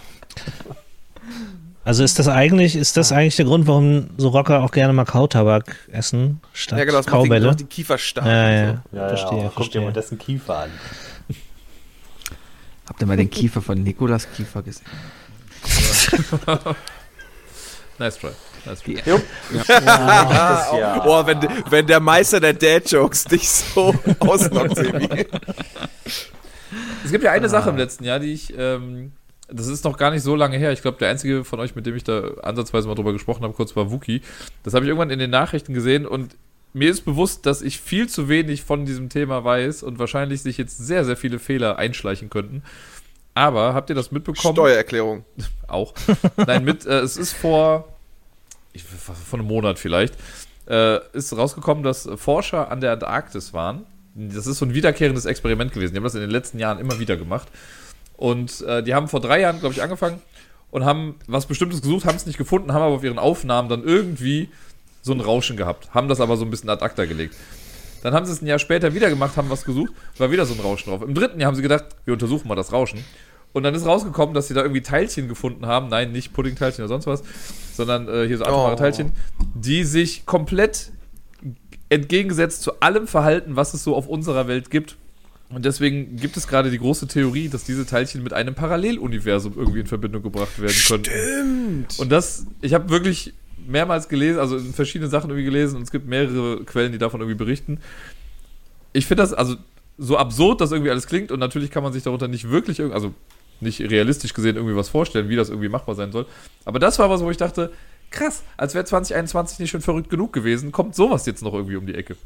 Also 1.85 2.05
ist 2.05 2.17
das 2.21 2.29
eigentlich, 2.29 2.77
ist 2.77 2.97
das 2.97 3.11
eigentlich 3.11 3.35
der 3.35 3.47
Grund, 3.47 3.67
warum 3.67 4.11
so 4.17 4.29
Rocker 4.29 4.63
auch 4.63 4.71
gerne 4.71 4.93
mal 4.93 5.05
Kautabak 5.05 5.75
essen 5.91 6.41
statt 6.53 6.79
Ja, 6.79 6.85
genau, 6.85 6.99
das 6.99 7.07
macht 7.07 7.15
die, 7.25 7.29
Kaubälle? 7.29 7.47
macht 7.49 7.59
die 7.61 7.65
Kiefer 7.65 7.99
stark. 7.99 8.25
Ja, 8.27 8.39
und 8.39 8.49
ja, 8.49 8.81
so. 8.93 8.97
Ja, 8.97 9.09
verstehe, 9.09 9.39
ja, 9.39 9.43
guck 9.47 9.51
dir 9.51 9.53
verstehe. 9.55 9.81
mal 9.83 9.93
dessen 9.93 10.19
Kiefer 10.19 10.59
an. 10.59 10.71
Habt 12.87 13.01
ihr 13.01 13.07
mal 13.09 13.17
den 13.17 13.31
Kiefer 13.31 13.61
von 13.63 13.83
Nikolas 13.83 14.29
Kiefer 14.33 14.63
gesehen? 14.63 14.87
Nice 17.99 18.19
try. 18.19 18.31
Nice 18.65 18.83
try. 18.83 18.95
Das 19.05 20.73
ja. 20.73 20.99
Boah, 21.05 21.27
wenn, 21.27 21.41
wenn 21.71 21.87
der 21.87 22.01
Meister 22.01 22.41
der 22.41 22.55
Dad-Jokes 22.55 23.25
dich 23.25 23.49
so 23.49 23.95
auslockt, 24.21 24.77
Sebi. 24.77 25.27
Es 27.05 27.11
gibt 27.11 27.25
ja 27.25 27.33
eine 27.33 27.49
Sache 27.49 27.71
im 27.71 27.77
letzten 27.77 28.05
Jahr, 28.05 28.21
die 28.21 28.33
ich, 28.33 28.55
ähm, 28.57 29.13
das 29.49 29.67
ist 29.67 29.85
noch 29.85 29.99
gar 29.99 30.11
nicht 30.11 30.23
so 30.23 30.37
lange 30.37 30.57
her. 30.57 30.73
Ich 30.73 30.83
glaube, 30.83 30.99
der 30.99 31.11
einzige 31.11 31.45
von 31.45 31.61
euch, 31.61 31.75
mit 31.75 31.87
dem 31.87 31.97
ich 31.97 32.05
da 32.05 32.35
ansatzweise 32.43 32.89
mal 32.89 32.95
drüber 32.95 33.13
gesprochen 33.13 33.43
habe, 33.43 33.55
kurz 33.55 33.75
war 33.77 33.91
Wookie. 33.91 34.23
Das 34.63 34.75
habe 34.75 34.85
ich 34.85 34.89
irgendwann 34.89 35.11
in 35.11 35.19
den 35.19 35.31
Nachrichten 35.31 35.75
gesehen 35.75 36.07
und 36.07 36.37
mir 36.73 36.91
ist 36.91 37.05
bewusst, 37.05 37.45
dass 37.45 37.61
ich 37.61 37.81
viel 37.81 38.09
zu 38.09 38.29
wenig 38.29 38.63
von 38.63 38.87
diesem 38.87 39.09
Thema 39.11 39.45
weiß 39.45 39.83
und 39.83 39.99
wahrscheinlich 39.99 40.41
sich 40.41 40.57
jetzt 40.57 40.79
sehr, 40.79 41.05
sehr 41.05 41.17
viele 41.17 41.39
Fehler 41.39 41.79
einschleichen 41.79 42.31
könnten. 42.31 42.63
Aber 43.35 43.75
habt 43.75 43.91
ihr 43.91 43.97
das 43.97 44.11
mitbekommen? 44.11 44.55
Steuererklärung. 44.55 45.25
auch. 45.69 45.95
Nein, 46.37 46.65
mit, 46.65 46.87
äh, 46.87 47.01
es 47.01 47.17
ist 47.17 47.33
vor, 47.33 47.92
ich, 48.73 48.85
vor 48.85 49.39
einem 49.39 49.49
Monat 49.49 49.79
vielleicht, 49.79 50.15
äh, 50.69 50.99
ist 51.13 51.37
rausgekommen, 51.37 51.83
dass 51.83 52.09
Forscher 52.17 52.71
an 52.71 52.81
der 52.81 52.93
Antarktis 52.93 53.53
waren. 53.53 53.85
Das 54.15 54.47
ist 54.47 54.59
so 54.59 54.67
ein 54.67 54.75
wiederkehrendes 54.75 55.25
Experiment 55.25 55.73
gewesen. 55.73 55.93
Die 55.93 55.97
haben 55.97 56.05
das 56.05 56.15
in 56.15 56.21
den 56.21 56.31
letzten 56.31 56.59
Jahren 56.59 56.79
immer 56.79 56.99
wieder 56.99 57.17
gemacht. 57.17 57.49
Und 58.17 58.61
äh, 58.63 58.83
die 58.83 58.95
haben 58.95 59.09
vor 59.09 59.21
drei 59.21 59.41
Jahren, 59.41 59.61
glaube 59.61 59.75
ich, 59.75 59.83
angefangen 59.83 60.21
und 60.71 60.85
haben 60.85 61.17
was 61.27 61.47
Bestimmtes 61.47 61.83
gesucht, 61.83 62.05
haben 62.05 62.17
es 62.17 62.27
nicht 62.27 62.39
gefunden, 62.39 62.73
haben 62.73 62.83
aber 62.83 62.95
auf 62.95 63.05
ihren 63.05 63.19
Aufnahmen 63.19 63.69
dann 63.69 63.85
irgendwie 63.85 64.49
so 65.03 65.13
ein 65.13 65.21
Rauschen 65.21 65.57
gehabt. 65.57 65.93
Haben 65.95 66.09
das 66.09 66.21
aber 66.21 66.37
so 66.37 66.45
ein 66.45 66.51
bisschen 66.51 66.71
ad 66.71 66.85
acta 66.85 67.05
gelegt. 67.05 67.35
Dann 68.03 68.15
haben 68.15 68.27
sie 68.27 68.33
es 68.33 68.43
ein 68.43 68.47
Jahr 68.47 68.59
später 68.59 68.95
wieder 68.95 69.11
gemacht, 69.11 69.37
haben 69.37 69.51
was 69.51 69.65
gesucht, 69.65 69.93
war 70.19 70.31
wieder 70.31 70.45
so 70.45 70.55
ein 70.55 70.61
Rauschen 70.61 70.91
drauf. 70.91 71.03
Im 71.03 71.15
dritten 71.15 71.39
Jahr 71.41 71.49
haben 71.49 71.57
sie 71.57 71.63
gedacht, 71.63 71.85
wir 72.05 72.15
untersuchen 72.15 72.49
mal 72.49 72.55
das 72.55 72.73
Rauschen. 72.73 73.05
Und 73.53 73.65
dann 73.65 73.75
ist 73.75 73.85
rausgekommen, 73.85 74.35
dass 74.35 74.49
sie 74.49 74.55
da 74.55 74.63
irgendwie 74.63 74.81
Teilchen 74.81 75.29
gefunden 75.29 75.67
haben. 75.67 75.89
Nein, 75.89 76.13
nicht 76.13 76.33
Puddingteilchen 76.33 76.85
oder 76.85 76.89
sonst 76.89 77.07
was, 77.07 77.23
sondern 77.75 78.09
äh, 78.09 78.27
hier 78.27 78.39
so 78.39 78.45
atomare 78.45 78.75
Oh. 78.75 78.77
Teilchen, 78.77 79.13
die 79.55 79.85
sich 79.85 80.25
komplett 80.25 80.91
entgegengesetzt 81.91 82.63
zu 82.63 82.81
allem 82.81 83.07
Verhalten, 83.07 83.57
was 83.57 83.75
es 83.75 83.85
so 83.85 83.95
auf 83.95 84.09
unserer 84.09 84.49
Welt 84.49 84.71
gibt. 84.71 84.97
Und 85.51 85.67
deswegen 85.67 86.17
gibt 86.17 86.39
es 86.39 86.49
gerade 86.49 86.71
die 86.71 86.79
große 86.79 87.07
Theorie, 87.09 87.51
dass 87.51 87.65
diese 87.65 87.85
Teilchen 87.85 88.23
mit 88.23 88.33
einem 88.33 88.55
Paralleluniversum 88.55 89.53
irgendwie 89.57 89.81
in 89.81 89.87
Verbindung 89.87 90.23
gebracht 90.23 90.59
werden 90.59 90.75
könnten. 90.89 91.11
Stimmt. 91.11 91.99
Und 91.99 92.11
das, 92.11 92.47
ich 92.63 92.73
habe 92.73 92.89
wirklich 92.89 93.35
mehrmals 93.67 94.09
gelesen, 94.09 94.39
also 94.41 94.57
in 94.57 94.73
verschiedene 94.73 95.11
Sachen 95.11 95.29
irgendwie 95.29 95.45
gelesen 95.45 95.77
und 95.77 95.83
es 95.83 95.91
gibt 95.91 96.09
mehrere 96.09 96.65
Quellen, 96.65 96.93
die 96.93 96.99
davon 96.99 97.21
irgendwie 97.21 97.37
berichten. 97.37 97.79
Ich 98.95 99.05
finde 99.05 99.23
das, 99.23 99.35
also 99.35 99.57
so 99.99 100.17
absurd 100.17 100.63
das 100.63 100.73
irgendwie 100.73 100.91
alles 100.91 101.07
klingt 101.07 101.31
und 101.31 101.39
natürlich 101.39 101.71
kann 101.71 101.83
man 101.83 101.93
sich 101.93 102.03
darunter 102.03 102.29
nicht 102.29 102.51
wirklich, 102.51 102.81
also 102.81 103.15
nicht 103.63 103.81
realistisch 103.81 104.35
gesehen 104.35 104.57
irgendwie 104.57 104.77
was 104.77 104.89
vorstellen, 104.89 105.29
wie 105.29 105.37
das 105.37 105.49
irgendwie 105.49 105.69
machbar 105.69 105.95
sein 105.95 106.13
soll. 106.13 106.27
Aber 106.65 106.79
das 106.79 106.99
war 106.99 107.09
was, 107.11 107.23
wo 107.23 107.31
ich 107.31 107.37
dachte, 107.37 107.73
krass, 108.11 108.43
als 108.57 108.75
wäre 108.75 108.85
2021 108.85 109.59
nicht 109.59 109.71
schon 109.71 109.81
verrückt 109.81 110.11
genug 110.11 110.33
gewesen, 110.33 110.73
kommt 110.73 110.95
sowas 110.95 111.27
jetzt 111.27 111.43
noch 111.43 111.55
irgendwie 111.55 111.77
um 111.77 111.87
die 111.87 111.95
Ecke. 111.95 112.17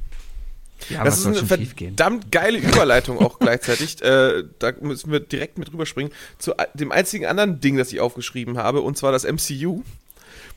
Ja, 0.90 1.04
Das 1.04 1.18
ist 1.18 1.26
eine 1.26 1.36
schon 1.36 1.48
schief 1.48 1.74
gehen? 1.74 1.96
verdammt 1.96 2.30
geile 2.30 2.58
Überleitung 2.58 3.18
auch 3.18 3.38
gleichzeitig. 3.38 3.96
Äh, 4.06 4.44
da 4.58 4.72
müssen 4.80 5.10
wir 5.10 5.20
direkt 5.20 5.58
mit 5.58 5.72
rüberspringen 5.72 6.12
zu 6.38 6.52
dem 6.74 6.92
einzigen 6.92 7.26
anderen 7.26 7.60
Ding, 7.60 7.76
das 7.76 7.92
ich 7.92 8.00
aufgeschrieben 8.00 8.58
habe, 8.58 8.82
und 8.82 8.96
zwar 8.98 9.10
das 9.10 9.24
MCU. 9.24 9.82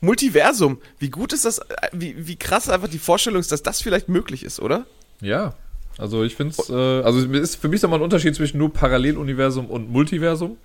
Multiversum. 0.02 0.78
Wie 0.98 1.10
gut 1.10 1.32
ist 1.32 1.44
das, 1.44 1.58
äh, 1.58 1.64
wie, 1.92 2.26
wie 2.26 2.36
krass 2.36 2.68
einfach 2.68 2.88
die 2.88 2.98
Vorstellung 2.98 3.40
ist, 3.40 3.50
dass 3.52 3.62
das 3.62 3.80
vielleicht 3.82 4.08
möglich 4.08 4.44
ist, 4.44 4.60
oder? 4.60 4.86
Ja, 5.20 5.54
also 6.00 6.24
ich 6.24 6.34
finde 6.34 6.54
es, 6.58 6.68
äh, 6.70 6.72
also 6.72 7.20
es 7.20 7.40
ist 7.40 7.56
für 7.56 7.68
mich 7.68 7.82
nochmal 7.82 7.98
ein 8.00 8.02
Unterschied 8.02 8.34
zwischen 8.34 8.58
nur 8.58 8.72
Paralleluniversum 8.72 9.66
und 9.66 9.90
Multiversum. 9.90 10.56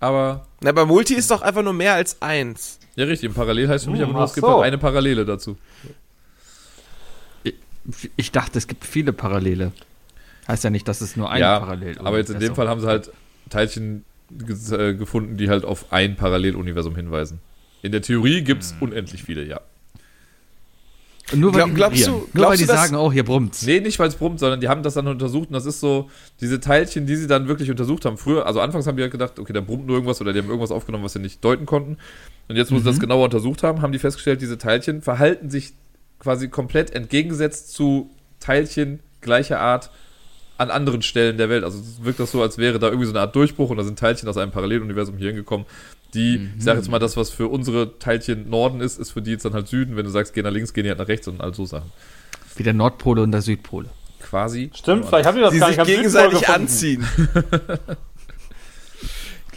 Aber 0.00 0.46
Na, 0.60 0.72
bei 0.72 0.84
Multi 0.84 1.14
ist 1.14 1.30
doch 1.30 1.40
einfach 1.40 1.62
nur 1.62 1.72
mehr 1.72 1.94
als 1.94 2.20
eins. 2.20 2.78
ja, 2.96 3.04
richtig, 3.06 3.32
Parallel 3.34 3.68
heißt 3.68 3.84
für 3.84 3.90
mich 3.90 4.00
Hm, 4.00 4.10
aber 4.10 4.18
nur, 4.18 4.24
es 4.26 4.34
gibt 4.34 4.46
so. 4.46 4.52
halt 4.54 4.64
eine 4.64 4.78
Parallele 4.78 5.24
dazu. 5.24 5.56
Ich 8.16 8.32
dachte, 8.32 8.58
es 8.58 8.66
gibt 8.66 8.84
viele 8.84 9.12
Parallele. 9.12 9.72
Heißt 10.48 10.64
ja 10.64 10.70
nicht, 10.70 10.86
dass 10.88 11.00
es 11.00 11.16
nur 11.16 11.30
eine 11.30 11.40
ja, 11.40 11.60
Parallel 11.60 11.98
aber 11.98 12.18
jetzt 12.18 12.30
in 12.30 12.40
dem 12.40 12.54
Fall 12.54 12.68
haben 12.68 12.80
sie 12.80 12.86
halt 12.88 13.10
Teilchen 13.48 14.04
äh, 14.72 14.94
gefunden, 14.94 15.36
die 15.36 15.48
halt 15.48 15.64
auf 15.64 15.92
ein 15.92 16.16
Paralleluniversum 16.16 16.96
hinweisen. 16.96 17.40
In 17.82 17.92
der 17.92 18.02
Theorie 18.02 18.42
gibt 18.42 18.62
es 18.62 18.74
unendlich 18.80 19.22
viele, 19.22 19.44
ja. 19.44 19.60
Nur 21.34 21.52
weil 21.52 21.58
Glaub- 21.62 21.68
die 21.70 21.74
glaubst 21.74 22.06
du- 22.06 22.10
Nur 22.10 22.28
glaubst 22.34 22.50
weil 22.50 22.56
die 22.58 22.62
du, 22.64 22.72
dass- 22.72 22.80
sagen, 22.82 22.96
oh, 22.96 23.10
hier 23.12 23.24
brummt's. 23.24 23.62
Nee, 23.66 23.80
nicht 23.80 23.98
weil 23.98 24.08
es 24.08 24.14
brummt, 24.14 24.38
sondern 24.38 24.60
die 24.60 24.68
haben 24.68 24.82
das 24.84 24.94
dann 24.94 25.08
untersucht 25.08 25.48
und 25.48 25.54
das 25.54 25.66
ist 25.66 25.80
so, 25.80 26.08
diese 26.40 26.60
Teilchen, 26.60 27.06
die 27.06 27.16
sie 27.16 27.26
dann 27.26 27.48
wirklich 27.48 27.70
untersucht 27.70 28.04
haben. 28.04 28.16
Früher, 28.16 28.46
also 28.46 28.60
anfangs 28.60 28.86
haben 28.86 28.96
die 28.96 29.02
halt 29.02 29.12
gedacht, 29.12 29.38
okay, 29.38 29.52
da 29.52 29.60
brummt 29.60 29.86
nur 29.86 29.96
irgendwas 29.96 30.20
oder 30.20 30.32
die 30.32 30.38
haben 30.38 30.46
irgendwas 30.48 30.70
aufgenommen, 30.70 31.02
was 31.04 31.14
sie 31.14 31.18
nicht 31.18 31.44
deuten 31.44 31.66
konnten. 31.66 31.96
Und 32.48 32.54
jetzt, 32.56 32.70
wo 32.70 32.78
sie 32.78 32.84
das 32.84 33.00
genauer 33.00 33.24
untersucht 33.24 33.64
haben, 33.64 33.82
haben 33.82 33.90
die 33.92 33.98
festgestellt, 33.98 34.40
diese 34.40 34.56
Teilchen 34.56 35.02
verhalten 35.02 35.50
sich 35.50 35.72
quasi 36.20 36.48
komplett 36.48 36.92
entgegengesetzt 36.94 37.72
zu 37.74 38.08
Teilchen 38.38 39.00
gleicher 39.20 39.58
Art 39.58 39.90
an 40.58 40.70
anderen 40.70 41.02
Stellen 41.02 41.36
der 41.38 41.48
Welt. 41.50 41.64
Also 41.64 41.78
es 41.80 42.04
wirkt 42.04 42.20
das 42.20 42.30
so, 42.30 42.40
als 42.40 42.56
wäre 42.56 42.78
da 42.78 42.86
irgendwie 42.86 43.06
so 43.06 43.12
eine 43.12 43.20
Art 43.20 43.34
Durchbruch 43.34 43.68
und 43.70 43.76
da 43.78 43.82
sind 43.84 43.98
Teilchen 43.98 44.28
aus 44.28 44.36
einem 44.36 44.52
Paralleluniversum 44.52 45.16
hier 45.18 45.28
hingekommen, 45.28 45.66
die, 46.16 46.50
ich 46.56 46.64
sage 46.64 46.78
jetzt 46.78 46.90
mal, 46.90 46.98
das, 46.98 47.16
was 47.16 47.30
für 47.30 47.48
unsere 47.48 47.98
Teilchen 47.98 48.50
Norden 48.50 48.80
ist, 48.80 48.98
ist 48.98 49.12
für 49.12 49.22
die 49.22 49.30
jetzt 49.32 49.44
dann 49.44 49.54
halt 49.54 49.68
Süden. 49.68 49.96
Wenn 49.96 50.04
du 50.04 50.10
sagst, 50.10 50.34
geh 50.34 50.42
nach 50.42 50.50
links, 50.50 50.72
gehen 50.72 50.84
die 50.84 50.90
halt 50.90 50.98
nach 50.98 51.08
rechts 51.08 51.28
und 51.28 51.40
all 51.40 51.54
so 51.54 51.64
Sachen. 51.64 51.92
Wie 52.56 52.62
der 52.62 52.74
Nordpole 52.74 53.22
und 53.22 53.32
der 53.32 53.42
Südpole. 53.42 53.88
Quasi. 54.20 54.70
Stimmt, 54.74 55.04
vielleicht 55.04 55.26
haben 55.26 55.36
die 55.36 55.42
das 55.42 55.52
Die 55.52 55.58
gar 55.58 55.68
sich 55.68 55.76
nicht 55.76 55.80
am 55.80 55.86
gegenseitig 55.86 56.48
anziehen. 56.48 57.06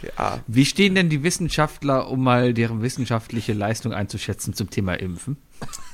okay, 0.02 0.12
ah. 0.16 0.38
Wie 0.46 0.64
stehen 0.64 0.94
denn 0.94 1.08
die 1.08 1.22
Wissenschaftler, 1.22 2.08
um 2.10 2.22
mal 2.24 2.54
deren 2.54 2.82
wissenschaftliche 2.82 3.52
Leistung 3.52 3.92
einzuschätzen 3.92 4.54
zum 4.54 4.70
Thema 4.70 4.94
Impfen? 4.94 5.36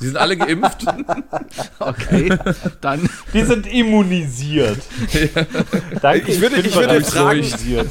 Die 0.01 0.07
sind 0.07 0.17
alle 0.17 0.37
geimpft. 0.37 0.87
Okay, 1.79 2.33
dann 2.81 3.09
Die 3.35 3.43
sind 3.43 3.67
immunisiert. 3.67 4.79
Danke, 6.03 6.33
Ich 6.33 6.41
würde- 6.41 6.57
bin 6.57 6.67
ich 6.67 6.75
würde 6.75 7.03
fragen- 7.03 7.39
immunisiert. 7.41 7.91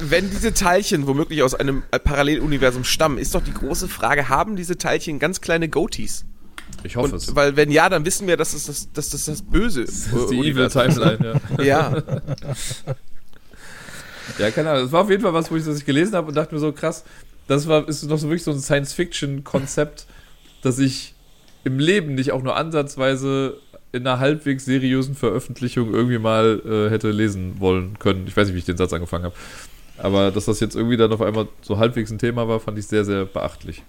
Wenn 0.00 0.30
diese 0.30 0.54
Teilchen 0.54 1.06
womöglich 1.06 1.42
aus 1.42 1.54
einem 1.54 1.82
äh, 1.90 1.98
Paralleluniversum 1.98 2.84
stammen, 2.84 3.18
ist 3.18 3.34
doch 3.34 3.42
die 3.42 3.52
große 3.54 3.88
Frage, 3.88 4.28
haben 4.28 4.56
diese 4.56 4.78
Teilchen 4.78 5.18
ganz 5.18 5.40
kleine 5.40 5.68
Goatees? 5.68 6.24
Ich 6.84 6.96
hoffe 6.96 7.16
es. 7.16 7.28
Und, 7.28 7.36
weil 7.36 7.56
wenn 7.56 7.70
ja, 7.70 7.88
dann 7.88 8.04
wissen 8.06 8.26
wir, 8.26 8.36
dass 8.36 8.52
das 8.52 8.64
das, 8.66 8.92
dass 8.92 9.10
das, 9.10 9.24
das 9.26 9.42
Böse 9.42 9.84
Das 9.84 10.06
ist 10.06 10.30
die 10.30 10.38
Evil 10.40 10.68
Timeline, 10.68 11.40
ja. 11.58 11.64
Ja, 11.92 12.02
Ja, 14.38 14.50
keine 14.50 14.70
Ahnung. 14.70 14.84
Das 14.84 14.92
war 14.92 15.02
auf 15.02 15.10
jeden 15.10 15.22
Fall 15.22 15.34
was, 15.34 15.50
wo 15.50 15.56
ich 15.56 15.64
das 15.64 15.84
gelesen 15.84 16.14
habe 16.14 16.28
und 16.28 16.34
dachte 16.34 16.54
mir 16.54 16.60
so, 16.60 16.72
krass, 16.72 17.04
das 17.46 17.66
war, 17.68 17.88
ist 17.88 18.02
noch 18.04 18.18
so 18.18 18.28
wirklich 18.28 18.44
so 18.44 18.52
ein 18.52 18.60
Science-Fiction-Konzept, 18.60 20.06
das 20.62 20.78
ich 20.78 21.14
im 21.64 21.78
Leben 21.78 22.14
nicht 22.14 22.32
auch 22.32 22.42
nur 22.42 22.56
ansatzweise 22.56 23.58
in 23.92 24.06
einer 24.06 24.18
halbwegs 24.18 24.64
seriösen 24.64 25.14
Veröffentlichung 25.14 25.92
irgendwie 25.92 26.18
mal 26.18 26.62
äh, 26.64 26.90
hätte 26.90 27.10
lesen 27.10 27.60
wollen 27.60 27.98
können. 27.98 28.26
Ich 28.26 28.36
weiß 28.36 28.46
nicht, 28.46 28.54
wie 28.54 28.60
ich 28.60 28.64
den 28.64 28.78
Satz 28.78 28.92
angefangen 28.92 29.24
habe. 29.24 29.34
Aber 29.98 30.30
dass 30.30 30.46
das 30.46 30.60
jetzt 30.60 30.74
irgendwie 30.74 30.96
dann 30.96 31.12
auf 31.12 31.20
einmal 31.20 31.46
so 31.60 31.78
halbwegs 31.78 32.10
ein 32.10 32.18
Thema 32.18 32.48
war, 32.48 32.58
fand 32.58 32.78
ich 32.78 32.86
sehr, 32.86 33.04
sehr 33.04 33.26
beachtlich. 33.26 33.82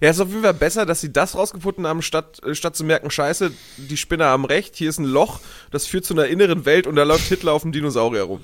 Ja, 0.00 0.10
ist 0.10 0.20
auf 0.20 0.28
jeden 0.28 0.42
Fall 0.42 0.54
besser, 0.54 0.86
dass 0.86 1.00
sie 1.00 1.12
das 1.12 1.34
rausgefunden 1.34 1.86
haben, 1.86 2.02
statt, 2.02 2.40
äh, 2.44 2.54
statt 2.54 2.76
zu 2.76 2.84
merken, 2.84 3.10
scheiße, 3.10 3.50
die 3.76 3.96
Spinner 3.96 4.26
haben 4.26 4.44
recht, 4.44 4.76
hier 4.76 4.90
ist 4.90 4.98
ein 4.98 5.04
Loch, 5.04 5.40
das 5.70 5.86
führt 5.86 6.04
zu 6.04 6.14
einer 6.14 6.26
inneren 6.26 6.64
Welt 6.64 6.86
und 6.86 6.96
da 6.96 7.02
läuft 7.02 7.28
Hitler 7.28 7.52
auf 7.52 7.62
dem 7.62 7.72
Dinosaurier 7.72 8.22
rum. 8.22 8.42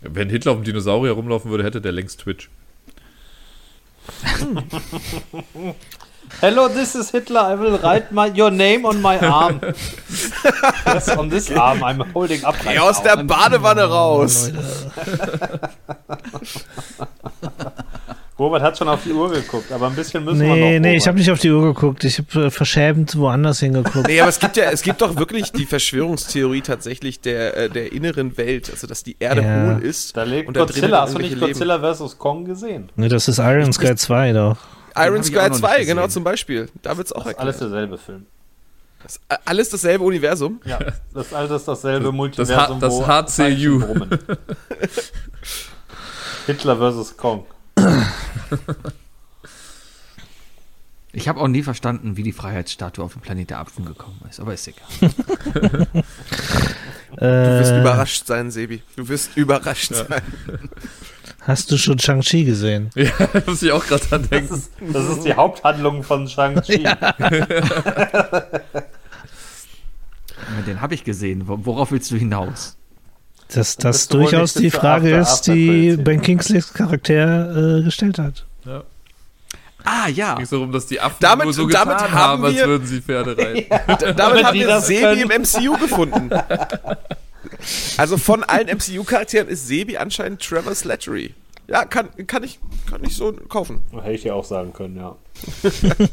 Wenn 0.00 0.30
Hitler 0.30 0.52
auf 0.52 0.58
dem 0.58 0.64
Dinosaurier 0.64 1.12
rumlaufen 1.12 1.50
würde, 1.50 1.64
hätte 1.64 1.80
der 1.80 1.92
längst 1.92 2.20
Twitch. 2.20 2.50
Hello, 6.40 6.68
this 6.68 6.94
is 6.94 7.10
Hitler. 7.10 7.52
I 7.52 7.58
will 7.58 7.78
write 7.82 8.12
my, 8.12 8.28
your 8.28 8.50
name 8.50 8.84
on 8.86 9.02
my 9.02 9.18
arm. 9.18 9.60
Yes, 10.86 11.08
on 11.08 11.30
this 11.30 11.50
arm 11.50 11.82
I'm 11.82 12.12
holding 12.12 12.44
up. 12.44 12.54
Geh 12.62 12.78
aus 12.78 13.02
der 13.02 13.16
Badewanne 13.24 13.84
raus! 13.84 14.52
Robert 18.38 18.62
hat 18.62 18.78
schon 18.78 18.88
auf 18.88 19.02
die 19.02 19.12
Uhr 19.12 19.30
geguckt, 19.32 19.72
aber 19.72 19.88
ein 19.88 19.96
bisschen 19.96 20.24
müssen 20.24 20.40
wir 20.42 20.48
noch. 20.48 20.54
Nee, 20.54 20.78
nee, 20.78 20.96
ich 20.96 21.08
habe 21.08 21.18
nicht 21.18 21.28
auf 21.30 21.40
die 21.40 21.50
Uhr 21.50 21.62
geguckt. 21.74 22.04
Ich 22.04 22.18
habe 22.18 22.46
äh, 22.46 22.50
verschämt 22.50 23.16
woanders 23.18 23.58
hingeguckt. 23.58 24.06
Nee, 24.06 24.20
aber 24.20 24.28
es 24.28 24.38
gibt 24.38 24.56
ja, 24.56 24.70
es 24.70 24.82
gibt 24.82 25.00
doch 25.00 25.16
wirklich 25.16 25.50
die 25.50 25.66
Verschwörungstheorie 25.66 26.60
tatsächlich 26.60 27.20
der, 27.20 27.56
äh, 27.56 27.68
der 27.68 27.92
inneren 27.92 28.36
Welt, 28.38 28.70
also 28.70 28.86
dass 28.86 29.02
die 29.02 29.16
Erde 29.18 29.42
Ja. 29.42 29.74
hohl 29.74 29.82
ist. 29.82 30.16
Da 30.16 30.22
lebt 30.22 30.46
und 30.46 30.56
da 30.56 30.60
Godzilla. 30.60 31.00
Hast 31.02 31.14
du 31.14 31.18
nicht 31.18 31.40
Godzilla 31.40 31.80
vs. 31.94 32.16
Kong 32.18 32.44
gesehen? 32.44 32.90
Nee, 32.94 33.08
das 33.08 33.26
ist 33.26 33.38
Iron 33.38 33.72
Sky 33.72 33.96
2 33.96 34.32
doch. 34.32 34.56
Iron 34.96 35.24
Sky 35.24 35.38
auch 35.38 35.48
noch 35.48 35.56
2, 35.58 35.78
nicht 35.78 35.86
genau 35.88 36.06
zum 36.06 36.22
Beispiel. 36.22 36.68
Da 36.82 36.96
wird's 36.96 37.12
auch 37.12 37.24
Das 37.24 37.32
ist 37.32 37.38
alles 37.40 37.58
derselbe 37.58 37.98
Film. 37.98 38.26
Das 39.02 39.12
ist 39.16 39.22
alles 39.44 39.68
dasselbe 39.70 40.04
Universum. 40.04 40.60
Ja, 40.64 40.78
das 41.14 41.26
ist 41.26 41.34
alles 41.34 41.64
dasselbe 41.64 42.04
Das- 42.06 42.14
Multiversum. 42.14 42.78
das 42.80 42.92
wo 42.94 43.06
HCU. 43.06 43.82
Hitler 46.46 46.76
vs. 46.76 47.16
Kong. 47.16 47.44
Ich 51.12 51.26
habe 51.28 51.40
auch 51.40 51.48
nie 51.48 51.62
verstanden, 51.62 52.16
wie 52.16 52.22
die 52.22 52.32
Freiheitsstatue 52.32 53.02
auf 53.04 53.14
dem 53.14 53.22
Planet 53.22 53.50
der 53.50 53.58
Apfen 53.58 53.84
gekommen 53.84 54.20
ist, 54.28 54.40
aber 54.40 54.54
ist 54.54 54.68
egal. 54.68 54.86
Du 57.10 57.24
wirst 57.24 57.72
Äh, 57.72 57.80
überrascht 57.80 58.26
sein, 58.26 58.50
Sebi. 58.50 58.82
Du 58.94 59.08
wirst 59.08 59.34
überrascht 59.36 59.94
sein. 59.94 60.20
hast 61.40 61.70
du 61.70 61.78
schon 61.78 61.98
Shang-Chi 61.98 62.44
gesehen? 62.44 62.90
Ja, 62.94 63.10
da 63.32 63.42
muss 63.46 63.62
ich 63.62 63.72
auch 63.72 63.84
gerade 63.86 64.04
dran 64.06 64.20
Das 64.22 64.30
denken. 64.30 64.54
ist, 64.54 64.70
das 64.92 65.08
ist 65.08 65.22
die 65.24 65.32
Haupthandlung 65.34 66.02
von 66.02 66.28
Shang-Chi. 66.28 66.84
Den 70.66 70.80
habe 70.80 70.94
ich 70.94 71.02
gesehen. 71.04 71.48
Wo- 71.48 71.58
Worauf 71.64 71.90
willst 71.92 72.10
du 72.10 72.16
hinaus? 72.16 72.76
Dass 73.54 73.76
das 73.76 74.08
durchaus 74.08 74.54
die 74.54 74.70
Frage 74.70 75.18
After- 75.18 75.20
ist, 75.20 75.28
After 75.40 75.54
die 75.54 75.66
Credits 75.88 76.04
Ben 76.04 76.20
Kingsleys 76.22 76.72
Charakter 76.74 77.78
äh, 77.78 77.82
gestellt 77.82 78.18
hat. 78.18 78.44
Ah, 79.84 80.08
ja. 80.08 80.34
ging 80.34 80.44
so 80.44 80.58
rum, 80.58 80.72
dass 80.72 80.86
die 80.86 81.00
Affen 81.00 81.16
Damit- 81.20 81.44
nur 81.44 81.54
so 81.54 81.66
damit 81.66 81.96
getan 81.98 82.12
haben 82.12 82.42
haben, 82.42 82.44
als 82.44 82.56
wir- 82.56 82.66
würden 82.66 82.86
sie 82.86 83.00
Pferde 83.00 83.38
reiten. 83.38 83.96
D- 84.00 84.12
Damit 84.14 84.44
haben 84.44 84.54
die 84.58 84.66
wir 84.66 84.80
Sebi 84.80 85.22
im 85.22 85.28
MCU 85.42 85.78
gefunden. 85.78 86.30
Also 87.96 88.18
von 88.18 88.44
allen 88.44 88.68
MCU-Charakteren 88.68 89.48
ist 89.48 89.66
Sebi 89.68 89.96
anscheinend 89.96 90.42
Trevor 90.42 90.74
Slattery. 90.74 91.34
Ja, 91.66 91.84
kann, 91.84 92.08
kann, 92.26 92.44
ich, 92.44 92.58
kann 92.90 93.02
ich 93.04 93.16
so 93.16 93.32
kaufen. 93.32 93.80
Hätte 93.92 94.10
ich 94.12 94.22
dir 94.22 94.34
auch 94.34 94.44
sagen 94.44 94.72
können, 94.72 94.96
ja. 94.96 95.16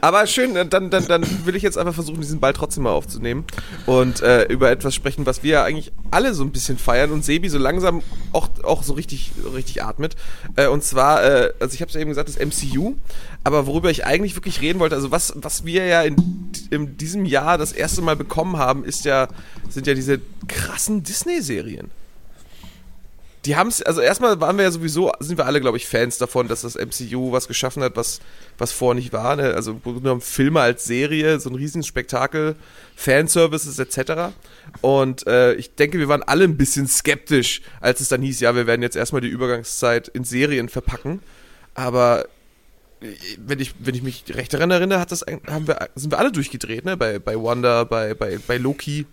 Aber 0.00 0.26
schön, 0.26 0.54
dann, 0.54 0.70
dann, 0.70 0.90
dann 0.90 1.24
will 1.44 1.56
ich 1.56 1.62
jetzt 1.62 1.78
einfach 1.78 1.94
versuchen, 1.94 2.20
diesen 2.20 2.40
Ball 2.40 2.52
trotzdem 2.52 2.84
mal 2.84 2.92
aufzunehmen 2.92 3.44
und 3.86 4.22
äh, 4.22 4.44
über 4.44 4.70
etwas 4.70 4.94
sprechen, 4.94 5.26
was 5.26 5.42
wir 5.42 5.52
ja 5.52 5.64
eigentlich 5.64 5.92
alle 6.10 6.34
so 6.34 6.42
ein 6.44 6.50
bisschen 6.50 6.78
feiern 6.78 7.10
und 7.10 7.24
Sebi 7.24 7.48
so 7.48 7.58
langsam 7.58 8.02
auch, 8.32 8.48
auch 8.64 8.82
so 8.82 8.94
richtig, 8.94 9.32
richtig 9.54 9.82
atmet. 9.82 10.16
Äh, 10.56 10.68
und 10.68 10.82
zwar, 10.82 11.24
äh, 11.24 11.52
also 11.60 11.74
ich 11.74 11.80
habe 11.80 11.88
es 11.88 11.94
ja 11.94 12.00
eben 12.00 12.10
gesagt, 12.10 12.28
das 12.28 12.38
MCU, 12.38 12.94
aber 13.44 13.66
worüber 13.66 13.90
ich 13.90 14.04
eigentlich 14.04 14.36
wirklich 14.36 14.60
reden 14.60 14.78
wollte, 14.78 14.94
also 14.94 15.10
was, 15.10 15.32
was 15.36 15.64
wir 15.64 15.86
ja 15.86 16.02
in, 16.02 16.16
in 16.70 16.96
diesem 16.96 17.24
Jahr 17.24 17.58
das 17.58 17.72
erste 17.72 18.02
Mal 18.02 18.16
bekommen 18.16 18.56
haben, 18.56 18.84
ist 18.84 19.04
ja, 19.04 19.28
sind 19.68 19.86
ja 19.86 19.94
diese 19.94 20.20
krassen 20.48 21.02
Disney-Serien. 21.02 21.90
Die 23.48 23.56
haben 23.56 23.68
es, 23.68 23.80
also 23.80 24.02
erstmal 24.02 24.38
waren 24.42 24.58
wir 24.58 24.64
ja 24.64 24.70
sowieso, 24.70 25.10
sind 25.20 25.38
wir 25.38 25.46
alle, 25.46 25.62
glaube 25.62 25.78
ich, 25.78 25.86
Fans 25.86 26.18
davon, 26.18 26.48
dass 26.48 26.60
das 26.60 26.74
MCU 26.74 27.32
was 27.32 27.48
geschaffen 27.48 27.82
hat, 27.82 27.96
was, 27.96 28.20
was 28.58 28.72
vorher 28.72 28.94
nicht 28.94 29.14
war. 29.14 29.36
Ne? 29.36 29.54
Also 29.54 29.70
im 29.70 29.82
Grunde 29.82 30.02
genommen 30.02 30.20
Filme 30.20 30.60
als 30.60 30.84
Serie, 30.84 31.40
so 31.40 31.48
ein 31.48 31.54
Riesenspektakel, 31.54 32.56
Fanservices 32.94 33.78
etc. 33.78 34.34
Und 34.82 35.26
äh, 35.26 35.54
ich 35.54 35.74
denke, 35.74 35.98
wir 35.98 36.08
waren 36.08 36.22
alle 36.22 36.44
ein 36.44 36.58
bisschen 36.58 36.86
skeptisch, 36.86 37.62
als 37.80 38.02
es 38.02 38.10
dann 38.10 38.20
hieß, 38.20 38.38
ja, 38.40 38.54
wir 38.54 38.66
werden 38.66 38.82
jetzt 38.82 38.96
erstmal 38.96 39.22
die 39.22 39.28
Übergangszeit 39.28 40.08
in 40.08 40.24
Serien 40.24 40.68
verpacken. 40.68 41.22
Aber 41.72 42.26
äh, 43.00 43.06
wenn 43.38 43.60
ich, 43.60 43.76
wenn 43.78 43.94
ich 43.94 44.02
mich 44.02 44.24
recht 44.28 44.52
daran 44.52 44.70
erinnere, 44.70 45.00
hat 45.00 45.10
das, 45.10 45.24
haben 45.46 45.66
wir, 45.66 45.88
sind 45.94 46.12
wir 46.12 46.18
alle 46.18 46.32
durchgedreht, 46.32 46.84
ne? 46.84 46.98
Bei, 46.98 47.18
bei 47.18 47.34
Wanda, 47.34 47.84
bei, 47.84 48.12
bei, 48.12 48.38
bei 48.46 48.58
Loki. 48.58 49.06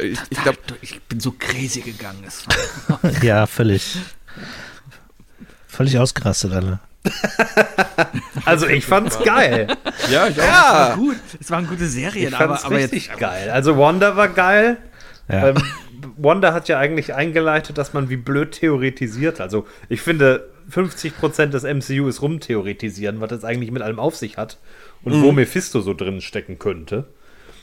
Ich 0.00 0.18
ich 0.30 0.42
glaube, 0.42 0.58
ich 0.80 1.00
bin 1.02 1.20
so 1.20 1.32
crazy 1.38 1.80
gegangen. 1.80 2.22
Es 2.26 2.44
war, 2.88 2.98
Ja, 3.22 3.46
völlig. 3.46 3.96
Völlig 5.68 5.98
ausgerastet 5.98 6.52
alle. 6.52 6.80
Also 8.44 8.66
ich 8.66 8.84
fand's 8.84 9.18
geil. 9.22 9.68
Ja, 10.10 10.26
ich 10.26 10.40
auch. 10.40 10.44
ja, 10.44 10.94
gut. 10.96 11.16
Es 11.40 11.50
waren 11.50 11.66
gute 11.68 11.84
Ich 11.84 11.90
Serien, 11.92 12.34
aber, 12.34 12.48
fand's 12.48 12.64
aber 12.64 12.80
jetzt. 12.80 12.92
richtig 12.92 13.16
geil. 13.18 13.50
Also 13.50 13.78
Wanda 13.78 14.16
war 14.16 14.28
geil. 14.28 14.78
Ja. 15.28 15.50
Ähm, 15.50 15.56
Wanda 16.16 16.52
hat 16.52 16.68
ja 16.68 16.78
eigentlich 16.78 17.14
eingeleitet, 17.14 17.78
dass 17.78 17.92
man 17.92 18.08
wie 18.10 18.16
blöd 18.16 18.52
theoretisiert. 18.52 19.40
Also 19.40 19.66
ich 19.88 20.00
finde, 20.00 20.48
50% 20.72 21.46
des 21.46 21.62
MCU 21.62 22.08
ist 22.08 22.20
rumtheoretisieren, 22.22 23.20
was 23.20 23.30
das 23.30 23.44
eigentlich 23.44 23.70
mit 23.70 23.82
allem 23.82 23.98
auf 24.00 24.16
sich 24.16 24.36
hat 24.38 24.58
und 25.04 25.12
Mhm. 25.18 25.22
wo 25.22 25.32
Mephisto 25.32 25.80
so 25.80 25.94
drin 25.94 26.20
stecken 26.20 26.58
könnte. 26.58 27.04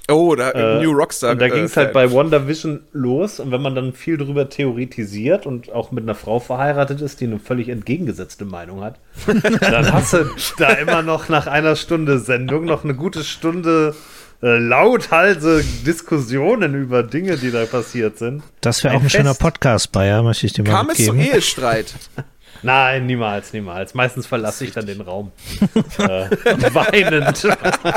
Oh, 0.09 0.35
da, 0.35 0.51
Äh, 0.51 0.83
New 0.83 0.91
Rockstar. 0.91 1.31
Und 1.31 1.41
da 1.41 1.45
äh, 1.45 1.49
ging 1.49 1.63
es 1.63 1.77
halt 1.77 1.93
bei 1.93 2.11
WandaVision 2.11 2.81
los 2.91 3.39
und 3.39 3.51
wenn 3.51 3.61
man 3.61 3.75
dann 3.75 3.93
viel 3.93 4.17
drüber 4.17 4.49
theoretisiert 4.49 5.45
und 5.45 5.71
auch 5.71 5.91
mit 5.91 6.03
einer 6.03 6.15
Frau 6.15 6.39
verheiratet 6.39 7.01
ist, 7.01 7.21
die 7.21 7.25
eine 7.25 7.39
völlig 7.39 7.69
entgegengesetzte 7.69 8.45
Meinung 8.45 8.83
hat, 8.83 8.99
dann 9.61 9.91
hast 9.91 10.13
du 10.13 10.25
da 10.57 10.69
immer 10.71 11.01
noch 11.01 11.29
nach 11.29 11.47
einer 11.47 11.75
Stunde 11.75 12.19
Sendung 12.19 12.65
noch 12.65 12.83
eine 12.83 12.95
gute 12.95 13.23
Stunde 13.23 13.95
äh, 14.41 14.57
lauthalse 14.57 15.63
Diskussionen 15.85 16.73
über 16.73 17.03
Dinge, 17.03 17.37
die 17.37 17.51
da 17.51 17.65
passiert 17.65 18.17
sind. 18.17 18.41
Das 18.61 18.83
wäre 18.83 18.95
auch 18.95 19.01
ein 19.01 19.09
schöner 19.09 19.29
Fest. 19.29 19.41
Podcast 19.41 19.91
bei, 19.91 20.07
ja, 20.07 20.21
möchte 20.21 20.45
ich 20.45 20.53
dir 20.53 20.63
mal 20.63 20.71
Kam 20.71 20.89
es 20.89 20.97
zu 20.97 21.13
mitgeben. 21.13 21.35
Ehestreit? 21.35 21.93
Nein, 22.61 23.05
niemals, 23.05 23.53
niemals. 23.53 23.93
Meistens 23.93 24.27
verlasse 24.27 24.65
ich 24.65 24.71
dann 24.71 24.85
den 24.85 25.01
Raum. 25.01 25.31
äh, 25.97 26.29
weinend. 26.73 27.47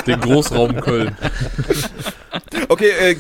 Den 0.07 0.21
Großraum 0.21 0.81
Köln. 0.81 1.17
Okay, 2.69 2.91
äh, 2.91 3.17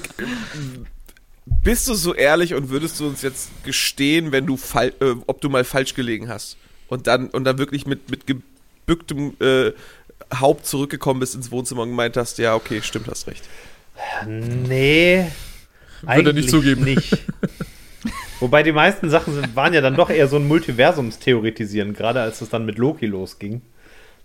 bist 1.62 1.88
du 1.88 1.94
so 1.94 2.14
ehrlich 2.14 2.54
und 2.54 2.70
würdest 2.70 2.98
du 3.00 3.06
uns 3.06 3.22
jetzt 3.22 3.50
gestehen, 3.64 4.32
wenn 4.32 4.46
du 4.46 4.58
äh, 4.74 4.90
ob 5.26 5.40
du 5.40 5.48
mal 5.48 5.64
falsch 5.64 5.94
gelegen 5.94 6.28
hast? 6.28 6.56
Und 6.88 7.06
dann, 7.06 7.28
und 7.28 7.44
dann 7.44 7.58
wirklich 7.58 7.86
mit, 7.86 8.10
mit 8.10 8.26
gebücktem, 8.26 9.34
äh, 9.40 9.72
Haupt 10.38 10.66
zurückgekommen 10.66 11.20
bist 11.20 11.34
ins 11.34 11.50
Wohnzimmer 11.50 11.82
und 11.82 11.90
gemeint 11.90 12.16
hast, 12.16 12.38
ja, 12.38 12.54
okay, 12.54 12.80
stimmt, 12.82 13.08
hast 13.08 13.26
recht. 13.26 13.42
Nee. 14.26 15.26
Würde 16.02 16.30
er 16.30 16.32
nicht 16.32 16.50
zugeben. 16.50 16.84
Nicht. 16.84 17.18
Wobei 18.42 18.64
die 18.64 18.72
meisten 18.72 19.08
Sachen 19.08 19.34
sind, 19.34 19.54
waren 19.54 19.72
ja 19.72 19.80
dann 19.80 19.94
doch 19.94 20.10
eher 20.10 20.26
so 20.26 20.34
ein 20.34 20.48
Multiversumstheoretisieren, 20.48 21.94
gerade 21.94 22.20
als 22.20 22.40
es 22.40 22.48
dann 22.48 22.66
mit 22.66 22.76
Loki 22.76 23.06
losging. 23.06 23.62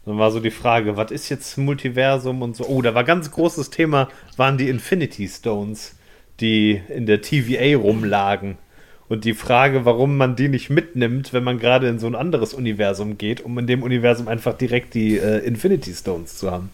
Dann 0.07 0.17
war 0.17 0.31
so 0.31 0.39
die 0.39 0.49
Frage, 0.49 0.97
was 0.97 1.11
ist 1.11 1.29
jetzt 1.29 1.55
Multiversum 1.55 2.41
und 2.41 2.55
so. 2.55 2.65
Oh, 2.65 2.81
da 2.81 2.95
war 2.95 3.03
ganz 3.03 3.29
großes 3.29 3.69
Thema, 3.69 4.09
waren 4.35 4.57
die 4.57 4.69
Infinity 4.69 5.27
Stones, 5.27 5.97
die 6.39 6.81
in 6.89 7.05
der 7.05 7.21
TVA 7.21 7.77
rumlagen. 7.77 8.57
Und 9.07 9.23
die 9.23 9.35
Frage, 9.35 9.85
warum 9.85 10.17
man 10.17 10.35
die 10.35 10.49
nicht 10.49 10.71
mitnimmt, 10.71 11.31
wenn 11.31 11.43
man 11.43 11.59
gerade 11.59 11.87
in 11.87 11.99
so 11.99 12.07
ein 12.07 12.15
anderes 12.15 12.55
Universum 12.55 13.19
geht, 13.19 13.41
um 13.41 13.59
in 13.59 13.67
dem 13.67 13.83
Universum 13.83 14.27
einfach 14.27 14.57
direkt 14.57 14.95
die 14.95 15.19
äh, 15.19 15.45
Infinity 15.45 15.93
Stones 15.93 16.37
zu 16.37 16.49
haben. 16.49 16.71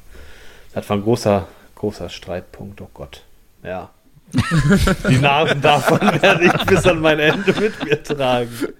Das 0.74 0.90
war 0.90 0.96
ein 0.96 1.04
großer, 1.04 1.50
großer 1.76 2.08
Streitpunkt, 2.08 2.80
oh 2.80 2.90
Gott. 2.94 3.26
Ja. 3.64 3.90
Die 5.10 5.18
Narben 5.18 5.62
davon 5.62 6.00
werde 6.22 6.46
ich 6.46 6.66
bis 6.66 6.86
an 6.86 7.02
mein 7.02 7.20
Ende 7.20 7.54
mit 7.60 7.84
mir 7.84 8.02
tragen. 8.02 8.74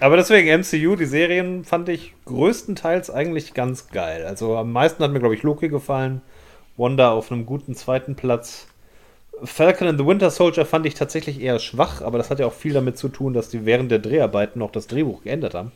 Aber 0.00 0.16
deswegen 0.16 0.60
MCU, 0.60 0.96
die 0.96 1.06
Serien 1.06 1.64
fand 1.64 1.88
ich 1.88 2.14
größtenteils 2.26 3.10
eigentlich 3.10 3.54
ganz 3.54 3.88
geil. 3.88 4.26
Also 4.26 4.56
am 4.56 4.72
meisten 4.72 5.02
hat 5.02 5.12
mir, 5.12 5.20
glaube 5.20 5.34
ich, 5.34 5.42
Loki 5.42 5.68
gefallen. 5.68 6.20
Wanda 6.76 7.12
auf 7.12 7.32
einem 7.32 7.46
guten 7.46 7.74
zweiten 7.74 8.14
Platz. 8.14 8.66
Falcon 9.42 9.88
and 9.88 9.98
the 9.98 10.06
Winter 10.06 10.30
Soldier 10.30 10.66
fand 10.66 10.86
ich 10.86 10.94
tatsächlich 10.94 11.40
eher 11.40 11.58
schwach, 11.58 12.02
aber 12.02 12.18
das 12.18 12.30
hat 12.30 12.38
ja 12.38 12.46
auch 12.46 12.52
viel 12.52 12.72
damit 12.72 12.98
zu 12.98 13.08
tun, 13.08 13.32
dass 13.32 13.48
die 13.48 13.64
während 13.64 13.90
der 13.90 13.98
Dreharbeiten 13.98 14.58
noch 14.58 14.70
das 14.70 14.86
Drehbuch 14.86 15.22
geändert 15.22 15.54
haben. 15.54 15.72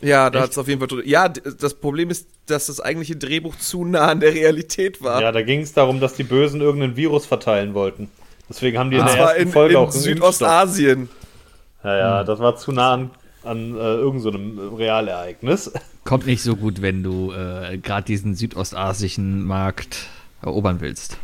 Ja, 0.00 0.30
da 0.30 0.40
hat 0.40 0.50
es 0.50 0.58
auf 0.58 0.66
jeden 0.66 0.80
Fall. 0.80 1.02
Ja, 1.06 1.28
das 1.28 1.74
Problem 1.74 2.10
ist, 2.10 2.26
dass 2.46 2.66
das 2.66 2.80
eigentliche 2.80 3.16
Drehbuch 3.16 3.56
zu 3.56 3.84
nah 3.84 4.08
an 4.08 4.20
der 4.20 4.34
Realität 4.34 5.02
war. 5.02 5.20
Ja, 5.20 5.30
da 5.30 5.42
ging 5.42 5.60
es 5.60 5.72
darum, 5.72 6.00
dass 6.00 6.14
die 6.14 6.22
Bösen 6.22 6.60
irgendeinen 6.60 6.96
Virus 6.96 7.26
verteilen 7.26 7.74
wollten. 7.74 8.08
Deswegen 8.48 8.78
haben 8.78 8.90
die 8.90 8.96
in 8.96 9.04
das 9.04 9.12
der 9.12 9.22
war 9.22 9.30
ersten 9.34 9.48
in, 9.48 9.52
Folge 9.52 9.74
in 9.74 9.80
auch. 9.80 9.92
Südostasien. 9.92 11.08
Ja, 11.84 11.96
ja, 11.96 12.24
das 12.24 12.40
war 12.40 12.56
zu 12.56 12.72
nah 12.72 12.94
an, 12.94 13.10
an 13.44 13.74
äh, 13.74 13.78
irgendeinem 13.78 14.56
so 14.56 14.74
Realereignis. 14.74 15.72
Kommt 16.04 16.26
nicht 16.26 16.42
so 16.42 16.56
gut, 16.56 16.82
wenn 16.82 17.02
du 17.02 17.32
äh, 17.32 17.78
gerade 17.78 18.04
diesen 18.04 18.34
südostasischen 18.34 19.44
Markt 19.44 20.06
erobern 20.42 20.80
willst. 20.80 21.18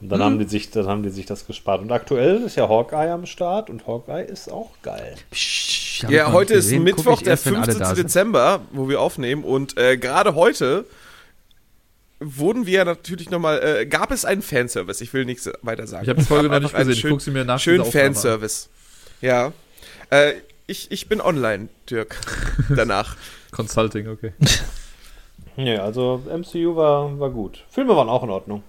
Und 0.00 0.10
dann, 0.10 0.22
haben 0.22 0.38
die 0.38 0.44
sich, 0.44 0.70
dann 0.70 0.86
haben 0.86 1.02
die 1.02 1.08
sich 1.10 1.24
das 1.26 1.46
gespart. 1.46 1.80
Und 1.80 1.90
aktuell 1.90 2.42
ist 2.42 2.56
ja 2.56 2.68
Hawkeye 2.68 3.10
am 3.10 3.24
Start 3.24 3.70
und 3.70 3.86
Hawkeye 3.86 4.22
ist 4.24 4.52
auch 4.52 4.70
geil. 4.82 5.14
Psch, 5.30 6.02
hab 6.02 6.10
ich 6.10 6.16
Ja, 6.16 6.32
heute 6.32 6.52
ist 6.54 6.66
gesehen. 6.66 6.82
Mittwoch, 6.84 7.14
ich 7.14 7.20
der 7.24 7.30
erst, 7.30 7.46
wenn 7.46 7.54
alle 7.56 7.64
15. 7.64 7.80
da 7.80 7.94
sind. 7.94 8.04
Dezember, 8.04 8.60
wo 8.72 8.88
wir 8.90 9.00
aufnehmen. 9.00 9.42
Und 9.42 9.78
äh, 9.78 9.96
gerade 9.96 10.34
heute 10.34 10.84
wurden 12.20 12.66
wir 12.66 12.84
natürlich 12.84 13.30
nochmal, 13.30 13.62
äh, 13.62 13.86
gab 13.86 14.10
es 14.10 14.24
einen 14.24 14.42
Fanservice. 14.42 15.00
Ich 15.02 15.12
will 15.14 15.24
nichts 15.24 15.50
weiter 15.62 15.86
sagen. 15.86 16.04
Ich 16.04 16.08
habe 16.10 16.20
die 16.20 16.26
Folge 16.26 16.48
noch 16.48 16.60
nicht 16.60 16.74
gesehen. 16.74 16.92
Ich 16.92 17.00
schön- 17.00 17.10
gucke 17.12 17.22
sie 17.22 17.30
mir 17.30 17.44
nach 17.44 17.58
Schön. 17.58 17.84
Fanservice. 17.84 18.68
Ja. 19.20 19.52
Äh, 20.10 20.34
ich, 20.66 20.90
ich 20.90 21.08
bin 21.08 21.20
online, 21.20 21.68
Dirk. 21.90 22.18
Danach. 22.74 23.16
Consulting, 23.50 24.08
okay. 24.08 24.32
Ja, 25.56 25.82
also 25.84 26.22
MCU 26.30 26.76
war, 26.76 27.18
war 27.18 27.30
gut. 27.30 27.64
Filme 27.70 27.96
waren 27.96 28.08
auch 28.10 28.22
in 28.22 28.30
Ordnung. 28.30 28.62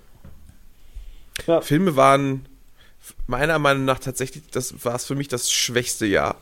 Ja, 1.45 1.61
Filme 1.61 1.95
waren 1.95 2.45
meiner 3.27 3.59
Meinung 3.59 3.85
nach 3.85 3.99
tatsächlich, 3.99 4.43
das 4.51 4.83
war 4.83 4.95
es 4.95 5.05
für 5.05 5.15
mich 5.15 5.27
das 5.27 5.51
schwächste 5.51 6.05
Jahr. 6.05 6.35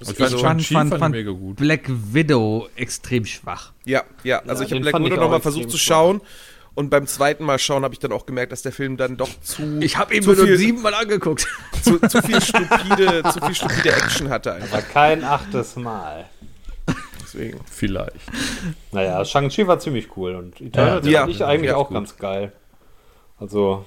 Ich 0.00 0.06
fand 0.06 0.18
fand, 0.18 0.40
Shang-Chi 0.40 0.74
fand, 0.74 0.90
fand 0.90 1.00
fand 1.00 1.14
ich 1.16 1.20
mega 1.26 1.36
gut. 1.36 1.56
Black 1.56 1.82
Widow 1.88 2.68
extrem 2.76 3.26
schwach. 3.26 3.72
Ja, 3.84 4.04
ja, 4.22 4.38
also 4.46 4.62
Ja, 4.62 4.66
ich 4.68 4.72
habe 4.72 4.80
Black 4.82 5.04
Widow 5.04 5.16
nochmal 5.16 5.40
versucht 5.40 5.70
zu 5.70 5.78
schwach. 5.78 5.96
schauen 5.96 6.20
und 6.74 6.90
beim 6.90 7.06
zweiten 7.08 7.44
Mal 7.44 7.58
schauen 7.58 7.82
habe 7.82 7.92
ich 7.94 7.98
dann 7.98 8.12
auch 8.12 8.24
gemerkt, 8.24 8.52
dass 8.52 8.62
der 8.62 8.70
Film 8.72 8.96
dann 8.96 9.16
doch 9.16 9.28
zu 9.42 9.78
Ich 9.80 9.96
habe 9.98 10.14
ihn 10.14 10.24
nur 10.24 10.36
siebenmal 10.56 10.94
angeguckt. 10.94 11.46
zu, 11.82 11.98
zu 11.98 12.22
viel 12.22 12.40
stupide, 12.40 13.22
zu 13.32 13.40
viel 13.44 13.54
stupide 13.54 13.92
Action 13.92 14.28
hatte 14.30 14.52
einfach. 14.54 14.72
war 14.72 14.82
kein 14.82 15.24
achtes 15.24 15.74
Mal. 15.76 16.28
Deswegen. 17.22 17.60
Vielleicht. 17.70 18.14
Naja, 18.92 19.24
Shang-Chi 19.24 19.66
war 19.66 19.78
ziemlich 19.80 20.16
cool 20.16 20.34
und 20.36 20.60
Eternals 20.60 21.06
Ja. 21.06 21.20
fand 21.22 21.32
ich 21.32 21.44
eigentlich 21.44 21.70
Ja, 21.70 21.76
auch 21.76 21.88
gut. 21.88 21.94
ganz 21.96 22.16
geil. 22.16 22.52
Also. 23.40 23.84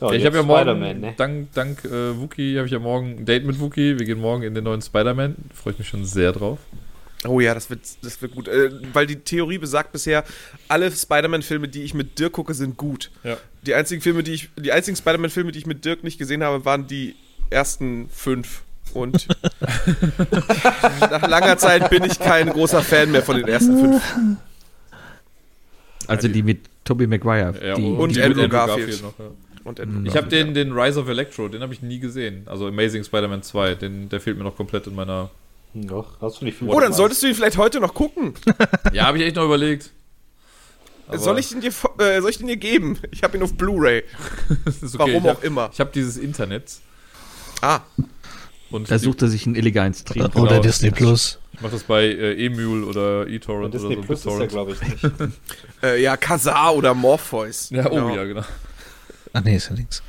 Ja, 0.00 0.08
Ja, 0.08 0.14
ich 0.14 0.24
habe 0.24 0.36
ja 0.36 0.42
morgen, 0.42 0.62
Spider-Man, 0.62 1.00
ne? 1.00 1.14
dank, 1.16 1.52
dank 1.52 1.84
äh, 1.84 2.18
Wookie, 2.18 2.56
habe 2.56 2.66
ich 2.66 2.72
ja 2.72 2.78
morgen 2.78 3.18
ein 3.18 3.24
Date 3.24 3.44
mit 3.44 3.60
Wookie. 3.60 3.98
Wir 3.98 4.06
gehen 4.06 4.20
morgen 4.20 4.42
in 4.42 4.54
den 4.54 4.64
neuen 4.64 4.82
Spider-Man. 4.82 5.36
Freue 5.54 5.74
ich 5.74 5.78
mich 5.78 5.88
schon 5.88 6.04
sehr 6.04 6.32
drauf. 6.32 6.58
Oh 7.24 7.38
ja, 7.38 7.54
das 7.54 7.70
wird, 7.70 7.80
das 8.02 8.20
wird 8.20 8.34
gut. 8.34 8.48
Äh, 8.48 8.70
weil 8.92 9.06
die 9.06 9.20
Theorie 9.20 9.58
besagt 9.58 9.92
bisher, 9.92 10.24
alle 10.66 10.90
Spider-Man-Filme, 10.90 11.68
die 11.68 11.82
ich 11.82 11.94
mit 11.94 12.18
Dirk 12.18 12.32
gucke, 12.32 12.54
sind 12.54 12.76
gut. 12.76 13.10
Ja. 13.22 13.36
Die 13.64 13.74
einzigen 13.74 14.00
Filme, 14.00 14.22
die 14.24 14.32
ich, 14.32 14.48
die 14.56 14.72
einzigen 14.72 14.96
Spider-Man-Filme, 14.96 15.52
die 15.52 15.60
ich 15.60 15.66
mit 15.66 15.84
Dirk 15.84 16.02
nicht 16.02 16.18
gesehen 16.18 16.42
habe, 16.42 16.64
waren 16.64 16.88
die 16.88 17.14
ersten 17.50 18.08
fünf. 18.08 18.62
Und 18.94 19.28
nach 21.00 21.28
langer 21.28 21.56
Zeit 21.58 21.90
bin 21.90 22.02
ich 22.04 22.18
kein 22.18 22.50
großer 22.50 22.82
Fan 22.82 23.10
mehr 23.10 23.22
von 23.22 23.36
den 23.36 23.48
ersten 23.48 23.78
fünf. 23.78 24.02
Also 26.08 26.28
die 26.28 26.42
mit 26.42 26.60
Tobey 26.84 27.06
Maguire. 27.06 27.54
Ja, 27.64 27.74
die, 27.74 27.82
und 27.82 28.14
die 28.16 28.22
Andrew 28.22 28.42
mit 28.42 28.50
Garfield. 28.50 29.02
noch, 29.02 29.18
ja. 29.18 29.26
Und 29.64 29.78
Ich 30.06 30.16
habe 30.16 30.26
den, 30.28 30.54
den 30.54 30.72
Rise 30.72 31.00
of 31.00 31.08
Electro, 31.08 31.46
den 31.48 31.62
habe 31.62 31.72
ich 31.72 31.82
nie 31.82 32.00
gesehen. 32.00 32.42
Also 32.46 32.66
Amazing 32.66 33.04
Spider-Man 33.04 33.42
2, 33.44 33.76
den, 33.76 34.08
der 34.08 34.20
fehlt 34.20 34.36
mir 34.36 34.42
noch 34.44 34.56
komplett 34.56 34.86
in 34.88 34.94
meiner. 34.96 35.30
Doch, 35.74 36.20
hast 36.20 36.40
du 36.40 36.44
nicht 36.44 36.58
viel 36.58 36.68
Oh, 36.68 36.80
dann 36.80 36.92
solltest 36.92 37.22
du 37.22 37.28
ihn 37.28 37.34
vielleicht 37.34 37.56
heute 37.56 37.80
noch 37.80 37.94
gucken. 37.94 38.34
Ja, 38.92 39.06
habe 39.06 39.18
ich 39.18 39.24
echt 39.24 39.36
noch 39.36 39.44
überlegt. 39.44 39.90
Aber 41.06 41.18
Soll 41.18 41.38
ich, 41.38 41.48
den 41.50 41.60
dir, 41.60 41.68
äh, 41.98 42.20
soll 42.20 42.30
ich 42.30 42.38
den 42.38 42.46
dir 42.46 42.56
geben? 42.56 42.98
Ich 43.10 43.22
habe 43.22 43.36
ihn 43.36 43.42
auf 43.42 43.54
Blu-ray. 43.54 44.02
okay. 44.50 44.72
Warum 44.94 45.10
ich 45.12 45.20
auch 45.22 45.24
hab, 45.36 45.44
immer. 45.44 45.70
Ich 45.72 45.80
habe 45.80 45.90
dieses 45.94 46.16
Internet 46.16 46.72
Ah, 47.60 47.80
und 48.70 48.90
da 48.90 48.96
die- 48.98 49.04
sucht 49.04 49.22
er 49.22 49.28
sich 49.28 49.46
einen 49.46 49.54
illegalen 49.54 49.94
Stream. 49.94 50.28
Genau. 50.30 50.44
Oder 50.44 50.60
Disney 50.60 50.90
Plus. 50.90 51.38
Ich 51.52 51.60
mache 51.60 51.72
das 51.72 51.82
bei 51.84 52.04
äh, 52.04 52.46
Emule 52.46 52.86
oder 52.86 53.26
eTorrent 53.28 53.74
oder 53.74 53.78
so. 53.78 53.90
Plus 54.02 54.26
ist 54.26 54.38
ja, 54.38 54.46
glaube 54.46 54.72
ich, 54.72 54.80
nicht. 54.80 55.12
äh, 55.82 56.02
ja, 56.02 56.16
Kazar 56.16 56.74
oder 56.74 56.94
Morpheus. 56.94 57.70
Ja, 57.70 57.86
oh 57.86 57.90
Genau. 57.90 58.14
ja, 58.14 58.24
genau. 58.24 58.42
Ach 59.32 59.42
nee, 59.44 59.56
ist 59.56 59.68
ja 59.70 59.76
nichts. 59.76 60.02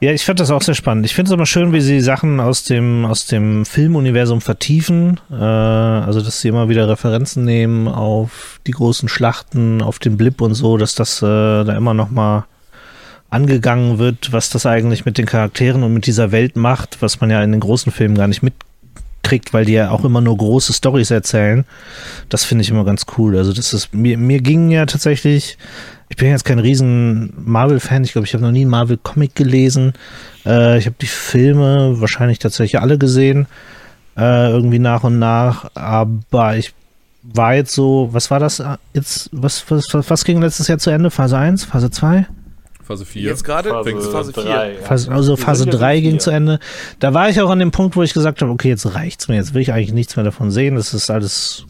Ja, 0.00 0.12
ich 0.12 0.24
fand 0.24 0.38
das 0.38 0.52
auch 0.52 0.62
sehr 0.62 0.76
spannend. 0.76 1.06
Ich 1.06 1.14
finde 1.14 1.30
es 1.30 1.32
aber 1.32 1.44
schön, 1.44 1.72
wie 1.72 1.80
sie 1.80 2.00
Sachen 2.00 2.38
aus 2.38 2.62
dem, 2.62 3.04
aus 3.04 3.26
dem 3.26 3.66
Filmuniversum 3.66 4.40
vertiefen. 4.40 5.18
Äh, 5.28 5.34
also, 5.34 6.20
dass 6.20 6.40
sie 6.40 6.48
immer 6.48 6.68
wieder 6.68 6.88
Referenzen 6.88 7.44
nehmen 7.44 7.88
auf 7.88 8.60
die 8.66 8.70
großen 8.70 9.08
Schlachten, 9.08 9.82
auf 9.82 9.98
den 9.98 10.16
Blip 10.16 10.40
und 10.40 10.54
so, 10.54 10.76
dass 10.76 10.94
das 10.94 11.20
äh, 11.20 11.26
da 11.64 11.76
immer 11.76 11.94
noch 11.94 12.10
mal 12.10 12.46
angegangen 13.28 13.98
wird, 13.98 14.32
was 14.32 14.50
das 14.50 14.66
eigentlich 14.66 15.04
mit 15.04 15.18
den 15.18 15.26
Charakteren 15.26 15.82
und 15.82 15.92
mit 15.92 16.06
dieser 16.06 16.30
Welt 16.30 16.56
macht, 16.56 17.02
was 17.02 17.20
man 17.20 17.30
ja 17.30 17.42
in 17.42 17.50
den 17.50 17.60
großen 17.60 17.90
Filmen 17.90 18.14
gar 18.16 18.28
nicht 18.28 18.42
mitkriegt, 19.28 19.52
weil 19.52 19.64
die 19.64 19.72
ja 19.72 19.90
auch 19.90 20.04
immer 20.04 20.20
nur 20.20 20.36
große 20.36 20.72
Storys 20.72 21.10
erzählen. 21.10 21.64
Das 22.28 22.44
finde 22.44 22.62
ich 22.62 22.70
immer 22.70 22.84
ganz 22.84 23.06
cool. 23.16 23.36
Also, 23.36 23.52
das 23.52 23.72
ist, 23.72 23.94
mir, 23.94 24.16
mir 24.18 24.40
ging 24.40 24.70
ja 24.70 24.86
tatsächlich 24.86 25.58
ich 26.10 26.16
bin 26.16 26.28
jetzt 26.28 26.46
kein 26.46 26.58
riesen 26.58 27.34
Marvel-Fan. 27.36 28.02
Ich 28.02 28.12
glaube, 28.12 28.26
ich 28.26 28.32
habe 28.32 28.42
noch 28.42 28.50
nie 28.50 28.62
einen 28.62 28.70
Marvel-Comic 28.70 29.34
gelesen. 29.34 29.92
Äh, 30.46 30.78
ich 30.78 30.86
habe 30.86 30.96
die 30.98 31.06
Filme 31.06 32.00
wahrscheinlich 32.00 32.38
tatsächlich 32.38 32.80
alle 32.80 32.96
gesehen. 32.96 33.46
Äh, 34.16 34.50
irgendwie 34.50 34.78
nach 34.78 35.04
und 35.04 35.18
nach. 35.18 35.70
Aber 35.74 36.56
ich 36.56 36.72
war 37.22 37.54
jetzt 37.54 37.74
so, 37.74 38.08
was 38.10 38.30
war 38.30 38.40
das 38.40 38.62
jetzt? 38.94 39.28
Was, 39.32 39.70
was, 39.70 39.92
was, 39.92 40.08
was 40.08 40.24
ging 40.24 40.40
letztes 40.40 40.68
Jahr 40.68 40.78
zu 40.78 40.88
Ende? 40.88 41.10
Phase 41.10 41.36
1, 41.36 41.64
Phase 41.64 41.90
2? 41.90 42.26
Phase 42.88 43.04
4. 43.04 43.22
Jetzt 43.22 43.44
gerade 43.44 43.68
Phase, 43.68 44.10
Phase 44.10 44.32
4. 44.32 44.42
drei, 44.42 44.72
ja. 44.72 44.80
Phase, 44.80 45.12
also 45.12 45.36
Phase 45.36 45.64
sind 45.64 45.74
ja 45.74 45.78
3 45.78 45.96
so 45.96 46.02
ging 46.02 46.10
vier. 46.12 46.18
zu 46.20 46.30
Ende. 46.30 46.58
Da 46.98 47.12
war 47.12 47.28
ich 47.28 47.38
auch 47.42 47.50
an 47.50 47.58
dem 47.58 47.70
Punkt, 47.70 47.96
wo 47.96 48.02
ich 48.02 48.14
gesagt 48.14 48.40
habe, 48.40 48.50
okay, 48.50 48.68
jetzt 48.68 48.94
reicht's 48.94 49.28
mir. 49.28 49.36
Jetzt 49.36 49.52
will 49.52 49.60
ich 49.60 49.72
eigentlich 49.72 49.92
nichts 49.92 50.16
mehr 50.16 50.24
davon 50.24 50.50
sehen. 50.50 50.74
Das 50.74 50.94
ist 50.94 51.10
alles 51.10 51.66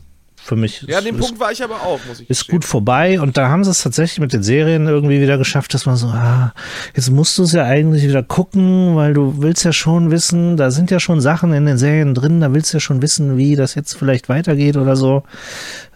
für 0.48 0.56
mich. 0.56 0.82
Ja, 0.88 0.98
an 0.98 1.04
dem 1.04 1.16
ist, 1.16 1.26
Punkt 1.26 1.40
war 1.40 1.52
ich 1.52 1.62
aber 1.62 1.82
auch, 1.82 2.00
muss 2.08 2.20
ich 2.20 2.30
ist 2.30 2.38
gestehen. 2.40 2.56
gut 2.56 2.64
vorbei 2.64 3.20
und 3.20 3.36
da 3.36 3.48
haben 3.48 3.64
sie 3.64 3.70
es 3.70 3.82
tatsächlich 3.82 4.18
mit 4.18 4.32
den 4.32 4.42
Serien 4.42 4.86
irgendwie 4.86 5.20
wieder 5.20 5.36
geschafft, 5.36 5.74
dass 5.74 5.84
man 5.84 5.96
so, 5.96 6.06
ah, 6.06 6.54
jetzt 6.96 7.10
musst 7.10 7.36
du 7.36 7.42
es 7.42 7.52
ja 7.52 7.64
eigentlich 7.64 8.04
wieder 8.04 8.22
gucken, 8.22 8.96
weil 8.96 9.12
du 9.12 9.42
willst 9.42 9.64
ja 9.64 9.72
schon 9.72 10.10
wissen, 10.10 10.56
da 10.56 10.70
sind 10.70 10.90
ja 10.90 11.00
schon 11.00 11.20
Sachen 11.20 11.52
in 11.52 11.66
den 11.66 11.76
Serien 11.76 12.14
drin, 12.14 12.40
da 12.40 12.54
willst 12.54 12.72
du 12.72 12.78
ja 12.78 12.80
schon 12.80 13.02
wissen, 13.02 13.36
wie 13.36 13.56
das 13.56 13.74
jetzt 13.74 13.92
vielleicht 13.94 14.30
weitergeht 14.30 14.78
oder 14.78 14.96
so, 14.96 15.22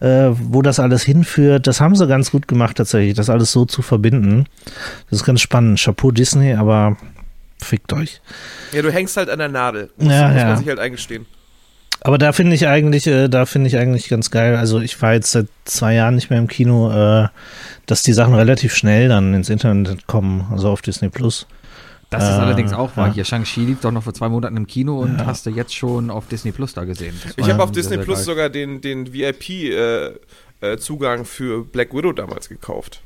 äh, 0.01 0.29
wo 0.35 0.61
das 0.61 0.79
alles 0.79 1.03
hinführt. 1.03 1.67
Das 1.67 1.81
haben 1.81 1.97
sie 1.97 2.07
ganz 2.07 2.31
gut 2.31 2.47
gemacht 2.47 2.77
tatsächlich, 2.77 3.15
das 3.15 3.31
alles 3.31 3.53
so 3.53 3.65
zu 3.65 3.81
verbinden. 3.81 4.45
Das 5.09 5.21
ist 5.21 5.25
ganz 5.25 5.41
spannend. 5.41 5.81
Chapeau 5.81 6.11
Disney, 6.11 6.53
aber 6.53 6.99
fickt 7.59 7.93
euch. 7.95 8.21
Ja, 8.73 8.83
du 8.83 8.93
hängst 8.93 9.17
halt 9.17 9.31
an 9.31 9.39
der 9.39 9.49
Nadel. 9.49 9.91
Muss, 9.97 10.13
Ja, 10.13 10.29
muss 10.29 10.37
ja. 10.37 10.47
man 10.49 10.57
sich 10.59 10.69
halt 10.69 10.79
eingestehen. 10.79 11.27
Aber 12.05 12.19
da 12.19 12.33
finde 12.33 12.57
ich 12.57 12.67
eigentlich, 12.67 13.07
äh, 13.07 13.29
da 13.29 13.47
finde 13.47 13.69
ich 13.69 13.77
eigentlich 13.79 14.09
ganz 14.09 14.31
geil. 14.33 14.57
Also 14.57 14.81
ich 14.81 15.01
war 15.03 15.13
jetzt 15.15 15.31
seit 15.33 15.47
zwei 15.65 15.95
Jahren 15.95 16.17
nicht 16.17 16.31
mehr 16.31 16.39
im 16.41 16.49
Kino, 16.49 16.91
äh, 16.91 17.29
dass 17.87 18.03
die 18.03 18.13
Sachen 18.13 18.35
relativ 18.35 18.75
schnell 18.75 19.09
dann 19.09 19.33
ins 19.35 19.49
Internet 19.49 20.07
kommen, 20.09 20.47
also 20.51 20.69
auf 20.71 20.83
Disney 20.83 21.09
Plus. 21.11 21.47
Das 22.11 22.25
ist 22.25 22.31
Äh, 22.31 22.41
allerdings 22.41 22.73
auch 22.73 22.97
wahr. 22.97 23.07
ja. 23.09 23.15
Hier, 23.15 23.25
Shang-Chi 23.25 23.61
lief 23.65 23.81
doch 23.81 23.93
noch 23.93 24.03
vor 24.03 24.13
zwei 24.15 24.29
Monaten 24.29 24.57
im 24.57 24.67
Kino 24.67 24.99
und 25.01 25.25
hast 25.25 25.47
du 25.47 25.51
jetzt 25.51 25.75
schon 25.75 26.11
auf 26.11 26.27
Disney 26.27 26.51
Plus 26.53 26.75
da 26.75 26.85
gesehen. 26.85 27.15
Ich 27.37 27.49
habe 27.49 27.63
auf 27.63 27.69
sehr, 27.71 27.75
Disney 27.83 27.97
sehr 27.97 28.05
Plus 28.05 28.19
geil. 28.19 28.25
sogar 28.25 28.49
den, 28.51 28.81
den 28.81 29.13
VIP-Zugang 30.61 31.25
für 31.25 31.65
Black 31.65 31.95
Widow 31.95 32.13
damals 32.13 32.49
gekauft. 32.49 33.01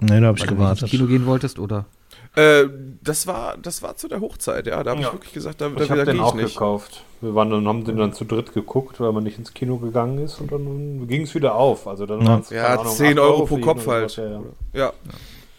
Nee, 0.00 0.20
da 0.20 0.26
habe 0.28 0.38
ich 0.38 0.42
Weil 0.42 0.48
du 0.48 0.54
nicht 0.54 0.60
ins 0.70 0.80
gewartet. 0.80 0.90
Kino 0.90 1.06
gehen 1.06 1.26
wolltest, 1.26 1.58
oder? 1.58 1.86
Äh, 2.36 2.64
das 3.02 3.26
war, 3.26 3.56
das 3.58 3.82
war 3.82 3.96
zu 3.96 4.08
der 4.08 4.20
Hochzeit, 4.20 4.66
ja. 4.66 4.82
Da 4.82 4.90
habe 4.90 5.00
ich 5.00 5.06
Ja. 5.06 5.12
wirklich 5.12 5.32
gesagt, 5.32 5.60
da, 5.60 5.68
Ich 5.68 5.74
da, 5.74 5.88
habe 5.88 5.96
da 6.00 6.04
den 6.04 6.14
gehe 6.14 6.14
ich 6.14 6.20
auch 6.20 6.34
nicht. 6.34 6.54
gekauft. 6.54 7.04
Wir 7.20 7.34
waren 7.34 7.48
dann, 7.50 7.66
haben 7.68 7.84
den 7.84 7.96
dann 7.96 8.12
zu 8.12 8.24
dritt 8.24 8.52
geguckt, 8.52 8.98
weil 9.00 9.12
man 9.12 9.22
nicht 9.24 9.38
ins 9.38 9.54
Kino 9.54 9.78
gegangen 9.78 10.18
ist 10.18 10.40
und 10.40 10.50
dann 10.52 11.06
ging 11.06 11.22
es 11.22 11.34
wieder 11.34 11.54
auf. 11.54 11.86
Also 11.86 12.06
dann 12.06 12.20
Ja. 12.22 12.42
Ja, 12.50 12.66
Ahnung, 12.80 12.92
10 12.92 13.18
8 13.18 13.24
Euro 13.24 13.46
für 13.46 13.54
pro 13.56 13.60
Kopf 13.60 13.86
halt. 13.86 14.16
ja. 14.16 14.42
Ja. 14.72 14.92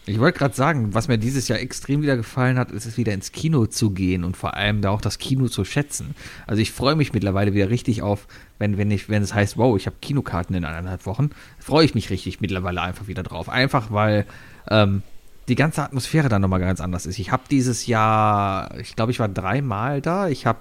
Ich 0.08 0.20
wollte 0.20 0.38
gerade 0.38 0.54
sagen, 0.54 0.94
was 0.94 1.08
mir 1.08 1.18
dieses 1.18 1.48
Jahr 1.48 1.58
extrem 1.58 2.00
wieder 2.02 2.16
gefallen 2.16 2.58
hat, 2.60 2.70
ist 2.70 2.86
es 2.86 2.96
wieder 2.96 3.12
ins 3.12 3.32
Kino 3.32 3.66
zu 3.66 3.90
gehen 3.90 4.22
und 4.22 4.36
vor 4.36 4.54
allem 4.54 4.80
da 4.80 4.90
auch 4.90 5.00
das 5.00 5.18
Kino 5.18 5.48
zu 5.48 5.64
schätzen. 5.64 6.14
Also 6.46 6.62
ich 6.62 6.70
freue 6.70 6.94
mich 6.94 7.12
mittlerweile 7.12 7.54
wieder 7.54 7.70
richtig 7.70 8.02
auf, 8.02 8.28
wenn, 8.60 8.78
wenn 8.78 8.88
ich, 8.92 9.08
wenn 9.08 9.24
es 9.24 9.34
heißt, 9.34 9.56
wow, 9.56 9.76
ich 9.76 9.86
habe 9.86 9.96
Kinokarten 10.00 10.54
in 10.54 10.64
eineinhalb 10.64 11.06
Wochen, 11.06 11.30
freue 11.58 11.84
ich 11.84 11.96
mich 11.96 12.08
richtig 12.10 12.40
mittlerweile 12.40 12.82
einfach 12.82 13.08
wieder 13.08 13.24
drauf. 13.24 13.48
Einfach 13.48 13.90
weil 13.90 14.26
ähm, 14.70 15.02
die 15.48 15.54
ganze 15.54 15.82
Atmosphäre 15.82 16.28
dann 16.28 16.42
nochmal 16.42 16.60
ganz 16.60 16.80
anders 16.80 17.06
ist. 17.06 17.18
Ich 17.18 17.30
habe 17.32 17.44
dieses 17.50 17.86
Jahr, 17.86 18.76
ich 18.78 18.96
glaube, 18.96 19.12
ich 19.12 19.18
war 19.20 19.28
dreimal 19.28 20.00
da. 20.00 20.28
Ich 20.28 20.44
habe 20.46 20.58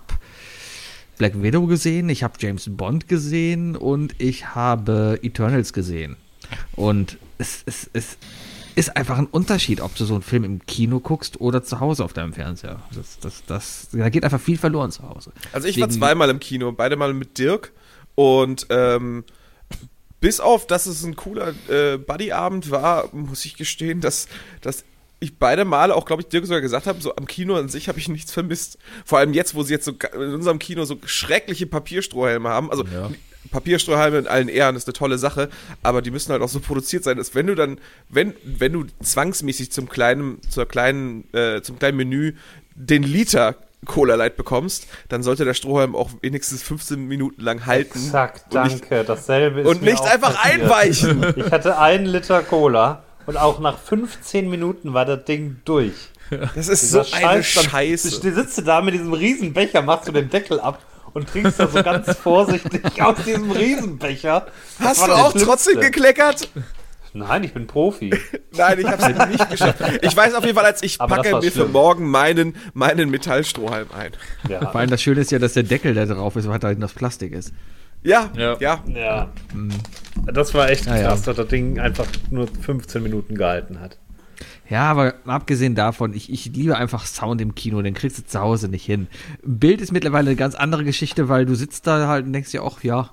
Black 1.17 1.41
Widow 1.41 1.65
gesehen, 1.65 2.09
ich 2.09 2.23
habe 2.23 2.33
James 2.39 2.69
Bond 2.69 3.07
gesehen 3.07 3.75
und 3.75 4.13
ich 4.19 4.53
habe 4.53 5.19
Eternals 5.23 5.73
gesehen. 5.73 6.17
Und 6.75 7.17
es, 7.37 7.63
es, 7.65 7.89
es 7.93 8.17
ist 8.75 8.97
einfach 8.97 9.17
ein 9.17 9.25
Unterschied, 9.27 9.79
ob 9.81 9.95
du 9.95 10.03
so 10.05 10.13
einen 10.13 10.23
Film 10.23 10.43
im 10.43 10.65
Kino 10.65 10.99
guckst 10.99 11.39
oder 11.39 11.63
zu 11.63 11.79
Hause 11.79 12.03
auf 12.03 12.11
deinem 12.13 12.33
Fernseher. 12.33 12.81
Das, 12.93 13.17
das, 13.19 13.43
das, 13.47 13.87
da 13.93 14.09
geht 14.09 14.23
einfach 14.25 14.41
viel 14.41 14.57
verloren 14.57 14.91
zu 14.91 15.03
Hause. 15.07 15.31
Also 15.53 15.67
ich 15.67 15.79
war 15.79 15.87
Deswegen- 15.87 16.01
zweimal 16.03 16.29
im 16.29 16.39
Kino, 16.39 16.71
beide 16.73 16.97
Mal 16.97 17.13
mit 17.13 17.37
Dirk 17.37 17.71
und 18.15 18.67
ähm, 18.69 19.23
bis 20.25 20.39
auf, 20.39 20.65
dass 20.65 20.87
es 20.87 21.03
ein 21.03 21.15
cooler 21.15 21.53
äh, 21.69 21.97
Buddy-Abend 21.97 22.71
war, 22.71 23.09
muss 23.13 23.45
ich 23.45 23.57
gestehen, 23.57 24.01
dass, 24.01 24.27
dass 24.59 24.83
ich 25.19 25.37
beide 25.37 25.65
Male, 25.65 25.93
auch 25.93 26.05
glaube 26.05 26.23
ich 26.23 26.29
Dirk 26.29 26.47
sogar 26.47 26.61
gesagt 26.61 26.87
habe, 26.87 26.99
so 26.99 27.15
am 27.15 27.27
Kino 27.27 27.55
an 27.55 27.69
sich 27.69 27.87
habe 27.89 27.99
ich 27.99 28.09
nichts 28.09 28.31
vermisst. 28.31 28.79
Vor 29.05 29.19
allem 29.19 29.35
jetzt, 29.35 29.53
wo 29.53 29.61
sie 29.61 29.73
jetzt 29.73 29.85
so 29.85 29.91
in 29.91 30.33
unserem 30.33 30.57
Kino 30.57 30.83
so 30.85 30.97
schreckliche 31.05 31.67
Papierstrohhelme 31.67 32.49
haben. 32.49 32.71
Also 32.71 32.85
Ja. 32.85 33.11
Papierstrohhalme 33.51 34.17
in 34.17 34.25
allen 34.25 34.47
Ehren 34.47 34.75
ist 34.75 34.87
eine 34.87 34.93
tolle 34.93 35.19
Sache, 35.19 35.49
aber 35.83 36.01
die 36.01 36.09
müssen 36.09 36.31
halt 36.31 36.41
auch 36.41 36.49
so 36.49 36.59
produziert 36.59 37.03
sein, 37.03 37.17
dass 37.17 37.35
wenn 37.35 37.45
du 37.45 37.53
dann, 37.53 37.77
wenn, 38.09 38.33
wenn 38.43 38.73
du 38.73 38.85
zwangsmäßig 39.03 39.71
zum 39.71 39.87
kleinen, 39.87 40.41
zur 40.49 40.65
kleinen, 40.65 41.31
äh, 41.35 41.61
zum 41.61 41.77
kleinen 41.77 41.97
Menü 41.97 42.33
den 42.73 43.03
Liter 43.03 43.57
Cola 43.85 44.15
Light 44.15 44.35
bekommst, 44.37 44.87
dann 45.09 45.23
sollte 45.23 45.45
der 45.45 45.53
Strohhalm 45.53 45.95
auch 45.95 46.09
wenigstens 46.21 46.61
15 46.63 47.07
Minuten 47.07 47.41
lang 47.41 47.65
halten. 47.65 47.97
Exakt, 47.97 48.53
Und 48.53 48.63
nicht- 48.63 48.81
danke. 48.81 49.03
Dasselbe 49.05 49.61
ist 49.61 49.67
Und 49.67 49.81
nicht 49.81 50.01
einfach 50.03 50.35
passiert. 50.35 50.61
einweichen. 50.63 51.25
Ich 51.37 51.51
hatte 51.51 51.77
einen 51.79 52.05
Liter 52.05 52.41
Cola 52.43 53.03
und 53.25 53.37
auch 53.37 53.59
nach 53.59 53.77
15 53.79 54.49
Minuten 54.49 54.93
war 54.93 55.05
das 55.05 55.25
Ding 55.25 55.57
durch. 55.65 55.93
Das 56.55 56.67
ist 56.67 56.89
so 56.89 57.01
Dieser 57.03 57.17
eine 57.17 57.27
dann 57.35 57.43
Scheiße. 57.43 58.09
sitzt 58.09 58.57
du 58.57 58.61
da 58.63 58.81
mit 58.81 58.93
diesem 58.95 59.13
Riesenbecher, 59.13 59.81
machst 59.83 60.07
du 60.07 60.11
den 60.11 60.29
Deckel 60.29 60.59
ab 60.59 60.79
und 61.13 61.29
trinkst 61.29 61.59
da 61.59 61.67
so 61.67 61.83
ganz 61.83 62.13
vorsichtig 62.23 63.01
aus 63.01 63.15
diesem 63.25 63.51
Riesenbecher. 63.51 64.47
Das 64.79 64.87
Hast 64.87 65.07
du 65.07 65.11
auch 65.11 65.29
Schlimmste. 65.31 65.45
trotzdem 65.47 65.79
gekleckert? 65.81 66.49
Nein, 67.15 67.43
ich 67.45 67.53
bin 67.53 67.65
Profi. 67.65 68.13
Nein, 68.57 68.79
ich 68.79 68.85
hab's 68.85 69.07
nicht 69.29 69.49
geschafft. 69.49 69.81
Ich 70.01 70.15
weiß 70.15 70.33
auf 70.35 70.43
jeden 70.43 70.55
Fall, 70.55 70.65
als 70.65 70.83
ich 70.83 70.99
Aber 71.01 71.15
packe 71.15 71.35
mir 71.35 71.41
für 71.43 71.51
schlimm. 71.51 71.71
morgen 71.71 72.09
meinen, 72.09 72.55
meinen 72.73 73.09
Metallstrohhalm 73.09 73.87
ein. 73.97 74.11
Ja. 74.49 74.59
Vor 74.69 74.75
allem 74.81 74.89
das 74.89 75.01
Schöne 75.01 75.21
ist 75.21 75.31
ja, 75.31 75.39
dass 75.39 75.53
der 75.53 75.63
Deckel, 75.63 75.93
der 75.93 76.05
drauf 76.05 76.35
ist, 76.35 76.47
weiterhin 76.47 76.79
das 76.81 76.93
Plastik 76.93 77.31
ist. 77.31 77.53
Ja, 78.03 78.29
ja. 78.37 78.57
Ja. 78.59 78.83
Ja. 78.93 79.29
Das 80.25 80.53
war 80.53 80.69
echt 80.69 80.85
Ja, 80.85 80.97
ja. 80.97 81.07
krass, 81.07 81.23
dass 81.23 81.35
das 81.37 81.47
Ding 81.47 81.79
einfach 81.79 82.05
nur 82.29 82.47
15 82.47 83.01
Minuten 83.01 83.35
gehalten 83.35 83.79
hat. 83.79 83.97
Ja, 84.69 84.83
aber 84.91 85.13
abgesehen 85.25 85.75
davon, 85.75 86.13
ich, 86.13 86.31
ich 86.31 86.45
liebe 86.53 86.75
einfach 86.77 87.05
Sound 87.05 87.39
im 87.39 87.55
Kino, 87.55 87.81
den 87.81 87.93
kriegst 87.93 88.17
du 88.17 88.25
zu 88.25 88.39
Hause 88.41 88.67
nicht 88.67 88.85
hin. 88.85 89.07
Bild 89.43 89.79
ist 89.79 89.91
mittlerweile 89.91 90.31
eine 90.31 90.35
ganz 90.35 90.55
andere 90.55 90.83
Geschichte, 90.83 91.29
weil 91.29 91.45
du 91.45 91.55
sitzt 91.55 91.87
da 91.87 92.07
halt 92.07 92.25
und 92.25 92.33
denkst 92.33 92.51
dir 92.51 92.63
auch, 92.63 92.81
ja, 92.83 93.11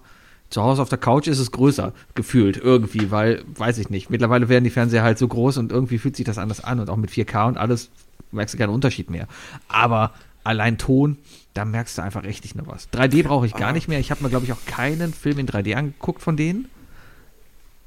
zu 0.52 0.62
Hause 0.62 0.82
auf 0.82 0.88
der 0.88 0.98
Couch 0.98 1.26
ist 1.26 1.38
es 1.38 1.50
größer, 1.50 1.92
gefühlt, 2.14 2.56
irgendwie, 2.56 3.10
weil, 3.10 3.42
weiß 3.56 3.78
ich 3.78 3.90
nicht, 3.90 4.10
mittlerweile 4.10 4.48
werden 4.48 4.64
die 4.64 4.70
Fernseher 4.70 5.02
halt 5.02 5.18
so 5.18 5.26
groß 5.26 5.58
und 5.58 5.72
irgendwie 5.72 5.98
fühlt 5.98 6.16
sich 6.16 6.26
das 6.26 6.38
anders 6.38 6.62
an 6.62 6.78
und 6.80 6.90
auch 6.90 6.96
mit 6.96 7.10
4K 7.10 7.48
und 7.48 7.56
alles 7.56 7.90
merkst 8.30 8.54
du 8.54 8.58
keinen 8.58 8.70
Unterschied 8.70 9.10
mehr. 9.10 9.26
Aber 9.68 10.12
allein 10.44 10.78
Ton, 10.78 11.18
da 11.54 11.64
merkst 11.64 11.98
du 11.98 12.02
einfach 12.02 12.24
richtig 12.24 12.54
noch 12.54 12.66
was. 12.66 12.88
3D 12.92 13.24
brauche 13.24 13.46
ich 13.46 13.54
gar 13.54 13.72
nicht 13.72 13.88
mehr. 13.88 14.00
Ich 14.00 14.10
habe 14.10 14.22
mir, 14.22 14.30
glaube 14.30 14.44
ich, 14.44 14.52
auch 14.52 14.64
keinen 14.66 15.12
Film 15.12 15.38
in 15.38 15.46
3D 15.46 15.74
angeguckt 15.74 16.22
von 16.22 16.36
denen. 16.36 16.68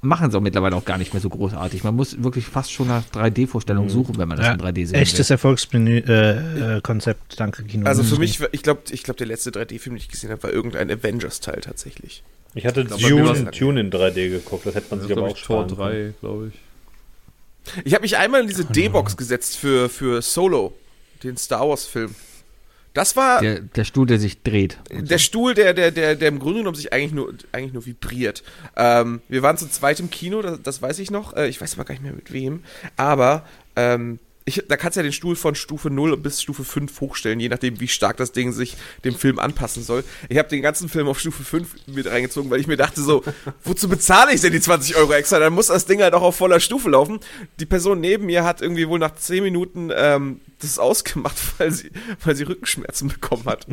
Machen 0.05 0.29
sie 0.31 0.37
auch 0.37 0.41
mittlerweile 0.41 0.75
auch 0.75 0.85
gar 0.85 0.97
nicht 0.97 1.13
mehr 1.13 1.21
so 1.21 1.29
großartig. 1.29 1.83
Man 1.83 1.95
muss 1.95 2.21
wirklich 2.23 2.45
fast 2.45 2.71
schon 2.71 2.87
nach 2.87 3.03
3D-Vorstellungen 3.13 3.89
suchen, 3.89 4.17
wenn 4.17 4.27
man 4.27 4.37
das 4.37 4.47
in 4.53 4.59
3D 4.61 4.85
sehen 4.85 4.95
Echtes. 4.95 5.29
Erfolgskonzept, 5.29 6.07
äh, 6.09 6.77
äh, 6.77 6.81
Konzept, 6.81 7.39
danke 7.39 7.63
Kino. 7.63 7.85
Also 7.87 8.03
für 8.03 8.15
Mhm. 8.15 8.19
mich, 8.21 8.39
ich 8.51 8.61
glaube, 8.63 8.81
ich 8.91 9.03
glaub, 9.03 9.17
der 9.17 9.27
letzte 9.27 9.51
3D-Film, 9.51 9.95
den 9.95 10.01
ich 10.01 10.09
gesehen 10.09 10.29
habe, 10.31 10.43
war 10.43 10.51
irgendein 10.51 10.91
Avengers-Teil 10.91 11.61
tatsächlich. 11.61 12.23
Ich 12.53 12.65
hatte 12.65 12.85
glaub, 12.85 13.01
mir 13.01 13.25
war's 13.25 13.39
Dune. 13.39 13.51
Dune 13.51 13.79
in 13.81 13.89
3D 13.91 14.29
geguckt, 14.29 14.65
das 14.65 14.75
hätte 14.75 14.87
man 14.91 14.99
Das 14.99 15.07
sich 15.07 15.17
aber 15.17 15.27
auch 15.27 15.35
ich, 15.35 15.43
Tor 15.43 15.63
sparen 15.67 15.77
können. 15.77 16.13
3, 16.13 16.19
glaube 16.21 16.51
ich. 16.53 17.81
Ich 17.83 17.93
habe 17.93 18.03
mich 18.03 18.15
einmal 18.17 18.41
in 18.41 18.47
diese 18.47 18.63
D-Box 18.65 19.17
gesetzt 19.17 19.57
für, 19.57 19.89
für 19.89 20.21
Solo, 20.21 20.73
den 21.23 21.35
Star 21.35 21.67
Wars-Film. 21.67 22.13
Das 22.95 23.15
war 23.15 23.41
der, 23.41 23.55
Der, 23.55 23.61
der 23.61 23.83
Stuhl, 23.83 24.07
der 24.07 24.19
sich 24.19 24.41
dreht. 24.41 24.79
Stuhl, 25.19 25.53
der, 25.53 25.73
der, 25.73 25.91
der, 25.91 26.15
der 26.15 26.27
im 26.29 26.39
Grunde 26.39 26.59
genommen 26.59 26.75
sich 26.75 26.91
eigentlich 26.91 27.11
nur, 27.11 27.33
eigentlich 27.51 27.73
nur 27.73 27.85
vibriert. 27.85 28.41
Ähm, 28.75 29.21
wir 29.27 29.43
waren 29.43 29.57
zu 29.57 29.69
zweit 29.69 29.99
im 29.99 30.09
Kino, 30.09 30.41
das, 30.41 30.61
das 30.63 30.81
weiß 30.81 30.99
ich 30.99 31.11
noch. 31.11 31.35
Äh, 31.35 31.49
ich 31.49 31.59
weiß 31.59 31.73
aber 31.73 31.83
gar 31.83 31.93
nicht 31.93 32.03
mehr 32.03 32.13
mit 32.13 32.31
wem. 32.31 32.63
Aber 32.95 33.45
ähm, 33.75 34.19
ich, 34.45 34.63
da 34.67 34.77
kannst 34.77 34.95
du 34.95 34.99
ja 34.99 35.03
den 35.03 35.11
Stuhl 35.11 35.35
von 35.35 35.55
Stufe 35.55 35.89
0 35.89 36.15
bis 36.17 36.41
Stufe 36.41 36.63
5 36.63 37.01
hochstellen, 37.01 37.39
je 37.39 37.49
nachdem, 37.49 37.79
wie 37.79 37.87
stark 37.87 38.17
das 38.17 38.31
Ding 38.31 38.53
sich 38.53 38.77
dem 39.03 39.15
Film 39.15 39.39
anpassen 39.39 39.83
soll. 39.83 40.03
Ich 40.29 40.37
habe 40.37 40.47
den 40.47 40.61
ganzen 40.61 40.87
Film 40.87 41.07
auf 41.07 41.19
Stufe 41.19 41.43
5 41.43 41.87
mit 41.87 42.05
reingezogen, 42.05 42.51
weil 42.51 42.59
ich 42.59 42.67
mir 42.67 42.77
dachte 42.77 43.01
so, 43.01 43.23
wozu 43.63 43.89
bezahle 43.89 44.33
ich 44.33 44.41
denn 44.41 44.53
die 44.53 44.61
20 44.61 44.95
Euro 44.97 45.13
extra? 45.13 45.39
Dann 45.39 45.53
muss 45.53 45.67
das 45.67 45.85
Ding 45.85 46.01
halt 46.01 46.13
auch 46.13 46.21
auf 46.21 46.35
voller 46.35 46.59
Stufe 46.59 46.91
laufen. 46.91 47.19
Die 47.59 47.65
Person 47.65 47.99
neben 47.99 48.27
mir 48.27 48.43
hat 48.43 48.61
irgendwie 48.61 48.87
wohl 48.87 48.99
nach 48.99 49.15
10 49.15 49.43
Minuten 49.43 49.91
ähm, 49.93 50.41
das 50.59 50.79
ausgemacht, 50.79 51.35
weil 51.57 51.71
sie, 51.71 51.91
weil 52.23 52.35
sie 52.35 52.43
Rückenschmerzen 52.43 53.07
bekommen 53.09 53.45
hat. 53.45 53.67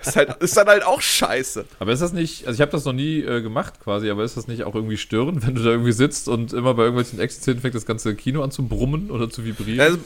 ist, 0.00 0.16
halt, 0.16 0.42
ist 0.42 0.56
dann 0.56 0.68
halt 0.68 0.84
auch 0.84 1.00
scheiße. 1.00 1.64
Aber 1.78 1.92
ist 1.92 2.00
das 2.00 2.12
nicht, 2.12 2.46
also 2.46 2.56
ich 2.56 2.60
habe 2.60 2.72
das 2.72 2.84
noch 2.84 2.92
nie 2.92 3.20
äh, 3.20 3.42
gemacht 3.42 3.80
quasi, 3.80 4.10
aber 4.10 4.24
ist 4.24 4.36
das 4.36 4.48
nicht 4.48 4.64
auch 4.64 4.74
irgendwie 4.74 4.96
störend, 4.96 5.46
wenn 5.46 5.54
du 5.54 5.62
da 5.62 5.70
irgendwie 5.70 5.92
sitzt 5.92 6.28
und 6.28 6.52
immer 6.52 6.74
bei 6.74 6.84
irgendwelchen 6.84 7.20
Action-Szenen 7.20 7.60
fängt 7.60 7.74
das 7.74 7.86
ganze 7.86 8.14
Kino 8.14 8.42
an 8.42 8.50
zu 8.50 8.66
brummen 8.66 9.10
oder 9.10 9.30
zu 9.30 9.44
vibrieren? 9.44 9.80
Also, 9.80 9.98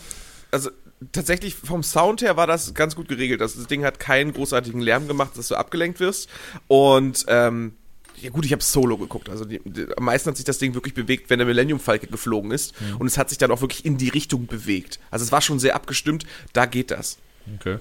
also 0.51 0.70
tatsächlich 1.12 1.55
vom 1.55 1.83
Sound 1.83 2.23
her 2.23 2.37
war 2.37 2.47
das 2.47 2.74
ganz 2.74 2.97
gut 2.97 3.09
geregelt. 3.09 3.41
Das 3.41 3.66
Ding 3.66 3.85
hat 3.85 4.01
keinen 4.01 4.33
großartigen 4.33 4.81
Lärm 4.81 5.09
gemacht, 5.09 5.33
dass 5.37 5.49
du 5.49 5.57
abgelenkt 5.57 6.01
wirst. 6.01 6.28
Und 6.69 7.24
ähm, 7.28 7.74
ja 8.20 8.30
gut, 8.30 8.44
ich 8.44 8.52
habe 8.52 8.62
Solo 8.62 8.97
geguckt. 8.97 9.28
Also 9.28 9.44
die, 9.44 9.60
die, 9.64 9.86
am 9.97 10.05
meisten 10.05 10.30
hat 10.30 10.36
sich 10.36 10.44
das 10.44 10.59
Ding 10.59 10.74
wirklich 10.74 10.94
bewegt, 10.94 11.30
wenn 11.30 11.38
der 11.38 11.47
Millennium 11.47 11.80
Falke 11.80 12.06
geflogen 12.06 12.51
ist. 12.51 12.74
Und 12.98 13.06
es 13.06 13.18
hat 13.18 13.28
sich 13.28 13.38
dann 13.38 13.51
auch 13.51 13.60
wirklich 13.60 13.84
in 13.84 13.98
die 13.98 14.09
Richtung 14.09 14.47
bewegt. 14.47 14.98
Also 15.10 15.24
es 15.24 15.32
war 15.32 15.40
schon 15.40 15.59
sehr 15.59 15.74
abgestimmt. 15.74 16.24
Da 16.52 16.66
geht 16.66 16.90
das. 16.90 17.18
okay. 17.56 17.78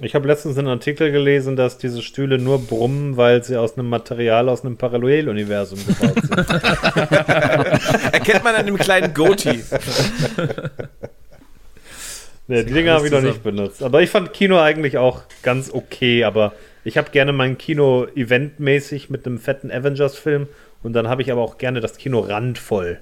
Ich 0.00 0.16
habe 0.16 0.26
letztens 0.26 0.58
einen 0.58 0.66
Artikel 0.66 1.12
gelesen, 1.12 1.54
dass 1.54 1.78
diese 1.78 2.02
Stühle 2.02 2.36
nur 2.36 2.60
brummen, 2.60 3.16
weil 3.16 3.44
sie 3.44 3.56
aus 3.56 3.78
einem 3.78 3.88
Material 3.88 4.48
aus 4.48 4.64
einem 4.64 4.76
Paralleluniversum 4.76 5.78
gebaut 5.86 6.20
sind. 6.20 6.36
Erkennt 8.12 8.42
man 8.42 8.56
an 8.56 8.66
dem 8.66 8.76
kleinen 8.76 9.14
Goatee. 9.14 9.60
Nee, 12.46 12.64
die 12.64 12.72
Dinger 12.72 12.94
habe 12.94 13.06
ich 13.06 13.12
noch 13.12 13.22
nicht 13.22 13.42
benutzt. 13.42 13.82
Aber 13.82 14.02
ich 14.02 14.10
fand 14.10 14.32
Kino 14.34 14.60
eigentlich 14.60 14.98
auch 14.98 15.22
ganz 15.42 15.70
okay, 15.72 16.24
aber 16.24 16.52
ich 16.84 16.98
habe 16.98 17.10
gerne 17.10 17.32
mein 17.32 17.58
Kino 17.58 18.06
eventmäßig 18.14 19.10
mit 19.10 19.26
einem 19.26 19.38
fetten 19.38 19.70
Avengers-Film 19.70 20.46
und 20.82 20.92
dann 20.92 21.08
habe 21.08 21.22
ich 21.22 21.32
aber 21.32 21.40
auch 21.40 21.58
gerne 21.58 21.80
das 21.80 21.96
Kino 21.96 22.20
randvoll. 22.20 23.00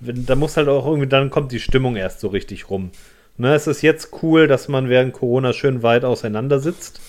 Da 0.00 0.34
muss 0.34 0.56
halt 0.56 0.68
auch 0.68 0.86
irgendwie, 0.86 1.08
dann 1.08 1.30
kommt 1.30 1.52
die 1.52 1.60
Stimmung 1.60 1.96
erst 1.96 2.20
so 2.20 2.28
richtig 2.28 2.68
rum. 2.68 2.90
Ne, 3.38 3.54
es 3.54 3.66
ist 3.66 3.82
jetzt 3.82 4.10
cool, 4.22 4.46
dass 4.46 4.68
man 4.68 4.88
während 4.88 5.12
Corona 5.12 5.52
schön 5.52 5.82
weit 5.82 6.04
auseinander 6.04 6.58
sitzt. 6.58 7.00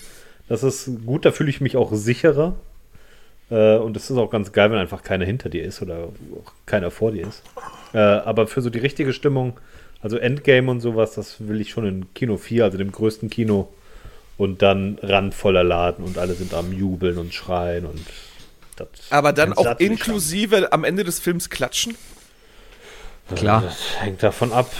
Das 0.48 0.62
ist 0.62 0.90
gut, 1.04 1.24
da 1.24 1.32
fühle 1.32 1.50
ich 1.50 1.60
mich 1.60 1.76
auch 1.76 1.92
sicherer. 1.92 2.54
Äh, 3.50 3.76
und 3.76 3.96
es 3.96 4.10
ist 4.10 4.16
auch 4.16 4.30
ganz 4.30 4.52
geil, 4.52 4.70
wenn 4.70 4.78
einfach 4.78 5.02
keiner 5.02 5.24
hinter 5.24 5.48
dir 5.48 5.64
ist 5.64 5.82
oder 5.82 6.08
keiner 6.66 6.90
vor 6.90 7.12
dir 7.12 7.26
ist. 7.26 7.42
Äh, 7.92 7.98
aber 7.98 8.46
für 8.46 8.60
so 8.60 8.70
die 8.70 8.78
richtige 8.78 9.12
Stimmung, 9.12 9.58
also 10.02 10.16
Endgame 10.16 10.70
und 10.70 10.80
sowas, 10.80 11.14
das 11.14 11.48
will 11.48 11.60
ich 11.60 11.70
schon 11.70 11.86
in 11.86 12.14
Kino 12.14 12.36
4, 12.36 12.64
also 12.64 12.78
dem 12.78 12.92
größten 12.92 13.30
Kino. 13.30 13.68
Und 14.38 14.62
dann 14.62 14.98
randvoller 15.02 15.64
Laden 15.64 16.04
und 16.04 16.16
alle 16.16 16.32
sind 16.34 16.54
am 16.54 16.72
Jubeln 16.72 17.18
und 17.18 17.34
Schreien 17.34 17.84
und 17.84 18.00
das. 18.76 18.88
Aber 19.10 19.32
dann 19.32 19.52
auch 19.52 19.78
mich 19.78 19.90
inklusive 19.90 20.72
am 20.72 20.84
Ende 20.84 21.04
des 21.04 21.18
Films 21.18 21.50
klatschen. 21.50 21.96
Klar. 23.34 23.62
Das 23.62 24.00
hängt 24.00 24.22
davon 24.22 24.52
ab, 24.52 24.70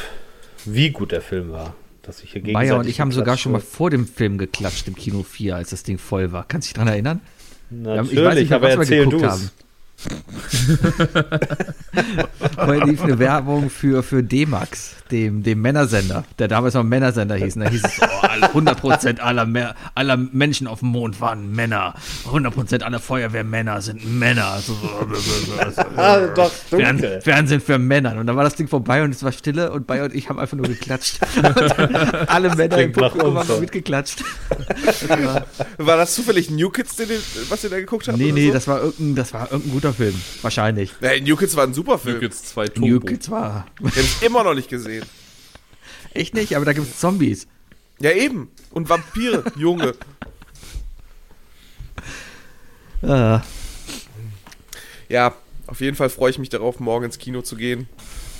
wie 0.64 0.90
gut 0.90 1.12
der 1.12 1.20
Film 1.20 1.52
war. 1.52 1.74
dass 2.02 2.22
ich 2.22 2.32
hier 2.32 2.42
Bayer 2.42 2.78
und 2.78 2.88
ich 2.88 3.00
haben 3.00 3.12
sogar 3.12 3.36
schon 3.36 3.52
mal 3.52 3.60
vor 3.60 3.90
dem 3.90 4.06
Film 4.06 4.38
geklatscht 4.38 4.88
im 4.88 4.94
Kino 4.94 5.22
4, 5.22 5.56
als 5.56 5.70
das 5.70 5.82
Ding 5.82 5.98
voll 5.98 6.32
war. 6.32 6.46
Kannst 6.48 6.68
du 6.68 6.70
dich 6.70 6.78
dran 6.78 6.88
erinnern? 6.88 7.20
Natürlich, 7.70 8.12
ich 8.12 8.24
weiß 8.24 8.34
nicht 8.36 8.48
mehr, 8.48 8.56
aber 8.56 8.68
was 8.68 8.74
wir 8.74 8.80
erzähl 8.80 9.04
geguckt 9.04 9.24
du's. 9.24 9.30
haben. 9.30 9.50
Vorher 12.54 12.86
lief 12.86 13.02
eine 13.02 13.18
Werbung 13.18 13.70
für, 13.70 14.02
für 14.02 14.22
D-Max, 14.22 14.94
dem, 15.10 15.42
dem 15.42 15.60
Männersender, 15.60 16.24
der 16.38 16.48
damals 16.48 16.74
noch 16.74 16.84
Männersender 16.84 17.34
hieß. 17.36 17.56
Und 17.56 17.62
da 17.64 17.70
hieß 17.70 17.84
es, 17.84 18.00
oh, 18.00 18.26
alle- 18.26 18.46
100% 18.48 19.18
aller, 19.20 19.74
aller 19.94 20.16
Menschen 20.16 20.66
auf 20.66 20.80
dem 20.80 20.88
Mond 20.88 21.20
waren 21.20 21.52
Männer. 21.52 21.94
100% 22.26 22.82
aller 22.82 23.00
Feuerwehrmänner 23.00 23.80
sind 23.82 24.04
Männer. 24.18 24.58
So, 24.60 24.76
Ah, 25.96 26.26
doch, 26.28 26.50
Fern. 26.52 27.02
Fernsehen 27.22 27.60
für 27.60 27.78
Männer. 27.78 28.16
Und 28.18 28.26
dann 28.26 28.36
war 28.36 28.44
das 28.44 28.54
Ding 28.54 28.68
vorbei 28.68 29.02
und 29.02 29.10
es 29.14 29.22
war 29.22 29.32
Stille 29.32 29.72
und 29.72 29.86
Bayer 29.86 30.04
und 30.04 30.14
ich 30.14 30.28
haben 30.28 30.38
einfach 30.38 30.56
nur 30.56 30.66
geklatscht. 30.66 31.18
Alle 32.26 32.54
Männer 32.54 32.78
im 32.78 32.92
Publikum 32.92 33.36
haben 33.38 33.60
mitgeklatscht. 33.60 34.22
War 35.78 35.96
das 35.96 36.14
zufällig 36.14 36.50
New 36.50 36.70
Kids, 36.70 36.96
was 37.48 37.64
ihr 37.64 37.70
da 37.70 37.76
geguckt 37.80 38.08
habt? 38.08 38.18
Nee, 38.18 38.32
nee, 38.32 38.48
so? 38.48 38.52
das 38.52 38.68
war 38.68 38.82
irgendein, 38.82 39.14
das 39.16 39.32
war 39.34 39.50
irgendein 39.50 39.72
guter 39.72 39.87
Film. 39.92 40.14
Wahrscheinlich. 40.42 40.92
Nee, 41.00 41.20
New 41.20 41.36
Kids 41.36 41.54
war 41.56 41.64
ein 41.64 41.74
super 41.74 41.98
Film. 41.98 42.16
New 42.16 42.20
Kids 42.20 42.44
2 42.44 42.68
Turbo. 42.68 42.86
New 42.88 43.00
Kids 43.00 43.30
war. 43.30 43.66
Den 43.80 43.86
hab 43.88 43.96
ich 43.96 44.22
immer 44.22 44.44
noch 44.44 44.54
nicht 44.54 44.68
gesehen. 44.68 45.04
Echt 46.14 46.34
nicht, 46.34 46.56
aber 46.56 46.64
da 46.64 46.72
gibt 46.72 46.86
es 46.88 46.98
Zombies. 46.98 47.46
Ja, 48.00 48.10
eben. 48.12 48.50
Und 48.70 48.88
Vampire, 48.88 49.44
Junge. 49.56 49.94
Äh, 53.02 53.38
Ja, 55.08 55.34
auf 55.66 55.80
jeden 55.80 55.96
Fall 55.96 56.10
freue 56.10 56.30
ich 56.30 56.38
mich 56.38 56.48
darauf, 56.48 56.80
morgen 56.80 57.06
ins 57.06 57.18
Kino 57.18 57.42
zu 57.42 57.56
gehen. 57.56 57.88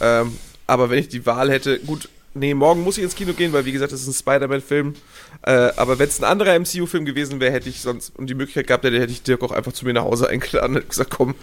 Ähm, 0.01 0.37
aber 0.67 0.91
wenn 0.91 0.99
ich 0.99 1.09
die 1.09 1.25
Wahl 1.27 1.51
hätte, 1.51 1.79
gut, 1.81 2.09
nee, 2.35 2.55
morgen 2.55 2.83
muss 2.83 2.99
ich 2.99 3.05
ins 3.05 3.15
Kino 3.15 3.33
gehen, 3.33 3.53
weil 3.53 3.65
wie 3.65 3.73
gesagt, 3.73 3.93
das 3.93 4.03
ist 4.03 4.09
ein 4.09 4.15
Spider-Man-Film. 4.15 4.95
Äh, 5.43 5.51
aber 5.77 5.99
wenn 5.99 6.09
es 6.09 6.21
ein 6.21 6.25
anderer 6.25 6.59
MCU-Film 6.59 7.05
gewesen 7.05 7.41
wäre, 7.41 7.53
hätte 7.53 7.69
ich 7.69 7.81
sonst 7.81 8.17
und 8.17 8.29
die 8.29 8.35
Möglichkeit 8.35 8.67
gehabt 8.67 8.85
hätte, 8.85 9.01
hätte 9.01 9.13
ich 9.13 9.23
Dirk 9.23 9.43
auch 9.43 9.53
einfach 9.53 9.73
zu 9.73 9.85
mir 9.85 9.93
nach 9.95 10.05
Hause 10.05 10.29
eingeladen 10.29 10.77
und 10.77 10.89
gesagt, 10.89 11.11
komm, 11.11 11.35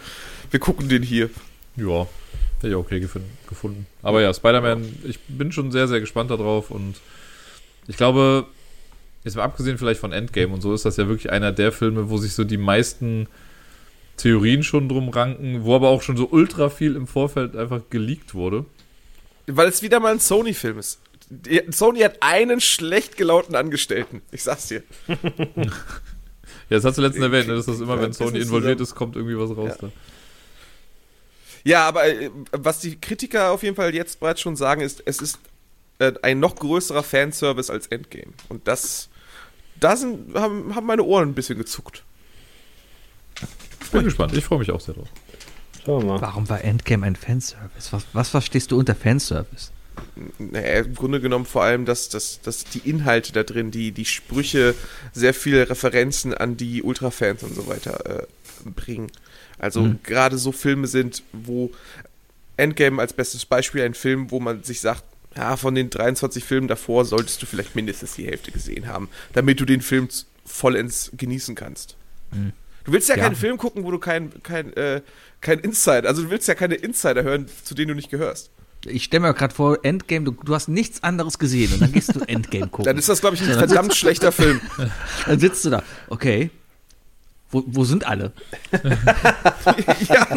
wir 0.52 0.60
gucken 0.60 0.90
den 0.90 1.04
hier. 1.04 1.30
Ja, 1.76 2.08
hätte 2.58 2.70
ich 2.70 2.76
okay 2.76 2.98
gefin- 2.98 3.24
gefunden. 3.50 3.86
Aber 4.02 4.22
ja, 4.22 4.34
Spider-Man, 4.34 4.86
ich 5.04 5.20
bin 5.28 5.52
schon 5.52 5.72
sehr, 5.72 5.88
sehr 5.88 6.00
gespannt 6.00 6.32
darauf 6.32 6.72
und 6.72 6.96
ich 7.88 7.98
glaube, 7.98 8.46
jetzt 9.24 9.36
mal 9.36 9.44
abgesehen 9.44 9.78
vielleicht 9.78 10.00
von 10.00 10.12
Endgame 10.12 10.54
und 10.54 10.62
so, 10.62 10.74
ist 10.74 10.86
das 10.86 10.98
ja 10.98 11.08
wirklich 11.08 11.32
einer 11.32 11.52
der 11.52 11.72
Filme, 11.72 12.10
wo 12.10 12.18
sich 12.18 12.34
so 12.34 12.44
die 12.44 12.58
meisten 12.58 13.28
Theorien 14.18 14.64
schon 14.64 14.88
drum 14.88 15.10
ranken, 15.10 15.64
wo 15.64 15.76
aber 15.76 15.90
auch 15.90 16.02
schon 16.02 16.16
so 16.16 16.30
ultra 16.30 16.70
viel 16.70 16.96
im 16.96 17.06
Vorfeld 17.08 17.56
einfach 17.56 17.82
geleakt 17.90 18.34
wurde. 18.34 18.66
Weil 19.48 19.68
es 19.68 19.82
wieder 19.82 20.00
mal 20.00 20.12
ein 20.12 20.20
Sony-Film 20.20 20.80
ist. 20.80 21.00
Sony 21.70 22.02
hat 22.02 22.18
einen 22.22 22.62
schlecht 22.62 23.18
gelaunten 23.18 23.56
Angestellten. 23.56 24.22
Ich 24.32 24.44
sag's 24.44 24.68
dir. 24.68 24.84
Ja, 26.70 26.78
das 26.78 26.86
hast 26.86 26.98
du 26.98 27.04
letztens 27.04 27.24
erwähnt, 27.24 27.48
ne, 27.48 27.56
dass 27.56 27.68
das 27.68 27.80
immer, 27.80 27.96
Ja, 27.96 28.02
wenn 28.02 28.14
Sony 28.14 28.40
ist 28.40 28.46
involviert 28.46 28.82
ist, 28.82 28.96
kommt 28.96 29.16
irgendwie 29.16 29.38
was 29.38 29.56
raus. 29.56 29.70
Ja. 29.70 29.76
Da. 29.82 29.92
Ja, 31.64 31.88
aber 31.88 32.08
äh, 32.08 32.32
was 32.52 32.80
die 32.80 33.00
Kritiker 33.00 33.52
auf 33.52 33.62
jeden 33.62 33.76
Fall 33.76 33.94
jetzt 33.94 34.20
bereits 34.20 34.42
schon 34.42 34.56
sagen, 34.56 34.82
ist, 34.82 35.04
es 35.06 35.20
ist 35.20 35.40
äh, 36.00 36.14
ein 36.22 36.40
noch 36.40 36.56
größerer 36.56 37.04
Fanservice 37.04 37.70
als 37.72 37.88
Endgame. 37.88 38.34
Und 38.50 38.68
das, 38.68 39.10
da 39.80 39.92
haben, 39.92 40.74
haben 40.74 40.86
meine 40.86 41.04
Ohren 41.04 41.30
ein 41.30 41.34
bisschen 41.36 41.58
gezuckt. 41.58 42.04
Bin 43.92 44.04
gespannt, 44.04 44.36
ich 44.36 44.44
freue 44.44 44.60
mich 44.60 44.72
auch 44.72 44.82
sehr 44.82 44.96
drauf. 44.96 45.10
Schauen 45.86 46.04
wir 46.04 46.14
mal. 46.14 46.22
warum 46.22 46.50
war 46.50 46.64
Endgame 46.64 47.06
ein 47.06 47.16
Fanservice? 47.16 47.92
Was, 47.92 48.04
was 48.14 48.30
verstehst 48.30 48.72
du 48.72 48.78
unter 48.80 48.96
Fanservice? 48.96 49.72
Naja, 50.40 50.80
im 50.82 50.96
Grunde 50.96 51.22
genommen 51.22 51.46
vor 51.46 51.64
allem, 51.64 51.86
dass, 51.86 52.10
dass, 52.10 52.42
dass 52.42 52.64
die 52.66 52.80
Inhalte 52.90 53.32
da 53.32 53.44
drin, 53.44 53.72
die, 53.72 53.92
die 53.92 54.06
Sprüche, 54.06 54.76
sehr 55.14 55.34
viele 55.34 55.70
Referenzen 55.70 56.34
an 56.34 56.58
die 56.58 56.84
Ultra-Fans 56.84 57.44
und 57.44 57.56
so 57.56 57.68
weiter 57.68 58.24
äh, 58.24 58.26
bringen. 58.70 59.12
Also 59.58 59.82
Mhm. 59.82 60.00
gerade 60.04 60.38
so 60.38 60.52
Filme 60.52 60.88
sind, 60.88 61.24
wo 61.32 61.72
Endgame 62.58 63.02
als 63.02 63.14
bestes 63.14 63.46
Beispiel 63.46 63.84
ein 63.84 63.94
Film, 63.94 64.32
wo 64.32 64.40
man 64.40 64.64
sich 64.64 64.82
sagt, 64.82 65.04
ja, 65.36 65.56
von 65.58 65.76
den 65.76 65.90
23 65.90 66.44
Filmen 66.44 66.68
davor 66.68 67.04
solltest 67.06 67.42
du 67.42 67.46
vielleicht 67.46 67.76
mindestens 67.76 68.16
die 68.16 68.26
Hälfte 68.26 68.52
gesehen 68.52 68.88
haben, 68.88 69.10
damit 69.34 69.60
du 69.60 69.66
den 69.66 69.82
Film 69.82 70.08
vollends 70.46 71.12
genießen 71.18 71.56
kannst. 71.56 71.96
Mhm. 72.32 72.54
Du 72.86 72.92
willst 72.94 73.10
ja, 73.10 73.16
Ja. 73.18 73.24
keinen 73.24 73.36
Film 73.36 73.58
gucken, 73.58 73.84
wo 73.84 73.92
du 73.92 74.00
kein, 74.00 74.32
kein, 74.44 74.72
äh, 74.74 75.02
kein 75.42 75.60
Insider, 75.60 76.08
also 76.08 76.24
du 76.24 76.30
willst 76.30 76.48
ja 76.48 76.56
keine 76.56 76.76
Insider 76.76 77.24
hören, 77.24 77.48
zu 77.64 77.74
denen 77.76 77.90
du 77.90 77.96
nicht 77.96 78.10
gehörst. 78.10 78.52
Ich 78.88 79.06
stelle 79.06 79.22
mir 79.22 79.34
gerade 79.34 79.54
vor, 79.56 79.80
Endgame, 79.84 80.26
du, 80.26 80.32
du 80.32 80.54
hast 80.54 80.68
nichts 80.68 81.02
anderes 81.02 81.40
gesehen 81.40 81.74
und 81.74 81.82
dann 81.82 81.92
gehst 81.92 82.16
du 82.16 82.20
Endgame 82.28 82.68
gucken. 82.68 82.86
Dann 82.86 82.98
ist 83.00 83.10
das, 83.10 83.20
glaube 83.22 83.36
ich, 83.36 83.42
ein 83.42 83.50
verdammt 83.58 83.96
schlechter 83.96 84.32
Film. 84.32 84.62
Dann 85.26 85.40
sitzt 85.40 85.66
du 85.66 85.72
da. 85.72 85.82
Okay. 86.08 86.52
Wo, 87.50 87.64
wo 87.66 87.84
sind 87.84 88.06
alle? 88.06 88.32
ja. 90.08 90.28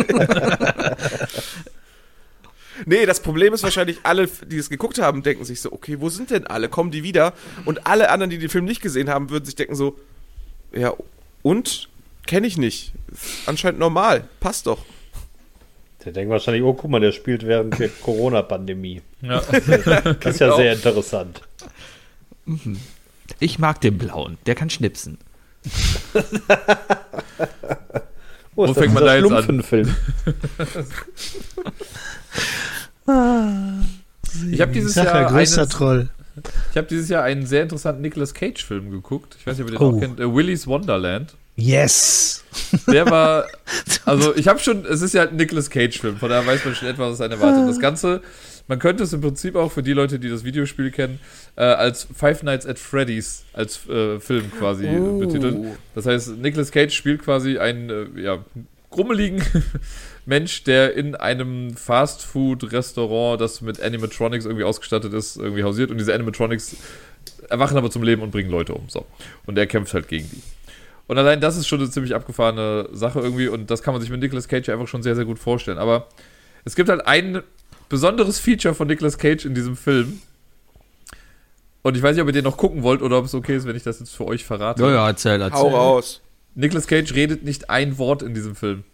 Nee, 2.87 3.07
das 3.07 3.20
Problem 3.20 3.53
ist 3.55 3.62
wahrscheinlich, 3.65 3.99
alle, 4.05 4.29
die 4.47 4.57
es 4.57 4.70
geguckt 4.70 4.99
haben, 4.99 5.23
denken 5.23 5.45
sich 5.45 5.61
so, 5.61 5.73
okay, 5.73 6.01
wo 6.01 6.09
sind 6.09 6.31
denn 6.31 6.47
alle? 6.47 6.69
Kommen 6.69 6.91
die 6.91 7.03
wieder? 7.03 7.35
Und 7.65 7.87
alle 7.87 8.09
anderen, 8.11 8.31
die 8.31 8.39
den 8.39 8.49
Film 8.49 8.65
nicht 8.65 8.81
gesehen 8.81 9.11
haben, 9.11 9.31
würden 9.31 9.45
sich 9.45 9.57
denken 9.57 9.75
so, 9.75 9.99
ja, 10.73 10.95
und? 11.43 11.89
Kenne 12.29 12.47
ich 12.47 12.59
nicht. 12.59 12.93
Ist 13.11 13.49
anscheinend 13.49 13.81
normal. 13.81 14.25
Passt 14.39 14.67
doch. 14.67 14.85
Der 16.05 16.13
denkt 16.13 16.31
wahrscheinlich, 16.31 16.63
oh, 16.63 16.75
guck 16.75 16.91
mal, 16.91 17.01
der 17.01 17.13
spielt 17.13 17.47
während 17.47 17.79
der 17.79 17.89
Corona-Pandemie. 18.03 19.01
Ja. 19.23 19.41
Das 19.41 19.57
ist 20.35 20.41
ja 20.41 20.47
Genau. 20.47 20.57
sehr 20.59 20.73
interessant. 20.75 21.41
Ich 23.41 23.59
mag 23.59 23.81
den 23.81 23.97
Blauen. 23.99 24.37
Der 24.47 24.55
kann 24.55 24.69
schnipsen. 24.71 25.17
Wo 28.55 28.69
Wo 28.69 28.75
fängt 28.75 28.93
man 28.95 29.05
da 29.05 29.17
jetzt 29.17 29.25
an? 29.33 29.43
Schlumpfenfilm? 29.45 29.95
Ich 34.53 34.61
habe 34.61 34.73
dieses 34.73 34.95
Jahr 34.95 35.25
größter 35.31 35.63
eines, 35.63 35.73
Troll. 35.75 36.11
ich 36.71 36.77
habe 36.77 36.87
dieses 36.87 37.09
Jahr 37.09 37.23
einen 37.25 37.47
sehr 37.47 37.63
interessanten 37.63 38.03
Nicolas 38.03 38.35
Cage 38.35 38.63
Film 38.65 38.91
geguckt. 38.91 39.37
Ich 39.41 39.47
weiß 39.47 39.57
nicht, 39.59 39.67
ob 39.67 39.73
ihr 39.73 39.79
den 39.79 39.83
Oh. 39.87 39.97
auch 39.97 40.01
kennt. 40.01 40.21
Äh, 40.21 40.33
Willy's 40.35 40.67
Wonderland. 40.67 41.35
Yes! 41.61 42.45
Der 42.87 43.11
war, 43.11 43.47
also 44.05 44.35
ich 44.37 44.47
habe 44.47 44.61
schon, 44.61 44.85
es 44.87 45.03
ist 45.03 45.13
ja 45.15 45.23
halt 45.23 45.33
ein 45.33 45.37
Nicolas 45.37 45.71
Cage 45.71 45.99
Film, 45.99 46.17
von 46.17 46.29
daher 46.29 46.47
weiß 46.47 46.65
man 46.65 46.75
schon 46.77 46.87
etwas, 46.89 47.13
was 47.13 47.21
einen 47.21 47.33
erwartet. 47.33 47.69
Das 47.69 47.81
Ganze, 47.81 48.21
man 48.69 48.79
könnte 48.79 49.03
es 49.03 49.13
im 49.13 49.21
Prinzip 49.21 49.57
auch 49.57 49.73
für 49.73 49.83
die 49.83 49.93
Leute, 49.93 50.21
die 50.21 50.29
das 50.29 50.45
Videospiel 50.45 50.93
kennen, 50.93 51.19
äh, 51.57 51.63
als 51.63 52.07
Five 52.17 52.45
Nights 52.45 52.65
at 52.65 52.79
Freddy's 52.79 53.45
als 53.55 53.89
äh, 53.89 54.21
Film 54.21 54.53
quasi 54.57 54.87
Oh. 54.89 55.19
betiteln. 55.19 55.77
Das 55.97 56.07
heißt, 56.07 56.37
Nicolas 56.39 56.71
Cage 56.71 56.95
spielt 56.95 57.23
quasi 57.23 57.59
einen, 57.59 57.91
äh, 57.91 58.21
ja, 58.23 58.39
grummeligen 58.91 59.43
Mensch, 60.27 60.63
der 60.65 60.95
in 60.95 61.17
einem 61.17 61.75
Fast-Food-Restaurant, 61.77 63.41
das 63.41 63.61
mit 63.63 63.81
Animatronics 63.83 64.45
irgendwie 64.45 64.65
ausgestattet 64.65 65.13
ist, 65.13 65.37
irgendwie 65.37 65.65
hausiert 65.65 65.91
und 65.91 65.99
diese 65.99 66.15
Animatronics 66.15 66.77
erwachen 67.49 67.77
aber 67.77 67.91
zum 67.91 68.03
Leben 68.05 68.23
und 68.23 68.31
bringen 68.31 68.51
Leute 68.51 68.75
um. 68.75 68.85
So. 68.89 69.07
Und 69.47 69.59
er 69.59 69.67
kämpft 69.67 69.93
halt 69.95 70.07
gegen 70.09 70.31
die. 70.31 70.43
Und 71.09 71.19
allein 71.19 71.41
das 71.41 71.57
ist 71.57 71.67
schon 71.67 71.81
eine 71.81 71.91
ziemlich 71.91 72.15
abgefahrene 72.15 72.91
Sache 72.93 73.21
irgendwie 73.21 73.49
und 73.49 73.71
das 73.71 73.83
kann 73.83 73.95
man 73.95 74.01
sich 74.01 74.11
mit 74.11 74.21
Nicolas 74.21 74.47
Cage 74.47 74.69
einfach 74.69 74.87
schon 74.87 75.03
sehr, 75.03 75.17
sehr 75.17 75.25
gut 75.25 75.39
vorstellen. 75.39 75.79
Aber 75.79 76.07
es 76.65 76.77
gibt 76.77 76.91
halt 76.91 77.07
ein 77.07 77.43
besonderes 77.89 78.39
Feature 78.39 78.75
von 78.75 78.87
Nicolas 78.87 79.17
Cage 79.17 79.47
in 79.47 79.55
diesem 79.55 79.75
Film. 79.75 80.21
Und 81.83 81.97
ich 81.97 82.03
weiß 82.03 82.15
nicht, 82.15 82.23
ob 82.23 82.29
ihr 82.29 82.35
den 82.35 82.45
noch 82.45 82.59
gucken 82.59 82.83
wollt 82.83 83.01
oder 83.01 83.19
ob 83.19 83.25
es 83.25 83.35
okay 83.35 83.57
ist, 83.57 83.67
wenn 83.67 83.75
ich 83.75 83.83
das 83.83 84.01
jetzt 84.01 84.15
für 84.15 84.27
euch 84.27 84.45
verrate. 84.45 84.83
Ja, 84.83 84.91
ja, 84.91 85.07
erzähl, 85.09 85.41
erzähl. 85.41 85.59
Hau 85.59 85.69
raus. 85.69 86.21
Nicolas 86.55 86.87
Cage 86.87 87.15
redet 87.15 87.43
nicht 87.43 87.71
ein 87.71 87.97
Wort 87.97 88.23
in 88.23 88.35
diesem 88.35 88.55
Film. 88.55 88.85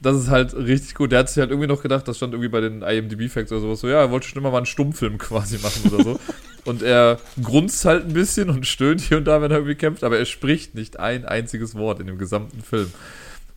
Das 0.00 0.16
ist 0.16 0.28
halt 0.28 0.54
richtig 0.54 0.94
gut. 0.94 1.12
Der 1.12 1.20
hat 1.20 1.28
sich 1.28 1.38
halt 1.38 1.50
irgendwie 1.50 1.68
noch 1.68 1.82
gedacht, 1.82 2.06
das 2.06 2.18
stand 2.18 2.34
irgendwie 2.34 2.50
bei 2.50 2.60
den 2.60 2.82
IMDb-Facts 2.82 3.50
oder 3.52 3.60
sowas, 3.62 3.80
so, 3.80 3.88
ja, 3.88 4.00
er 4.00 4.10
wollte 4.10 4.28
schon 4.28 4.38
immer 4.38 4.50
mal 4.50 4.58
einen 4.58 4.66
Stummfilm 4.66 5.18
quasi 5.18 5.58
machen 5.58 5.90
oder 5.92 6.04
so. 6.04 6.20
und 6.64 6.82
er 6.82 7.18
grunzt 7.42 7.84
halt 7.84 8.06
ein 8.06 8.12
bisschen 8.12 8.50
und 8.50 8.66
stöhnt 8.66 9.00
hier 9.00 9.16
und 9.16 9.24
da, 9.24 9.40
wenn 9.40 9.50
er 9.50 9.58
irgendwie 9.58 9.76
kämpft, 9.76 10.04
aber 10.04 10.18
er 10.18 10.26
spricht 10.26 10.74
nicht 10.74 10.98
ein 11.00 11.24
einziges 11.24 11.74
Wort 11.74 12.00
in 12.00 12.06
dem 12.06 12.18
gesamten 12.18 12.62
Film. 12.62 12.92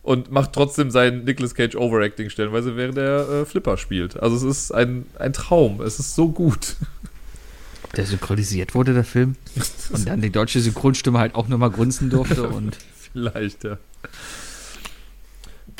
Und 0.02 0.30
macht 0.30 0.54
trotzdem 0.54 0.90
sein 0.90 1.24
Nicolas 1.24 1.54
Cage 1.54 1.76
Overacting 1.76 2.30
stellenweise, 2.30 2.74
während 2.74 2.96
er 2.96 3.28
äh, 3.28 3.44
Flipper 3.44 3.76
spielt. 3.76 4.18
Also 4.18 4.34
es 4.36 4.42
ist 4.42 4.72
ein, 4.72 5.04
ein 5.18 5.34
Traum. 5.34 5.82
Es 5.82 5.98
ist 5.98 6.14
so 6.14 6.30
gut. 6.30 6.76
Der 7.96 8.06
synchronisiert 8.06 8.74
wurde, 8.74 8.94
der 8.94 9.04
Film. 9.04 9.36
Und 9.90 10.08
dann 10.08 10.22
die 10.22 10.30
deutsche 10.30 10.60
Synchronstimme 10.60 11.18
halt 11.18 11.34
auch 11.34 11.48
nur 11.48 11.58
mal 11.58 11.70
grunzen 11.70 12.08
durfte. 12.08 12.44
Und 12.44 12.78
Vielleicht, 13.12 13.64
ja. 13.64 13.76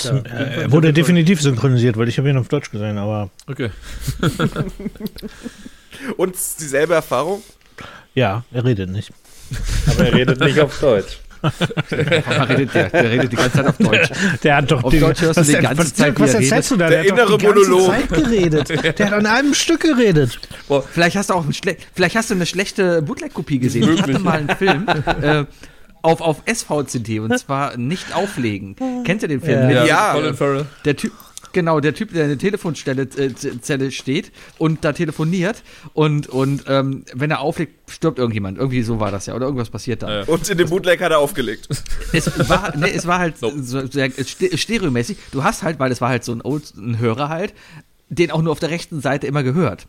Ja, 0.05 0.18
er 0.24 0.72
wurde 0.72 0.93
definitiv 0.93 1.40
synchronisiert, 1.40 1.97
weil 1.97 2.09
ich 2.09 2.18
habe 2.18 2.31
ihn 2.31 2.36
auf 2.36 2.48
Deutsch 2.48 2.70
gesehen, 2.70 2.98
aber 2.98 3.31
Okay. 3.47 3.70
Und 6.16 6.35
dieselbe 6.59 6.94
Erfahrung? 6.94 7.43
ja, 8.14 8.44
er 8.52 8.64
redet 8.64 8.90
nicht. 8.90 9.12
Aber 9.89 10.06
er 10.06 10.14
redet 10.14 10.40
nicht 10.40 10.60
auf 10.60 10.78
Deutsch. 10.81 11.18
Der 11.90 12.48
redet, 12.51 12.74
der, 12.74 12.90
der 12.90 13.10
redet 13.10 13.32
die 13.32 13.36
ganze 13.36 13.52
Zeit 13.52 13.66
auf 13.66 13.78
Deutsch. 13.78 14.10
Der 14.43 14.56
hat 14.56 14.70
doch 14.70 14.85
Auf 14.85 14.93
Deutsch 14.93 15.22
hörst 15.22 15.39
du 15.39 15.43
die 15.43 15.55
was, 15.55 15.62
ganze 15.62 15.78
was, 15.78 15.94
Zeit, 15.94 16.20
was 16.20 16.35
er 16.35 16.40
erzählst 16.40 16.70
du 16.70 16.77
da? 16.77 16.89
Der 16.90 17.01
hat 17.01 17.06
doch 17.09 17.12
innere 17.14 17.39
die 17.39 17.44
ganze 17.47 17.60
Monolog. 17.70 17.86
Zeit 17.89 18.09
geredet. 18.10 18.98
Der 18.98 19.06
hat 19.06 19.12
an 19.14 19.24
einem 19.27 19.55
Stück 19.55 19.81
geredet. 19.81 20.39
Vielleicht 20.93 21.16
hast 21.16 21.31
du 21.31 21.35
auch 21.35 21.44
vielleicht 21.94 22.16
hast 22.16 22.28
du 22.28 22.35
eine 22.35 22.44
schlechte 22.44 23.01
Bootleg-Kopie 23.01 23.59
gesehen. 23.59 23.94
Ich 23.94 24.02
hatte 24.02 24.18
mal 24.18 24.39
einen 24.40 24.51
Film 24.51 24.86
äh, 25.22 25.44
auf, 26.02 26.20
auf 26.20 26.43
SVCD 26.47 27.20
und 27.20 27.36
zwar 27.39 27.77
nicht 27.77 28.14
auflegen. 28.14 28.77
Kennt 29.05 29.22
ihr 29.22 29.28
den 29.28 29.40
Film? 29.40 29.70
Ja. 29.70 29.81
Mit- 29.81 29.89
Ja. 29.89 30.12
Colin 30.14 30.35
Farrell. 30.35 30.66
Der 30.85 30.97
Typ, 30.97 31.12
genau, 31.52 31.81
der 31.81 31.94
Typ, 31.94 32.12
der 32.12 32.22
in 32.24 32.28
der 32.31 32.39
Telefonzelle 32.39 33.02
äh, 33.02 33.90
steht 33.90 34.32
und 34.59 34.85
da 34.85 34.93
telefoniert 34.93 35.62
und, 35.94 36.28
und 36.28 36.64
ähm, 36.68 37.05
wenn 37.14 37.31
er 37.31 37.40
auflegt, 37.40 37.90
stirbt 37.90 38.18
irgendjemand. 38.18 38.59
Irgendwie 38.59 38.82
so 38.82 39.01
war 39.01 39.10
das 39.10 39.27
ja. 39.27 39.35
Oder 39.35 39.47
irgendwas 39.47 39.70
passiert 39.70 40.02
da. 40.02 40.20
Ja. 40.20 40.24
Und 40.27 40.48
in 40.48 40.59
dem 40.59 40.68
Bootleg 40.68 41.01
hat 41.01 41.12
er 41.12 41.18
aufgelegt. 41.18 41.68
Es 42.12 42.48
war, 42.48 42.77
nee, 42.77 42.90
es 42.90 43.06
war 43.06 43.18
halt 43.18 43.40
Nope. 43.43 43.62
so 43.62 43.86
sehr 43.86 44.10
ste- 44.10 44.56
stereomäßig. 44.56 45.16
Du 45.32 45.44
hast 45.44 45.62
halt, 45.62 45.78
weil 45.78 45.93
es 45.93 46.01
war 46.01 46.09
halt 46.09 46.24
so 46.24 46.32
ein 46.32 46.40
Old, 46.43 46.74
ein 46.77 46.98
Hörer 46.98 47.28
halt, 47.28 47.52
den 48.09 48.31
auch 48.31 48.43
nur 48.43 48.52
auf 48.52 48.59
der 48.60 48.70
rechten 48.70 49.01
Seite 49.01 49.27
immer 49.27 49.43
gehört. 49.43 49.86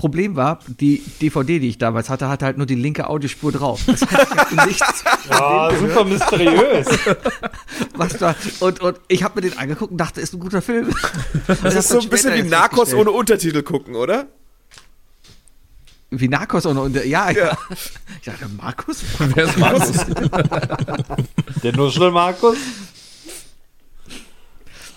Problem 0.00 0.34
war, 0.34 0.60
die 0.66 1.02
DVD, 1.20 1.58
die 1.58 1.68
ich 1.68 1.76
damals 1.76 2.08
hatte, 2.08 2.26
hatte 2.30 2.46
halt 2.46 2.56
nur 2.56 2.64
die 2.66 2.74
linke 2.74 3.06
Audiospur 3.06 3.52
drauf. 3.52 3.82
Das 3.86 4.00
heißt, 4.00 4.66
nichts, 4.66 5.04
Ah, 5.28 5.70
super 5.78 6.06
mysteriös. 6.06 6.86
was 7.96 8.16
da. 8.16 8.34
Und, 8.60 8.80
und 8.80 8.98
ich 9.08 9.22
habe 9.22 9.34
mir 9.42 9.50
den 9.50 9.58
angeguckt 9.58 9.92
und 9.92 9.98
dachte, 9.98 10.22
ist 10.22 10.32
ein 10.32 10.40
guter 10.40 10.62
Film. 10.62 10.88
Das 11.62 11.74
ist 11.74 11.88
so 11.90 12.00
ein 12.00 12.08
bisschen 12.08 12.32
wie 12.32 12.48
Narcos 12.48 12.94
ohne 12.94 13.10
Untertitel 13.10 13.62
gucken, 13.62 13.94
oder? 13.94 14.26
Wie 16.08 16.28
Narcos 16.28 16.64
ohne 16.64 16.80
und 16.80 16.96
ja, 16.96 17.02
ja. 17.04 17.30
Ja. 17.30 17.58
Ich 18.20 18.24
dachte, 18.24 18.48
Markus? 18.56 19.02
Wer 19.18 19.44
ist 19.44 19.58
Markus? 19.58 19.92
Der 21.62 21.76
Nuschel 21.76 22.10
Markus. 22.10 22.56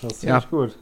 Das 0.00 0.12
ist 0.14 0.22
Ja. 0.22 0.38
ja. 0.38 0.46
gut. 0.48 0.74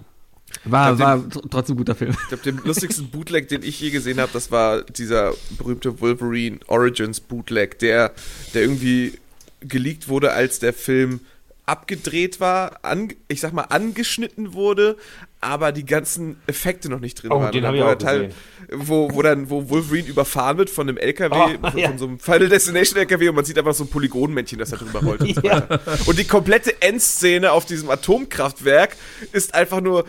War, 0.64 0.98
war 0.98 1.16
tr- 1.16 1.50
trotzdem 1.50 1.74
ein 1.74 1.78
guter 1.78 1.94
Film. 1.94 2.12
Ich 2.22 2.28
glaube, 2.28 2.42
den 2.44 2.60
lustigsten 2.64 3.08
Bootleg, 3.10 3.48
den 3.48 3.62
ich 3.62 3.80
je 3.80 3.90
gesehen 3.90 4.20
habe, 4.20 4.30
das 4.32 4.50
war 4.50 4.82
dieser 4.82 5.32
berühmte 5.58 6.00
Wolverine 6.00 6.60
Origins 6.68 7.20
Bootleg, 7.20 7.78
der, 7.80 8.12
der 8.54 8.62
irgendwie 8.62 9.18
geleakt 9.60 10.08
wurde, 10.08 10.32
als 10.32 10.58
der 10.60 10.72
Film 10.72 11.20
abgedreht 11.64 12.40
war, 12.40 12.80
an, 12.82 13.12
ich 13.28 13.40
sag 13.40 13.52
mal 13.52 13.62
angeschnitten 13.62 14.52
wurde, 14.52 14.96
aber 15.40 15.70
die 15.70 15.86
ganzen 15.86 16.36
Effekte 16.48 16.88
noch 16.88 16.98
nicht 16.98 17.22
drin 17.22 17.30
Oh, 17.30 17.38
waren. 17.40 17.52
den 17.52 17.64
hab 17.64 17.74
ich 17.74 17.82
auch 17.82 17.94
der 17.94 18.30
wo, 18.72 19.12
wo 19.12 19.22
dann, 19.22 19.48
wo 19.48 19.68
Wolverine 19.70 20.08
überfahren 20.08 20.58
wird 20.58 20.70
von 20.70 20.88
einem 20.88 20.96
LKW, 20.98 21.56
Oh, 21.62 21.70
von, 21.70 21.78
ja. 21.78 21.88
von 21.88 21.98
so 21.98 22.06
einem 22.06 22.18
Final 22.18 22.48
Destination 22.48 22.98
LKW 22.98 23.28
und 23.28 23.36
man 23.36 23.44
sieht 23.44 23.56
einfach 23.58 23.74
so 23.74 23.84
ein 23.84 23.90
Polygonmännchen, 23.90 24.58
das 24.58 24.70
da 24.70 24.76
drüber 24.76 25.00
rollt 25.04 25.20
und 25.20 25.34
so 25.36 25.42
weiter. 25.44 25.80
Und 26.06 26.18
die 26.18 26.24
komplette 26.24 26.82
Endszene 26.82 27.52
auf 27.52 27.64
diesem 27.64 27.90
Atomkraftwerk 27.90 28.96
ist 29.32 29.54
einfach 29.54 29.80
nur, 29.80 30.04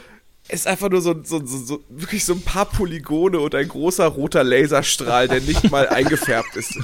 ist 0.50 0.68
einfach 0.68 0.90
nur 0.90 1.02
so, 1.02 1.16
so, 1.24 1.44
so, 1.46 1.58
so 1.58 1.84
wirklich 1.90 2.26
so 2.26 2.34
ein 2.34 2.42
paar 2.42 2.66
Polygone 2.66 3.40
und 3.40 3.56
ein 3.56 3.68
großer 3.68 4.06
roter 4.08 4.44
Laserstrahl, 4.44 5.28
der 5.30 5.40
nicht 5.40 5.72
mal 5.72 5.88
eingefärbt 5.88 6.56
ist. 6.58 6.78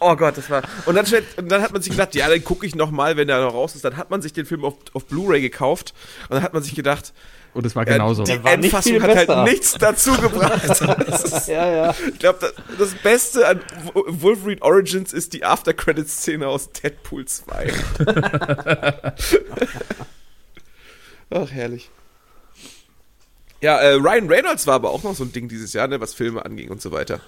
Oh 0.00 0.16
Gott, 0.16 0.38
das 0.38 0.48
war. 0.48 0.62
Und 0.86 0.94
dann, 0.94 1.04
stellt- 1.04 1.36
und 1.36 1.50
dann 1.50 1.60
hat 1.60 1.72
man 1.72 1.82
sich 1.82 1.90
gedacht, 1.92 2.14
ja, 2.14 2.26
dann 2.28 2.42
gucke 2.42 2.64
ich 2.66 2.74
noch 2.74 2.90
mal, 2.90 3.16
wenn 3.18 3.28
der 3.28 3.40
noch 3.42 3.52
raus 3.52 3.74
ist. 3.74 3.84
Dann 3.84 3.96
hat 3.98 4.08
man 4.10 4.22
sich 4.22 4.32
den 4.32 4.46
Film 4.46 4.64
auf, 4.64 4.74
auf 4.94 5.04
Blu-ray 5.04 5.42
gekauft 5.42 5.92
und 6.30 6.36
dann 6.36 6.42
hat 6.42 6.54
man 6.54 6.62
sich 6.62 6.74
gedacht, 6.74 7.12
Und 7.52 7.66
es 7.66 7.76
war 7.76 7.84
genauso. 7.84 8.22
die 8.24 8.32
Der 8.32 8.42
war 8.42 8.52
Endfassung 8.52 9.02
hat 9.02 9.14
halt 9.14 9.44
nichts 9.50 9.72
dazu 9.78 10.12
gebracht. 10.14 10.64
Ist, 10.64 11.48
Ja, 11.48 11.70
ja. 11.70 11.94
ich 12.10 12.18
glaube, 12.18 12.38
das, 12.40 12.54
das 12.78 12.94
Beste 13.02 13.46
an 13.46 13.60
Wo- 13.92 14.04
Wolverine 14.06 14.62
Origins 14.62 15.12
ist 15.12 15.34
die 15.34 15.44
After-Credits-Szene 15.44 16.48
aus 16.48 16.70
Deadpool 16.72 17.26
2. 17.26 17.72
Ach, 21.30 21.50
herrlich. 21.50 21.90
Ja, 23.60 23.78
äh, 23.78 23.94
Ryan 23.94 24.28
Reynolds 24.28 24.66
war 24.66 24.74
aber 24.74 24.90
auch 24.90 25.02
noch 25.02 25.14
so 25.14 25.24
ein 25.24 25.32
Ding 25.32 25.48
dieses 25.48 25.72
Jahr, 25.72 25.88
ne, 25.88 26.00
was 26.00 26.14
Filme 26.14 26.44
anging 26.44 26.70
und 26.70 26.80
so 26.80 26.92
weiter. 26.92 27.20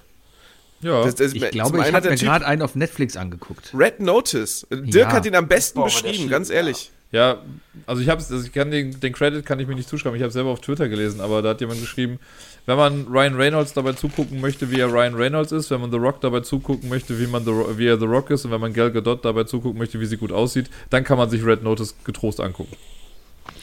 Ja. 0.81 1.05
Das, 1.05 1.15
das, 1.17 1.33
Ich 1.35 1.51
glaube, 1.51 1.79
ich 1.79 1.93
habe 1.93 2.09
mir 2.09 2.17
gerade 2.17 2.47
einen 2.47 2.63
auf 2.63 2.75
Netflix 2.75 3.17
angeguckt. 3.17 3.73
Red 3.75 4.01
Notice. 4.01 4.67
Dirk 4.71 5.09
Ja. 5.09 5.13
hat 5.13 5.27
ihn 5.27 5.35
am 5.35 5.49
besten 5.49 5.79
Boah, 5.81 5.87
beschrieben, 5.87 6.29
ganz 6.29 6.49
ehrlich. 6.51 6.91
Ja, 7.13 7.39
also 7.87 8.01
ich 8.03 8.09
habe 8.09 8.21
also 8.21 8.41
ich 8.47 8.53
kann 8.53 8.71
den, 8.71 9.01
den 9.01 9.13
Credit 9.13 9.45
kann 9.45 9.59
ich 9.59 9.67
mir 9.67 9.75
nicht 9.75 9.89
zuschreiben. 9.89 10.17
Ich 10.17 10.23
habe 10.23 10.33
selber 10.33 10.51
auf 10.51 10.61
Twitter 10.61 10.89
gelesen, 10.89 11.21
aber 11.21 11.43
da 11.43 11.51
hat 11.51 11.61
jemand 11.61 11.81
geschrieben, 11.81 12.21
wenn 12.67 12.77
man 12.77 13.09
Ryan 13.09 13.35
Reynolds 13.35 13.73
dabei 13.73 13.95
zugucken 13.95 14.41
möchte, 14.41 14.71
wie 14.71 14.79
er 14.79 14.93
Ryan 14.93 15.17
Reynolds 15.17 15.51
ist, 15.51 15.71
wenn 15.73 15.81
man 15.81 15.91
The 15.91 15.97
Rock 15.97 16.21
dabei 16.21 16.41
zugucken 16.41 16.89
möchte, 16.89 17.19
wie 17.19 17.27
man 17.27 17.45
The, 17.45 17.51
wie 17.77 17.89
er 17.89 17.99
The 17.99 18.05
Rock 18.05 18.31
ist 18.31 18.45
und 18.45 18.53
wenn 18.53 18.61
man 18.61 18.73
Gal 18.73 18.93
Gadot 18.93 19.25
dabei 19.25 19.43
zugucken 19.43 19.77
möchte, 19.79 19.99
wie 19.99 20.07
sie 20.07 20.19
gut 20.19 20.31
aussieht, 20.31 20.71
dann 20.91 21.03
kann 21.03 21.19
man 21.19 21.29
sich 21.29 21.45
Red 21.45 21.65
Notice 21.65 21.97
getrost 22.05 22.39
angucken. 22.39 22.77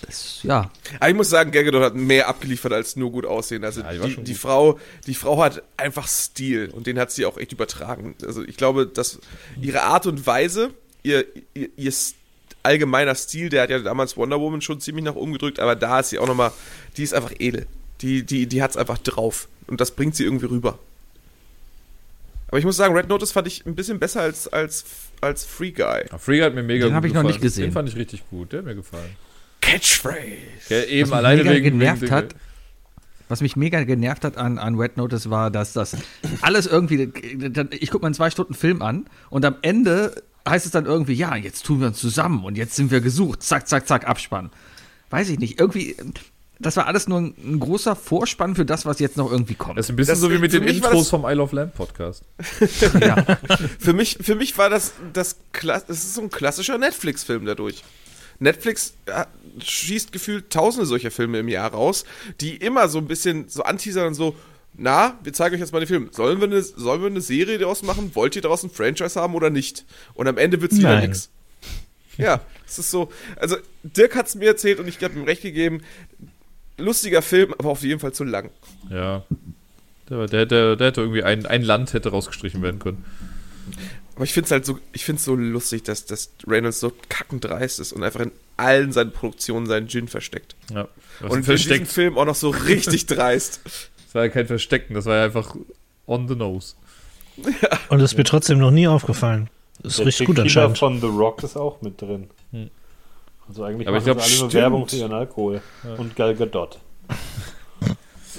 Das, 0.02 0.42
ja, 0.44 0.72
Aber 1.00 1.10
ich 1.10 1.16
muss 1.16 1.30
sagen, 1.30 1.52
Gal 1.52 1.64
Gadot 1.64 1.82
hat 1.82 1.96
mehr 1.96 2.28
abgeliefert 2.28 2.72
als 2.74 2.96
nur 2.96 3.12
gut 3.12 3.26
aussehen. 3.26 3.64
Also 3.64 3.82
Ja, 3.82 3.92
die 3.94 4.16
die, 4.16 4.24
die. 4.24 4.34
Frau, 4.36 4.80
die 5.06 5.16
Frau 5.16 5.42
hat 5.42 5.64
einfach 5.76 6.08
Stil 6.08 6.70
und 6.72 6.88
den 6.88 7.00
hat 7.00 7.12
sie 7.12 7.26
auch 7.26 7.38
echt 7.38 7.52
übertragen. 7.52 8.16
Also 8.26 8.44
ich 8.44 8.58
glaube, 8.58 8.88
dass 8.88 9.20
ihre 9.62 9.84
Art 9.84 10.06
und 10.06 10.26
Weise, 10.28 10.72
ihr, 11.04 11.26
ihr, 11.54 11.70
ihr 11.76 11.94
allgemeiner 12.64 13.16
Stil, 13.16 13.50
der 13.50 13.64
hat 13.64 13.70
ja 13.70 13.80
damals 13.80 14.18
Wonder 14.18 14.40
Woman 14.40 14.62
schon 14.62 14.80
ziemlich 14.82 15.04
nach 15.06 15.16
oben 15.16 15.34
gedrückt, 15.34 15.60
aber 15.60 15.76
da 15.76 16.00
ist 16.02 16.10
sie 16.10 16.20
auch 16.20 16.28
nochmal, 16.28 16.52
die 16.98 17.04
ist 17.04 17.14
einfach 17.14 17.34
edel. 17.40 17.66
Die, 18.02 18.24
die, 18.24 18.46
die 18.48 18.62
hat 18.62 18.72
es 18.72 18.78
einfach 18.78 18.98
drauf 19.00 19.48
und 19.68 19.82
das 19.82 19.92
bringt 19.92 20.16
sie 20.16 20.24
irgendwie 20.24 20.46
rüber. 20.48 20.78
Aber 22.50 22.60
ich 22.60 22.66
muss 22.66 22.78
sagen, 22.78 22.96
Red 22.96 23.10
Notice 23.10 23.32
fand 23.32 23.48
ich 23.48 23.66
ein 23.66 23.76
bisschen 23.76 24.00
besser 24.00 24.22
als, 24.22 24.48
als, 24.48 24.86
als 25.20 25.44
Free 25.44 25.72
Guy. 25.72 26.06
Ja, 26.10 26.18
Free 26.18 26.42
hat 26.42 26.54
mir 26.56 26.64
mega 26.64 26.86
Den 26.86 26.90
gut 26.92 26.96
hab 26.96 27.04
ich 27.06 27.12
noch 27.14 27.22
gefallen. 27.22 27.28
nicht 27.28 27.42
gesehen. 27.42 27.64
Den 27.66 27.72
fand 27.74 27.90
ich 27.90 27.96
richtig 27.96 28.24
gut, 28.30 28.54
der 28.54 28.60
hat 28.60 28.66
mir 28.66 28.76
gefallen. 28.76 29.16
Catchphrase. 29.62 30.18
Ja, 30.70 30.84
eben 30.84 31.02
Was 31.04 31.10
mich 31.10 31.18
alleine 31.18 31.44
mega 31.44 31.56
wegen, 31.56 31.80
genervt 31.80 32.02
wegen 32.02 32.12
hat, 32.14 32.36
was 33.30 33.42
mich 33.42 33.56
mega 33.56 33.84
genervt 33.84 34.24
hat 34.24 34.38
an, 34.38 34.58
an 34.58 34.76
Red 34.76 34.98
Notice 34.98 35.30
war, 35.30 35.52
dass 35.52 35.74
das 35.74 35.98
alles 36.42 36.66
irgendwie, 36.68 37.12
ich 37.72 37.92
gucke 37.92 38.04
mir 38.04 38.08
einen 38.08 38.16
zwei 38.16 38.30
Stunden 38.30 38.54
Film 38.54 38.82
an 38.82 39.06
und 39.30 39.44
am 39.46 39.56
Ende 39.62 40.24
heißt 40.48 40.66
es 40.66 40.72
dann 40.72 40.86
irgendwie, 40.86 41.14
ja, 41.14 41.36
jetzt 41.36 41.66
tun 41.66 41.82
wir 41.82 41.88
uns 41.88 41.98
zusammen 42.00 42.46
und 42.46 42.58
jetzt 42.58 42.76
sind 42.76 42.90
wir 42.92 43.02
gesucht, 43.02 43.44
zack, 43.44 43.68
zack, 43.68 43.88
zack, 43.88 44.08
Abspann. 44.08 44.50
Weiß 45.10 45.28
ich 45.30 45.40
nicht, 45.40 45.60
irgendwie, 45.60 45.96
das 46.60 46.78
war 46.78 46.88
alles 46.88 47.08
nur 47.10 47.20
ein, 47.20 47.34
ein 47.44 47.60
großer 47.60 47.98
Vorspann 47.98 48.56
für 48.56 48.66
das, 48.66 48.86
was 48.86 49.00
jetzt 49.00 49.18
noch 49.18 49.30
irgendwie 49.30 49.56
kommt. 49.56 49.78
Das 49.78 49.88
ist 49.88 49.90
ein 49.92 49.96
bisschen 49.98 50.14
Das- 50.14 50.20
so 50.22 50.32
wie 50.32 50.38
mit 50.38 50.54
den 50.54 50.64
Intros 50.64 51.10
vom 51.10 51.26
Isle 51.26 51.42
of 51.42 51.52
Lamp 51.52 51.74
Podcast. 51.76 52.24
ja. 53.02 53.26
Für 53.80 53.92
mich, 53.94 54.18
für 54.22 54.36
mich 54.36 54.58
war 54.58 54.70
das, 54.70 54.94
das, 55.12 55.36
das 55.62 55.84
ist 55.90 56.16
so 56.16 56.22
ein 56.22 56.30
klassischer 56.30 56.78
Netflix-Film 56.78 57.46
dadurch. 57.46 57.84
Netflix 58.40 58.94
äh, 59.06 59.26
schießt 59.60 60.12
gefühlt 60.12 60.52
tausende 60.52 60.86
solcher 60.86 61.12
Filme 61.12 61.40
im 61.40 61.48
Jahr 61.48 61.72
raus, 61.72 62.06
die 62.42 62.56
immer 62.56 62.88
so 62.90 63.00
ein 63.00 63.08
bisschen 63.08 63.50
so 63.50 63.64
anteasern 63.64 64.08
und 64.08 64.14
so, 64.14 64.36
na, 64.76 65.18
wir 65.24 65.34
zeigen 65.34 65.56
euch 65.56 65.62
jetzt 65.62 65.74
mal 65.74 65.80
den 65.80 65.88
Film. 65.88 66.10
Sollen 66.12 66.40
wir 66.40 66.48
eine, 66.48 66.62
sollen 66.62 67.02
wir 67.02 67.08
eine 67.08 67.22
Serie 67.22 67.58
daraus 67.58 67.82
machen? 67.82 68.12
Wollt 68.14 68.36
ihr 68.36 68.44
daraus 68.44 68.64
ein 68.64 68.70
Franchise 68.70 69.20
haben 69.20 69.34
oder 69.34 69.50
nicht? 69.50 69.86
Und 70.14 70.28
am 70.28 70.38
Ende 70.38 70.62
wird's 70.62 70.78
wieder 70.78 70.94
Nein. 70.94 71.10
nix. 71.10 71.30
Ja, 72.18 72.42
es 72.66 72.80
ist 72.80 72.92
so. 72.92 73.12
Also, 73.38 73.58
Dirk 73.84 74.16
hat's 74.16 74.36
mir 74.36 74.48
erzählt 74.48 74.80
und 74.80 74.88
ich 74.88 75.04
habe 75.04 75.16
ihm 75.16 75.24
recht 75.24 75.42
gegeben. 75.42 75.82
Lustiger 76.78 77.24
Film, 77.24 77.54
aber 77.58 77.70
auf 77.70 77.82
jeden 77.82 78.00
Fall 78.00 78.14
zu 78.14 78.24
lang. 78.24 78.52
Ja. 78.90 79.24
Der, 80.10 80.28
der, 80.28 80.46
der, 80.46 80.76
der 80.76 80.88
hätte 80.88 81.02
irgendwie 81.02 81.24
ein, 81.24 81.46
ein 81.46 81.64
Land 81.64 81.94
hätte 81.94 82.10
rausgestrichen 82.10 82.62
werden 82.62 82.80
können. 82.80 83.04
Aber 84.18 84.24
ich 84.24 84.34
finde 84.34 84.46
es 84.46 84.52
halt 84.52 84.66
so, 84.66 84.80
ich 84.94 85.06
finde 85.06 85.22
so 85.22 85.36
lustig, 85.36 85.84
dass, 85.84 86.06
dass 86.06 86.32
Reynolds 86.48 86.80
so 86.80 86.92
kackendreist 87.08 87.80
ist 87.80 87.94
und 87.94 88.04
einfach 88.04 88.20
in 88.22 88.32
allen 88.58 88.92
seinen 88.92 89.12
Produktionen 89.12 89.68
seinen 89.68 89.88
Gin 89.88 90.08
versteckt. 90.08 90.56
Ja. 90.74 90.88
Und 91.22 91.48
ein 91.48 91.52
in 91.52 91.58
diesem. 91.58 91.86
Film 91.86 92.18
auch 92.18 92.26
noch 92.26 92.34
so 92.36 92.50
richtig 92.50 93.06
dreist. 93.06 93.62
Das 93.64 94.16
war 94.16 94.24
ja 94.24 94.30
kein 94.30 94.48
Verstecken, 94.48 94.96
das 94.96 95.06
war 95.06 95.18
ja 95.18 95.24
einfach 95.26 95.56
on 96.08 96.28
the 96.28 96.36
nose. 96.36 96.74
Und 97.90 98.00
es 98.00 98.12
ist 98.14 98.18
mir 98.18 98.24
trotzdem 98.24 98.58
noch 98.58 98.72
nie 98.72 98.88
aufgefallen. 98.88 99.52
Das 99.84 99.94
ist 99.94 100.00
Der 100.00 100.08
richtig 100.08 100.26
gut 100.26 100.38
Tequila 100.38 100.66
anscheinend. 100.66 100.78
von 100.80 101.00
The 101.00 101.16
Rock 101.16 101.44
ist 101.44 101.56
auch 101.56 101.82
mit 101.84 102.02
drin. 102.02 102.28
Hm. 102.52 102.72
Also 103.48 103.64
eigentlich 103.64 103.88
Aber 103.88 103.98
ich 103.98 104.06
machen 104.06 104.16
glaub, 104.18 104.28
sie 104.28 104.34
alle 104.34 104.42
nur. 104.42 104.54
Werbung 104.54 104.88
für 104.90 104.96
ihren 104.96 105.14
Alkohol. 105.14 105.62
Und 105.98 106.16
Gal 106.16 106.36
Gadot. 106.36 106.80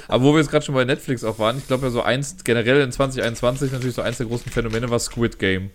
Aber 0.08 0.24
wo 0.24 0.32
wir 0.32 0.40
jetzt 0.40 0.50
gerade 0.50 0.64
schon 0.64 0.74
bei 0.74 0.84
Netflix 0.84 1.22
auch 1.22 1.38
waren, 1.38 1.58
ich 1.58 1.66
glaube 1.66 1.86
ja 1.86 1.90
so 1.90 2.02
eins, 2.02 2.36
generell 2.42 2.80
in 2.80 2.90
2021 2.90 3.72
natürlich 3.72 3.94
so 3.94 4.02
eins 4.02 4.16
der 4.16 4.26
großen 4.26 4.50
Phänomene 4.50 4.90
war 4.90 4.98
Squid 4.98 5.38
Game. 5.38 5.70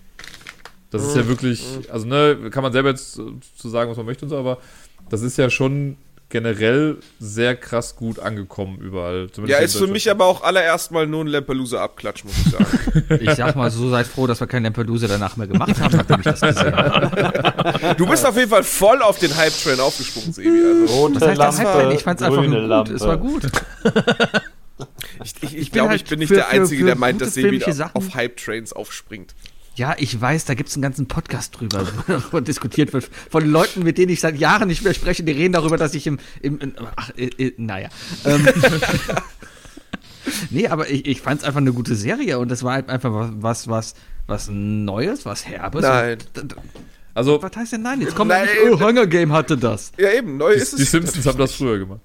Das 0.90 1.04
ist 1.04 1.16
ja 1.16 1.28
wirklich, 1.28 1.66
also 1.90 2.06
ne, 2.06 2.50
kann 2.52 2.62
man 2.62 2.72
selber 2.72 2.90
jetzt 2.90 3.14
zu 3.14 3.70
sagen, 3.70 3.90
was 3.90 3.98
man 3.98 4.06
möchte 4.06 4.26
und 4.26 4.30
so, 4.30 4.38
aber 4.38 4.60
das 5.10 5.22
ist 5.22 5.38
ja 5.38 5.50
schon 5.50 5.98
generell 6.34 6.98
sehr 7.20 7.56
krass 7.56 7.96
gut 7.96 8.18
angekommen 8.20 8.80
überall. 8.80 9.30
Zumindest 9.32 9.60
Ja, 9.60 9.64
ist 9.64 9.78
für 9.78 9.86
mich 9.86 10.10
aber 10.10 10.26
auch 10.26 10.44
allererst 10.44 10.92
mal 10.92 11.06
nur 11.06 11.24
ein 11.24 11.28
Lampelusa-Abklatsch, 11.28 12.24
muss 12.24 12.34
ich 12.46 12.52
sagen. 12.52 12.66
Ich 13.22 13.30
sag 13.36 13.56
mal 13.56 13.70
so, 13.70 13.90
seid 13.90 14.08
froh, 14.08 14.26
dass 14.26 14.40
wir 14.40 14.48
kein 14.48 14.64
Lampedusa 14.64 15.06
danach 15.08 15.38
mehr 15.38 15.46
gemacht 15.48 15.80
haben, 15.80 15.96
nachdem 15.96 16.18
ich 16.20 16.24
das 16.24 16.42
gesehen 16.42 16.76
habe. 16.76 17.94
Du 17.98 18.08
bist 18.08 18.26
auf 18.26 18.36
jeden 18.36 18.50
Fall 18.50 18.64
voll 18.64 19.02
auf 19.04 19.20
den 19.20 19.36
Hype-Train 19.36 19.80
aufgesprungen, 19.80 20.34
Sebi. 20.34 20.50
Also, 20.50 20.94
Rote 20.96 21.16
Was 21.22 21.28
heißt 21.30 21.40
das 21.40 21.58
Lampe, 21.60 21.74
halt 21.74 21.86
denn? 21.86 21.92
Ich 21.98 22.04
fand's 22.04 22.22
einfach 22.24 22.44
nur 22.44 22.60
gut. 22.62 22.68
Lampe. 22.70 22.94
Es 22.94 23.02
war 23.02 23.18
gut. 23.18 23.44
ich 25.24 25.34
ich, 25.44 25.58
ich 25.58 25.72
bin 25.72 25.72
glaube, 25.72 25.90
halt 25.92 26.02
ich 26.02 26.10
bin 26.10 26.20
nicht 26.20 26.30
für- 26.30 26.36
der 26.36 26.50
Einzige, 26.50 26.82
für 26.82 26.86
der 26.88 26.96
meint, 26.98 27.22
dass 27.22 27.36
Sebi 27.36 27.64
auf 27.94 28.16
Hype-Trains 28.16 28.74
aufspringt. 28.74 29.36
Ja, 29.76 29.95
ich 29.98 30.20
weiß, 30.20 30.45
da 30.45 30.54
gibt's 30.54 30.76
einen 30.76 30.84
ganzen 30.84 31.08
Podcast 31.08 31.60
drüber, 31.60 31.88
wo 32.32 32.40
diskutiert 32.41 32.94
wird. 32.94 33.10
Von 33.30 33.45
Leuten, 33.50 33.84
mit 33.84 33.98
denen 33.98 34.12
ich 34.12 34.20
seit 34.20 34.38
Jahren 34.38 34.68
nicht 34.68 34.84
mehr 34.84 34.94
spreche, 34.94 35.24
die 35.24 35.32
reden 35.32 35.54
darüber, 35.54 35.78
dass 35.78 35.95
ich 35.95 36.06
im, 36.06 36.20
im, 36.41 36.60
im 36.60 36.74
ach, 36.95 37.10
äh, 37.18 37.26
äh, 37.26 37.54
naja. 37.58 37.90
Ähm, 38.24 38.48
nee, 40.52 40.68
aber 40.68 40.90
ich, 40.90 41.08
ich 41.08 41.22
fand 41.22 41.41
es 41.41 41.48
einfach 41.48 41.60
eine 41.60 41.74
gute 41.74 41.95
Serie 41.95 42.38
und 42.38 42.50
das 42.50 42.64
war 42.64 42.74
halt 42.74 42.90
einfach 42.90 43.12
was, 43.12 43.32
was, 43.41 43.68
was, 43.68 43.95
was 44.28 44.50
Neues, 44.50 45.26
was 45.26 45.48
Herbes. 45.48 45.82
Nein. 45.82 46.20
Und 46.40 46.56
Also, 47.16 47.41
Was 47.41 47.56
heißt 47.56 47.74
denn 47.74 47.82
nein? 47.82 48.02
Jetzt 48.02 48.16
kommt 48.16 48.30
Nein. 48.30 48.44
nicht, 48.44 48.72
oh, 48.72 48.80
Hunger 48.80 49.08
Game 49.08 49.34
hatte 49.34 49.58
das. 49.58 49.91
Ja, 49.98 50.12
eben, 50.12 50.38
neu 50.38 50.52
ist 50.52 50.72
die, 50.72 50.76
es. 50.76 50.91
die 50.91 50.98
Simpsons 50.98 51.26
haben 51.26 51.38
das 51.38 51.54
früher 51.54 51.80
gemacht. 51.80 52.02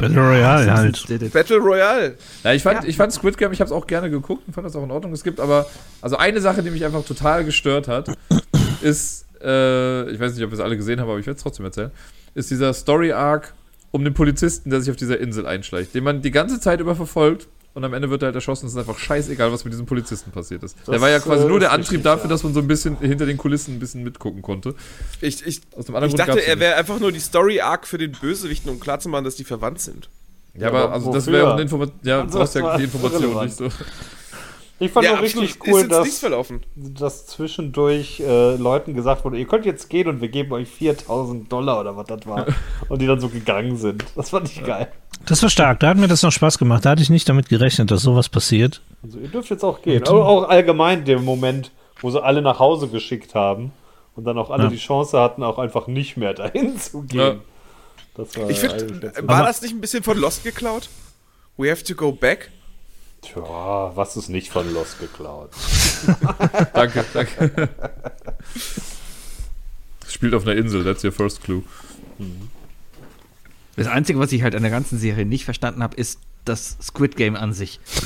Battle 0.00 0.20
Royale 0.28 0.74
halt. 0.74 1.32
Battle 1.32 1.56
Royale. 1.58 2.14
Ja, 2.44 2.52
ich 2.52 2.62
fand, 2.62 2.82
Ja. 2.84 2.88
ich 2.88 2.96
fand 2.96 3.12
Squid 3.12 3.36
Game, 3.38 3.52
ich 3.52 3.60
habe 3.60 3.66
es 3.66 3.72
auch 3.72 3.86
gerne 3.86 4.10
geguckt 4.10 4.42
und 4.46 4.52
fand 4.54 4.66
das 4.66 4.74
auch 4.76 4.82
in 4.82 4.90
Ordnung. 4.90 5.12
Es 5.12 5.22
gibt 5.24 5.40
aber, 5.40 5.66
also 6.00 6.16
eine 6.16 6.40
Sache, 6.40 6.62
die 6.62 6.70
mich 6.70 6.84
einfach 6.84 7.04
total 7.04 7.44
gestört 7.44 7.88
hat, 7.88 8.08
ist, 8.82 9.26
äh, 9.42 10.10
ich 10.10 10.18
weiß 10.20 10.34
nicht, 10.34 10.44
ob 10.44 10.50
wir 10.50 10.54
es 10.54 10.60
alle 10.60 10.76
gesehen 10.76 11.00
haben, 11.00 11.08
aber 11.08 11.18
ich 11.18 11.26
werde 11.26 11.36
es 11.36 11.42
trotzdem 11.42 11.64
erzählen, 11.66 11.90
ist 12.34 12.50
dieser 12.50 12.72
Story-Arc 12.72 13.54
um 13.92 14.04
den 14.04 14.14
Polizisten, 14.14 14.70
der 14.70 14.80
sich 14.80 14.90
auf 14.90 14.96
dieser 14.96 15.18
Insel 15.18 15.46
einschleicht, 15.46 15.94
den 15.94 16.04
man 16.04 16.22
die 16.22 16.30
ganze 16.30 16.60
Zeit 16.60 16.80
über 16.80 16.94
verfolgt 16.94 17.48
und 17.72 17.84
am 17.84 17.94
Ende 17.94 18.10
wird 18.10 18.22
er 18.22 18.26
halt 18.26 18.34
erschossen. 18.34 18.66
Es 18.66 18.72
ist 18.72 18.78
einfach 18.78 18.98
scheißegal, 18.98 19.52
was 19.52 19.64
mit 19.64 19.72
diesem 19.72 19.86
Polizisten 19.86 20.32
passiert 20.32 20.62
ist. 20.62 20.76
der 20.86 20.94
Das, 20.94 21.02
war 21.02 21.10
ja 21.10 21.20
quasi 21.20 21.44
äh, 21.44 21.48
nur 21.48 21.60
der 21.60 21.70
Antrieb 21.70 21.98
richtig, 21.98 22.04
dafür, 22.04 22.24
ja. 22.24 22.30
dass 22.30 22.42
man 22.42 22.52
so 22.52 22.60
ein 22.60 22.68
bisschen 22.68 22.98
hinter 22.98 23.26
den 23.26 23.36
Kulissen 23.36 23.76
ein 23.76 23.78
bisschen 23.78 24.02
mitgucken 24.02 24.42
konnte. 24.42 24.74
Ich, 25.20 25.46
ich, 25.46 25.60
Aus 25.76 25.86
dem 25.86 25.94
anderen 25.94 26.10
ich 26.10 26.16
Grund 26.16 26.28
dachte, 26.28 26.46
er 26.46 26.58
wäre 26.58 26.74
einfach 26.74 26.98
nur 26.98 27.12
die 27.12 27.20
Story-Arc 27.20 27.86
für 27.86 27.98
den 27.98 28.12
Bösewichten, 28.12 28.70
um 28.70 28.80
klarzumachen, 28.80 29.24
dass 29.24 29.36
die 29.36 29.44
verwandt 29.44 29.80
sind. 29.80 30.08
nicht. 30.54 30.62
Ja, 30.62 30.68
aber 30.68 30.84
aber 30.84 30.92
also 30.94 31.12
das 31.12 31.26
wäre 31.26 31.48
auch 31.48 31.52
eine 31.52 31.62
Information. 31.62 31.98
Ja, 32.02 32.22
du 32.22 32.30
brauchst 32.30 32.54
ja 32.56 32.76
die 32.76 32.84
Information 32.84 33.44
nicht 33.44 33.56
so. 33.56 33.68
Ich 34.82 34.90
fand 34.90 35.04
ja, 35.04 35.12
nur 35.12 35.22
richtig 35.22 35.58
cool, 35.66 35.86
dass, 35.86 36.18
verlaufen. 36.18 36.62
dass 36.74 37.26
zwischendurch 37.26 38.18
äh, 38.20 38.56
Leuten 38.56 38.94
gesagt 38.94 39.24
wurde, 39.26 39.38
ihr 39.38 39.46
könnt 39.46 39.66
jetzt 39.66 39.90
gehen 39.90 40.08
und 40.08 40.22
wir 40.22 40.28
geben 40.28 40.52
euch 40.52 40.68
4000 40.68 41.52
Dollar 41.52 41.80
oder 41.80 41.96
was 41.96 42.06
das 42.06 42.26
war. 42.26 42.46
und 42.88 43.00
die 43.02 43.06
dann 43.06 43.20
so 43.20 43.28
gegangen 43.28 43.76
sind. 43.76 44.04
Das 44.16 44.30
fand 44.30 44.48
ich 44.50 44.64
geil. 44.64 44.90
Das 45.26 45.42
war 45.42 45.50
stark. 45.50 45.80
Da 45.80 45.88
hat 45.88 45.98
mir 45.98 46.08
das 46.08 46.22
noch 46.22 46.32
Spaß 46.32 46.56
gemacht. 46.58 46.84
Da 46.86 46.90
hatte 46.90 47.02
ich 47.02 47.10
nicht 47.10 47.28
damit 47.28 47.50
gerechnet, 47.50 47.90
dass 47.90 48.00
sowas 48.00 48.30
passiert. 48.30 48.80
Also 49.02 49.18
ihr 49.18 49.28
dürft 49.28 49.50
jetzt 49.50 49.64
auch 49.64 49.82
gehen. 49.82 50.02
Aber 50.08 50.26
auch 50.26 50.48
allgemein 50.48 51.04
der 51.04 51.20
Moment, 51.20 51.72
wo 52.00 52.10
sie 52.10 52.22
alle 52.22 52.40
nach 52.40 52.58
Hause 52.58 52.88
geschickt 52.88 53.34
haben 53.34 53.72
und 54.16 54.24
dann 54.24 54.38
auch 54.38 54.48
alle 54.50 54.64
Ja. 54.64 54.70
die 54.70 54.78
Chance 54.78 55.20
hatten, 55.20 55.42
auch 55.42 55.58
einfach 55.58 55.88
nicht 55.88 56.16
mehr 56.16 56.32
dahin 56.32 56.78
zu 56.78 57.02
gehen. 57.02 57.20
Ja. 57.20 57.34
Das 58.14 58.34
war 58.38 58.48
Ich 58.48 58.62
jetzt- 58.62 58.86
war 59.28 59.44
das 59.44 59.60
nicht 59.60 59.74
ein 59.74 59.80
bisschen 59.82 60.02
von 60.02 60.16
Lost 60.18 60.42
geklaut? 60.42 60.88
We 61.58 61.70
have 61.70 61.84
to 61.84 61.94
go 61.94 62.12
back? 62.12 62.50
Tja, 63.22 63.92
was 63.94 64.16
ist 64.16 64.28
nicht 64.28 64.50
von 64.50 64.72
Lost 64.72 64.98
geklaut? 64.98 65.50
Danke, 66.72 67.04
danke. 67.12 67.68
Spielt 70.08 70.34
auf 70.34 70.46
einer 70.46 70.56
Insel, 70.56 70.84
that's 70.84 71.04
your 71.04 71.12
first 71.12 71.42
clue. 71.42 71.62
Das 73.76 73.86
Einzige, 73.86 74.18
was 74.18 74.32
ich 74.32 74.42
halt 74.42 74.54
an 74.54 74.62
der 74.62 74.70
ganzen 74.70 74.98
Serie 74.98 75.26
nicht 75.26 75.44
verstanden 75.44 75.82
habe, 75.82 75.96
ist 75.96 76.18
das 76.50 76.76
Squid 76.82 77.16
Game 77.16 77.36
an 77.36 77.52
sich. 77.52 77.80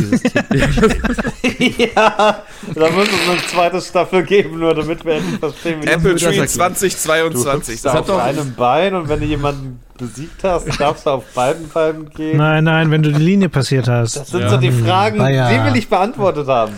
Ja, 1.95 2.43
da 2.75 2.91
muss 2.91 3.09
es 3.09 3.29
eine 3.31 3.39
zweite 3.49 3.81
Staffel 3.81 4.23
geben, 4.25 4.59
nur 4.59 4.75
damit 4.75 5.05
wir 5.05 5.15
endlich 5.15 5.39
verstehen, 5.39 5.83
wie 5.83 5.87
Apple 5.87 6.13
das 6.13 6.23
Tree 6.23 6.27
erklären. 6.29 6.49
2022. 6.49 7.83
Du 7.83 7.89
hat 7.91 7.99
auf 8.01 8.07
doch- 8.07 8.19
einem 8.23 8.55
Bein 8.55 8.95
und 8.95 9.09
wenn 9.09 9.21
du 9.21 9.27
jemanden 9.27 9.81
besiegt 9.99 10.43
hast, 10.43 10.81
darfst 10.81 11.07
du 11.07 11.11
auf 11.11 11.25
beiden 11.35 11.69
Beinen 11.69 12.11
gehen. 12.11 12.37
Nein, 12.39 12.65
nein, 12.65 12.91
wenn 12.91 13.03
du 13.03 13.13
die 13.13 13.23
Linie 13.23 13.49
passiert 13.49 13.89
hast. 13.89 14.17
Das 14.17 14.29
sind 14.31 14.41
Ja. 14.43 14.49
so 14.51 14.57
die 14.57 14.73
Fragen, 14.73 15.19
Bayer. 15.19 15.51
die 15.51 15.71
will 15.73 15.79
ich 15.79 15.89
beantwortet 15.89 16.49
haben. 16.49 16.73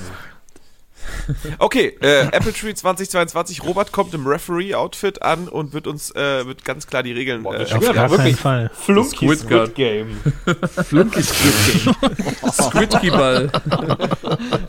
Okay, 1.59 1.97
äh, 2.01 2.27
Apple 2.33 2.53
Tree 2.53 2.75
2022. 2.75 3.63
Robert 3.65 3.93
kommt 3.93 4.15
im 4.15 4.27
Referee-Outfit 4.27 5.23
an 5.23 5.49
und 5.49 5.73
wird 5.73 5.87
uns 5.87 6.11
äh, 6.15 6.47
wird 6.47 6.65
ganz 6.65 6.87
klar 6.87 7.03
die 7.03 7.13
Regeln 7.13 7.43
Boah, 7.43 7.55
äh, 7.55 7.59
das 7.61 7.73
Auf 7.73 7.83
Ja, 7.83 7.93
gar 7.93 8.11
wirklich. 8.11 8.37
keinen 8.41 8.69
Fall. 8.69 8.71
Flunky 8.75 9.17
Squid 9.17 9.39
Squid. 9.41 9.75
Game. 9.75 10.21
Flunky 10.85 11.23
Squid 11.23 11.85
Game. 11.85 12.53
Squidgy-Ball. 12.53 13.51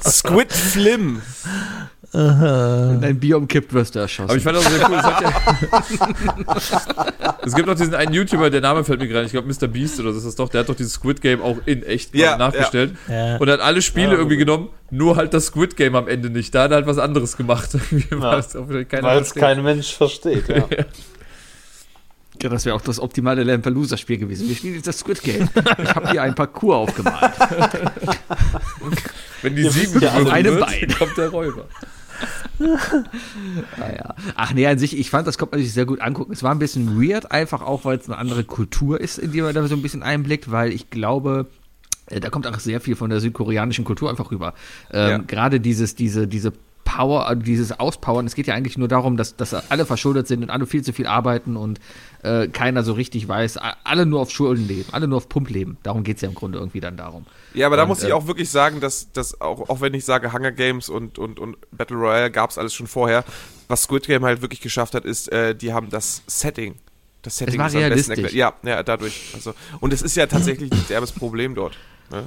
Squid 0.06 0.52
Flim. 0.54 1.22
Wenn 2.18 3.02
dein 3.02 3.20
Bier 3.20 3.38
umkippt, 3.38 3.74
wirst 3.74 3.96
du 3.96 4.00
erschossen. 4.00 4.30
Aber 4.30 4.38
ich 4.38 4.44
fand 4.44 4.58
das 4.58 4.66
sehr 4.66 4.90
cool. 4.90 4.98
Es, 4.98 5.04
hat 5.04 5.22
ja 5.22 5.32
es 7.46 7.56
gibt 7.56 7.68
noch 7.68 7.76
diesen 7.76 7.94
einen 7.94 8.14
YouTuber, 8.14 8.50
der 8.50 8.62
Name 8.62 8.84
fällt 8.84 9.00
mir 9.00 9.08
gerade, 9.08 9.26
ich 9.26 9.32
glaube 9.32 9.48
Mr. 9.48 9.68
Beast 9.68 10.00
oder 10.00 10.12
so 10.12 10.18
ist 10.18 10.26
das 10.26 10.36
doch, 10.36 10.50
der 10.50 10.62
hat 10.62 10.70
doch 10.70 10.76
dieses 10.76 10.94
Squid 10.94 11.22
Game 11.22 11.42
auch 11.42 11.58
in 11.66 11.84
echt 11.84 12.16
Ja, 12.16 12.38
nachgestellt. 12.38 12.96
Ja. 13.08 13.38
Und 13.38 13.50
hat 13.50 13.60
alle 13.60 13.82
Spiele 13.82 14.08
Ja, 14.08 14.14
irgendwie 14.14 14.38
genommen, 14.38 14.70
nur 14.90 15.16
halt 15.16 15.34
das 15.34 15.48
Squid 15.48 15.78
Game 15.78 15.96
am 15.96 16.08
Ende 16.08 16.30
nicht. 16.30 16.54
Da 16.56 16.64
hat 16.64 16.72
er 16.72 16.76
halt 16.76 16.88
was 16.88 16.98
anderes 16.98 17.38
gemacht. 17.38 17.70
Weil 18.10 19.22
es 19.22 19.34
kein 19.34 19.64
Mensch 19.64 19.94
versteht. 19.94 20.48
Ja. 20.50 20.66
Ja, 22.42 22.50
das 22.50 22.66
wäre 22.66 22.76
auch 22.76 22.82
das 22.82 23.00
optimale 23.00 23.44
Lampelusa-Spiel 23.44 24.20
gewesen. 24.20 24.48
Wir 24.48 24.56
spielen 24.56 24.76
jetzt 24.76 24.86
das 24.86 25.00
Squid 25.00 25.24
Game. 25.24 25.50
Ich 25.56 25.96
habe 25.96 26.12
hier 26.12 26.22
ein 26.22 26.36
Parcours 26.36 26.90
aufgemalt. 26.90 27.32
Wenn 29.42 29.56
die 29.56 29.64
sieben 29.64 30.00
ja, 30.00 30.12
gewürfelt 30.12 30.34
einem 30.34 30.60
Bein. 30.60 30.94
kommt 31.00 31.18
der 31.18 31.30
Räuber. 31.30 31.66
Naja. 33.78 34.16
Ach 34.36 34.54
nee, 34.54 34.68
an 34.68 34.80
sich, 34.80 34.98
ich 34.98 35.10
fand, 35.10 35.28
das 35.28 35.38
konnte 35.38 35.56
man 35.56 35.64
sich 35.64 35.74
sehr 35.74 35.86
gut 35.86 36.02
angucken. 36.02 36.32
Es 36.34 36.44
war 36.44 36.52
ein 36.52 36.60
bisschen 36.60 37.02
weird, 37.02 37.32
einfach 37.32 37.62
auch, 37.62 37.86
weil 37.86 37.98
es 37.98 38.08
eine 38.08 38.18
andere 38.18 38.44
Kultur 38.44 39.00
ist, 39.00 39.18
in 39.18 39.32
die 39.32 39.42
man 39.42 39.54
da 39.54 39.68
so 39.68 39.76
ein 39.76 39.82
bisschen 39.82 40.04
einblickt, 40.04 40.52
weil 40.52 40.72
ich 40.72 40.90
glaube, 40.90 41.48
äh, 42.08 42.20
da 42.20 42.30
kommt 42.30 42.48
auch 42.48 42.60
sehr 42.60 42.82
viel 42.82 42.96
von 42.96 43.10
der 43.10 43.20
südkoreanischen 43.20 43.86
Kultur 43.86 44.10
einfach 44.10 44.32
rüber. 44.32 44.54
Ähm, 44.92 45.10
Ja. 45.10 45.18
Gerade 45.20 45.60
dieses, 45.60 45.96
diese, 45.96 46.28
diese 46.28 46.54
Power, 46.84 47.28
also 47.28 47.42
dieses 47.42 47.78
Auspowern, 47.80 48.26
es 48.26 48.34
geht 48.34 48.48
ja 48.48 48.56
eigentlich 48.56 48.78
nur 48.78 48.88
darum, 48.88 49.18
dass, 49.18 49.36
dass 49.36 49.54
alle 49.70 49.86
verschuldet 49.86 50.28
sind 50.28 50.42
und 50.42 50.50
alle 50.50 50.66
viel 50.66 50.84
zu 50.84 50.94
viel 50.94 51.06
arbeiten 51.06 51.58
und 51.58 51.80
äh, 52.24 52.48
keiner 52.48 52.84
so 52.84 52.94
richtig 52.94 53.28
weiß, 53.28 53.58
alle 53.84 54.06
nur 54.06 54.22
auf 54.22 54.32
Schulden 54.32 54.68
leben, 54.68 54.90
alle 54.92 55.08
nur 55.08 55.18
auf 55.18 55.30
Pump 55.30 55.50
leben. 55.50 55.78
Darum 55.84 56.04
geht's 56.04 56.22
ja 56.22 56.30
im 56.30 56.36
Grunde 56.36 56.58
irgendwie 56.58 56.80
dann 56.80 56.98
darum. 56.98 57.26
Ja, 57.54 57.68
aber 57.68 57.78
da 57.78 57.84
Und, 57.84 57.90
muss 57.90 58.04
ich 58.04 58.10
äh, 58.10 58.14
auch 58.14 58.28
wirklich 58.28 58.50
sagen, 58.50 58.80
dass, 58.80 59.12
dass 59.12 59.40
auch, 59.42 59.70
auch 59.70 59.82
wenn 59.82 59.94
ich 59.94 60.06
sage, 60.06 60.34
Hunger 60.34 60.52
Games 60.52 60.90
und, 60.90 61.20
und, 61.20 61.40
und 61.40 61.58
Battle 61.72 61.98
Royale 61.98 62.32
gab 62.32 62.50
es 62.50 62.58
alles 62.58 62.74
schon 62.74 62.88
vorher, 62.88 63.24
was 63.68 63.84
Squid 63.84 64.08
Game 64.08 64.26
halt 64.26 64.42
wirklich 64.42 64.62
geschafft 64.62 64.96
hat, 64.96 65.06
ist, 65.06 65.32
äh, 65.32 65.56
die 65.56 65.74
haben 65.74 65.90
das 65.90 66.24
Setting. 66.28 66.76
Das 67.22 67.38
Setting 67.38 67.60
war 67.60 67.68
ist 67.68 67.76
am 67.76 67.82
besten 67.90 68.12
realistisch. 68.14 68.34
Ja, 68.34 68.54
ja, 68.64 68.84
dadurch. 68.84 69.32
Also, 69.34 69.54
und 69.80 69.92
es 69.92 70.02
ist 70.02 70.16
ja 70.16 70.28
tatsächlich 70.28 70.72
ein 70.72 70.86
derbes 70.88 71.12
Problem 71.12 71.56
dort. 71.56 71.78
Ne? 72.10 72.26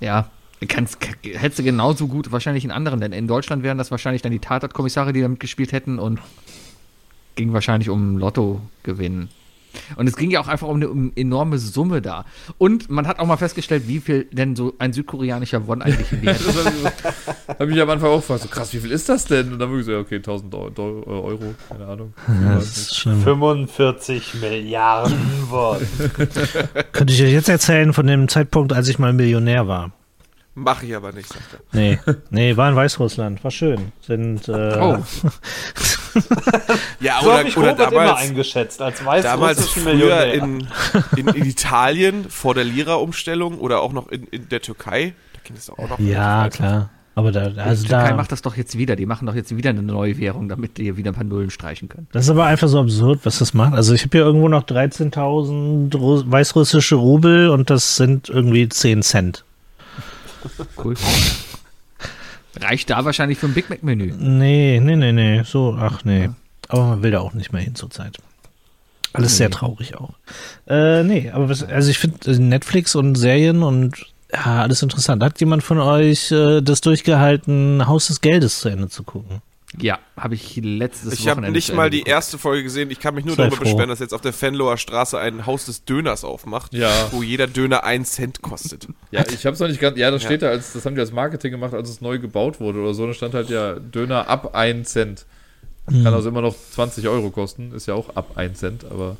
Ja, 0.00 0.30
kannst, 0.68 0.98
hättest 1.22 1.58
du 1.58 1.62
genauso 1.62 2.06
gut 2.06 2.32
wahrscheinlich 2.32 2.64
in 2.64 2.70
anderen 2.70 3.00
Ländern. 3.00 3.18
In 3.18 3.28
Deutschland 3.28 3.62
wären 3.62 3.78
das 3.78 3.90
wahrscheinlich 3.90 4.22
dann 4.22 4.32
die 4.32 4.38
Tatortkommissare, 4.38 5.12
die 5.12 5.20
da 5.20 5.28
mitgespielt 5.28 5.72
hätten 5.72 5.98
und 5.98 6.20
ging 7.36 7.52
wahrscheinlich 7.52 7.88
um 7.88 8.18
Lotto 8.18 8.60
gewinnen. 8.82 9.28
Und 9.96 10.06
es 10.08 10.16
ging 10.16 10.30
ja 10.30 10.40
auch 10.40 10.48
einfach 10.48 10.68
um 10.68 10.76
eine 10.76 10.88
um 10.88 11.12
enorme 11.16 11.58
Summe 11.58 12.02
da. 12.02 12.24
Und 12.58 12.90
man 12.90 13.06
hat 13.06 13.18
auch 13.18 13.26
mal 13.26 13.36
festgestellt, 13.36 13.84
wie 13.86 14.00
viel 14.00 14.24
denn 14.32 14.56
so 14.56 14.74
ein 14.78 14.92
südkoreanischer 14.92 15.66
Won 15.66 15.82
eigentlich 15.82 16.10
Hände 16.10 16.34
Das 17.46 17.58
habe 17.58 17.72
ich, 17.72 17.80
am 17.80 17.90
Anfang 17.90 18.10
auch 18.10 18.16
gefragt, 18.16 18.42
so 18.42 18.48
krass, 18.48 18.72
wie 18.72 18.78
viel 18.78 18.90
ist 18.90 19.08
das 19.08 19.26
denn? 19.26 19.52
Und 19.52 19.58
dann 19.58 19.68
habe 19.68 19.80
ich 19.80 19.86
so, 19.86 19.92
ja, 19.92 19.98
okay, 19.98 20.16
1000 20.16 20.54
Euro, 20.54 21.02
Euro 21.06 21.54
keine 21.68 21.86
Ahnung. 21.86 22.14
Ja, 22.42 22.56
das 22.56 22.76
ist 22.76 22.96
schlimm. 22.96 23.22
45 23.22 24.34
Milliarden 24.40 25.50
Wort. 25.50 25.82
Könnte 26.92 27.12
ich 27.12 27.22
euch 27.22 27.32
jetzt 27.32 27.48
erzählen 27.48 27.92
von 27.92 28.06
dem 28.06 28.28
Zeitpunkt, 28.28 28.72
als 28.72 28.88
ich 28.88 28.98
mal 28.98 29.12
Millionär 29.12 29.68
war. 29.68 29.92
Mach 30.58 30.82
ich 30.82 30.96
aber 30.96 31.12
nicht, 31.12 31.28
sagt 31.28 31.52
er. 31.52 31.58
Nee, 31.78 31.98
nee, 32.30 32.56
war 32.56 32.70
in 32.70 32.76
Weißrussland. 32.76 33.44
War 33.44 33.50
schön. 33.50 33.92
Sind, 34.00 34.48
äh, 34.48 34.78
Oh. 34.80 34.98
Ja, 37.00 37.18
So 37.20 37.26
oder, 37.28 37.38
habe 37.38 37.48
ich 37.48 37.56
oder 37.58 37.70
Robert 37.72 37.92
immer 37.92 38.04
damals, 38.06 38.20
eingeschätzt, 38.22 38.80
als 38.80 39.00
damals 39.04 39.68
früher 39.68 40.32
in, 40.32 40.66
in, 41.16 41.28
in 41.28 41.44
Italien 41.44 42.28
vor 42.30 42.54
der 42.54 42.64
Lira-Umstellung 42.64 43.58
oder 43.58 43.82
auch 43.82 43.92
noch 43.92 44.08
in, 44.08 44.24
in 44.28 44.48
der 44.48 44.62
Türkei. 44.62 45.12
Da 45.34 45.40
ging 45.44 45.56
es 45.56 45.68
auch 45.68 45.88
noch. 45.90 45.98
Ja, 45.98 46.48
klar. 46.48 46.88
Aber 47.14 47.32
da, 47.32 47.50
also 47.62 47.82
die 47.82 47.88
Türkei 47.90 48.10
da, 48.10 48.16
macht 48.16 48.32
das 48.32 48.42
doch 48.42 48.56
jetzt 48.56 48.76
wieder. 48.78 48.96
Die 48.96 49.06
machen 49.06 49.26
doch 49.26 49.34
jetzt 49.34 49.54
wieder 49.54 49.70
eine 49.70 49.82
neue 49.82 50.16
Währung, 50.18 50.48
damit 50.48 50.78
die 50.78 50.96
wieder 50.96 51.12
ein 51.12 51.14
paar 51.14 51.24
Nullen 51.24 51.50
streichen 51.50 51.88
können. 51.88 52.06
das 52.12 52.24
ist 52.24 52.30
aber 52.30 52.44
einfach 52.46 52.68
so 52.68 52.80
absurd, 52.80 53.20
was 53.24 53.38
das 53.38 53.52
macht. 53.54 53.74
Also 53.74 53.92
ich 53.94 54.02
habe 54.02 54.16
hier 54.16 54.24
irgendwo 54.24 54.48
noch 54.48 54.64
13.000 54.64 55.92
Ru- 55.94 56.24
weißrussische 56.30 56.94
Rubel 56.94 57.48
und 57.50 57.68
das 57.70 57.96
sind 57.96 58.28
irgendwie 58.30 58.68
10 58.68 59.02
Cent. 59.02 59.44
Cool. 60.82 60.94
Reicht 62.60 62.90
da 62.90 63.04
wahrscheinlich 63.04 63.38
für 63.38 63.46
ein 63.46 63.54
Big 63.54 63.68
Mac-Menü. 63.68 64.12
Nee, 64.18 64.80
nee, 64.82 64.96
nee, 64.96 65.12
nee. 65.12 65.42
So, 65.44 65.76
ach 65.78 66.04
nee. 66.04 66.30
Aber 66.68 66.84
man 66.84 67.02
will 67.02 67.10
da 67.10 67.20
auch 67.20 67.34
nicht 67.34 67.52
mehr 67.52 67.62
hin 67.62 67.74
zur 67.74 67.90
Zeit. 67.90 68.18
Alles 69.12 69.36
sehr 69.36 69.50
traurig 69.50 69.96
auch. 69.96 70.14
Äh, 70.66 71.02
nee, 71.02 71.30
aber 71.30 71.48
was, 71.48 71.62
also 71.62 71.90
ich 71.90 71.98
finde 71.98 72.30
äh, 72.30 72.38
Netflix 72.38 72.94
und 72.94 73.14
Serien 73.14 73.62
und 73.62 73.94
ja, 74.32 74.62
alles 74.62 74.82
interessant. 74.82 75.22
Hat 75.22 75.40
jemand 75.40 75.62
von 75.62 75.78
euch 75.78 76.30
äh, 76.32 76.60
das 76.60 76.80
durchgehalten, 76.80 77.86
Haus 77.86 78.08
des 78.08 78.20
Geldes 78.20 78.60
zu 78.60 78.68
Ende 78.68 78.88
zu 78.88 79.04
gucken? 79.04 79.40
Ja, 79.80 79.98
habe 80.16 80.34
ich 80.34 80.56
letztes 80.62 81.12
Ich 81.14 81.20
habe 81.28 81.36
Wochenende 81.38 81.56
nicht 81.58 81.66
zu 81.66 81.74
mal 81.74 81.84
Ende 81.86 81.90
die 81.90 82.04
geguckt. 82.04 82.10
erste 82.10 82.38
Folge 82.38 82.62
gesehen. 82.62 82.90
Ich 82.90 82.98
kann 82.98 83.14
mich 83.14 83.24
nur 83.24 83.34
Sei 83.36 83.42
darüber 83.42 83.56
froh. 83.56 83.64
beschweren, 83.64 83.88
dass 83.90 83.98
jetzt 83.98 84.14
auf 84.14 84.20
der 84.22 84.32
Fenloher 84.32 84.78
Straße 84.78 85.18
ein 85.18 85.44
Haus 85.44 85.66
des 85.66 85.84
Döners 85.84 86.24
aufmacht, 86.24 86.72
Ja. 86.72 86.90
wo 87.12 87.22
jeder 87.22 87.46
Döner 87.46 87.84
einen 87.84 88.04
Cent 88.06 88.40
kostet. 88.42 88.88
Ja, 89.10 89.24
ich 89.30 89.44
hab's 89.46 89.60
noch 89.60 89.68
nicht 89.68 89.80
ganz. 89.80 89.98
Ja, 89.98 90.10
das 90.10 90.22
Ja. 90.22 90.28
steht 90.28 90.42
da 90.42 90.48
als, 90.48 90.72
das 90.72 90.84
haben 90.86 90.94
die 90.94 91.00
als 91.00 91.12
Marketing 91.12 91.50
gemacht, 91.52 91.74
als 91.74 91.88
es 91.90 92.00
neu 92.00 92.18
gebaut 92.18 92.58
wurde 92.60 92.78
oder 92.80 92.94
so. 92.94 93.06
Da 93.06 93.12
stand 93.14 93.34
halt 93.34 93.50
ja 93.50 93.74
Döner 93.74 94.28
ab 94.28 94.54
1 94.54 94.88
Cent. 94.90 95.26
Kann 95.86 96.06
also 96.06 96.30
immer 96.30 96.40
noch 96.40 96.54
20 96.72 97.06
Euro 97.08 97.30
kosten. 97.30 97.72
Ist 97.72 97.86
ja 97.86 97.94
auch 97.94 98.16
ab 98.16 98.32
1 98.36 98.58
Cent, 98.58 98.84
aber 98.90 99.16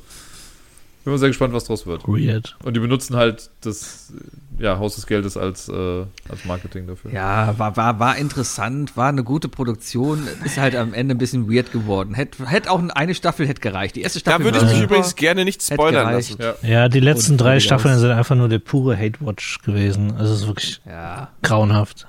bin 1.07 1.13
mal 1.13 1.19
sehr 1.19 1.29
gespannt, 1.29 1.53
was 1.53 1.63
draus 1.63 1.87
wird. 1.87 2.05
Weird. 2.05 2.57
Und 2.65 2.75
die 2.75 2.81
benutzen 2.81 3.15
halt 3.15 3.49
das 3.61 4.11
äh, 4.59 4.63
ja, 4.63 4.77
Haus 4.77 4.95
des 4.95 5.07
Geldes 5.07 5.37
als, 5.37 5.69
äh, 5.69 6.03
als 6.27 6.43
Marketing 6.43 6.85
dafür. 6.85 7.13
Ja, 7.13 7.57
war, 7.57 7.77
war, 7.77 7.97
war 7.99 8.17
interessant, 8.17 8.97
war 8.97 9.07
eine 9.07 9.23
gute 9.23 9.47
Produktion, 9.47 10.27
ist 10.43 10.57
halt 10.57 10.75
am 10.75 10.93
Ende 10.93 11.15
ein 11.15 11.17
bisschen 11.17 11.49
weird 11.49 11.71
geworden. 11.71 12.13
Hätte 12.13 12.45
hätt 12.45 12.67
auch 12.67 12.83
eine 12.93 13.15
Staffel 13.15 13.47
hätte 13.47 13.61
gereicht. 13.61 13.95
Die 13.95 14.01
erste 14.01 14.19
Da 14.19 14.31
Staffel 14.31 14.43
würde 14.45 14.57
ich 14.57 14.65
mich 14.65 14.81
übrigens 14.83 15.15
gerne 15.15 15.45
nicht 15.45 15.63
spoilern 15.63 16.11
lassen. 16.11 16.35
Ja. 16.41 16.55
Ja, 16.61 16.89
die 16.89 16.99
letzten 16.99 17.33
Und 17.33 17.37
drei 17.37 17.61
Staffeln 17.61 17.95
aus. 17.95 18.01
sind 18.01 18.11
einfach 18.11 18.35
nur 18.35 18.49
der 18.49 18.59
pure 18.59 18.97
Hate-Watch 18.97 19.61
gewesen. 19.61 20.13
Also 20.17 20.33
es 20.33 20.41
ist 20.41 20.47
wirklich 20.47 20.81
Ja. 20.85 21.29
grauenhaft. 21.41 22.05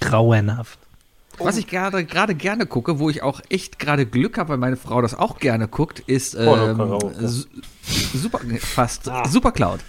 Grauenhaft. 0.00 0.78
Was 1.40 1.56
ich 1.56 1.66
gerade 1.66 2.04
gerade 2.04 2.34
gerne 2.34 2.66
gucke, 2.66 2.98
wo 2.98 3.10
ich 3.10 3.22
auch 3.22 3.40
echt 3.48 3.78
gerade 3.78 4.06
Glück 4.06 4.38
habe, 4.38 4.50
weil 4.50 4.58
meine 4.58 4.76
Frau 4.76 5.02
das 5.02 5.14
auch 5.14 5.38
gerne 5.38 5.68
guckt, 5.68 6.00
ist 6.00 6.34
ähm, 6.34 6.76
Super 8.14 8.40
fast 8.60 9.10
Super 9.28 9.52
Cloud. 9.52 9.80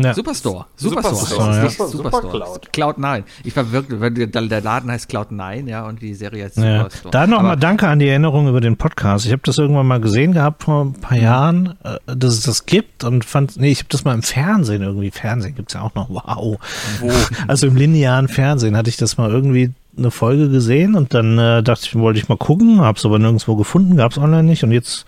Ja. 0.00 0.14
Superstore. 0.14 0.66
Superstore, 0.76 1.16
Superstore. 1.16 1.56
ja. 1.56 1.68
Superstore. 1.68 2.12
Supercloud. 2.12 2.72
Cloud 2.72 2.98
9. 2.98 3.24
Ich 3.42 3.56
war 3.56 3.72
wirklich, 3.72 4.30
der, 4.30 4.60
Laden 4.60 4.92
heißt 4.92 5.08
Cloud 5.08 5.32
9, 5.32 5.66
ja, 5.66 5.86
und 5.86 6.00
die 6.00 6.14
Serie 6.14 6.44
heißt 6.44 6.56
Ja. 6.58 6.78
Superstore. 6.78 7.10
Da 7.10 7.26
nochmal 7.26 7.56
danke 7.56 7.88
an 7.88 7.98
die 7.98 8.08
Erinnerung 8.08 8.48
über 8.48 8.60
den 8.60 8.76
Podcast. 8.76 9.26
Ich 9.26 9.32
habe 9.32 9.42
das 9.44 9.58
irgendwann 9.58 9.88
mal 9.88 10.00
gesehen 10.00 10.34
gehabt 10.34 10.62
vor 10.62 10.84
ein 10.84 10.92
paar 10.92 11.18
Jahren, 11.18 11.74
äh, 11.82 11.98
dass 12.14 12.34
es 12.34 12.42
das 12.42 12.64
gibt 12.64 13.02
und 13.02 13.24
fand, 13.24 13.56
nee, 13.56 13.72
ich 13.72 13.80
habe 13.80 13.88
das 13.88 14.04
mal 14.04 14.14
im 14.14 14.22
Fernsehen 14.22 14.82
irgendwie, 14.82 15.10
Fernsehen 15.10 15.56
gibt's 15.56 15.74
ja 15.74 15.80
auch 15.80 15.94
noch, 15.96 16.08
wow. 16.10 16.58
Wo? 17.00 17.10
Also 17.48 17.66
im 17.66 17.74
linearen 17.74 18.28
Fernsehen 18.28 18.76
hatte 18.76 18.90
ich 18.90 18.98
das 18.98 19.16
mal 19.16 19.30
irgendwie 19.30 19.72
eine 19.98 20.10
Folge 20.10 20.48
gesehen 20.48 20.94
und 20.94 21.14
dann 21.14 21.38
äh, 21.38 21.62
dachte 21.62 21.84
ich, 21.86 21.94
wollte 21.94 22.18
ich 22.18 22.28
mal 22.28 22.38
gucken, 22.38 22.80
hab's 22.80 23.04
aber 23.04 23.18
nirgendwo 23.18 23.56
gefunden, 23.56 23.96
gab's 23.96 24.18
online 24.18 24.44
nicht 24.44 24.64
und 24.64 24.72
jetzt 24.72 25.06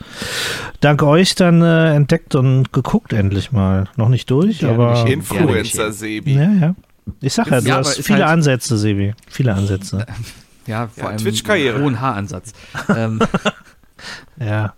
dank 0.81 1.03
euch 1.03 1.35
dann 1.35 1.63
äh, 1.63 1.95
entdeckt 1.95 2.35
und 2.35 2.73
geguckt 2.73 3.13
endlich 3.13 3.53
mal. 3.53 3.89
Noch 3.97 4.09
nicht 4.09 4.31
durch, 4.31 4.59
Gerne 4.61 4.75
aber. 4.75 5.07
Influencer 5.09 5.93
Sebi. 5.93 6.35
ja, 6.35 6.51
ja. 6.53 6.75
Ich 7.21 7.33
sag 7.33 7.51
ja, 7.51 7.61
du 7.61 7.69
Ja, 7.69 7.77
hast 7.79 8.01
viele 8.03 8.19
halt- 8.25 8.29
Ansätze, 8.35 8.77
Sebi. 8.79 9.15
Viele 9.29 9.55
Ansätze. 9.55 10.07
Ja, 10.67 10.87
vor 10.89 11.05
Ja, 11.05 11.09
allem 11.09 11.19
Twitch-Karriere. 11.19 11.77
einen 11.77 11.85
hohen 11.85 12.01
Haaransatz. 12.01 12.53
ähm, 12.95 13.19
Ja. 14.39 14.73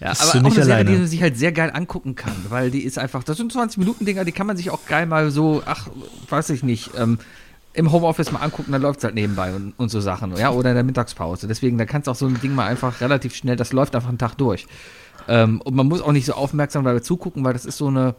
ja, 0.00 0.12
aber 0.20 0.32
du 0.40 0.46
auch 0.46 0.54
eine 0.56 0.64
Serie, 0.64 0.84
die 0.84 0.92
man 0.92 1.06
sich 1.06 1.20
halt 1.22 1.36
sehr 1.36 1.50
geil 1.52 1.70
angucken 1.74 2.14
kann, 2.14 2.34
weil 2.48 2.70
die 2.70 2.82
ist 2.84 2.98
einfach, 2.98 3.24
das 3.24 3.36
sind 3.38 3.50
20 3.50 3.78
Minuten 3.78 4.04
Dinger, 4.04 4.24
die 4.24 4.30
kann 4.32 4.46
man 4.46 4.56
sich 4.56 4.70
auch 4.70 4.86
geil 4.86 5.06
mal 5.06 5.30
so, 5.32 5.62
ach, 5.66 5.88
weiß 6.28 6.50
ich 6.50 6.62
nicht, 6.62 6.90
ähm, 6.96 7.18
im 7.76 7.92
Homeoffice 7.92 8.32
mal 8.32 8.40
angucken, 8.40 8.72
dann 8.72 8.82
läuft 8.82 8.98
es 8.98 9.04
halt 9.04 9.14
nebenbei 9.14 9.54
und, 9.54 9.74
und 9.76 9.90
so 9.90 10.00
Sachen, 10.00 10.34
ja, 10.36 10.50
oder 10.50 10.70
in 10.70 10.76
der 10.76 10.84
Mittagspause. 10.84 11.46
Deswegen, 11.46 11.76
da 11.76 11.84
kannst 11.84 12.06
du 12.06 12.10
auch 12.10 12.16
so 12.16 12.26
ein 12.26 12.40
Ding 12.40 12.54
mal 12.54 12.66
einfach 12.66 13.00
relativ 13.00 13.34
schnell, 13.34 13.56
das 13.56 13.72
läuft 13.72 13.94
einfach 13.94 14.08
einen 14.08 14.18
Tag 14.18 14.34
durch. 14.36 14.66
Ähm, 15.28 15.60
und 15.60 15.74
man 15.74 15.86
muss 15.86 16.00
auch 16.00 16.12
nicht 16.12 16.24
so 16.24 16.32
aufmerksam 16.32 16.84
dabei 16.84 17.00
zugucken, 17.00 17.44
weil 17.44 17.52
das 17.52 17.66
ist 17.66 17.76
so 17.76 17.88
eine 17.88 18.14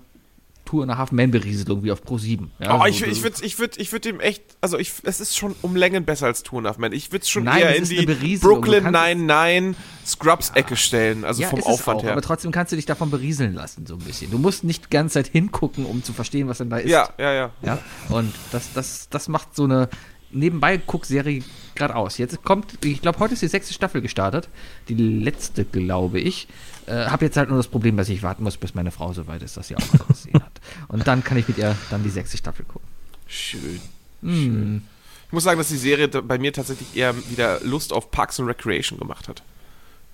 Tour 0.68 0.84
and 0.84 0.91
a 0.91 0.98
Half 0.98 1.11
Man 1.11 1.31
Berieselung 1.31 1.84
wie 1.84 1.91
auf 1.91 2.03
Pro 2.03 2.18
7. 2.18 2.52
Ja, 2.60 2.76
Oh, 2.76 2.80
so, 2.80 2.85
ich, 2.85 3.02
ich 3.02 3.23
würde 3.23 3.44
ich 3.44 3.57
würd, 3.57 3.77
ich 3.77 3.91
würd 3.91 4.06
dem 4.06 4.19
echt, 4.19 4.44
also 4.61 4.77
ich, 4.77 4.91
es 5.03 5.19
ist 5.22 5.38
schon 5.38 5.56
um 5.61 5.76
Längen 5.76 6.03
besser 6.06 6.26
als 6.27 6.44
Two 6.44 6.57
and 6.57 6.68
a 6.68 6.69
Half 6.72 6.77
Men. 6.77 6.91
Ich 6.91 7.11
würde 7.11 7.23
es 7.23 7.30
schon 7.30 7.45
Nein, 7.45 7.61
eher 7.61 7.81
es 7.81 7.89
in 7.89 8.06
die. 8.22 8.38
Brooklyn 8.38 8.84
Du 8.84 8.91
kannst- 8.91 9.02
Nine-Nine 9.07 9.76
Scrubs-Ecke 10.06 10.76
stellen, 10.76 11.26
also 11.26 11.41
ja, 11.41 11.48
vom 11.49 11.64
Aufwand 11.64 11.99
auch, 11.99 12.03
her. 12.03 12.11
Aber 12.11 12.22
trotzdem 12.22 12.52
kannst 12.52 12.72
du 12.72 12.76
dich 12.76 12.85
davon 12.85 13.10
berieseln 13.11 13.53
lassen, 13.53 13.85
so 13.85 13.95
ein 13.95 13.99
bisschen. 13.99 14.30
Du 14.31 14.38
musst 14.38 14.64
nicht 14.64 14.85
die 14.85 14.89
ganze 14.89 15.14
Zeit 15.15 15.27
hingucken, 15.27 15.85
um 15.85 16.03
zu 16.03 16.14
verstehen, 16.14 16.48
was 16.48 16.57
denn 16.60 16.69
da 16.69 16.77
ist. 16.77 16.89
Ja, 16.89 17.10
ja, 17.18 17.34
ja. 17.34 17.52
Ja, 17.61 17.80
und 18.10 18.34
das, 18.52 18.73
das, 18.73 19.10
das 19.10 19.27
macht 19.27 19.56
so 19.56 19.64
eine 19.64 19.89
nebenbei 20.31 20.77
Guckserie 20.77 21.44
gerade 21.76 21.95
aus. 21.95 22.18
Jetzt 22.18 22.44
kommt, 22.44 22.84
ich 22.85 23.02
glaube, 23.02 23.19
heute 23.19 23.34
ist 23.34 23.41
die 23.41 23.48
sechste 23.48 23.73
Staffel 23.73 24.02
gestartet. 24.02 24.49
Die 24.89 24.95
letzte, 24.95 25.64
glaube 25.65 26.19
ich. 26.19 26.48
Äh, 26.88 27.07
habe 27.07 27.26
jetzt 27.26 27.35
halt 27.38 27.49
nur 27.49 27.57
das 27.57 27.68
Problem, 27.68 27.97
dass 27.97 28.09
ich 28.09 28.23
warten 28.23 28.43
muss, 28.43 28.57
bis 28.57 28.73
meine 28.73 28.91
Frau 28.91 29.11
so 29.14 29.27
weit 29.27 29.43
ist, 29.43 29.57
dass 29.57 29.68
sie 29.68 29.76
auch 29.76 29.81
alles 29.93 30.07
gesehen 30.07 30.41
hat. 30.41 30.61
Und 30.88 31.05
dann 31.07 31.23
kann 31.23 31.38
ich 31.38 31.47
mit 31.47 31.57
ihr 31.57 31.76
dann 31.89 32.03
die 32.03 32.09
sechste 32.09 32.38
Staffel 32.38 32.65
gucken. 32.65 32.88
Schön. 33.27 33.81
Hm. 34.22 34.81
Ich 35.27 35.34
muss 35.34 35.43
sagen, 35.43 35.57
dass 35.57 35.68
die 35.68 35.77
Serie 35.77 36.07
bei 36.07 36.38
mir 36.38 36.53
tatsächlich 36.53 36.95
eher 36.95 37.14
wieder 37.30 37.59
Lust 37.64 37.91
auf 37.91 38.09
Parks 38.11 38.39
and 38.39 38.47
Recreation 38.47 38.97
gemacht 38.97 39.27
hat. 39.27 39.43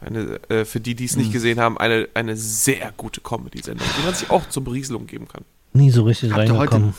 Eine, 0.02 0.40
äh, 0.50 0.66
für 0.66 0.80
die, 0.80 0.96
die 0.96 1.06
es 1.06 1.16
nicht 1.16 1.28
Hm. 1.28 1.34
gesehen 1.34 1.60
haben, 1.60 1.78
eine, 1.78 2.10
eine 2.16 2.36
sehr 2.36 2.92
gute 2.98 3.22
Comedy-Sendung, 3.22 3.88
die 4.00 4.06
man 4.06 4.16
sich 4.16 4.30
auch 4.32 4.50
zur 4.50 4.64
Berieselung 4.64 5.06
geben 5.08 5.28
kann. 5.28 5.46
Nie 5.74 5.92
so 5.92 6.04
richtig 6.04 6.32
Habt 6.34 6.50
ihr 6.50 6.54
reingekommen. 6.56 6.94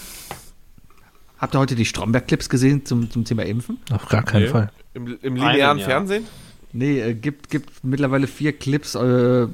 Habt 1.39 1.55
ihr 1.55 1.59
heute 1.59 1.75
die 1.75 1.85
Stromberg-Clips 1.85 2.49
gesehen 2.49 2.87
zum, 2.87 3.11
zum 3.11 3.25
Thema 3.25 3.45
Impfen? 3.45 3.79
Auf 3.91 4.07
gar 4.07 4.23
keinen 4.23 4.45
Nee. 4.45 4.49
Fall. 4.49 4.71
Im, 4.95 5.19
im 5.21 5.35
linearen 5.35 5.79
ja. 5.79 5.85
Fernsehen? 5.85 6.27
Nee, 6.77 7.01
äh, 7.01 7.15
gibt, 7.15 7.51
gibt 7.51 7.85
mittlerweile 7.85 8.27
vier 8.27 8.53
Clips. 8.53 8.97
Äh, 8.97 9.47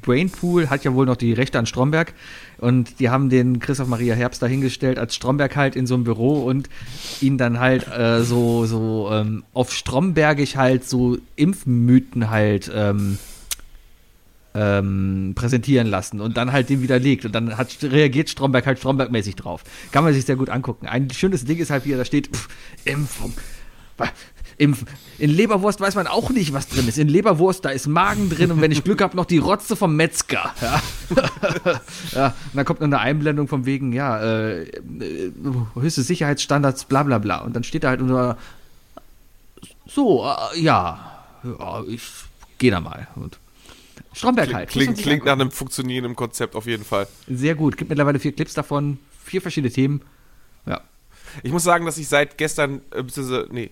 Brainpool 0.00 0.70
hat 0.70 0.84
ja 0.84 0.94
wohl 0.94 1.06
noch 1.06 1.16
die 1.16 1.32
Rechte 1.32 1.58
an 1.58 1.66
Stromberg. 1.66 2.14
Und 2.58 3.00
die 3.00 3.10
haben 3.10 3.28
den 3.30 3.58
Christoph 3.58 3.88
Maria 3.88 4.14
Herbst 4.14 4.40
dahingestellt 4.40 4.96
als 4.96 5.16
Stromberg 5.16 5.56
halt 5.56 5.74
in 5.74 5.88
so 5.88 5.94
einem 5.94 6.04
Büro 6.04 6.44
und 6.44 6.70
ihn 7.20 7.36
dann 7.36 7.58
halt 7.58 7.88
äh, 7.88 8.22
so, 8.22 8.64
so 8.66 9.10
ähm, 9.10 9.42
auf 9.52 9.72
Strombergisch 9.72 10.54
halt 10.54 10.88
so 10.88 11.18
Impfmythen 11.34 12.30
halt 12.30 12.70
ähm, 12.72 13.18
ähm, 14.54 15.32
präsentieren 15.34 15.88
lassen 15.88 16.20
und 16.20 16.36
dann 16.36 16.52
halt 16.52 16.68
den 16.68 16.80
widerlegt 16.80 17.24
und 17.24 17.34
dann 17.34 17.56
hat, 17.56 17.76
reagiert 17.82 18.30
Stromberg 18.30 18.66
halt 18.66 18.78
Stromberg-mäßig 18.78 19.34
drauf. 19.34 19.64
Kann 19.90 20.04
man 20.04 20.14
sich 20.14 20.26
sehr 20.26 20.36
gut 20.36 20.48
angucken. 20.48 20.86
Ein 20.86 21.10
schönes 21.10 21.44
Ding 21.44 21.58
ist 21.58 21.70
halt, 21.70 21.86
wie 21.86 21.92
er 21.92 21.98
da 21.98 22.04
steht, 22.04 22.28
pff, 22.28 22.48
Impfung. 22.84 23.32
Impfen. 24.62 24.86
In 25.18 25.30
Leberwurst 25.30 25.80
weiß 25.80 25.96
man 25.96 26.06
auch 26.06 26.30
nicht, 26.30 26.52
was 26.52 26.68
drin 26.68 26.86
ist. 26.86 26.96
In 26.96 27.08
Leberwurst, 27.08 27.64
da 27.64 27.70
ist 27.70 27.88
Magen 27.88 28.30
drin 28.30 28.52
und 28.52 28.60
wenn 28.60 28.70
ich 28.70 28.84
Glück 28.84 29.02
habe, 29.02 29.16
noch 29.16 29.24
die 29.24 29.38
Rotze 29.38 29.74
vom 29.74 29.96
Metzger. 29.96 30.54
Ja. 30.60 30.82
ja, 32.12 32.26
und 32.26 32.54
dann 32.54 32.64
kommt 32.64 32.80
noch 32.80 32.86
eine 32.86 33.00
Einblendung 33.00 33.48
von 33.48 33.66
wegen, 33.66 33.92
ja, 33.92 34.20
äh, 34.20 34.62
äh, 34.62 35.32
höchste 35.74 36.02
Sicherheitsstandards, 36.02 36.84
bla 36.84 37.02
bla 37.02 37.18
bla. 37.18 37.38
Und 37.38 37.54
dann 37.54 37.64
steht 37.64 37.84
da 37.84 37.88
halt 37.88 38.00
nur, 38.00 38.36
so, 39.86 40.24
äh, 40.24 40.60
ja, 40.60 41.24
ja, 41.42 41.82
ich 41.88 42.02
gehe 42.58 42.70
da 42.70 42.80
mal. 42.80 43.08
Und 43.16 43.38
Stromberg 44.12 44.54
halt. 44.54 44.68
Muss 44.68 44.76
man 44.76 44.94
Klingt, 44.94 45.02
klingt 45.02 45.24
nach 45.24 45.32
einem 45.32 45.50
funktionierenden 45.50 46.14
Konzept 46.14 46.54
auf 46.54 46.66
jeden 46.66 46.84
Fall. 46.84 47.08
Sehr 47.28 47.54
gut. 47.54 47.76
Gibt 47.76 47.90
mittlerweile 47.90 48.18
vier 48.18 48.32
Clips 48.32 48.54
davon, 48.54 48.98
vier 49.24 49.42
verschiedene 49.42 49.72
Themen. 49.72 50.02
Ja. 50.66 50.80
Ich 51.42 51.50
muss 51.50 51.64
sagen, 51.64 51.84
dass 51.84 51.98
ich 51.98 52.08
seit 52.08 52.38
gestern, 52.38 52.82
äh, 52.92 53.02
nee, 53.50 53.70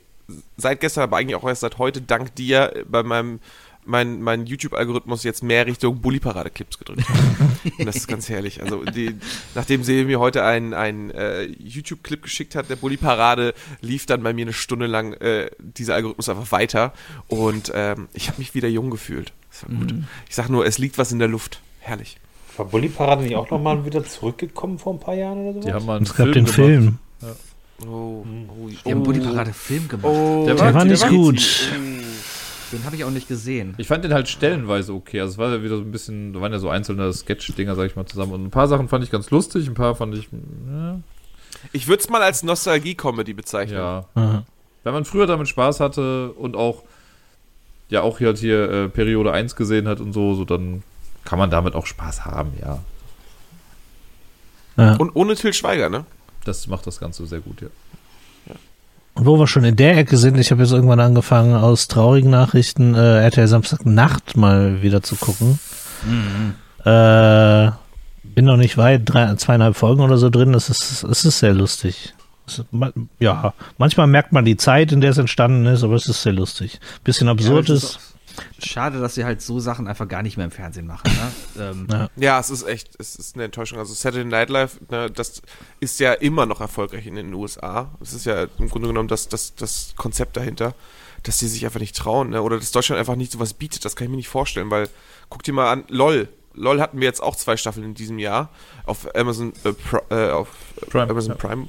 seit 0.57 0.81
gestern, 0.81 1.05
aber 1.05 1.17
eigentlich 1.17 1.37
auch 1.37 1.47
erst 1.47 1.63
seit 1.63 1.79
heute, 1.79 2.01
dank 2.01 2.35
dir 2.35 2.77
äh, 2.77 2.85
bei 2.85 3.03
meinem 3.03 3.41
mein, 3.85 4.21
mein 4.21 4.47
YouTube-Algorithmus 4.47 5.25
jetzt 5.25 5.43
mehr 5.43 5.67
Richtung 5.67 6.01
Bulli-Parade-Clips 6.01 6.79
gedrückt. 6.79 7.03
Und 7.79 7.87
das 7.87 7.97
ist 7.97 8.09
ganz 8.09 8.29
herrlich. 8.29 8.63
Also, 8.63 8.85
die, 8.85 9.17
nachdem 9.55 9.85
sie 9.85 10.05
mir 10.05 10.21
heute 10.21 10.45
einen, 10.45 10.75
einen 10.75 11.11
äh, 11.11 11.45
YouTube-Clip 11.45 12.23
geschickt 12.23 12.55
hat, 12.55 12.69
der 12.69 12.77
Bulli-Parade, 12.77 13.55
lief 13.81 14.07
dann 14.07 14.23
bei 14.23 14.33
mir 14.33 14.45
eine 14.45 14.53
Stunde 14.53 14.87
lang 14.87 15.15
äh, 15.15 15.51
dieser 15.59 15.95
Algorithmus 15.95 16.29
einfach 16.29 16.53
weiter. 16.53 16.93
Und 17.29 17.73
ähm, 17.75 18.09
ich 18.13 18.29
habe 18.29 18.39
mich 18.39 18.55
wieder 18.55 18.69
jung 18.69 18.91
gefühlt. 18.91 19.33
Das 19.51 19.69
war 19.69 19.77
gut. 19.77 19.95
Ich 20.29 20.35
sag 20.35 20.49
nur, 20.49 20.67
es 20.67 20.79
liegt 20.79 20.99
was 20.99 21.11
in 21.11 21.19
der 21.19 21.29
Luft. 21.29 21.61
Herrlich. 21.81 22.19
War 22.57 22.67
Bully 22.67 22.89
Parade 22.89 23.23
nicht 23.23 23.37
auch 23.37 23.51
nochmal 23.51 23.85
wieder 23.85 24.05
zurückgekommen 24.05 24.79
vor 24.79 24.95
ein 24.95 25.01
paar 25.01 25.15
Jahren 25.15 25.39
oder 25.39 25.55
so? 25.55 25.69
Die 25.69 25.73
haben 25.73 25.87
mal 25.87 25.97
einen 25.97 26.07
Es 26.07 26.15
gab 26.15 26.27
den 26.27 26.45
gemacht. 26.45 26.55
Film. 26.55 26.99
Oh, 27.87 28.25
oh, 28.49 28.69
Die 28.85 28.91
haben 28.91 29.03
Buddy 29.03 29.21
Parade 29.21 29.53
Film 29.53 29.89
gemacht. 29.89 30.05
oh, 30.07 30.45
Der 30.47 30.55
Der 30.55 30.75
war 30.75 30.85
nicht 30.85 31.09
gut. 31.09 31.71
Den 32.73 32.85
habe 32.85 32.95
ich 32.95 33.05
auch 33.05 33.11
nicht 33.11 33.27
gesehen. 33.27 33.75
Ich 33.79 33.89
fand 33.89 34.05
den 34.05 34.13
halt 34.15 34.29
stellenweise 34.29 34.93
okay. 34.93 35.21
Also 35.21 35.33
es 35.33 35.39
war 35.39 35.51
ja 35.51 35.63
wieder 35.63 35.77
so 35.77 35.83
ein 35.83 35.91
bisschen, 35.91 36.33
da 36.33 36.41
waren 36.41 36.53
ja 36.53 36.59
so 36.61 36.69
einzelne 36.69 37.13
Sketch-Dinger, 37.13 37.75
sag 37.75 37.87
ich 37.87 37.97
mal, 37.97 38.07
zusammen. 38.07 38.33
Und 38.33 38.45
ein 38.45 38.51
paar 38.51 38.69
Sachen 38.69 38.89
fand 38.89 39.03
ich 39.03 39.11
ganz 39.11 39.31
lustig, 39.31 39.67
ein 39.67 39.75
paar 39.75 39.97
fand 39.97 40.15
ich, 40.15 40.29
ja, 40.71 41.01
Ich 41.73 41.89
würde 41.89 42.01
es 42.03 42.09
mal 42.09 42.23
als 42.23 42.43
Nostalgie-Comedy 42.45 43.33
bezeichnen. 43.35 43.77
ja. 43.77 44.05
Aha. 44.15 44.45
Wenn 44.85 44.95
man 44.95 45.05
früher 45.05 45.27
damit 45.27 45.49
Spaß 45.49 45.81
hatte 45.81 46.31
und 46.33 46.57
auch, 46.57 46.85
ja, 47.91 48.03
auch 48.03 48.19
hier 48.19 48.29
halt 48.29 48.39
hier 48.39 48.71
äh, 48.71 48.89
Periode 48.89 49.33
1 49.33 49.57
gesehen 49.57 49.89
hat 49.89 50.01
und 50.01 50.13
so, 50.13 50.35
so 50.35 50.45
dann 50.45 50.83
kann 51.25 51.39
man 51.39 51.51
damit 51.51 51.75
auch 51.75 51.87
Spaß 51.87 52.25
haben, 52.25 52.53
ja. 52.63 52.79
Ja. 54.77 54.95
Und 54.97 55.11
ohne 55.15 55.35
Till 55.35 55.53
Schweiger, 55.53 55.91
ne? 55.91 56.07
Das 56.45 56.67
macht 56.67 56.87
das 56.87 56.99
Ganze 57.01 57.27
sehr 57.27 57.41
gut, 57.41 57.61
ja. 57.63 57.69
Und 59.15 59.27
wo 59.27 59.39
wir 59.39 59.47
schon 59.49 59.65
in 59.65 59.77
der 59.77 59.99
Ecke 59.99 60.17
sind, 60.17 60.39
ich 60.39 60.51
habe 60.53 60.63
jetzt 60.63 60.73
irgendwann 60.73 61.01
angefangen, 61.01 61.55
aus 61.55 61.89
traurigen 61.89 62.31
Nachrichten 62.31 62.95
äh, 62.95 63.23
RTL 63.25 63.49
Samstag 63.49 63.85
Nacht 63.85 64.37
mal 64.37 64.83
wieder 64.83 65.03
zu 65.03 65.17
gucken. 65.17 65.59
Äh, 66.85 67.71
bin 68.23 68.45
noch 68.45 68.57
nicht 68.57 68.77
weit, 68.79 69.03
drei, 69.05 69.35
zweieinhalb 69.35 69.77
Folgen 69.77 70.01
oder 70.03 70.17
so 70.17 70.31
drin. 70.31 70.55
Es 70.55 70.69
ist, 70.71 71.03
es 71.03 71.25
ist 71.25 71.39
sehr 71.41 71.53
lustig. 71.53 72.15
Es- 72.47 72.65
Ja, 73.19 73.53
manchmal 73.79 74.07
merkt 74.07 74.33
man 74.33 74.45
die 74.45 74.57
Zeit, 74.57 74.93
in 74.93 75.01
der 75.01 75.11
es 75.11 75.19
entstanden 75.19 75.67
ist, 75.67 75.83
aber 75.83 75.95
es 75.95 76.07
ist 76.09 76.23
sehr 76.23 76.33
lustig. 76.33 76.81
Bisschen 77.05 77.29
absurd 77.29 77.69
Ja, 77.69 77.75
ist. 77.75 77.99
Schade, 78.63 79.01
dass 79.01 79.15
sie 79.15 79.25
halt 79.25 79.43
so 79.43 79.61
Sachen 79.61 79.87
einfach 79.89 80.07
gar 80.09 80.23
nicht 80.23 80.37
mehr 80.37 80.45
im 80.47 80.51
Fernsehen 80.53 80.87
machen. 80.87 81.11
Ne? 81.57 81.63
ähm, 81.71 81.87
Ja. 81.91 82.09
Ja, 82.17 82.41
es 82.41 82.51
ist 82.51 82.63
echt, 82.65 82.91
es 82.99 83.17
ist 83.17 83.35
eine 83.35 83.45
Enttäuschung. 83.45 83.79
Also 83.79 83.95
Saturday 83.95 84.25
Night 84.25 84.51
Live, 84.51 84.81
ne, 84.91 85.11
das 85.11 85.43
ist 85.81 86.01
ja 86.01 86.13
immer 86.13 86.47
noch 86.47 86.61
erfolgreich 86.61 87.07
in 87.07 87.15
den 87.15 87.33
USA. 87.35 87.91
Es 88.01 88.13
ist 88.13 88.27
ja 88.27 88.45
im 88.59 88.69
Grunde 88.69 88.89
genommen 88.89 89.09
das, 89.09 89.29
das, 89.29 89.55
das 89.55 89.95
Konzept 89.97 90.37
dahinter, 90.37 90.75
dass 91.23 91.39
sie 91.39 91.49
sich 91.49 91.65
einfach 91.65 91.81
nicht 91.81 91.97
trauen, 91.97 92.31
ne? 92.31 92.43
Oder 92.43 92.57
dass 92.59 92.71
Deutschland 92.73 92.99
einfach 92.99 93.17
nicht 93.17 93.33
sowas 93.33 93.53
bietet. 93.55 93.85
Das 93.85 93.95
kann 93.97 94.07
ich 94.07 94.11
mir 94.11 94.17
nicht 94.17 94.29
vorstellen, 94.29 94.71
weil 94.71 94.89
guck 95.29 95.43
dir 95.43 95.53
mal 95.53 95.71
an, 95.71 95.85
LOL. 95.89 96.29
LOL 96.55 96.81
hatten 96.81 96.99
wir 96.99 97.07
jetzt 97.07 97.23
auch 97.23 97.37
zwei 97.37 97.57
Staffeln 97.57 97.85
in 97.85 97.95
diesem 97.95 98.19
Jahr 98.19 98.49
auf 98.85 99.15
Amazon 99.15 99.53
äh, 99.65 99.69
Pri- 99.69 100.03
äh, 100.11 100.31
auf 100.33 100.49
Prime, 100.91 101.11
Amazon 101.11 101.33
ja. 101.33 101.37
Prime. 101.37 101.69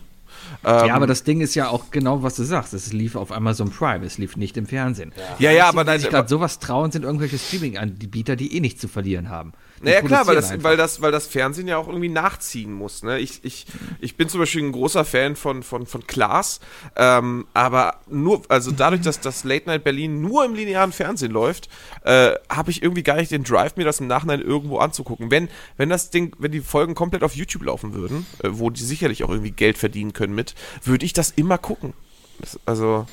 Ja, 0.63 0.85
Ähm, 0.85 0.91
aber 0.91 1.07
das 1.07 1.23
Ding 1.23 1.41
ist 1.41 1.55
ja 1.55 1.69
auch 1.69 1.91
genau, 1.91 2.23
was 2.23 2.35
du 2.35 2.43
sagst. 2.43 2.73
Es 2.73 2.93
lief 2.93 3.15
auf 3.15 3.31
Amazon 3.31 3.69
Prime, 3.71 4.05
es 4.05 4.17
lief 4.17 4.37
nicht 4.37 4.57
im 4.57 4.65
Fernsehen. 4.65 5.11
ja, 5.39 5.51
ja, 5.51 5.67
aber 5.67 5.83
die 5.83 5.89
nein, 5.91 5.99
sich 5.99 6.09
gerade 6.09 6.29
sowas 6.29 6.59
trauen, 6.59 6.91
sind 6.91 7.03
irgendwelche 7.03 7.37
Streaming-Anbieter, 7.37 8.35
die 8.35 8.55
eh 8.55 8.59
nichts 8.59 8.81
zu 8.81 8.87
verlieren 8.87 9.29
haben. 9.29 9.53
Naja, 9.83 10.01
klar, 10.01 10.27
weil 10.27 10.35
das, 10.35 10.51
einfach. 10.51 10.63
weil, 10.63 10.77
das, 10.77 11.01
weil 11.01 11.11
das 11.11 11.27
Fernsehen 11.27 11.67
ja 11.67 11.77
auch 11.77 11.87
irgendwie 11.87 12.09
nachziehen 12.09 12.71
muss. 12.71 13.03
Ne? 13.03 13.19
Ich, 13.19 13.43
ich, 13.43 13.65
ich 13.99 14.15
bin 14.15 14.29
zum 14.29 14.39
Beispiel 14.39 14.63
ein 14.63 14.71
großer 14.71 15.03
Fan 15.05 15.35
von, 15.35 15.63
von, 15.63 15.85
von 15.85 16.05
Klaas, 16.05 16.59
ähm, 16.95 17.47
aber 17.53 17.95
nur, 18.07 18.43
also 18.49 18.71
dadurch, 18.71 19.01
dass 19.01 19.19
das 19.19 19.43
Late 19.43 19.67
Night 19.67 19.83
Berlin 19.83 20.21
nur 20.21 20.45
im 20.45 20.53
linearen 20.53 20.91
Fernsehen 20.91 21.31
läuft, 21.31 21.69
äh, 22.03 22.33
habe 22.49 22.71
ich 22.71 22.83
irgendwie 22.83 23.03
gar 23.03 23.15
nicht 23.15 23.31
den 23.31 23.43
Drive, 23.43 23.75
mir 23.75 23.85
das 23.85 23.99
im 23.99 24.07
Nachhinein 24.07 24.41
irgendwo 24.41 24.77
anzugucken. 24.77 25.31
Wenn, 25.31 25.49
wenn 25.77 25.89
das 25.89 26.11
Ding, 26.11 26.35
wenn 26.37 26.51
die 26.51 26.61
Folgen 26.61 26.93
komplett 26.93 27.23
auf 27.23 27.35
YouTube 27.35 27.63
laufen 27.63 27.93
würden, 27.93 28.25
äh, 28.43 28.49
wo 28.51 28.69
die 28.69 28.83
sicherlich 28.83 29.23
auch 29.23 29.29
irgendwie 29.29 29.51
Geld 29.51 29.77
verdienen 29.77 30.13
können 30.13 30.35
mit, 30.35 30.53
würde 30.83 31.05
ich 31.05 31.13
das 31.13 31.31
immer 31.31 31.57
gucken. 31.57 31.93
Das, 32.39 32.59
also, 32.65 33.07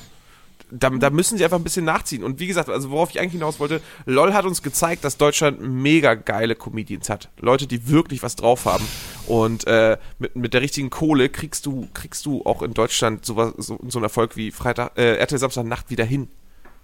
da, 0.71 0.89
da 0.89 1.09
müssen 1.09 1.37
sie 1.37 1.43
einfach 1.43 1.57
ein 1.57 1.63
bisschen 1.63 1.85
nachziehen. 1.85 2.23
Und 2.23 2.39
wie 2.39 2.47
gesagt, 2.47 2.69
also 2.69 2.91
worauf 2.91 3.09
ich 3.09 3.19
eigentlich 3.19 3.33
hinaus 3.33 3.59
wollte, 3.59 3.81
LOL 4.05 4.33
hat 4.33 4.45
uns 4.45 4.61
gezeigt, 4.61 5.03
dass 5.03 5.17
Deutschland 5.17 5.61
mega 5.61 6.15
geile 6.15 6.55
Comedians 6.55 7.09
hat. 7.09 7.29
Leute, 7.39 7.67
die 7.67 7.89
wirklich 7.89 8.23
was 8.23 8.35
drauf 8.35 8.65
haben. 8.65 8.85
Und 9.27 9.67
äh, 9.67 9.97
mit, 10.19 10.35
mit 10.35 10.53
der 10.53 10.61
richtigen 10.61 10.89
Kohle 10.89 11.29
kriegst 11.29 11.65
du, 11.65 11.87
kriegst 11.93 12.25
du 12.25 12.43
auch 12.45 12.61
in 12.61 12.73
Deutschland 12.73 13.25
sowas, 13.25 13.53
so, 13.57 13.79
so 13.87 13.99
einen 13.99 14.03
Erfolg 14.03 14.35
wie 14.35 14.51
Freitag, 14.51 14.97
äh, 14.97 15.15
RTL 15.15 15.39
Samstag 15.39 15.65
Nacht 15.65 15.89
wieder 15.89 16.05
hin. 16.05 16.27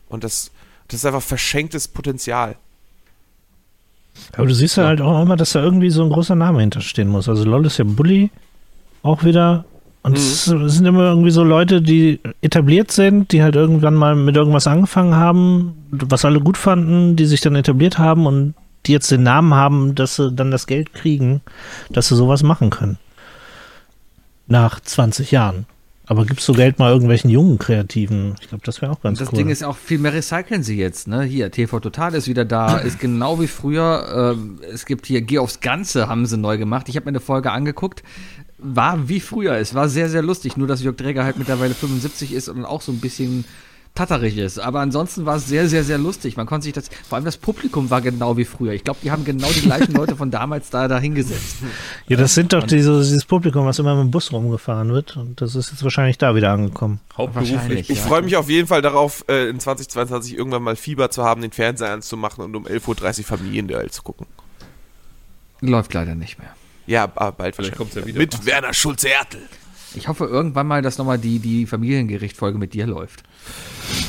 Und 0.10 0.24
das, 0.24 0.52
das 0.88 1.00
ist 1.00 1.06
einfach 1.06 1.22
verschenktes 1.22 1.88
Potenzial. 1.88 2.56
Aber 4.34 4.48
du 4.48 4.54
siehst 4.54 4.78
ja 4.78 4.86
halt 4.86 5.02
auch 5.02 5.22
immer, 5.22 5.36
dass 5.36 5.52
da 5.52 5.62
irgendwie 5.62 5.90
so 5.90 6.04
ein 6.04 6.10
großer 6.10 6.36
Name 6.36 6.62
hinterstehen 6.62 7.10
muss. 7.10 7.28
Also 7.28 7.44
LOL 7.44 7.66
ist 7.66 7.78
ja 7.78 7.86
Bully 7.86 8.32
auch 9.04 9.24
wieder. 9.24 9.66
Und 10.06 10.20
es 10.20 10.46
es 10.46 10.76
sind 10.76 10.86
immer 10.86 11.06
irgendwie 11.06 11.32
so 11.32 11.44
Leute, 11.44 11.82
die 11.82 12.20
etabliert 12.42 12.92
sind, 12.92 13.32
die 13.32 13.42
halt 13.42 13.56
irgendwann 13.56 13.96
mal 13.96 14.16
mit 14.16 14.36
irgendwas 14.36 14.68
angefangen 14.68 15.16
haben, 15.16 15.74
was 15.90 16.24
alle 16.26 16.40
gut 16.40 16.58
fanden, 16.58 17.16
die 17.16 17.26
sich 17.26 17.42
dann 17.42 17.56
etabliert 17.56 17.98
haben 17.98 18.28
und 18.28 18.54
die 18.86 18.92
jetzt 18.92 19.10
den 19.10 19.24
Namen 19.24 19.56
haben, 19.56 19.96
dass 19.96 20.18
sie 20.18 20.32
dann 20.32 20.52
das 20.52 20.68
Geld 20.68 20.94
kriegen, 20.94 21.42
dass 21.90 22.10
sie 22.10 22.16
sowas 22.16 22.44
machen 22.44 22.70
können. 22.70 23.00
Nach 24.46 24.80
20 24.80 25.32
Jahren. 25.32 25.66
Aber 26.08 26.26
gibst 26.26 26.48
du 26.48 26.54
Geld 26.54 26.78
mal 26.78 26.92
irgendwelchen 26.92 27.30
jungen 27.30 27.58
Kreativen? 27.58 28.36
Ich 28.40 28.50
glaube, 28.50 28.64
das 28.64 28.82
wäre 28.82 28.92
auch 28.92 29.02
ganz 29.02 29.20
das 29.20 29.32
cool. 29.32 29.38
Ding 29.38 29.50
ist 29.50 29.64
auch, 29.64 29.76
viel 29.76 29.98
mehr 29.98 30.14
recyceln 30.14 30.62
sie 30.64 30.78
jetzt. 30.78 31.08
Ne? 31.08 31.24
Hier, 31.24 31.52
TV 31.52 31.80
Total 31.80 32.14
ist 32.14 32.28
wieder 32.28 32.46
da, 32.46 32.78
ist 32.80 33.00
genau 33.00 33.40
wie 33.40 33.48
früher. 33.48 34.34
Ähm, 34.36 34.60
es 34.72 34.86
gibt 34.86 35.06
hier 35.08 35.22
Geh 35.22 35.40
aufs 35.40 35.62
Ganze, 35.62 36.08
haben 36.08 36.26
sie 36.26 36.38
neu 36.38 36.58
gemacht. 36.58 36.90
Ich 36.90 36.96
habe 36.96 37.06
mir 37.06 37.10
eine 37.10 37.20
Folge 37.20 37.52
angeguckt. 37.52 38.04
War 38.58 39.10
wie 39.10 39.20
früher. 39.20 39.58
Es 39.58 39.74
war 39.74 39.90
sehr, 39.90 40.10
sehr 40.10 40.22
lustig. 40.22 40.58
Nur, 40.58 40.68
dass 40.68 40.84
Jörg 40.84 40.96
Dräger 40.96 41.24
halt 41.24 41.38
mittlerweile 41.38 41.74
75 41.74 42.34
ist 42.34 42.50
und 42.50 42.66
auch 42.66 42.82
so 42.82 42.92
ein 42.92 43.00
bisschen 43.00 43.46
tatterig 43.96 44.38
ist. 44.38 44.60
Aber 44.60 44.82
ansonsten 44.82 45.26
war 45.26 45.38
es 45.38 45.48
sehr, 45.48 45.68
sehr, 45.68 45.84
sehr 45.84 45.98
lustig. 45.98 46.38
Man 46.38 46.46
konnte 46.46 46.66
sich 46.66 46.74
das, 46.74 46.90
vor 47.08 47.16
allem 47.16 47.26
das 47.26 47.38
Publikum 47.38 47.90
war 47.90 48.02
genau 48.02 48.38
wie 48.38 48.46
früher. 48.46 48.74
Ich 48.74 48.84
glaube, 48.84 49.00
die 49.04 49.10
haben 49.12 49.24
genau 49.26 49.50
die 49.52 49.62
gleichen 49.62 49.94
Leute 49.96 50.16
von 50.16 50.30
damals 50.32 50.70
da, 50.70 50.88
da 50.88 51.00
hingesetzt. 51.00 51.58
ja, 52.08 52.18
das 52.18 52.36
sind 52.36 52.54
doch 52.54 52.64
diese, 52.64 53.00
dieses 53.00 53.26
Publikum, 53.26 53.66
was 53.66 53.80
immer 53.80 53.96
mit 53.96 54.04
dem 54.04 54.12
Bus 54.12 54.32
rumgefahren 54.32 54.92
wird. 54.94 55.18
Und 55.18 55.40
das 55.42 55.56
ist 55.56 55.72
jetzt 55.72 55.84
wahrscheinlich 55.84 56.18
da 56.18 56.36
wieder 56.36 56.52
angekommen. 56.52 57.00
Hauptberuflich. 57.18 57.90
Ich 57.90 57.98
Ja. 58.00 58.04
freue 58.04 58.22
mich 58.22 58.36
auf 58.36 58.50
jeden 58.50 58.68
Fall 58.68 58.82
darauf, 58.82 59.26
äh, 59.30 59.50
in 59.50 59.60
2022 59.60 60.38
irgendwann 60.38 60.62
mal 60.64 60.76
Fieber 60.76 61.10
zu 61.10 61.24
haben, 61.24 61.42
den 61.42 61.52
Fernseher 61.52 61.92
anzumachen 61.92 62.44
und 62.44 62.56
um 62.56 62.66
11.30 62.68 63.20
Uhr 63.20 63.26
Familienduell 63.26 63.90
zu 63.90 64.04
gucken. 64.04 64.28
Läuft 65.62 65.94
leider 65.94 66.16
nicht 66.16 66.38
mehr. 66.38 66.50
Ja, 66.88 67.04
aber 67.04 67.32
bald 67.32 67.56
Vielleicht 67.56 67.76
kommt's 67.78 67.96
ja 67.96 68.06
wieder. 68.06 68.20
Mit 68.20 68.46
Werner 68.46 68.74
Schulze-Ertel. 68.74 69.42
Ich 69.96 70.08
hoffe 70.08 70.26
irgendwann 70.26 70.68
mal, 70.68 70.82
dass 70.82 70.98
nochmal 70.98 71.18
die, 71.18 71.40
die 71.40 71.66
Familiengericht-Folge 71.66 72.58
mit 72.58 72.74
dir 72.74 72.86
läuft. 72.86 73.24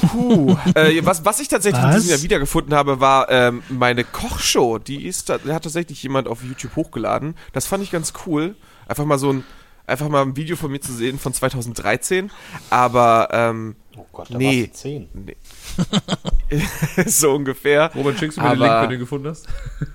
Puh. 0.09 0.57
äh, 0.75 1.05
was, 1.05 1.25
was 1.25 1.41
ich 1.41 1.49
tatsächlich 1.49 1.83
in 1.83 1.89
Was? 1.91 1.97
diesem 1.97 2.11
Jahr 2.11 2.23
wiedergefunden 2.23 2.75
habe, 2.75 3.01
war 3.01 3.31
ähm, 3.31 3.63
meine 3.69 4.05
Kochshow. 4.05 4.79
Die 4.79 5.07
ist, 5.07 5.29
da 5.29 5.35
hat 5.49 5.65
tatsächlich 5.65 6.03
jemand 6.03 6.29
auf 6.29 6.43
YouTube 6.43 6.77
hochgeladen. 6.77 7.35
Das 7.53 7.67
fand 7.67 7.83
ich 7.83 7.91
ganz 7.91 8.13
cool. 8.27 8.57
Einfach 8.89 9.05
mal 9.05 9.19
so 9.19 9.33
ein, 9.33 9.45
einfach 9.87 10.09
mal 10.09 10.23
ein 10.23 10.37
Video 10.37 10.57
von 10.57 10.71
mir 10.71 10.81
zu 10.81 10.93
sehen 10.93 11.19
von 11.19 11.33
2013. 11.35 12.31
Aber 12.71 13.29
ähm, 13.33 13.77
Oh 13.99 14.05
Gott, 14.13 14.27
da 14.31 14.37
Nee. 14.37 14.69
warst 14.69 14.85
du 14.85 15.07
nee. 15.15 15.37
so 17.07 17.33
ungefähr. 17.35 17.91
Robert, 17.95 18.19
schickst 18.19 18.37
du 18.39 18.43
mir 18.43 18.51
den 18.51 18.63
Aber- 18.63 18.67
Link, 18.67 18.83
wenn 18.83 18.89
du 18.91 18.95
ihn 18.97 19.01
gefunden 19.01 19.29
hast? 19.29 19.47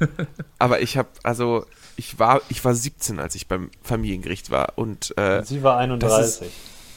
Aber 0.60 0.82
ich 0.82 0.98
habe, 0.98 1.10
also 1.24 1.66
ich 1.98 2.18
war, 2.18 2.42
ich 2.50 2.64
war 2.66 2.74
17, 2.74 3.20
als 3.20 3.36
ich 3.36 3.48
beim 3.48 3.70
Familiengericht 3.84 4.50
war 4.50 4.74
und 4.78 5.14
äh, 5.18 5.40
Und 5.40 5.48
sie 5.48 5.62
war 5.64 5.78
31. 5.78 6.50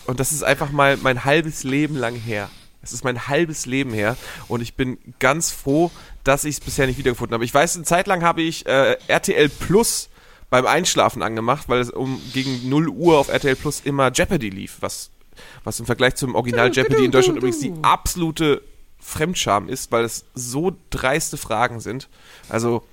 Und 0.07 0.21
das 0.21 0.33
ist 0.33 0.43
einfach 0.43 0.71
mal 0.71 0.97
mein 0.99 1.25
halbes 1.25 1.65
Leben 1.65 1.97
lang 1.97 2.15
her. 2.15 2.51
Es 2.83 2.93
ist 2.93 3.03
mein 3.03 3.29
halbes 3.29 3.65
Leben 3.65 3.95
her 3.95 4.17
und 4.47 4.61
ich 4.61 4.75
bin 4.75 4.99
ganz 5.19 5.51
froh, 5.51 5.91
dass 6.23 6.45
ich 6.45 6.57
es 6.57 6.61
bisher 6.61 6.87
nicht 6.87 6.99
wiedergefunden 6.99 7.33
habe. 7.33 7.45
Ich 7.45 7.55
weiß, 7.55 7.77
eine 7.77 7.85
Zeit 7.85 8.07
lang 8.07 8.23
habe 8.23 8.43
ich 8.43 8.67
äh, 8.67 8.99
RTL 9.09 9.49
Plus 9.49 10.11
beim 10.51 10.67
Einschlafen 10.67 11.23
angemacht, 11.23 11.69
weil 11.69 11.81
es 11.81 11.91
um 11.91 12.21
gegen 12.35 12.69
0 12.69 12.89
Uhr 12.89 13.19
auf 13.19 13.29
RTL 13.29 13.57
Plus 13.57 13.81
immer 13.83 14.13
Jeopardy 14.13 14.51
lief, 14.51 14.77
was, 14.81 15.11
was 15.65 15.81
im 15.81 15.87
Vergleich 15.87 16.17
zum 16.17 16.35
Original 16.35 16.71
Jeopardy 16.73 17.07
in 17.07 17.11
Deutschland 17.11 17.39
übrigens 17.39 17.61
die 17.61 17.73
absolute 17.81 18.63
Fremdscham 19.01 19.69
ist, 19.69 19.91
weil 19.91 20.05
es 20.05 20.27
so 20.35 20.77
dreiste 20.91 21.39
Fragen 21.39 21.81
sind. 21.81 22.09
Also 22.51 22.85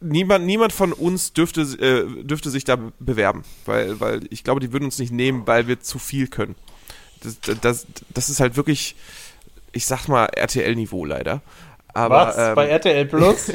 niemand, 0.00 0.46
niemand 0.46 0.72
von 0.72 0.92
uns 0.92 1.32
dürfte, 1.32 1.62
äh, 1.62 2.22
dürfte 2.24 2.50
sich 2.50 2.64
da 2.64 2.76
be- 2.76 2.92
bewerben, 2.98 3.44
weil, 3.66 3.98
weil 4.00 4.20
ich 4.30 4.44
glaube, 4.44 4.60
die 4.60 4.72
würden 4.72 4.84
uns 4.84 4.98
nicht 4.98 5.12
nehmen, 5.12 5.46
weil 5.46 5.66
wir 5.66 5.80
zu 5.80 5.98
viel 5.98 6.28
können. 6.28 6.54
Das, 7.22 7.38
das, 7.60 7.86
das 8.14 8.28
ist 8.30 8.40
halt 8.40 8.56
wirklich, 8.56 8.94
ich 9.72 9.86
sag 9.86 10.06
mal, 10.08 10.26
RTL-Niveau 10.26 11.04
leider. 11.04 11.42
Aber, 11.94 12.28
Was? 12.28 12.38
ähm, 12.38 12.54
Bei 12.54 12.68
RTL 12.68 13.06
Plus? 13.06 13.50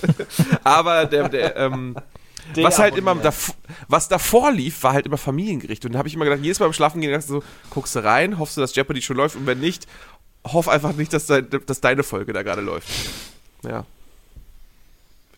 aber 0.64 1.06
der, 1.06 1.28
der 1.28 1.56
ähm, 1.56 1.96
was 2.56 2.78
halt 2.78 2.96
immer 2.96 3.14
dav 3.16 3.54
was 3.88 4.08
davor 4.08 4.52
lief, 4.52 4.82
war 4.82 4.92
halt 4.92 5.06
immer 5.06 5.18
Familiengericht. 5.18 5.84
Und 5.84 5.92
da 5.92 5.98
habe 5.98 6.08
ich 6.08 6.14
immer 6.14 6.24
gedacht, 6.24 6.42
jedes 6.42 6.58
Mal 6.60 6.66
beim 6.66 6.72
Schlafen 6.72 7.00
gehen, 7.00 7.20
so, 7.20 7.42
guckst 7.70 7.94
du 7.96 8.04
rein, 8.04 8.38
hoffst 8.38 8.56
du, 8.56 8.60
dass 8.60 8.74
Jeopardy 8.74 9.02
schon 9.02 9.16
läuft 9.16 9.36
und 9.36 9.46
wenn 9.46 9.60
nicht, 9.60 9.86
hoff 10.46 10.68
einfach 10.68 10.92
nicht, 10.94 11.12
dass, 11.12 11.26
dein, 11.26 11.48
dass 11.66 11.80
deine 11.80 12.02
Folge 12.02 12.32
da 12.32 12.42
gerade 12.42 12.62
läuft. 12.62 12.88
Ja. 13.64 13.84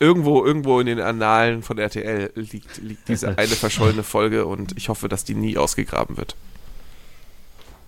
Irgendwo, 0.00 0.44
irgendwo 0.44 0.80
in 0.80 0.86
den 0.86 1.00
Annalen 1.00 1.62
von 1.62 1.78
RTL 1.78 2.30
liegt, 2.34 2.78
liegt 2.78 3.08
diese 3.08 3.28
eine 3.38 3.48
verschollene 3.48 4.02
Folge 4.02 4.46
und 4.46 4.76
ich 4.76 4.88
hoffe, 4.88 5.08
dass 5.08 5.24
die 5.24 5.34
nie 5.34 5.56
ausgegraben 5.56 6.16
wird. 6.16 6.36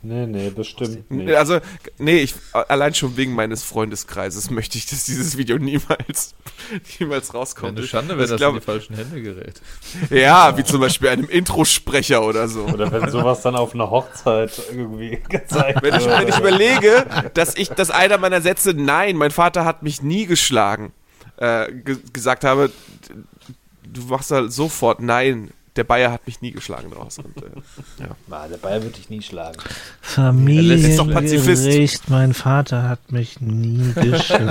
Nee, 0.02 0.26
nee, 0.26 0.48
bestimmt 0.48 1.10
nicht. 1.10 1.34
Also, 1.34 1.58
nee, 1.98 2.20
ich, 2.20 2.34
allein 2.52 2.94
schon 2.94 3.18
wegen 3.18 3.34
meines 3.34 3.62
Freundeskreises 3.62 4.50
möchte 4.50 4.78
ich, 4.78 4.86
dass 4.86 5.04
dieses 5.04 5.36
Video 5.36 5.58
niemals, 5.58 6.34
niemals 6.98 7.34
rauskommt. 7.34 7.76
eine 7.76 7.86
Schande, 7.86 8.14
wenn 8.14 8.20
Also 8.20 8.34
das 8.34 8.40
ich 8.40 8.40
glaube, 8.40 8.56
in 8.56 8.60
die 8.60 8.64
falschen 8.64 8.96
Hände 8.96 9.20
gerät. 9.20 9.60
Ja, 10.08 10.56
wie 10.56 10.64
zum 10.64 10.80
Beispiel 10.80 11.10
einem 11.10 11.28
Introsprecher 11.28 12.24
oder 12.24 12.48
so. 12.48 12.64
Oder 12.64 12.90
wenn 12.90 13.10
sowas 13.10 13.42
dann 13.42 13.56
auf 13.56 13.74
einer 13.74 13.90
Hochzeit 13.90 14.58
irgendwie 14.70 15.20
gezeigt 15.28 15.82
Wenn 15.82 15.94
ich, 15.94 16.06
wenn 16.06 16.28
ich 16.28 16.38
überlege, 16.38 17.04
dass 17.34 17.54
ich, 17.54 17.68
dass 17.68 17.90
einer 17.90 18.16
meiner 18.16 18.40
Sätze, 18.40 18.72
nein, 18.72 19.16
mein 19.16 19.30
Vater 19.30 19.66
hat 19.66 19.82
mich 19.82 20.00
nie 20.02 20.24
geschlagen, 20.24 20.94
äh, 21.40 21.72
ge 21.72 21.96
gesagt 22.12 22.44
habe, 22.44 22.70
du 23.92 24.02
machst 24.02 24.30
da 24.30 24.48
sofort, 24.48 25.00
nein, 25.00 25.50
der 25.76 25.84
Bayer 25.84 26.10
hat 26.12 26.26
mich 26.26 26.40
nie 26.42 26.50
geschlagen 26.50 26.90
draus. 26.90 27.18
Und, 27.18 27.36
äh, 27.38 27.50
Na, 28.28 28.48
der 28.48 28.56
Bayer 28.56 28.82
würde 28.82 28.96
dich 28.96 29.08
nie 29.08 29.22
schlagen. 29.22 29.58
ist 29.58 30.18
doch 30.98 31.10
Pazifist. 31.10 31.62
Familiengericht, 31.62 32.10
mein 32.10 32.34
Vater 32.34 32.88
hat 32.88 33.12
mich 33.12 33.40
nie 33.40 33.92
geschlagen. 33.94 34.50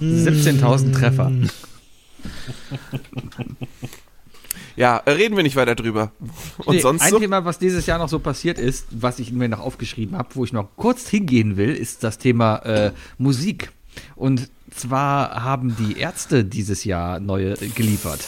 17.000 0.00 0.92
Treffer. 0.94 1.32
ja, 4.76 4.98
äh, 5.04 5.10
reden 5.12 5.36
wir 5.36 5.42
nicht 5.42 5.56
weiter 5.56 5.74
drüber. 5.74 6.12
Und 6.58 6.74
Nee, 6.76 6.80
sonst 6.80 7.02
ein 7.02 7.10
so? 7.10 7.18
Thema, 7.18 7.44
was 7.44 7.58
dieses 7.58 7.86
Jahr 7.86 7.98
noch 7.98 8.08
so 8.08 8.18
passiert 8.18 8.58
ist, 8.58 8.86
was 8.90 9.18
ich 9.18 9.32
mir 9.32 9.48
noch 9.48 9.60
aufgeschrieben 9.60 10.16
habe, 10.16 10.28
wo 10.34 10.44
ich 10.44 10.52
noch 10.52 10.68
kurz 10.76 11.08
hingehen 11.08 11.56
will, 11.56 11.74
ist 11.74 12.04
das 12.04 12.18
Thema 12.18 12.56
äh, 12.58 12.92
Musik. 13.16 13.72
Und 14.18 14.50
zwar 14.74 15.44
haben 15.44 15.76
die 15.78 15.98
Ärzte 15.98 16.44
dieses 16.44 16.84
Jahr 16.84 17.20
neue 17.20 17.54
geliefert. 17.54 18.20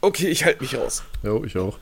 Okay, 0.00 0.28
ich 0.28 0.44
halte 0.44 0.62
mich 0.62 0.76
raus. 0.76 1.02
Jo, 1.22 1.42
ich 1.44 1.58
auch. 1.58 1.78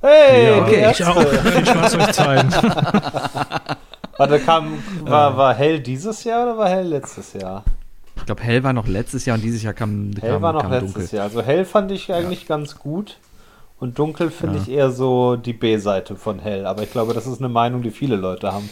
Hey, 0.00 0.60
Okay, 0.60 0.84
die 0.86 0.90
ich 0.92 1.04
auch. 1.04 1.16
Ärzte. 1.16 1.50
Viel 1.52 1.66
Spaß 1.66 1.94
euch 1.96 2.12
zeigen. 2.12 2.52
Warte, 4.16 4.38
kam, 4.40 4.82
war, 5.02 5.36
war 5.36 5.54
Hell 5.54 5.80
dieses 5.80 6.22
Jahr 6.22 6.44
oder 6.44 6.58
war 6.58 6.68
Hell 6.68 6.86
letztes 6.86 7.32
Jahr? 7.32 7.64
Ich 8.16 8.26
glaube, 8.26 8.42
Hell 8.42 8.62
war 8.62 8.72
noch 8.72 8.86
letztes 8.86 9.24
Jahr 9.26 9.36
und 9.36 9.42
dieses 9.42 9.62
Jahr 9.64 9.74
kam, 9.74 10.12
Hell 10.20 10.30
kam, 10.34 10.42
war 10.42 10.52
noch 10.52 10.62
kam 10.62 10.70
letztes 10.70 10.92
Dunkel. 10.94 11.16
Jahr. 11.16 11.24
Also 11.24 11.42
Hell 11.42 11.64
fand 11.64 11.90
ich 11.90 12.12
eigentlich 12.12 12.46
ganz 12.46 12.78
gut. 12.78 13.18
Und 13.80 13.98
Dunkel 13.98 14.30
finde 14.30 14.58
ich 14.58 14.70
eher 14.70 14.90
so 14.92 15.34
die 15.34 15.52
B-Seite 15.52 16.14
von 16.14 16.38
Hell. 16.38 16.64
Aber 16.64 16.84
ich 16.84 16.92
glaube, 16.92 17.12
das 17.12 17.26
ist 17.26 17.40
eine 17.40 17.48
Meinung, 17.48 17.82
die 17.82 17.90
viele 17.90 18.14
Leute 18.16 18.52
haben. 18.52 18.70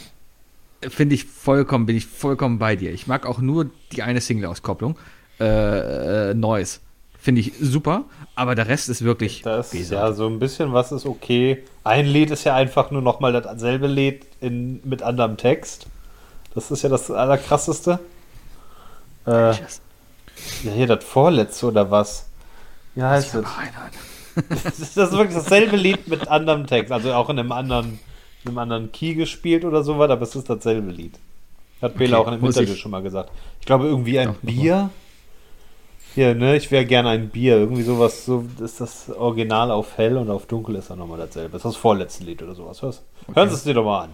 Finde 0.88 1.14
ich 1.14 1.24
vollkommen, 1.24 1.86
bin 1.86 1.96
ich 1.96 2.06
vollkommen 2.06 2.58
bei 2.58 2.76
dir. 2.76 2.92
Ich 2.92 3.06
mag 3.06 3.26
auch 3.26 3.38
nur 3.38 3.70
die 3.92 4.02
eine 4.02 4.20
Single-Auskopplung. 4.20 4.98
Äh, 5.40 6.30
äh, 6.30 6.34
Noise. 6.34 6.80
Finde 7.18 7.40
ich 7.40 7.52
super, 7.60 8.04
aber 8.34 8.56
der 8.56 8.66
Rest 8.66 8.88
ist 8.88 9.02
wirklich 9.02 9.42
Da 9.42 9.60
ist 9.60 9.70
B-Seite. 9.70 9.94
ja 9.94 10.12
so 10.12 10.26
ein 10.26 10.40
bisschen 10.40 10.72
was 10.72 10.90
ist 10.90 11.06
okay. 11.06 11.62
Ein 11.84 12.06
Lied 12.06 12.32
ist 12.32 12.42
ja 12.44 12.56
einfach 12.56 12.90
nur 12.90 13.00
nochmal 13.00 13.32
dasselbe 13.32 13.86
Lied 13.86 14.26
in, 14.40 14.80
mit 14.82 15.02
anderem 15.02 15.36
Text. 15.36 15.86
Das 16.54 16.70
ist 16.72 16.82
ja 16.82 16.88
das 16.88 17.10
Allerkrasseste. 17.10 18.00
Äh, 19.26 19.52
ja, 19.52 19.56
hier 20.62 20.86
das 20.88 21.04
vorletzte 21.04 21.66
oder 21.66 21.90
was? 21.90 22.26
Wie 22.96 23.02
heißt 23.02 23.34
das? 23.34 23.44
Das 24.48 24.78
ist 24.80 24.96
das 24.96 25.10
ist 25.10 25.16
wirklich 25.16 25.36
dasselbe 25.36 25.76
Lied 25.76 26.08
mit 26.08 26.26
anderem 26.26 26.66
Text. 26.66 26.90
Also 26.90 27.12
auch 27.14 27.30
in 27.30 27.38
einem 27.38 27.52
anderen, 27.52 28.00
einem 28.46 28.58
anderen 28.58 28.92
Key 28.92 29.14
gespielt 29.14 29.64
oder 29.64 29.82
sowas, 29.82 30.10
aber 30.10 30.22
es 30.22 30.34
ist 30.36 30.48
dasselbe 30.50 30.90
Lied. 30.90 31.18
Hat 31.80 31.96
Bela 31.96 32.18
auch 32.18 32.26
in 32.28 32.34
einem 32.34 32.42
muss 32.42 32.56
Interview 32.56 32.74
ich- 32.74 32.80
schon 32.80 32.90
mal 32.92 33.02
gesagt. 33.02 33.30
Ich 33.60 33.66
glaube, 33.66 33.86
irgendwie 33.86 34.18
ein 34.18 34.28
noch 34.28 34.36
Bier. 34.36 34.90
Hier, 36.14 36.34
ne, 36.34 36.56
ich 36.56 36.70
wäre 36.70 36.84
gerne 36.84 37.08
ein 37.08 37.30
Bier. 37.30 37.56
Irgendwie 37.56 37.82
sowas, 37.82 38.26
so 38.26 38.44
ist 38.62 38.80
das 38.80 39.08
Original 39.10 39.70
auf 39.70 39.96
hell 39.96 40.16
und 40.18 40.30
auf 40.30 40.46
dunkel 40.46 40.74
ist 40.76 40.90
dann 40.90 40.98
nochmal 40.98 41.18
dasselbe. 41.18 41.52
Das 41.52 41.60
ist 41.60 41.64
das 41.72 41.76
vorletzte 41.76 42.24
Lied 42.24 42.42
oder 42.42 42.54
sowas. 42.54 42.82
Was? 42.82 43.02
Hören 43.34 43.48
Sie 43.48 43.54
es 43.54 43.64
dir 43.64 43.72
doch 43.74 43.84
mal 43.84 44.02
an. 44.04 44.10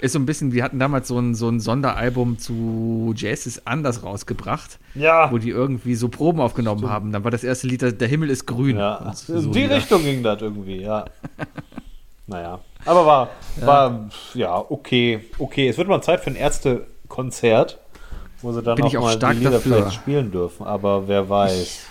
Ist 0.00 0.12
so 0.12 0.18
ein 0.18 0.26
bisschen, 0.26 0.52
wir 0.52 0.64
hatten 0.64 0.78
damals 0.78 1.08
so 1.08 1.18
ein, 1.18 1.34
so 1.34 1.48
ein 1.48 1.60
Sonderalbum 1.60 2.38
zu 2.38 3.12
Jazz 3.16 3.46
ist 3.46 3.66
anders 3.66 4.02
rausgebracht, 4.02 4.78
Ja. 4.94 5.30
wo 5.30 5.38
die 5.38 5.50
irgendwie 5.50 5.94
so 5.94 6.08
Proben 6.08 6.40
aufgenommen 6.40 6.88
haben. 6.90 7.12
Dann 7.12 7.22
war 7.22 7.30
das 7.30 7.44
erste 7.44 7.66
Lied, 7.68 7.82
der 8.00 8.08
Himmel 8.08 8.30
ist 8.30 8.46
grün. 8.46 8.76
Ja, 8.78 9.12
so 9.14 9.34
in 9.34 9.52
die 9.52 9.60
Lieder. 9.62 9.76
Richtung 9.76 10.02
ging 10.02 10.22
das 10.22 10.40
irgendwie, 10.42 10.80
ja. 10.82 11.04
naja, 12.26 12.60
aber 12.84 13.06
war, 13.06 13.30
war, 13.60 14.10
ja, 14.34 14.56
okay, 14.68 15.20
okay. 15.38 15.68
Es 15.68 15.78
wird 15.78 15.88
mal 15.88 16.02
Zeit 16.02 16.20
für 16.20 16.30
ein 16.30 16.36
Ärztekonzert, 16.36 17.78
wo 18.42 18.52
sie 18.52 18.62
dann 18.62 18.76
Bin 18.76 18.84
auch, 18.84 18.88
ich 18.88 18.98
auch 18.98 19.02
mal 19.02 19.16
stark 19.16 19.32
die 19.32 19.38
Lieder 19.38 19.50
dafür. 19.52 19.76
vielleicht 19.76 19.94
spielen 19.94 20.30
dürfen, 20.30 20.66
aber 20.66 21.08
wer 21.08 21.28
weiß. 21.28 21.86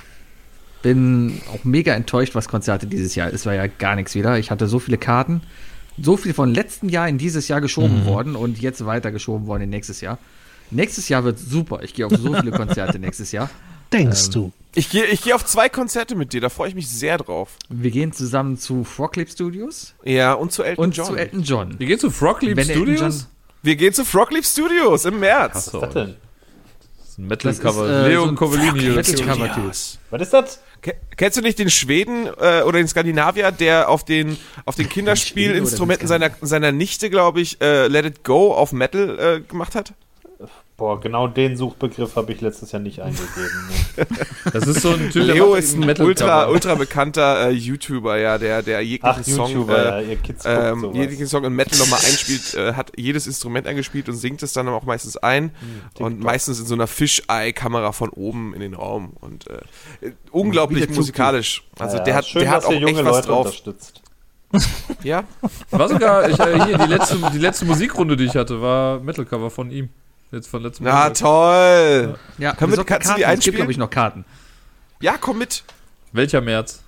Bin 0.82 1.42
auch 1.54 1.64
mega 1.64 1.94
enttäuscht, 1.94 2.36
was 2.36 2.48
Konzerte 2.48 2.88
dieses 2.88 3.16
Jahr. 3.16 3.32
Es 3.32 3.46
war 3.46 3.54
ja 3.54 3.68
gar 3.68 3.96
nichts 3.96 4.16
wieder. 4.16 4.38
Ich 4.38 4.52
hatte 4.52 4.68
so 4.68 4.80
viele 4.80 4.98
Karten. 4.98 5.42
So 6.02 6.18
viel 6.18 6.34
von 6.34 6.54
letzten 6.54 6.90
Jahr 6.90 7.08
in 7.08 7.18
dieses 7.18 7.48
Jahr 7.48 7.62
geschoben 7.62 8.06
worden 8.06 8.36
und 8.36 8.60
jetzt 8.60 8.86
weiter 8.86 9.12
geschoben 9.12 9.48
worden 9.48 9.64
in 9.64 9.70
nächstes 9.70 10.02
Jahr. 10.02 10.18
Nächstes 10.72 11.08
Jahr 11.08 11.24
wird 11.24 11.38
super. 11.38 11.84
Ich 11.84 11.94
gehe 11.94 12.06
auf 12.06 12.14
so 12.14 12.34
viele 12.34 12.52
Konzerte 12.58 12.98
nächstes 13.00 13.32
Jahr. 13.32 13.50
Denkst 13.94 14.30
du? 14.32 14.52
Ich 14.76 14.90
gehe 14.90 15.06
ich 15.06 15.22
geh 15.22 15.34
auf 15.34 15.46
zwei 15.46 15.70
Konzerte 15.70 16.16
mit 16.16 16.34
dir, 16.34 16.42
da 16.42 16.50
freue 16.50 16.68
ich 16.70 16.76
mich 16.76 16.90
sehr 16.90 17.18
drauf. 17.20 17.50
Wir 17.70 17.92
gehen 17.92 18.12
zusammen 18.12 18.58
zu 18.58 18.84
Frogclip 18.84 19.30
Studios 19.30 19.94
Ja, 20.04 20.34
und 20.34 20.52
zu 20.52 20.64
Elton 20.64 20.86
und 20.86 20.98
John. 20.98 21.06
zu 21.06 21.16
Elton 21.16 21.44
John. 21.44 21.76
Ihr 21.80 21.86
geht 21.88 22.02
zu 22.02 22.08
Elton 22.10 22.64
Studios? 22.64 23.28
Wir 23.62 23.76
gehen 23.78 23.94
zu 23.94 24.04
Frogleaf 24.04 24.46
Studios 24.46 25.06
im 25.06 25.20
März. 25.22 25.54
Was 25.56 25.68
ist 25.68 25.74
das 25.76 25.94
denn? 25.94 26.16
das 27.00 27.10
ist 27.10 27.18
ein 27.20 27.28
Metal-Cover. 27.28 27.90
Äh, 27.90 28.10
Leo 28.10 28.26
so. 28.26 28.36
Was 30.10 30.22
ist 30.22 30.34
das? 30.34 30.60
Ke- 30.82 30.96
Kennst 31.16 31.38
du 31.38 31.42
nicht 31.42 31.60
den 31.60 31.70
Schweden 31.70 32.26
äh, 32.42 32.64
oder 32.64 32.80
den 32.80 32.88
Skandinavier, 32.90 33.52
der 33.52 33.88
auf 33.88 34.04
den, 34.04 34.38
auf 34.66 34.76
den 34.76 34.90
Kinderspielinstrumenten 35.38 36.08
seiner, 36.08 36.32
seiner 36.42 36.72
Nichte, 36.74 37.10
glaube 37.10 37.40
ich, 37.40 37.62
äh, 37.62 37.88
Let 37.88 38.06
It 38.06 38.24
Go 38.26 38.54
auf 38.54 38.74
Metal 38.74 39.18
äh, 39.20 39.40
gemacht 39.48 39.76
hat? 39.76 39.94
Boah, 40.84 41.00
genau 41.00 41.30
den 41.30 41.56
Suchbegriff 41.56 42.18
habe 42.18 42.34
ich 42.34 42.42
letztes 42.42 42.74
Jahr 42.74 42.82
nicht 42.82 43.00
eingegeben. 43.02 43.70
Ne? 43.96 44.06
Das 44.52 44.68
ist 44.68 44.82
so 44.82 44.90
ein 44.90 45.12
Typ, 45.12 45.24
Leo 45.28 45.56
ist 45.56 45.78
ein 45.78 46.02
ultra, 46.02 46.50
ultra 46.50 46.76
bekannter 46.76 47.48
äh, 47.48 47.52
YouTuber, 47.52 48.18
ja, 48.18 48.38
der, 48.38 48.62
der 48.62 48.82
jeglichen 48.82 49.24
Ach, 49.40 49.48
Song, 49.48 49.70
äh, 49.70 50.14
ja, 50.14 50.72
ähm, 50.72 50.94
jeglichen 50.94 51.28
Song 51.28 51.46
in 51.46 51.54
Metal 51.54 51.80
nochmal 51.80 52.02
einspielt, 52.02 52.54
äh, 52.56 52.74
hat 52.74 52.92
jedes 52.98 53.28
Instrument 53.28 53.66
eingespielt 53.66 54.10
und 54.10 54.16
singt 54.16 54.44
es 54.44 54.52
dann 54.52 54.68
auch 54.68 54.84
meistens 54.84 55.16
ein 55.16 55.52
Hm, 55.98 56.06
und 56.06 56.20
meistens 56.20 56.60
in 56.60 56.66
so 56.66 56.74
einer 56.74 56.88
Fisheye-Kamera 56.88 57.94
von 57.94 58.10
oben 58.10 58.54
in 58.54 58.60
den 58.60 58.74
Raum 58.74 59.14
und 59.22 59.48
äh, 59.48 60.12
unglaublich 60.32 60.86
Zug 60.88 60.98
musikalisch. 60.98 61.64
Also 61.80 61.96
Ja, 61.96 62.04
der 62.04 62.16
hat, 62.16 62.26
schön, 62.26 62.42
der 62.42 62.52
hat 62.52 62.58
dass 62.58 62.66
auch 62.66 62.74
junge 62.74 62.88
echt 62.88 63.06
was 63.06 63.16
Leute 63.16 63.28
drauf. 63.30 63.46
unterstützt. 63.46 64.02
Ja, 65.02 65.24
War 65.72 65.88
sogar, 65.88 66.30
ich, 66.30 66.38
äh, 66.38 66.66
hier, 66.66 66.78
die 66.78 66.92
letzte, 66.92 67.18
die 67.32 67.40
letzte 67.40 67.64
Musikrunde, 67.64 68.18
die 68.18 68.26
ich 68.26 68.36
hatte, 68.36 68.62
war 68.62 69.00
Metal-Cover 69.00 69.50
von 69.50 69.72
ihm. 69.72 69.88
Jetzt 70.34 70.48
von 70.48 70.64
letztem 70.64 70.86
na 70.86 70.92
Monat. 70.94 71.20
toll. 71.20 72.16
Ja, 72.40 72.54
Können 72.56 72.76
wir- 72.76 72.78
kannst 72.78 72.78
du 72.78 72.84
die 72.84 72.86
Karten. 72.86 73.04
Es 73.04 73.16
gibt, 73.16 73.28
einspielen? 73.28 73.56
glaube 73.58 73.72
ich, 73.72 73.78
noch 73.78 73.90
Karten. 73.90 74.26
Ja, 75.00 75.16
komm 75.20 75.38
mit. 75.38 75.64
Welcher 76.12 76.42
März? 76.42 76.82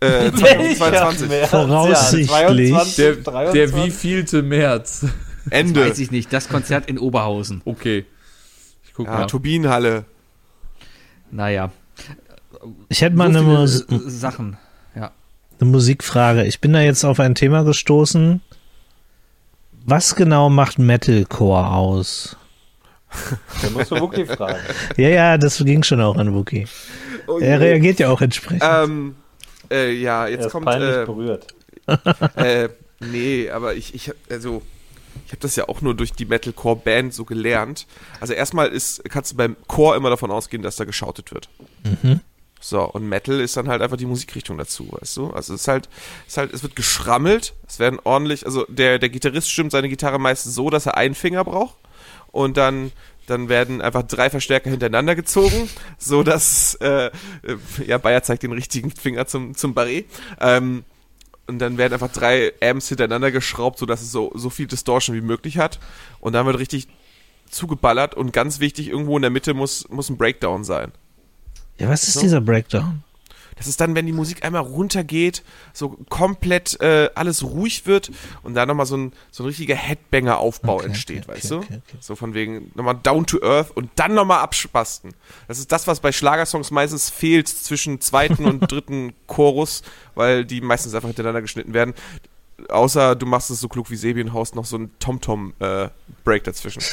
Äh, 0.00 0.32
2022. 0.32 1.28
März, 1.28 1.50
Voraussichtlich. 1.50 2.70
Ja, 2.70 2.78
22, 2.78 2.96
Der, 2.96 3.14
23. 3.16 3.52
der 3.52 3.84
wievielte 3.84 4.42
März? 4.42 5.06
Ende. 5.50 5.88
Weiß 5.88 5.98
ich 6.00 6.10
nicht. 6.10 6.32
Das 6.32 6.48
Konzert 6.48 6.86
in 6.88 6.98
Oberhausen. 6.98 7.62
Okay. 7.64 8.06
Ich 8.84 8.92
guck 8.94 9.06
Ja, 9.06 9.12
mal. 9.12 9.26
Turbinenhalle. 9.26 10.04
Naja. 11.30 11.70
Ich 12.88 13.00
hätte 13.02 13.16
mal 13.16 13.32
so 13.32 13.38
eine, 13.38 13.48
Mus 13.48 13.84
Sachen. 14.06 14.56
Ja. 14.96 15.12
eine 15.60 15.70
Musikfrage. 15.70 16.44
Ich 16.44 16.60
bin 16.60 16.72
da 16.72 16.80
jetzt 16.80 17.04
auf 17.04 17.20
ein 17.20 17.34
Thema 17.36 17.62
gestoßen. 17.64 18.40
Was 19.84 20.14
genau 20.14 20.48
macht 20.48 20.78
Metalcore 20.78 21.66
aus? 21.68 22.36
Da 23.62 23.70
musst 23.70 23.90
du 23.90 23.96
wirklich 24.00 24.28
fragen. 24.30 24.58
Ja, 24.96 25.08
ja, 25.08 25.38
das 25.38 25.58
ging 25.58 25.82
schon 25.82 26.00
auch 26.00 26.16
an 26.16 26.34
Wookie. 26.34 26.66
Oh 27.26 27.38
Er 27.38 27.60
reagiert 27.60 27.98
ja 27.98 28.08
auch 28.08 28.20
entsprechend. 28.20 28.62
Ähm, 28.64 29.16
äh, 29.70 29.92
ja, 29.92 30.24
Er 30.26 30.30
jetzt 30.32 30.46
ist 30.46 30.52
kommt. 30.52 30.64
peinlich 30.66 30.96
Äh, 30.96 31.04
berührt. 31.04 31.46
äh, 32.36 32.68
nee, 33.00 33.50
aber 33.50 33.74
ich, 33.74 33.94
ich 33.94 34.08
hab- 34.08 34.16
also. 34.30 34.62
Ich 35.26 35.32
habe 35.32 35.40
das 35.40 35.56
ja 35.56 35.68
auch 35.68 35.82
nur 35.82 35.94
durch 35.94 36.12
die 36.14 36.24
Metalcore-Band 36.24 37.12
so 37.12 37.24
gelernt. 37.26 37.86
Also 38.20 38.32
erstmal 38.32 38.68
ist, 38.68 39.02
kannst 39.10 39.32
du 39.32 39.36
beim 39.36 39.56
Chor 39.66 39.94
immer 39.94 40.08
davon 40.08 40.30
ausgehen, 40.30 40.62
dass 40.62 40.76
da 40.76 40.84
geschautet 40.84 41.32
wird. 41.34 41.50
So, 42.62 42.80
und 42.82 43.08
Metal 43.08 43.40
ist 43.40 43.56
dann 43.56 43.68
halt 43.68 43.82
einfach 43.82 43.96
die 43.96 44.06
Musikrichtung 44.06 44.56
dazu, 44.56 44.88
weißt 44.92 45.16
du? 45.16 45.30
Also 45.30 45.52
es 45.52 45.62
ist 45.62 45.68
halt, 45.68 45.88
es 46.26 46.34
ist 46.34 46.36
halt, 46.36 46.54
es 46.54 46.62
wird 46.62 46.76
geschrammelt, 46.76 47.54
es 47.66 47.80
werden 47.80 47.98
ordentlich, 48.04 48.46
also 48.46 48.64
der, 48.68 49.00
der 49.00 49.08
Gitarrist 49.08 49.50
stimmt 49.50 49.72
seine 49.72 49.88
Gitarre 49.88 50.20
meistens 50.20 50.54
so, 50.54 50.70
dass 50.70 50.86
er 50.86 50.96
einen 50.96 51.16
Finger 51.16 51.42
braucht 51.42 51.74
und 52.30 52.56
dann, 52.56 52.92
dann 53.26 53.48
werden 53.48 53.82
einfach 53.82 54.04
drei 54.04 54.30
Verstärker 54.30 54.70
hintereinander 54.70 55.16
gezogen, 55.16 55.68
so 55.98 56.22
dass, 56.22 56.76
äh, 56.76 57.06
äh, 57.06 57.10
ja, 57.84 57.98
Bayer 57.98 58.22
zeigt 58.22 58.44
den 58.44 58.52
richtigen 58.52 58.92
Finger 58.92 59.26
zum, 59.26 59.56
zum 59.56 59.74
Barré. 59.74 60.04
Ähm, 60.40 60.84
und 61.48 61.58
dann 61.58 61.78
werden 61.78 61.94
einfach 61.94 62.12
drei 62.12 62.52
Amps 62.62 62.88
hintereinander 62.88 63.32
geschraubt, 63.32 63.80
sodass 63.80 64.02
es 64.02 64.12
so, 64.12 64.30
so 64.36 64.48
viel 64.48 64.68
Distortion 64.68 65.16
wie 65.16 65.20
möglich 65.20 65.58
hat. 65.58 65.80
Und 66.20 66.34
dann 66.34 66.46
wird 66.46 66.60
richtig 66.60 66.86
zugeballert 67.50 68.14
und 68.14 68.32
ganz 68.32 68.60
wichtig, 68.60 68.88
irgendwo 68.88 69.16
in 69.16 69.22
der 69.22 69.32
Mitte 69.32 69.52
muss, 69.52 69.88
muss 69.88 70.08
ein 70.08 70.16
Breakdown 70.16 70.62
sein. 70.62 70.92
Ja, 71.78 71.88
was 71.88 72.04
ist 72.04 72.14
so. 72.14 72.20
dieser 72.20 72.40
Breakdown? 72.40 73.02
Das 73.56 73.66
ist 73.66 73.80
dann, 73.80 73.94
wenn 73.94 74.06
die 74.06 74.12
Musik 74.12 74.44
einmal 74.44 74.62
runtergeht, 74.62 75.44
so 75.72 75.90
komplett 76.08 76.80
äh, 76.80 77.10
alles 77.14 77.44
ruhig 77.44 77.86
wird 77.86 78.10
und 78.42 78.54
da 78.54 78.66
nochmal 78.66 78.86
so 78.86 78.96
ein, 78.96 79.12
so 79.30 79.44
ein 79.44 79.46
richtiger 79.46 79.76
Headbanger-Aufbau 79.76 80.76
Okay, 80.76 80.86
entsteht, 80.86 81.28
okay, 81.28 81.36
weißt 81.36 81.52
okay, 81.52 81.66
du? 81.68 81.74
okay, 81.74 81.82
okay. 81.86 81.96
So 82.00 82.16
von 82.16 82.34
wegen 82.34 82.72
nochmal 82.74 82.98
down 83.00 83.26
to 83.26 83.40
earth 83.42 83.70
und 83.70 83.90
dann 83.96 84.14
nochmal 84.14 84.40
abspasten. 84.40 85.14
Das 85.48 85.58
ist 85.58 85.70
das, 85.70 85.86
was 85.86 86.00
bei 86.00 86.12
Schlagersongs 86.12 86.70
meistens 86.72 87.10
fehlt 87.10 87.46
zwischen 87.46 88.00
zweiten 88.00 88.46
und 88.46 88.60
dritten 88.72 89.12
Chorus, 89.26 89.82
weil 90.14 90.44
die 90.44 90.60
meistens 90.60 90.94
einfach 90.94 91.08
hintereinander 91.08 91.42
geschnitten 91.42 91.74
werden. 91.74 91.94
Außer 92.68 93.14
du 93.16 93.26
machst 93.26 93.50
es 93.50 93.60
so 93.60 93.68
klug 93.68 93.90
wie 93.90 93.96
Sebi 93.96 94.22
und 94.22 94.32
haust 94.32 94.54
noch 94.54 94.64
so 94.64 94.76
einen 94.76 94.90
Tom-Tom-Break 94.98 96.44
dazwischen. 96.44 96.82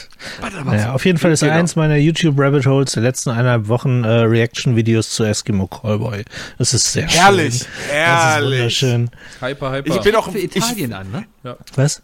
Naja, 0.66 0.94
auf 0.94 1.06
jeden 1.06 1.18
Fall 1.18 1.32
ist 1.32 1.42
Genau. 1.42 1.54
eins 1.54 1.76
meiner 1.76 1.96
YouTube-Rabbit 1.98 2.66
Holes 2.66 2.92
der 2.94 3.04
letzten 3.04 3.30
eineinhalb 3.32 3.68
Wochen 3.68 4.04
äh, 4.04 4.08
Reaction-Videos 4.10 5.10
zu 5.12 5.24
Eskimo 5.24 5.68
Callboy. 5.68 6.24
Das 6.58 6.74
ist 6.74 6.92
sehr 6.92 7.08
Herrlich, 7.08 7.60
schön. 7.60 7.68
Das 7.68 7.86
ist 7.86 7.92
herrlich. 7.92 8.52
wunderschön. 8.60 9.10
Hyper, 9.42 9.72
hyper. 9.72 9.96
Ich 9.96 10.02
bin 10.02 10.16
auch 10.16 10.32
Für 10.32 10.38
ich, 10.38 10.56
Italien 10.56 10.94
an, 10.94 11.12
ne? 11.12 11.58
Was? 11.76 12.02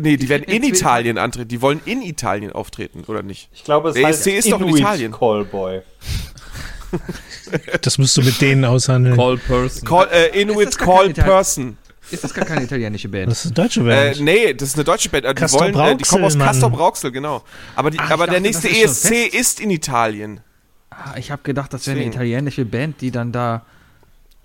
Nee, 0.00 0.16
die 0.16 0.28
werden 0.28 0.44
in 0.44 0.62
Italien 0.62 1.18
antreten. 1.18 1.48
Die 1.48 1.60
wollen 1.60 1.80
in 1.84 2.02
Italien 2.02 2.52
auftreten, 2.52 3.02
oder 3.08 3.22
nicht? 3.22 3.48
Ich 3.52 3.64
glaube, 3.64 3.88
es 3.90 3.94
Der 3.96 4.06
heißt 4.06 4.26
ESC 4.26 4.38
ist 4.38 4.52
doch 4.52 4.60
in 4.60 4.68
Inuit 4.68 4.80
Italien. 4.80 5.12
Callboy. 5.12 5.82
Das 7.82 7.98
musst 7.98 8.16
du 8.16 8.22
mit 8.22 8.40
denen 8.40 8.64
aushandeln. 8.64 9.16
Call 9.16 9.36
Person. 9.38 9.88
Call, 9.88 10.08
äh, 10.12 10.40
Inuit 10.40 10.78
Call 10.78 11.10
Person. 11.12 11.76
Ist 12.10 12.24
das 12.24 12.34
gar 12.34 12.44
keine 12.44 12.62
italienische 12.64 13.08
Band? 13.08 13.30
Das 13.30 13.40
ist 13.44 13.46
eine 13.46 13.54
deutsche 13.54 13.80
Äh, 13.80 13.84
Band. 13.84 14.20
nee, 14.20 14.54
das 14.54 14.68
ist 14.70 14.74
eine 14.76 14.84
deutsche 14.84 15.08
Band. 15.08 15.24
Äh, 15.24 15.34
Die, 15.34 15.40
Castor 15.40 15.60
wollen, 15.74 15.74
äh, 15.74 15.96
die 15.96 16.04
kommen 16.04 16.24
aus. 16.24 16.38
Castor 16.38 16.70
Brauxel, 16.70 17.12
genau. 17.12 17.42
Aber, 17.76 17.90
die, 17.90 17.98
Ach, 17.98 18.10
aber 18.10 18.26
der 18.26 18.34
dachte, 18.40 18.42
nächste 18.42 18.68
das 18.68 18.76
ist 18.76 19.02
schon 19.06 19.12
ESC 19.12 19.34
ist 19.34 19.60
in 19.60 19.70
Italien. 19.70 20.40
Ah, 20.90 21.14
Ich 21.16 21.30
habe 21.30 21.42
gedacht, 21.42 21.72
das 21.72 21.86
wäre 21.86 21.98
eine 21.98 22.06
italienische 22.08 22.64
Band, 22.64 23.00
die 23.00 23.10
dann 23.10 23.32
da. 23.32 23.64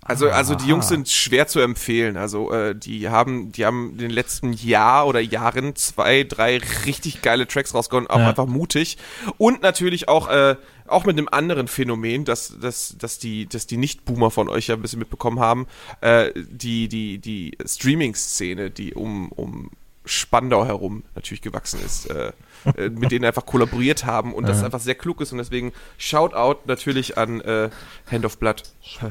Also, 0.07 0.29
also 0.29 0.53
die. 0.53 0.67
Jungs 0.67 0.87
sind 0.87 1.09
schwer 1.09 1.47
zu 1.47 1.59
empfehlen. 1.59 2.15
Also 2.15 2.51
äh, 2.53 2.75
die 2.75 3.09
haben, 3.09 3.51
die 3.51 3.65
haben 3.65 3.91
in 3.93 3.97
den 3.97 4.11
letzten 4.11 4.53
Jahr 4.53 5.07
oder 5.07 5.19
Jahren 5.19 5.75
zwei, 5.75 6.23
drei 6.23 6.59
richtig 6.85 7.23
geile 7.23 7.47
Tracks 7.47 7.73
rausgehauen, 7.73 8.05
auch 8.07 8.19
Ja. 8.19 8.29
einfach 8.29 8.45
mutig. 8.45 8.97
Und 9.37 9.63
natürlich 9.63 10.07
auch, 10.07 10.27
äh, 10.29 10.55
auch 10.87 11.05
mit 11.05 11.17
einem 11.17 11.27
anderen 11.29 11.67
Phänomen, 11.67 12.23
dass, 12.23 12.55
dass, 12.59 12.95
dass 12.99 13.17
die, 13.17 13.47
dass 13.49 13.65
die 13.65 13.77
Nicht-Boomer 13.77 14.29
von 14.29 14.47
euch 14.47 14.67
ja 14.67 14.75
ein 14.75 14.81
bisschen 14.83 14.99
mitbekommen 14.99 15.39
haben, 15.39 15.65
äh, 16.01 16.29
die, 16.35 16.87
die, 16.87 17.17
die 17.17 17.57
Streaming-Szene, 17.65 18.69
die 18.69 18.93
um, 18.93 19.31
um 19.31 19.71
Spandau 20.05 20.65
herum 20.65 21.03
natürlich 21.15 21.41
gewachsen 21.41 21.79
ist, 21.83 22.09
äh, 22.09 22.31
äh, 22.77 22.89
mit 22.89 23.11
denen 23.11 23.25
einfach 23.25 23.45
kollaboriert 23.45 24.05
haben 24.05 24.33
und 24.33 24.47
das 24.47 24.63
einfach 24.63 24.79
sehr 24.79 24.95
klug 24.95 25.21
ist 25.21 25.31
und 25.31 25.37
deswegen 25.39 25.73
Shoutout 25.97 26.59
natürlich 26.65 27.17
an 27.17 27.41
äh, 27.41 27.69
Hand 28.11 28.25
of 28.25 28.37
Blood. 28.37 28.63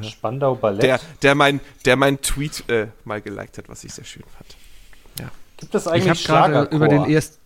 Spandau 0.03 0.55
Ballett. 0.55 0.83
Der, 0.83 1.01
der 1.23 1.35
mein, 1.35 1.61
der 1.85 1.97
mein 1.97 2.21
Tweet 2.21 2.69
äh, 2.69 2.89
mal 3.05 3.21
geliked 3.21 3.59
hat, 3.59 3.69
was 3.69 3.85
ich 3.85 3.93
sehr 3.93 4.05
schön 4.05 4.25
fand. 4.37 4.57
Gibt 5.57 5.75
es 5.75 5.87
Ich 5.87 5.93
eigentlich 5.93 6.25
gerade 6.25 6.53
Schlagerchor? 6.53 6.75
über 6.77 6.89
den 6.89 7.05
ersten. 7.05 7.39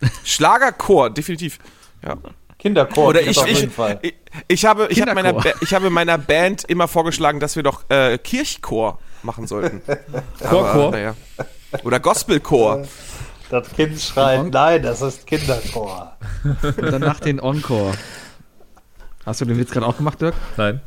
Schlagerchor, 0.24 1.10
definitiv. 1.10 1.58
Ja. 2.04 2.16
Kinderchor. 2.58 3.08
Oder 3.08 3.22
ich, 3.22 3.38
auf 3.38 3.46
ich, 3.48 3.60
jeden 3.60 3.72
Fall. 3.72 3.98
ich, 4.02 4.14
ich 4.48 4.64
habe, 4.64 4.88
ich 4.90 5.00
habe 5.00 5.14
meiner. 5.14 5.32
Ba- 5.32 5.52
ich 5.60 5.72
habe 5.72 5.88
meiner 5.90 6.18
Band 6.18 6.64
immer 6.64 6.88
vorgeschlagen, 6.88 7.38
dass 7.38 7.54
wir 7.56 7.62
doch 7.62 7.88
äh, 7.88 8.18
Kirchchor 8.18 8.98
machen 9.22 9.46
sollten. 9.46 9.80
Chorchor? 10.40 10.90
Naja. 10.90 11.14
Oder 11.84 12.00
Gospelchor. 12.00 12.86
Das 13.50 13.68
Kind 13.70 14.00
schreit, 14.00 14.50
nein, 14.52 14.82
das 14.82 15.02
ist 15.02 15.26
Kinderchor. 15.26 16.16
Und 16.62 16.82
danach 16.82 17.20
den 17.20 17.38
Encore. 17.38 17.92
Hast 19.24 19.40
du 19.40 19.44
den 19.44 19.58
Witz 19.58 19.70
gerade 19.70 19.86
auch 19.86 19.96
gemacht, 19.96 20.20
Dirk? 20.20 20.34
Nein. 20.56 20.80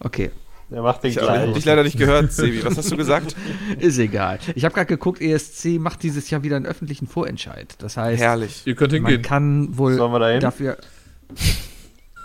Okay, 0.00 0.30
Der 0.70 0.82
macht 0.82 1.04
den 1.04 1.10
Ich 1.10 1.16
habe 1.18 1.26
kleinen. 1.26 1.54
dich 1.54 1.64
leider 1.64 1.82
nicht 1.84 1.98
gehört, 1.98 2.32
Sebi. 2.32 2.64
Was 2.64 2.76
hast 2.78 2.90
du 2.90 2.96
gesagt? 2.96 3.36
ist 3.78 3.98
egal. 3.98 4.38
Ich 4.54 4.64
habe 4.64 4.74
gerade 4.74 4.86
geguckt, 4.86 5.20
ESC 5.20 5.78
macht 5.78 6.02
dieses 6.02 6.30
Jahr 6.30 6.42
wieder 6.42 6.56
einen 6.56 6.66
öffentlichen 6.66 7.06
Vorentscheid. 7.06 7.74
Das 7.78 7.96
heißt, 7.96 8.20
Herrlich. 8.20 8.62
Ihr 8.66 8.74
könnt 8.74 8.92
man 8.92 9.02
hingehen. 9.02 9.22
kann 9.22 9.76
wohl 9.76 9.94
Sollen 9.94 10.12
wir 10.12 10.18
da 10.20 10.28
hin? 10.28 10.40
dafür. 10.40 10.76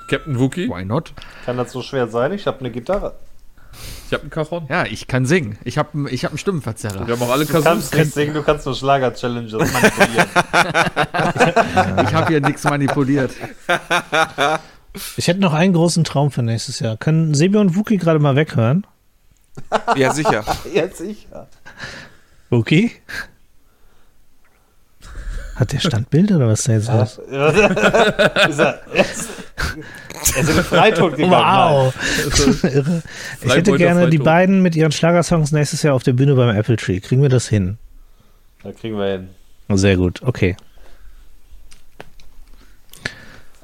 Captain 0.09 0.39
Wookie. 0.39 0.69
Why 0.69 0.85
not? 0.85 1.13
Kann 1.45 1.57
das 1.57 1.71
so 1.71 1.81
schwer 1.81 2.07
sein? 2.07 2.31
Ich 2.31 2.47
habe 2.47 2.59
eine 2.59 2.71
Gitarre. 2.71 3.15
Ich 4.07 4.13
habe 4.13 4.21
einen 4.21 4.29
Cajon. 4.29 4.65
Ja, 4.69 4.85
ich 4.85 5.07
kann 5.07 5.25
singen. 5.25 5.57
Ich 5.63 5.77
habe 5.77 6.09
ich 6.11 6.23
hab 6.25 6.31
einen 6.31 6.37
Stimmenverzerrer. 6.37 7.07
Wir 7.07 7.15
haben 7.15 7.21
auch 7.23 7.31
alle 7.31 7.45
Du 7.45 7.51
Kasus. 7.51 7.65
kannst 7.65 7.95
nicht 7.95 8.13
singen, 8.13 8.33
du 8.33 8.43
kannst 8.43 8.65
nur 8.65 8.75
Schlager-Challenges 8.75 9.53
manipulieren. 9.53 10.27
Ich 12.07 12.13
habe 12.13 12.27
hier 12.27 12.41
nichts 12.41 12.63
manipuliert. 12.63 13.31
Ich 15.17 15.27
hätte 15.27 15.39
noch 15.39 15.53
einen 15.53 15.73
großen 15.73 16.03
Traum 16.03 16.31
für 16.31 16.41
nächstes 16.43 16.79
Jahr. 16.79 16.97
Können 16.97 17.33
Sebi 17.33 17.57
und 17.57 17.75
Wookie 17.75 17.97
gerade 17.97 18.19
mal 18.19 18.35
weghören? 18.35 18.85
Ja, 19.95 20.13
sicher. 20.13 20.43
ja, 20.73 20.87
sicher. 20.87 21.47
Wookie? 22.49 22.91
Hat 25.55 25.71
der 25.71 25.79
Standbild 25.79 26.31
oder 26.33 26.47
was 26.47 26.67
ist 26.67 26.67
da 26.67 26.73
jetzt 26.73 26.89
los? 26.89 27.17
ist 27.27 28.59
er, 28.59 28.81
ist, 28.93 29.29
er 30.35 30.41
ist 30.41 30.49
in 30.49 30.55
den 30.55 30.63
Freitod 30.63 31.15
gegangen. 31.15 31.31
Wow! 31.31 31.93
Irre. 32.63 33.01
Ich 33.41 33.55
hätte 33.55 33.77
gerne 33.77 34.09
die 34.09 34.17
beiden 34.17 34.61
mit 34.61 34.75
ihren 34.75 34.91
Schlagersongs 34.91 35.53
nächstes 35.53 35.81
Jahr 35.83 35.93
auf 35.93 36.03
der 36.03 36.13
Bühne 36.13 36.35
beim 36.35 36.53
Apple 36.55 36.75
Tree. 36.75 36.99
Kriegen 36.99 37.21
wir 37.21 37.29
das 37.29 37.47
hin? 37.47 37.77
Da 38.63 38.73
kriegen 38.73 38.97
wir 38.97 39.05
hin. 39.05 39.29
Sehr 39.69 39.95
gut, 39.95 40.21
okay. 40.23 40.57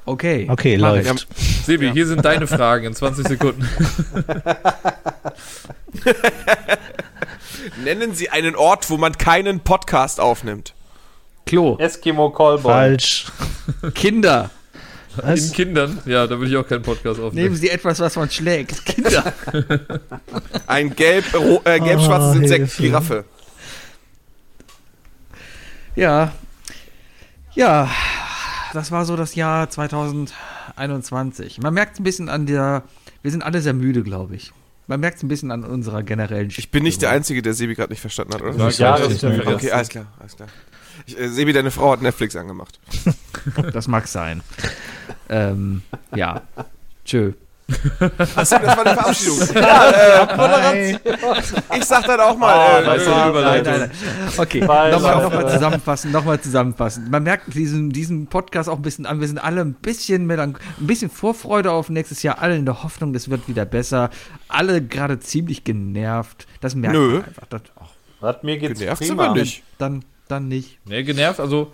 Okay. 0.04 0.48
Okay, 0.50 0.78
mach 0.78 0.96
ich. 0.96 1.06
läuft. 1.06 1.28
Sebi, 1.64 1.92
hier 1.92 2.06
sind 2.06 2.24
deine 2.24 2.46
Fragen 2.46 2.86
in 2.86 2.94
20 2.94 3.28
Sekunden. 3.28 3.68
Nennen 7.84 8.14
Sie 8.14 8.30
einen 8.30 8.56
Ort, 8.56 8.90
wo 8.90 8.96
man 8.96 9.12
keinen 9.12 9.60
Podcast 9.60 10.18
aufnimmt. 10.20 10.74
Klo. 11.46 11.76
Eskimo 11.78 12.30
Callboy. 12.30 12.72
Falsch. 12.72 13.26
Kinder. 13.94 14.50
In 15.18 15.28
Was? 15.28 15.52
Kindern. 15.52 15.98
Ja, 16.06 16.26
da 16.26 16.38
würde 16.38 16.50
ich 16.50 16.56
auch 16.56 16.66
keinen 16.66 16.82
Podcast 16.82 17.18
Nehmen 17.18 17.28
aufnehmen. 17.28 17.54
Sie 17.54 17.68
etwas, 17.68 18.00
was 18.00 18.16
man 18.16 18.30
schlägt. 18.30 18.84
Kinder. 18.86 19.32
Ein 20.66 20.94
gelb, 20.96 21.24
ro- 21.34 21.60
äh, 21.64 21.78
gelb-schwarzes 21.80 22.36
Oh, 22.38 22.40
Insekt, 22.40 22.58
Hilfe. 22.72 22.82
Giraffe. 22.82 23.24
Ja. 25.96 26.32
Ja. 27.54 27.90
Das 28.72 28.90
war 28.90 29.04
so 29.04 29.16
das 29.16 29.34
Jahr 29.34 29.68
2021. 29.68 31.58
Man 31.60 31.74
merkt 31.74 32.00
ein 32.00 32.04
bisschen 32.04 32.30
an 32.30 32.46
der. 32.46 32.82
Wir 33.20 33.30
sind 33.30 33.42
alle 33.42 33.60
sehr 33.60 33.74
müde, 33.74 34.02
glaube 34.02 34.34
ich. 34.34 34.50
Man 34.86 35.00
merkt 35.00 35.18
es 35.18 35.22
ein 35.22 35.28
bisschen 35.28 35.50
an 35.50 35.62
unserer 35.64 36.02
generellen 36.02 36.48
Ich 36.56 36.70
bin 36.70 36.82
nicht 36.82 37.02
der 37.02 37.10
Einzige, 37.10 37.42
der 37.42 37.52
Sebi 37.54 37.74
gerade 37.74 37.92
nicht 37.92 38.00
verstanden 38.00 38.32
hat, 38.34 38.40
oder? 38.42 38.68
Ja, 38.70 38.96
Ja, 38.98 39.28
mehr. 39.28 39.46
Okay, 39.46 39.70
alles 39.70 39.88
klar, 39.90 40.06
alles 40.18 40.36
klar. 40.36 40.48
Ich, 41.06 41.18
äh, 41.18 41.28
Sebi, 41.28 41.52
deine 41.52 41.70
Frau 41.70 41.92
hat 41.92 42.02
Netflix 42.02 42.36
angemacht. 42.36 42.78
Das 43.72 43.88
mag 43.88 44.06
sein. 44.06 44.40
ähm, 45.28 45.82
ja. 46.14 46.42
Tschö. 47.04 47.32
Achso, 48.36 48.56
das 48.58 48.76
war 48.76 48.84
die 48.84 48.90
Verabschiedung. 48.90 49.38
ja, 49.54 50.72
äh, 50.72 50.98
ich 51.76 51.84
sag 51.84 52.04
dann 52.06 52.20
auch 52.20 52.36
mal. 52.36 52.52
Ah, 52.54 52.80
äh, 52.80 52.84
das 52.84 53.02
äh, 53.02 53.10
Nein, 53.10 53.62
nein, 53.64 53.80
nein. 53.80 53.90
Okay, 54.36 54.60
nochmal 54.60 55.22
noch 55.22 55.32
mal 55.32 55.48
zusammenfassen, 55.50 56.12
nochmal 56.12 56.40
zusammenfassen. 56.40 57.10
Man 57.10 57.22
merkt 57.22 57.54
diesen, 57.54 57.90
diesen 57.90 58.26
Podcast 58.26 58.68
auch 58.68 58.76
ein 58.76 58.82
bisschen 58.82 59.06
an. 59.06 59.20
Wir 59.20 59.26
sind 59.28 59.38
alle 59.38 59.60
ein 59.62 59.74
bisschen 59.74 60.26
mit 60.26 60.38
ein 60.38 60.56
bisschen 60.78 61.10
Vorfreude 61.10 61.70
auf 61.72 61.88
nächstes 61.88 62.22
Jahr, 62.22 62.40
alle 62.40 62.56
in 62.56 62.64
der 62.64 62.82
Hoffnung, 62.82 63.14
es 63.14 63.28
wird 63.30 63.48
wieder 63.48 63.64
besser. 63.64 64.10
Alle 64.48 64.82
gerade 64.82 65.18
ziemlich 65.20 65.64
genervt. 65.64 66.46
Das 66.60 66.74
merkt 66.74 66.94
Nö. 66.96 67.14
man 67.14 67.24
einfach. 67.24 67.46
Das, 67.48 67.62
ach, 67.80 67.88
Was, 68.20 68.42
mir 68.42 68.58
geht's 68.58 68.78
Genervt 68.80 69.04
sind 69.04 69.16
prima. 69.16 69.34
wir 69.34 69.40
nicht. 69.42 69.62
dann, 69.78 70.04
dann 70.28 70.48
nicht. 70.48 70.78
Nee, 70.86 71.02
genervt, 71.02 71.40
also 71.40 71.72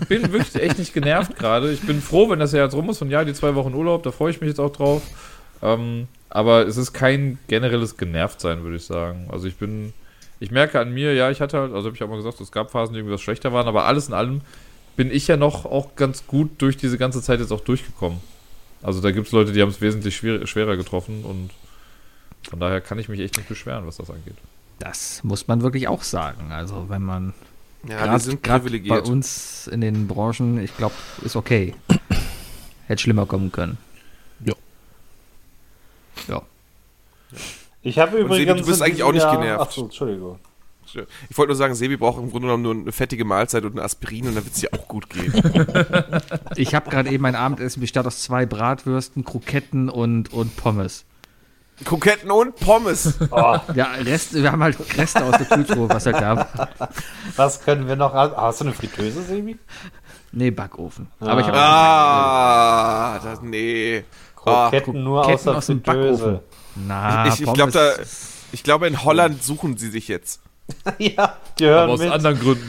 ich 0.00 0.08
bin 0.08 0.32
wirklich 0.32 0.54
echt 0.56 0.78
nicht 0.78 0.94
genervt 0.94 1.36
gerade. 1.38 1.72
Ich 1.72 1.80
bin 1.82 2.00
froh, 2.00 2.28
wenn 2.30 2.38
das 2.38 2.52
Jahr 2.52 2.64
jetzt 2.64 2.74
rum 2.74 2.90
ist 2.90 3.02
und 3.02 3.10
ja, 3.10 3.24
die 3.24 3.34
zwei 3.34 3.54
Wochen 3.54 3.74
Urlaub, 3.74 4.02
da 4.02 4.10
freue 4.10 4.30
ich 4.30 4.40
mich 4.40 4.48
jetzt 4.48 4.60
auch 4.60 4.72
drauf. 4.72 5.02
Ähm, 5.62 6.08
aber 6.30 6.66
es 6.66 6.76
ist 6.76 6.92
kein 6.92 7.38
generelles 7.48 7.96
Genervtsein, 7.96 8.62
würde 8.62 8.76
ich 8.76 8.84
sagen. 8.84 9.28
Also 9.30 9.46
ich 9.46 9.56
bin, 9.56 9.92
ich 10.40 10.50
merke 10.50 10.80
an 10.80 10.92
mir, 10.92 11.14
ja, 11.14 11.30
ich 11.30 11.40
hatte 11.40 11.58
halt, 11.58 11.72
also 11.72 11.86
habe 11.86 11.96
ich 11.96 12.02
auch 12.02 12.08
mal 12.08 12.16
gesagt, 12.16 12.40
es 12.40 12.50
gab 12.50 12.70
Phasen, 12.70 12.92
die 12.92 13.00
irgendwie 13.00 13.14
was 13.14 13.20
schlechter 13.20 13.52
waren, 13.52 13.68
aber 13.68 13.84
alles 13.84 14.08
in 14.08 14.14
allem 14.14 14.40
bin 14.96 15.10
ich 15.10 15.26
ja 15.26 15.36
noch 15.36 15.64
auch 15.64 15.96
ganz 15.96 16.26
gut 16.26 16.50
durch 16.58 16.76
diese 16.76 16.98
ganze 16.98 17.22
Zeit 17.22 17.40
jetzt 17.40 17.52
auch 17.52 17.60
durchgekommen. 17.60 18.20
Also 18.82 19.00
da 19.00 19.10
gibt 19.12 19.26
es 19.28 19.32
Leute, 19.32 19.52
die 19.52 19.62
haben 19.62 19.70
es 19.70 19.80
wesentlich 19.80 20.16
schwer, 20.16 20.46
schwerer 20.46 20.76
getroffen 20.76 21.24
und 21.24 21.50
von 22.48 22.60
daher 22.60 22.80
kann 22.80 22.98
ich 22.98 23.08
mich 23.08 23.20
echt 23.20 23.36
nicht 23.36 23.48
beschweren, 23.48 23.86
was 23.86 23.96
das 23.96 24.10
angeht. 24.10 24.36
Das 24.78 25.24
muss 25.24 25.48
man 25.48 25.62
wirklich 25.62 25.88
auch 25.88 26.02
sagen. 26.02 26.52
Also 26.52 26.86
wenn 26.88 27.02
man 27.02 27.32
ja, 27.88 27.90
wir 27.90 27.96
gerade 28.06 28.18
sind 28.20 28.42
bei 28.42 28.58
privilegiert. 28.58 29.08
uns 29.08 29.66
in 29.68 29.80
den 29.80 30.06
Branchen, 30.06 30.58
ich 30.62 30.76
glaube, 30.76 30.94
ist 31.22 31.36
okay. 31.36 31.74
Hätte 32.86 33.02
schlimmer 33.02 33.26
kommen 33.26 33.50
können. 33.52 33.78
Jo. 34.44 34.54
Ja. 36.28 36.42
Ich 37.82 37.98
habe 37.98 38.16
Und 38.24 38.32
Sebi, 38.32 38.42
übrigens. 38.42 38.60
du 38.62 38.66
bist 38.66 38.82
eigentlich 38.82 39.02
auch 39.02 39.12
nicht 39.12 39.22
Jahr- 39.22 39.36
genervt. 39.36 39.60
Achso, 39.68 39.84
Entschuldigung. 39.84 40.38
Ich 41.28 41.36
wollte 41.36 41.48
nur 41.48 41.56
sagen, 41.56 41.74
Sebi 41.74 41.96
braucht 41.96 42.18
im 42.22 42.30
Grunde 42.30 42.46
genommen 42.46 42.62
nur 42.62 42.72
eine 42.74 42.92
fettige 42.92 43.24
Mahlzeit 43.24 43.64
und 43.64 43.74
ein 43.74 43.80
Aspirin 43.80 44.28
und 44.28 44.36
dann 44.36 44.44
wird 44.44 44.54
es 44.54 44.60
dir 44.60 44.68
auch 44.72 44.86
gut 44.86 45.10
gehen. 45.10 45.32
Ich 46.56 46.72
habe 46.74 46.88
gerade 46.88 47.10
eben 47.10 47.22
mein 47.22 47.34
Abendessen 47.34 47.80
bestand 47.80 48.06
aus 48.06 48.22
zwei 48.22 48.46
Bratwürsten, 48.46 49.24
Kroketten 49.24 49.88
und, 49.88 50.32
und 50.32 50.56
Pommes. 50.56 51.04
Kroketten 51.84 52.30
und 52.30 52.54
Pommes. 52.56 53.14
Oh, 53.30 53.56
Ja, 53.74 53.92
Rest, 54.00 54.34
wir 54.34 54.52
haben 54.52 54.62
halt 54.62 54.76
Reste 54.96 55.24
aus 55.24 55.36
der 55.38 55.46
Kühltruhe, 55.46 55.88
was 55.88 56.06
halt 56.06 56.18
gab. 56.18 56.70
was 57.36 57.60
können 57.62 57.88
wir 57.88 57.96
noch. 57.96 58.14
Ah, 58.14 58.32
Hast 58.36 58.60
du 58.60 58.66
eine 58.66 58.74
Fritteuse, 58.74 59.22
Sebi? 59.24 59.58
Nee, 60.32 60.50
Backofen. 60.50 61.08
Aber 61.20 61.40
ich 61.40 61.46
habe 61.46 61.58
Ah, 61.58 63.18
das, 63.22 63.40
nee. 63.42 64.04
Ah, 64.44 64.68
Kroketten 64.70 65.02
nur 65.02 65.20
aus 65.20 65.26
Kroketten 65.26 65.46
der 65.46 65.56
aus 65.56 65.66
dem. 65.66 65.82
Backofen. 65.82 66.40
Na, 66.76 67.26
ich 67.28 67.40
ich 67.40 67.52
glaube, 67.52 67.72
da, 67.72 67.92
ich 68.52 68.62
glaube, 68.62 68.86
in 68.86 69.02
Holland 69.04 69.42
suchen 69.42 69.76
sie 69.76 69.90
sich 69.90 70.08
jetzt. 70.08 70.40
ja, 70.98 71.36
die 71.58 71.64
hören 71.66 71.84
Aber 71.84 71.92
aus 71.92 72.00
mit. 72.00 72.10
anderen 72.10 72.38
Gründen. 72.40 72.68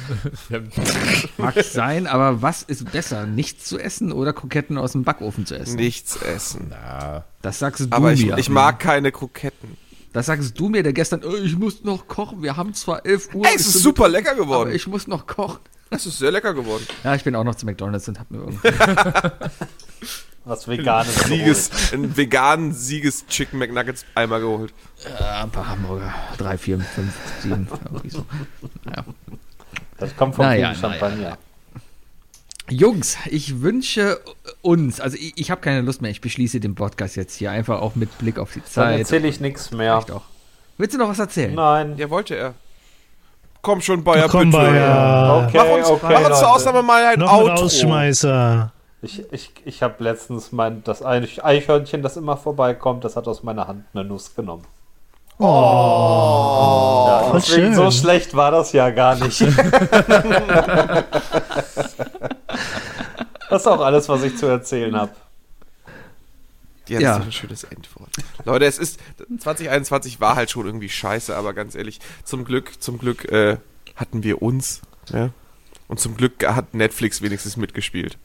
Mag 1.38 1.56
sein, 1.64 2.08
aber 2.08 2.42
was 2.42 2.62
ist 2.64 2.92
besser? 2.92 3.26
Nichts 3.26 3.66
zu 3.66 3.80
essen 3.80 4.12
oder 4.12 4.34
Kroketten 4.34 4.78
aus 4.78 4.92
dem 4.94 5.04
Backofen 5.04 5.46
zu 5.46 5.56
essen? 5.58 5.76
Nichts 5.78 6.18
essen. 6.22 6.72
ja. 6.72 7.24
Das 7.42 7.60
sagst 7.60 7.82
du 7.82 7.88
Aber 7.92 8.12
ich, 8.14 8.26
mir. 8.26 8.38
ich 8.38 8.50
mag 8.50 8.80
keine 8.80 9.12
Kroketten. 9.12 9.78
Das 10.12 10.26
sagst 10.28 10.58
du 10.60 10.70
mir, 10.70 10.82
der 10.84 10.94
gestern, 10.94 11.24
"Oh, 11.26 11.36
ich 11.36 11.58
muss 11.58 11.84
noch 11.84 12.08
kochen. 12.08 12.42
Wir 12.42 12.56
haben 12.58 12.74
zwar 12.74 13.06
11 13.06 13.34
Uhr. 13.36 13.46
Ey, 13.46 13.56
es 13.56 13.68
ist 13.68 13.82
super 13.84 14.04
mit- 14.04 14.14
lecker 14.14 14.32
Aber 14.32 14.42
geworden. 14.42 14.72
ich 14.74 14.88
muss 14.88 15.08
noch 15.08 15.28
kochen. 15.28 15.60
Es 15.90 16.06
ist 16.06 16.18
sehr 16.18 16.32
lecker 16.32 16.54
geworden. 16.54 16.86
Ja, 17.04 17.16
ich 17.16 17.24
bin 17.24 17.36
auch 17.36 17.44
noch 17.44 17.56
zu 17.56 17.66
McDonalds 17.66 18.08
und 18.10 18.20
hab 18.20 18.30
mir 18.32 18.40
irgendwie. 18.40 18.68
Was 20.46 20.68
veganes. 20.68 21.16
Sieges, 21.26 21.92
einen 21.94 22.16
veganen 22.16 22.72
Sieges 22.74 23.26
Chicken 23.28 23.58
McNuggets 23.60 24.06
Eimer 24.14 24.40
geholt. 24.40 24.74
äh, 25.04 25.24
ein 25.42 25.50
paar 25.50 25.68
Hamburger. 25.70 26.14
Drei, 26.38 26.58
vier, 26.58 26.80
fünf, 26.80 27.14
sieben. 27.42 27.68
So. 28.10 28.26
Ja. 28.86 29.04
Das 29.98 30.16
kommt 30.16 30.36
vom 30.36 30.46
Naja, 30.46 30.76
Champagner. 30.76 31.38
Jungs, 32.70 33.18
ich 33.28 33.62
wünsche 33.62 34.20
uns. 34.62 35.00
Also 35.00 35.18
ich, 35.18 35.34
ich 35.36 35.52
habe 35.52 35.62
keine 35.62 35.82
Lust 35.82 36.02
mehr. 36.02 36.12
Ich 36.12 36.22
beschließe 36.22 36.60
den 36.60 36.76
Podcast 36.76 37.16
jetzt 37.16 37.36
hier 37.36 37.52
einfach 37.52 37.80
auch 37.82 37.96
mit 37.96 38.16
Blick 38.18 38.38
auf 38.40 38.54
die 38.54 38.60
Dann 38.60 38.68
Zeit. 38.70 39.00
erzähle 39.00 39.28
ich 39.28 39.40
nichts 39.40 39.72
mehr. 39.72 39.98
Auch. 39.98 40.22
Willst 40.78 40.94
du 40.94 41.00
noch 41.00 41.10
was 41.10 41.20
erzählen? 41.20 41.54
Nein. 41.56 41.96
Ja, 41.98 42.10
wollte 42.10 42.36
er. 42.36 42.54
Komm 43.62 43.82
schon, 43.82 44.04
Bayer, 44.04 44.28
Komm, 44.30 44.52
bitte. 44.52 44.58
Bayer. 44.64 45.46
Okay, 45.48 45.58
Mach 45.58 45.78
uns, 45.78 45.88
okay, 45.88 46.14
mach 46.22 46.30
uns 46.30 46.40
zur 46.40 46.52
Ausnahme 46.52 46.84
mal 46.84 47.04
ein 47.06 47.20
Noch 47.20 47.34
ein 47.34 47.40
Outro. 47.50 47.68
Ich, 49.06 49.22
ich, 49.32 49.52
ich 49.66 49.84
habe 49.84 50.04
letztens 50.04 50.52
mein, 50.52 50.84
das 50.84 51.04
Eich- 51.06 51.44
Eichhörnchen, 51.46 52.02
das 52.02 52.18
immer 52.18 52.38
vorbeikommt, 52.38 53.04
das 53.04 53.16
hat 53.16 53.28
aus 53.28 53.44
meiner 53.44 53.68
Hand 53.68 53.86
eine 53.94 54.04
Nuss 54.04 54.34
genommen. 54.36 54.64
Oh, 55.38 55.44
ja, 57.08 57.20
voll 57.30 57.40
deswegen 57.40 57.62
schön. 57.68 57.76
so 57.76 57.92
schlecht 57.92 58.36
war 58.36 58.50
das 58.52 58.72
ja 58.72 58.90
gar 58.90 59.16
nicht. 59.16 59.42
das 63.50 63.62
ist 63.62 63.68
auch 63.68 63.82
alles, 63.82 64.10
was 64.10 64.24
ich 64.24 64.38
zu 64.38 64.48
erzählen 64.48 64.96
habe. 64.96 65.12
Ja, 66.88 66.96
das 67.00 67.04
Ja. 67.04 67.18
ist 67.18 67.24
ein 67.26 67.32
schönes 67.32 67.64
Endwort. 67.64 68.10
Leute, 68.44 68.66
es 68.66 68.78
ist 68.78 69.00
2021 69.40 70.20
war 70.22 70.36
halt 70.36 70.52
schon 70.52 70.66
irgendwie 70.66 70.90
scheiße, 70.90 71.36
aber 71.36 71.54
ganz 71.54 71.76
ehrlich, 71.76 72.00
zum 72.24 72.44
Glück, 72.46 72.82
zum 72.82 72.98
Glück 73.00 73.26
äh, 73.32 73.58
hatten 73.96 74.24
wir 74.24 74.42
uns, 74.42 74.82
ja? 75.12 75.30
Und 75.88 76.00
zum 76.00 76.18
Glück 76.18 76.44
hat 76.48 76.74
Netflix 76.74 77.22
wenigstens 77.22 77.58
mitgespielt. 77.58 78.18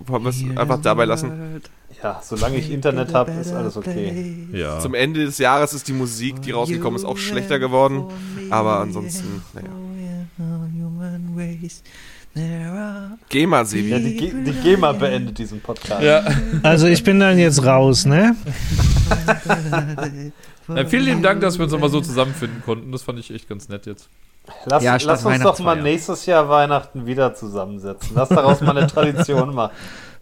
Wollen 0.00 0.22
wir 0.22 0.30
es 0.30 0.42
einfach 0.56 0.80
dabei 0.80 1.04
lassen? 1.04 1.60
Ja, 2.02 2.20
solange 2.22 2.56
ich 2.56 2.70
Internet 2.70 3.14
habe, 3.14 3.32
ist 3.32 3.52
alles 3.52 3.76
okay. 3.76 4.48
Ja. 4.52 4.80
Zum 4.80 4.94
Ende 4.94 5.24
des 5.24 5.38
Jahres 5.38 5.72
ist 5.72 5.86
die 5.88 5.92
Musik, 5.92 6.42
die 6.42 6.50
rausgekommen 6.50 6.98
ist, 6.98 7.04
auch 7.04 7.18
schlechter 7.18 7.58
geworden. 7.58 8.04
Aber 8.50 8.80
ansonsten, 8.80 9.42
naja. 9.54 9.68
GEMA, 13.28 13.64
Sebi. 13.64 13.90
Ja, 13.90 13.98
die, 13.98 14.16
die 14.16 14.52
GEMA 14.62 14.92
beendet 14.92 15.38
diesen 15.38 15.60
Podcast. 15.60 16.02
ja. 16.02 16.24
Also 16.62 16.86
ich 16.86 17.04
bin 17.04 17.20
dann 17.20 17.38
jetzt 17.38 17.64
raus, 17.64 18.04
ne? 18.06 18.34
Ja, 20.68 20.86
vielen 20.86 21.04
lieben 21.04 21.22
Dank, 21.22 21.40
dass 21.40 21.58
wir 21.58 21.64
uns 21.64 21.72
nochmal 21.72 21.90
so 21.90 22.00
zusammenfinden 22.00 22.62
konnten. 22.64 22.92
Das 22.92 23.02
fand 23.02 23.18
ich 23.18 23.32
echt 23.32 23.48
ganz 23.48 23.68
nett 23.68 23.84
jetzt. 23.86 24.08
Lass, 24.66 24.82
Ja, 24.82 24.96
lass 25.02 25.24
uns 25.24 25.40
doch 25.42 25.58
mal 25.60 25.80
nächstes 25.80 26.26
Jahr 26.26 26.48
Weihnachten 26.48 27.06
wieder 27.06 27.34
zusammensetzen. 27.34 28.10
Lass 28.14 28.28
daraus 28.28 28.60
mal 28.60 28.76
eine 28.76 28.86
Tradition 28.86 29.54
machen. 29.54 29.72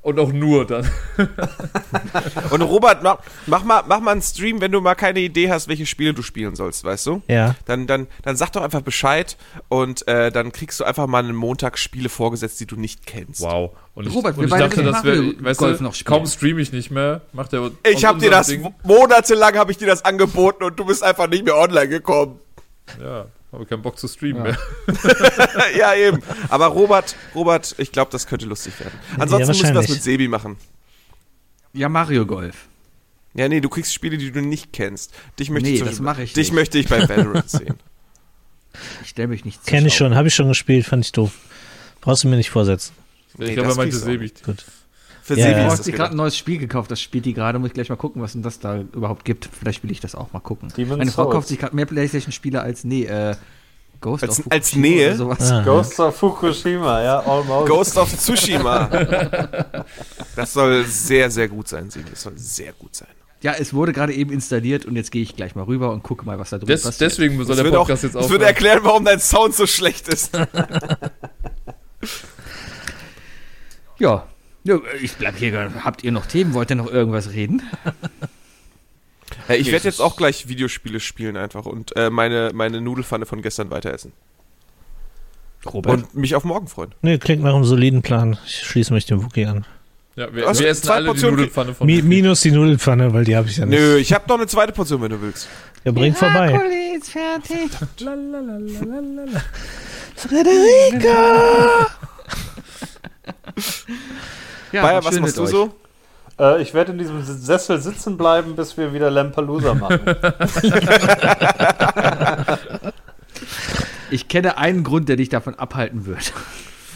Und 0.03 0.19
auch 0.19 0.33
nur 0.33 0.67
dann. 0.67 0.91
Und 2.51 2.63
Robert, 2.63 3.03
mach, 3.03 3.19
mach, 3.47 3.65
mal, 3.65 3.83
mach 3.87 4.01
mal 4.01 4.13
einen 4.13 4.23
Stream, 4.23 4.61
wenn 4.63 4.73
du 4.73 4.81
mal 4.81 4.95
keine 4.95 5.21
Idee 5.21 5.51
hast, 5.51 5.69
welche 5.69 5.85
Spiele 5.85 6.15
du 6.15 6.23
spielen 6.23 6.57
sollst, 6.57 6.85
weißt 6.85 7.07
du? 7.07 7.23
Ja. 7.29 7.55
Dann, 7.67 7.87
dann, 7.87 8.07
dann 8.23 8.35
sag 8.37 8.51
doch 8.53 8.63
einfach 8.63 8.81
Bescheid 8.81 9.37
und 9.69 10.09
äh, 10.09 10.31
dann 10.33 10.53
kriegst 10.53 10.81
du 10.81 10.85
einfach 10.85 11.07
mal 11.07 11.19
einen 11.23 11.35
Montag 11.37 11.77
Spiele 11.79 12.09
vorgesetzt, 12.09 12.61
die 12.61 12.67
du 12.67 12.77
nicht 12.77 13.05
kennst. 13.05 13.43
Wow. 13.43 13.73
Und 13.95 14.07
ich, 14.07 14.15
Robert, 14.15 14.39
und 14.39 14.49
wir 14.51 14.57
ich 14.57 14.63
dachte, 14.71 14.83
das 14.83 15.05
wäre, 15.05 15.35
weißt 15.39 15.61
Golf 15.61 15.79
du, 15.79 15.85
noch 15.85 15.95
spielen. 15.95 16.17
kaum 16.19 16.27
streame 16.27 16.63
ich 16.63 16.73
nicht 16.73 16.91
mehr. 16.91 17.21
Macht 17.35 17.53
der 17.53 17.71
Ich 17.87 18.03
habe 18.07 18.19
dir 18.21 18.31
das 18.31 18.49
unserem 18.49 18.73
monatelang 18.85 19.57
habe 19.59 19.71
ich 19.71 19.77
dir 19.77 19.87
das 19.87 20.03
angeboten 20.05 20.65
und 20.65 20.79
du 20.79 20.87
bist 20.87 21.03
einfach 21.03 21.29
nicht 21.29 21.45
mehr 21.45 21.57
online 21.57 21.89
gekommen. 21.89 22.39
Ding- 22.97 23.05
Ja, 23.05 23.27
habe 23.53 23.67
keinen 23.67 23.83
Bock 23.83 23.99
zu 23.99 24.07
streamen 24.09 24.45
Ja. 24.47 24.53
mehr. 24.53 25.77
ja 25.77 25.95
eben. 25.95 26.23
Aber 26.49 26.67
Robert, 26.67 27.17
Robert, 27.35 27.75
ich 27.79 27.91
glaube, 27.93 28.11
das 28.13 28.27
könnte 28.27 28.47
lustig 28.47 28.79
werden. 28.81 28.99
Ansonsten 29.19 29.49
müssen 29.49 29.65
wir 29.67 29.73
das 29.75 29.89
mit 29.89 30.03
Sebi 30.03 30.29
machen. 30.29 30.57
Ja, 31.73 31.89
Mario 31.89 32.27
Golf. 32.27 32.67
Ja, 33.35 33.49
nee, 33.49 33.61
du 33.61 33.69
kriegst 33.69 33.95
Spiele, 33.95 34.19
die 34.19 34.33
du 34.33 34.41
nicht 34.41 34.73
kennst. 34.73 35.13
Dich 35.39 35.51
möchte 35.51 35.69
Nee, 35.69 35.75
ich 35.75 35.81
das 35.81 35.89
Beispiel- 35.91 36.05
mach 36.05 36.19
ich 36.19 36.33
Dich 36.33 36.49
nicht. 36.49 36.55
möchte 36.55 36.79
ich 36.79 36.89
bei 36.89 37.09
Valorant 37.09 37.49
sehen. 37.51 37.77
Ich 39.03 39.11
stelle 39.11 39.29
mich 39.29 39.45
nicht 39.45 39.65
zu 39.65 39.71
Kenne 39.71 39.89
ich 39.89 39.95
schon, 39.95 40.15
habe 40.15 40.29
ich 40.29 40.35
schon 40.35 40.49
gespielt, 40.49 40.87
fand 40.87 41.05
ich 41.05 41.13
doof. 41.13 41.33
Brauchst 42.01 42.25
du 42.25 42.29
mir 42.29 42.37
nicht 42.37 42.51
vorsetzen. 42.51 42.93
Ich 43.35 43.39
Nee, 43.39 43.55
glaube, 43.55 43.69
das 43.69 43.77
er 43.77 43.81
meinte 43.83 43.97
Sebi. 43.97 44.33
Gut. 44.45 44.65
Für 45.23 45.35
Ja, 45.39 45.45
Sebi 45.47 45.51
ja. 45.51 45.59
Du 45.61 45.65
ist 45.67 45.71
hast 45.73 45.79
das 45.81 45.87
dir 45.87 45.93
gerade 45.93 46.11
ein 46.13 46.17
neues 46.17 46.37
Spiel 46.37 46.59
gekauft, 46.59 46.91
das 46.91 47.01
spielt 47.01 47.25
die 47.27 47.35
gerade, 47.35 47.59
muss 47.59 47.69
ich 47.69 47.75
gleich 47.75 47.89
mal 47.89 47.97
gucken, 47.97 48.23
was 48.23 48.33
denn 48.33 48.43
das 48.43 48.59
da 48.59 48.79
überhaupt 48.79 49.25
gibt. 49.25 49.49
Vielleicht 49.59 49.77
spiele 49.79 49.93
ich 49.93 50.01
das 50.01 50.15
auch 50.15 50.33
mal 50.33 50.41
gucken. 50.41 50.73
Demon's 50.77 50.99
Meine 50.99 51.11
Frau 51.11 51.25
Souls. 51.25 51.35
kauft 51.35 51.49
sich 51.49 51.59
gerade 51.59 51.77
mehr 51.77 51.87
Playstation-Spiele 51.87 52.61
als 52.61 52.85
nee, 52.85 53.05
äh, 53.05 53.35
Ghost 54.01 54.23
Als- 54.23 54.41
of 54.41 54.47
als 54.51 54.71
Fukushima 54.71 54.87
Nähe? 54.97 55.15
sowas. 55.17 55.51
Ah. 55.53 55.63
Ghost 55.63 56.01
of 56.01 56.17
Fukushima, 56.17 57.03
ja, 57.03 57.19
almost. 57.21 57.69
Ghost 57.69 57.97
of 57.99 58.17
Tsushima. 58.17 58.89
Das 60.37 60.53
soll 60.55 60.85
sehr, 60.87 61.31
sehr 61.31 61.49
gut 61.49 61.69
sein, 61.69 61.91
Sebi. 61.91 62.09
Das 62.11 62.23
soll 62.23 62.33
sehr 62.37 62.73
gut 62.73 62.95
sein. 62.97 63.09
Ja, 63.43 63.53
es 63.53 63.75
wurde 63.75 63.93
gerade 63.93 64.13
eben 64.15 64.31
installiert 64.33 64.85
und 64.87 64.97
jetzt 64.97 65.11
gehe 65.11 65.23
ich 65.23 65.35
gleich 65.37 65.55
mal 65.55 65.65
rüber 65.65 65.93
und 65.93 66.03
gucke 66.03 66.25
mal, 66.25 66.39
was 66.39 66.51
da 66.51 66.59
drin 66.59 66.69
Des, 66.69 66.83
passiert. 66.83 67.11
deswegen 67.11 67.37
soll 67.39 67.47
Das 67.47 67.57
der 67.57 67.65
würde, 67.65 67.79
auch, 67.79 67.83
Podcast 67.85 68.03
jetzt 68.05 68.15
das 68.15 68.25
aufhören. 68.25 68.33
würde 68.41 68.45
erklären, 68.47 68.81
warum 68.83 69.05
dein 69.05 69.19
Sound 69.21 69.55
so 69.55 69.67
schlecht 69.67 70.09
ist. 70.09 70.31
Ja. 73.99 74.27
Ja, 74.65 74.79
ich 75.01 75.15
bleib 75.17 75.37
hier. 75.37 75.73
Habt 75.85 76.05
ihr 76.05 76.13
noch 76.13 76.27
Themen? 76.27 76.55
Wollt 76.55 76.71
ihr 76.71 76.77
noch 76.77 76.91
irgendwas 76.91 77.33
reden? 77.33 77.63
Ja, 79.49 79.55
ich 79.55 79.71
werde 79.71 79.85
jetzt 79.85 80.01
auch 80.01 80.17
gleich 80.17 80.49
Videospiele 80.49 80.99
spielen 80.99 81.37
einfach 81.37 81.65
und 81.65 81.97
äh, 81.97 82.11
meine, 82.11 82.51
meine 82.53 82.81
Nudelfanne 82.81 83.27
von 83.27 83.43
gestern 83.43 83.71
weiter 83.71 83.93
essen. 83.93 84.13
Robert? 85.67 85.93
Und 85.93 86.15
mich 86.15 86.35
auf 86.35 86.43
morgen 86.45 86.67
freuen. 86.67 86.93
Nee, 87.03 87.19
klingt 87.19 87.43
nach 87.45 87.55
einem 87.55 87.65
soliden 87.65 88.03
Plan. 88.03 88.39
Ich 88.45 88.63
schließe 88.63 88.93
mich 88.93 89.07
dem 89.07 89.23
Wookie 89.23 89.47
an. 89.47 89.67
ja, 90.17 90.35
wir, 90.35 90.49
Also, 90.49 90.63
wir 90.63 90.69
essen 90.71 90.83
zwei 90.85 90.95
alle 90.95 91.05
die 91.05 91.11
Portionen- 91.11 91.37
Nudelpfanne 91.37 91.75
von 91.75 91.87
Mi 91.87 91.99
Wookie. 91.99 92.03
minus 92.09 92.41
die 92.41 92.51
Nudelpfanne, 92.51 93.13
weil 93.15 93.25
die 93.25 93.37
habe 93.37 93.49
ich 93.49 93.57
ja 93.57 93.67
nicht. 93.67 93.79
Nö, 93.79 93.97
ich 93.99 94.13
habe 94.13 94.25
noch 94.29 94.37
eine 94.37 94.47
zweite 94.49 94.73
Portion, 94.73 95.01
wenn 95.03 95.11
du 95.11 95.21
willst. 95.23 95.49
Ja, 95.85 95.93
bring 95.93 96.13
vorbei. 96.15 96.61
ist 96.97 97.11
fertig. 97.11 97.71
Frederika! 100.17 101.87
Ja, 104.73 104.83
Bayer, 104.83 105.05
was 105.05 105.19
machst 105.21 105.37
du 105.39 105.43
euch. 105.43 105.51
so? 105.51 105.75
Äh, 106.39 106.63
ich 106.63 106.73
werde 106.75 106.93
in 106.93 106.99
diesem 106.99 107.23
Sessel 107.23 107.81
sitzen 107.81 108.17
bleiben, 108.17 108.57
bis 108.57 108.77
wir 108.77 108.93
wieder 108.93 109.11
Lampalooza 109.11 109.75
machen. 109.75 110.01
Ich 114.11 114.27
kenne 114.29 114.59
einen 114.59 114.83
Grund, 114.83 115.09
der 115.09 115.17
dich 115.17 115.29
davon 115.29 115.55
abhalten 115.55 116.05
wird. 116.07 116.33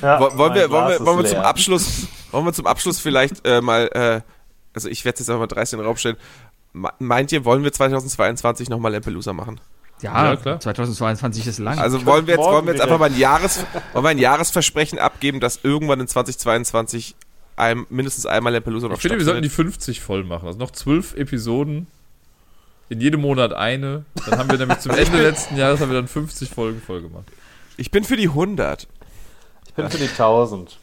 Ja, 0.02 0.18
Wo- 0.20 0.36
Wollen 0.36 0.54
wir, 0.54 0.70
wollen 0.70 0.88
wir, 0.88 1.06
wollen 1.06 1.18
wir 1.18 1.24
zum 1.26 1.38
leer. 1.38 1.46
Abschluss, 1.46 2.08
wollen 2.32 2.44
wir 2.44 2.52
zum 2.52 2.66
Abschluss 2.66 2.98
vielleicht 2.98 3.46
äh, 3.46 3.60
mal, 3.60 3.88
äh, 3.92 4.20
also 4.74 4.88
ich 4.88 5.04
werde 5.04 5.20
jetzt 5.20 5.28
einfach 5.30 5.38
mal 5.40 5.46
dreist 5.46 5.72
in 5.72 5.78
den 5.78 5.86
Raum 5.86 5.96
stellen. 5.96 6.16
Me- 6.72 6.92
Meint 6.98 7.30
ihr, 7.30 7.44
wollen 7.44 7.62
wir 7.62 7.72
2022 7.72 8.68
nochmal 8.68 8.92
Lampelusa 8.92 9.32
machen? 9.32 9.60
Ja, 10.02 10.30
Ja, 10.32 10.36
klar. 10.36 10.58
2022 10.60 11.46
ist 11.46 11.58
lang. 11.60 11.78
Also 11.78 12.04
wollen 12.04 12.26
wir 12.26 12.34
jetzt, 12.34 12.44
wollen 12.44 12.66
wir 12.66 12.72
jetzt 12.74 12.82
einfach 12.82 12.98
mal 12.98 13.06
ein 13.10 13.16
Jahres, 13.16 13.64
wollen 13.92 14.04
wir 14.04 14.08
ein 14.10 14.18
Jahresversprechen 14.18 14.98
abgeben, 14.98 15.38
dass 15.38 15.60
irgendwann 15.62 16.00
in 16.00 16.08
2022 16.08 17.14
ein, 17.56 17.86
mindestens 17.88 18.26
einmal 18.26 18.52
Lampelusa 18.52 18.88
noch 18.88 18.96
Ich 18.96 19.02
finde, 19.02 19.18
wir 19.18 19.24
sollten 19.24 19.42
die 19.42 19.48
stattfindet? 19.48 19.74
50 19.74 20.00
voll 20.00 20.24
machen. 20.24 20.46
Also 20.46 20.58
noch 20.58 20.70
zwölf 20.70 21.14
Episoden. 21.14 21.86
In 22.88 23.00
jedem 23.00 23.20
Monat 23.22 23.52
eine. 23.52 24.04
Dann 24.26 24.38
haben 24.38 24.50
wir 24.50 24.58
nämlich 24.58 24.78
zum 24.80 24.92
Ende 24.96 25.22
letzten 25.22 25.56
Jahres 25.56 25.80
haben 25.80 25.90
wir 25.90 25.96
dann 25.96 26.08
50 26.08 26.50
Folgen 26.50 26.80
voll 26.80 27.02
gemacht. 27.02 27.24
Ich 27.76 27.90
bin 27.90 28.04
für 28.04 28.16
die 28.16 28.28
100. 28.28 28.86
Ich 29.66 29.74
bin 29.74 29.90
für 29.90 29.98
die 29.98 30.08
1000. 30.08 30.78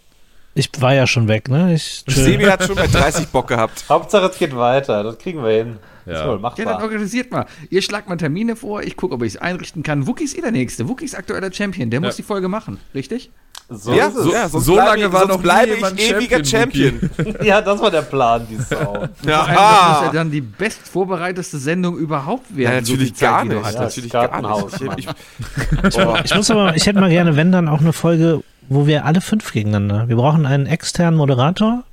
Ich 0.53 0.69
war 0.80 0.93
ja 0.93 1.07
schon 1.07 1.27
weg, 1.27 1.48
ne? 1.48 1.73
Ich, 1.73 2.03
Sebi 2.07 2.45
hat 2.45 2.64
schon 2.64 2.76
bei 2.76 2.88
30 2.88 3.27
Bock 3.27 3.48
gehabt. 3.48 3.85
Hauptsache, 3.88 4.26
es 4.26 4.38
geht 4.38 4.56
weiter. 4.56 5.03
Das 5.03 5.18
kriegen 5.18 5.43
wir 5.43 5.52
hin. 5.52 5.80
Ja. 6.06 6.14
Ist 6.14 6.19
wohl 6.19 6.28
ja, 6.28 6.34
dann 6.34 6.41
machbar. 6.41 6.84
organisiert 6.84 7.32
mal. 7.32 7.45
Ihr 7.69 7.82
schlagt 7.82 8.10
mal 8.10 8.18
Termine 8.18 8.56
vor, 8.56 8.84
ich 8.84 8.98
gucke, 8.98 9.14
ob 9.15 9.23
ich 9.23 9.36
es 9.36 9.41
einrichten 9.41 9.84
kann. 9.84 10.07
Wookie 10.07 10.23
ist 10.23 10.38
eh 10.38 10.41
der 10.41 10.52
Nächste. 10.52 10.88
Wookie 10.88 11.06
ist 11.06 11.15
aktueller 11.15 11.52
Champion. 11.52 11.90
Der 11.90 12.02
muss 12.02 12.15
die 12.15 12.23
Folge 12.23 12.48
machen, 12.48 12.80
richtig? 12.94 13.32
So 13.73 13.94
ja, 13.94 14.11
so, 14.11 14.34
ja, 14.34 14.49
so 14.49 14.76
lange 14.76 15.06
ich, 15.06 15.14
war 15.14 15.26
noch 15.26 15.41
bleibe 15.41 15.72
nie 15.72 16.02
ich 16.02 16.11
ewiger 16.11 16.44
Champion, 16.44 16.99
Champion. 16.99 17.36
ja, 17.45 17.61
das 17.61 17.80
war 17.80 17.90
der 17.90 18.02
Plan, 18.02 18.45
die 18.49 18.57
Sau. 18.57 18.76
Vor 18.76 18.98
allem, 18.98 19.07
das 19.23 19.48
muss 19.48 20.02
ja 20.03 20.10
dann 20.11 20.30
die 20.30 20.41
bestvorbereiteste 20.41 21.57
Sendung 21.57 21.98
überhaupt 21.98 22.49
Ja, 22.52 22.57
werden. 22.57 22.84
so 22.84 22.94
natürlich 22.94 23.15
Zeit, 23.15 23.30
gar 23.30 23.45
du 23.45 23.56
nicht. 23.56 23.73
Ja, 23.73 23.82
natürlich 23.82 24.11
gar 24.11 24.28
Gartenhaus, 24.28 24.80
nicht. 24.82 24.98
Ich, 24.98 25.07
ich, 25.88 25.98
oh. 26.06 26.18
ich 26.22 26.36
muss 26.36 26.52
aber, 26.52 26.76
ich 26.76 26.86
hätte 26.86 26.99
mal 26.99 27.10
gerne, 27.10 27.38
wenn 27.38 27.53
dann 27.53 27.69
auch 27.69 27.80
eine 27.80 27.94
Folge, 27.94 28.44
wo 28.68 28.88
wir 28.88 29.06
alle 29.06 29.22
fünf 29.22 29.53
gegeneinander. 29.53 30.10
Wir 30.10 30.18
brauchen 30.18 30.45
einen 30.45 30.65
externen 30.65 31.18
Moderator. 31.18 31.84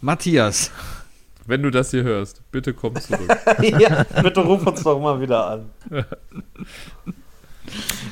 Matthias. 0.00 0.72
Wenn 1.48 1.62
du 1.62 1.70
das 1.70 1.90
hier 1.90 2.02
hörst, 2.02 2.42
bitte 2.52 2.74
komm 2.74 2.94
zurück. 3.00 3.26
ja, 3.62 4.04
bitte 4.22 4.40
ruf 4.40 4.66
uns 4.66 4.82
doch 4.82 5.00
mal 5.00 5.18
wieder 5.18 5.46
an. 5.46 5.70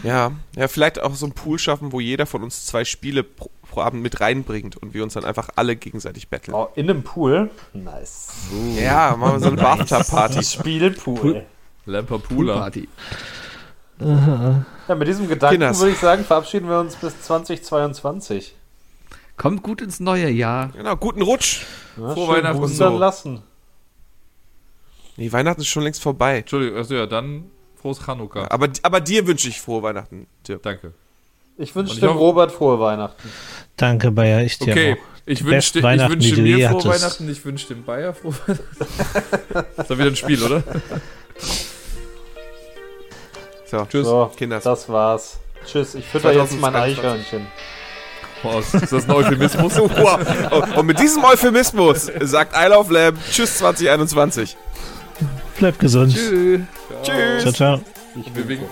Ja, 0.02 0.32
ja, 0.56 0.68
vielleicht 0.68 1.02
auch 1.02 1.14
so 1.14 1.26
ein 1.26 1.32
Pool 1.32 1.58
schaffen, 1.58 1.92
wo 1.92 2.00
jeder 2.00 2.24
von 2.24 2.42
uns 2.42 2.64
zwei 2.64 2.86
Spiele 2.86 3.22
pro, 3.22 3.50
pro 3.68 3.82
Abend 3.82 4.02
mit 4.02 4.22
reinbringt 4.22 4.78
und 4.78 4.94
wir 4.94 5.02
uns 5.02 5.12
dann 5.12 5.26
einfach 5.26 5.50
alle 5.54 5.76
gegenseitig 5.76 6.30
battlen. 6.30 6.56
Oh, 6.56 6.68
in 6.76 6.88
einem 6.88 7.02
Pool. 7.02 7.50
Nice. 7.74 8.32
Ja, 8.74 9.14
machen 9.16 9.34
wir 9.34 9.40
so 9.40 9.48
eine 9.48 9.56
Bathtub-Party. 9.56 10.42
Spielpool. 10.42 11.44
Lamper 11.84 12.18
Pula. 12.18 12.54
Poolparty. 12.54 12.88
Ja, 13.98 14.94
mit 14.94 15.08
diesem 15.08 15.28
Gedanken 15.28 15.60
Kinders. 15.60 15.78
würde 15.78 15.92
ich 15.92 15.98
sagen, 15.98 16.24
verabschieden 16.24 16.70
wir 16.70 16.80
uns 16.80 16.96
bis 16.96 17.20
2022. 17.20 18.55
Kommt 19.36 19.62
gut 19.62 19.82
ins 19.82 20.00
neue 20.00 20.30
Jahr. 20.30 20.68
Genau, 20.68 20.96
guten 20.96 21.22
Rutsch. 21.22 21.62
Ja, 21.96 22.10
Frohe 22.14 22.28
Weihnachten. 22.36 22.60
boostern 22.60 22.92
So. 22.94 22.98
lassen. 22.98 23.42
Nee, 25.16 25.32
Weihnachten 25.32 25.60
ist 25.62 25.68
schon 25.68 25.82
längst 25.82 26.02
vorbei. 26.02 26.38
Entschuldigung, 26.38 26.76
also 26.78 26.94
ja, 26.94 27.06
dann 27.06 27.50
frohes 27.80 27.98
Chanukka. 28.04 28.46
Aber, 28.50 28.68
aber 28.82 29.00
dir 29.00 29.26
wünsche 29.26 29.48
ich 29.48 29.60
frohe 29.60 29.82
Weihnachten, 29.82 30.26
Dirk. 30.46 30.62
Danke. 30.62 30.92
Ich 31.58 31.74
wünsche 31.74 31.98
dem 32.00 32.10
Robert 32.10 32.52
frohe 32.52 32.78
Weihnachten. 32.78 33.30
Danke, 33.76 34.10
Bayer, 34.10 34.42
ich 34.42 34.58
dir 34.58 34.72
Okay. 34.72 34.92
auch. 34.94 34.96
Ich 35.28 35.42
besten 35.44 35.82
wünschte, 35.82 36.02
ich 36.04 36.08
wünsche 36.10 36.42
mir 36.42 36.68
frohe 36.68 36.78
hattest. 36.84 37.02
Weihnachten, 37.02 37.30
ich 37.30 37.44
wünsche 37.44 37.68
dem 37.68 37.84
Bayer 37.84 38.12
frohe 38.14 38.34
Weihnachten. 38.46 39.80
ist 39.80 39.90
doch 39.90 39.98
wieder 39.98 40.06
ein 40.08 40.16
Spiel, 40.16 40.42
oder? 40.42 40.62
So, 43.64 43.84
Tschüss. 43.86 44.06
So, 44.06 44.30
Kinders. 44.36 44.64
das 44.64 44.88
war's. 44.88 45.38
Tschüss, 45.66 45.94
ich 45.94 46.04
fütter 46.06 46.32
jetzt 46.32 46.52
mein 46.60 46.72
2022. 46.72 46.98
Eichhörnchen. 46.98 47.46
Boah, 48.42 48.60
ist 48.60 48.74
das 48.92 49.04
ein 49.04 49.10
Euphemismus? 49.10 49.74
Wow. 49.78 50.76
Und- 50.76 50.86
mit 50.86 50.98
diesem 51.00 51.24
Euphemismus 51.24 52.10
sagt 52.20 52.54
I 52.56 52.68
Love 52.68 52.92
Lamb 52.92 53.18
Tschüss 53.30 53.58
2021. 53.58 54.56
Bleib 55.58 55.78
gesund. 55.78 56.12
Tschüss. 56.14 56.60
Tschüss. 57.02 57.42
Ciao, 57.42 57.52
ciao. 57.52 57.80
Wir 58.34 58.48
winken. 58.48 58.68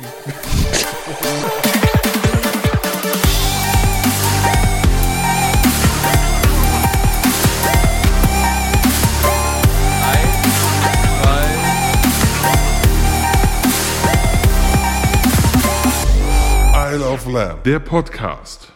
Isle 16.74 17.02
of 17.04 17.26
Lamb, 17.26 17.64
der 17.64 17.78
Podcast. 17.80 18.68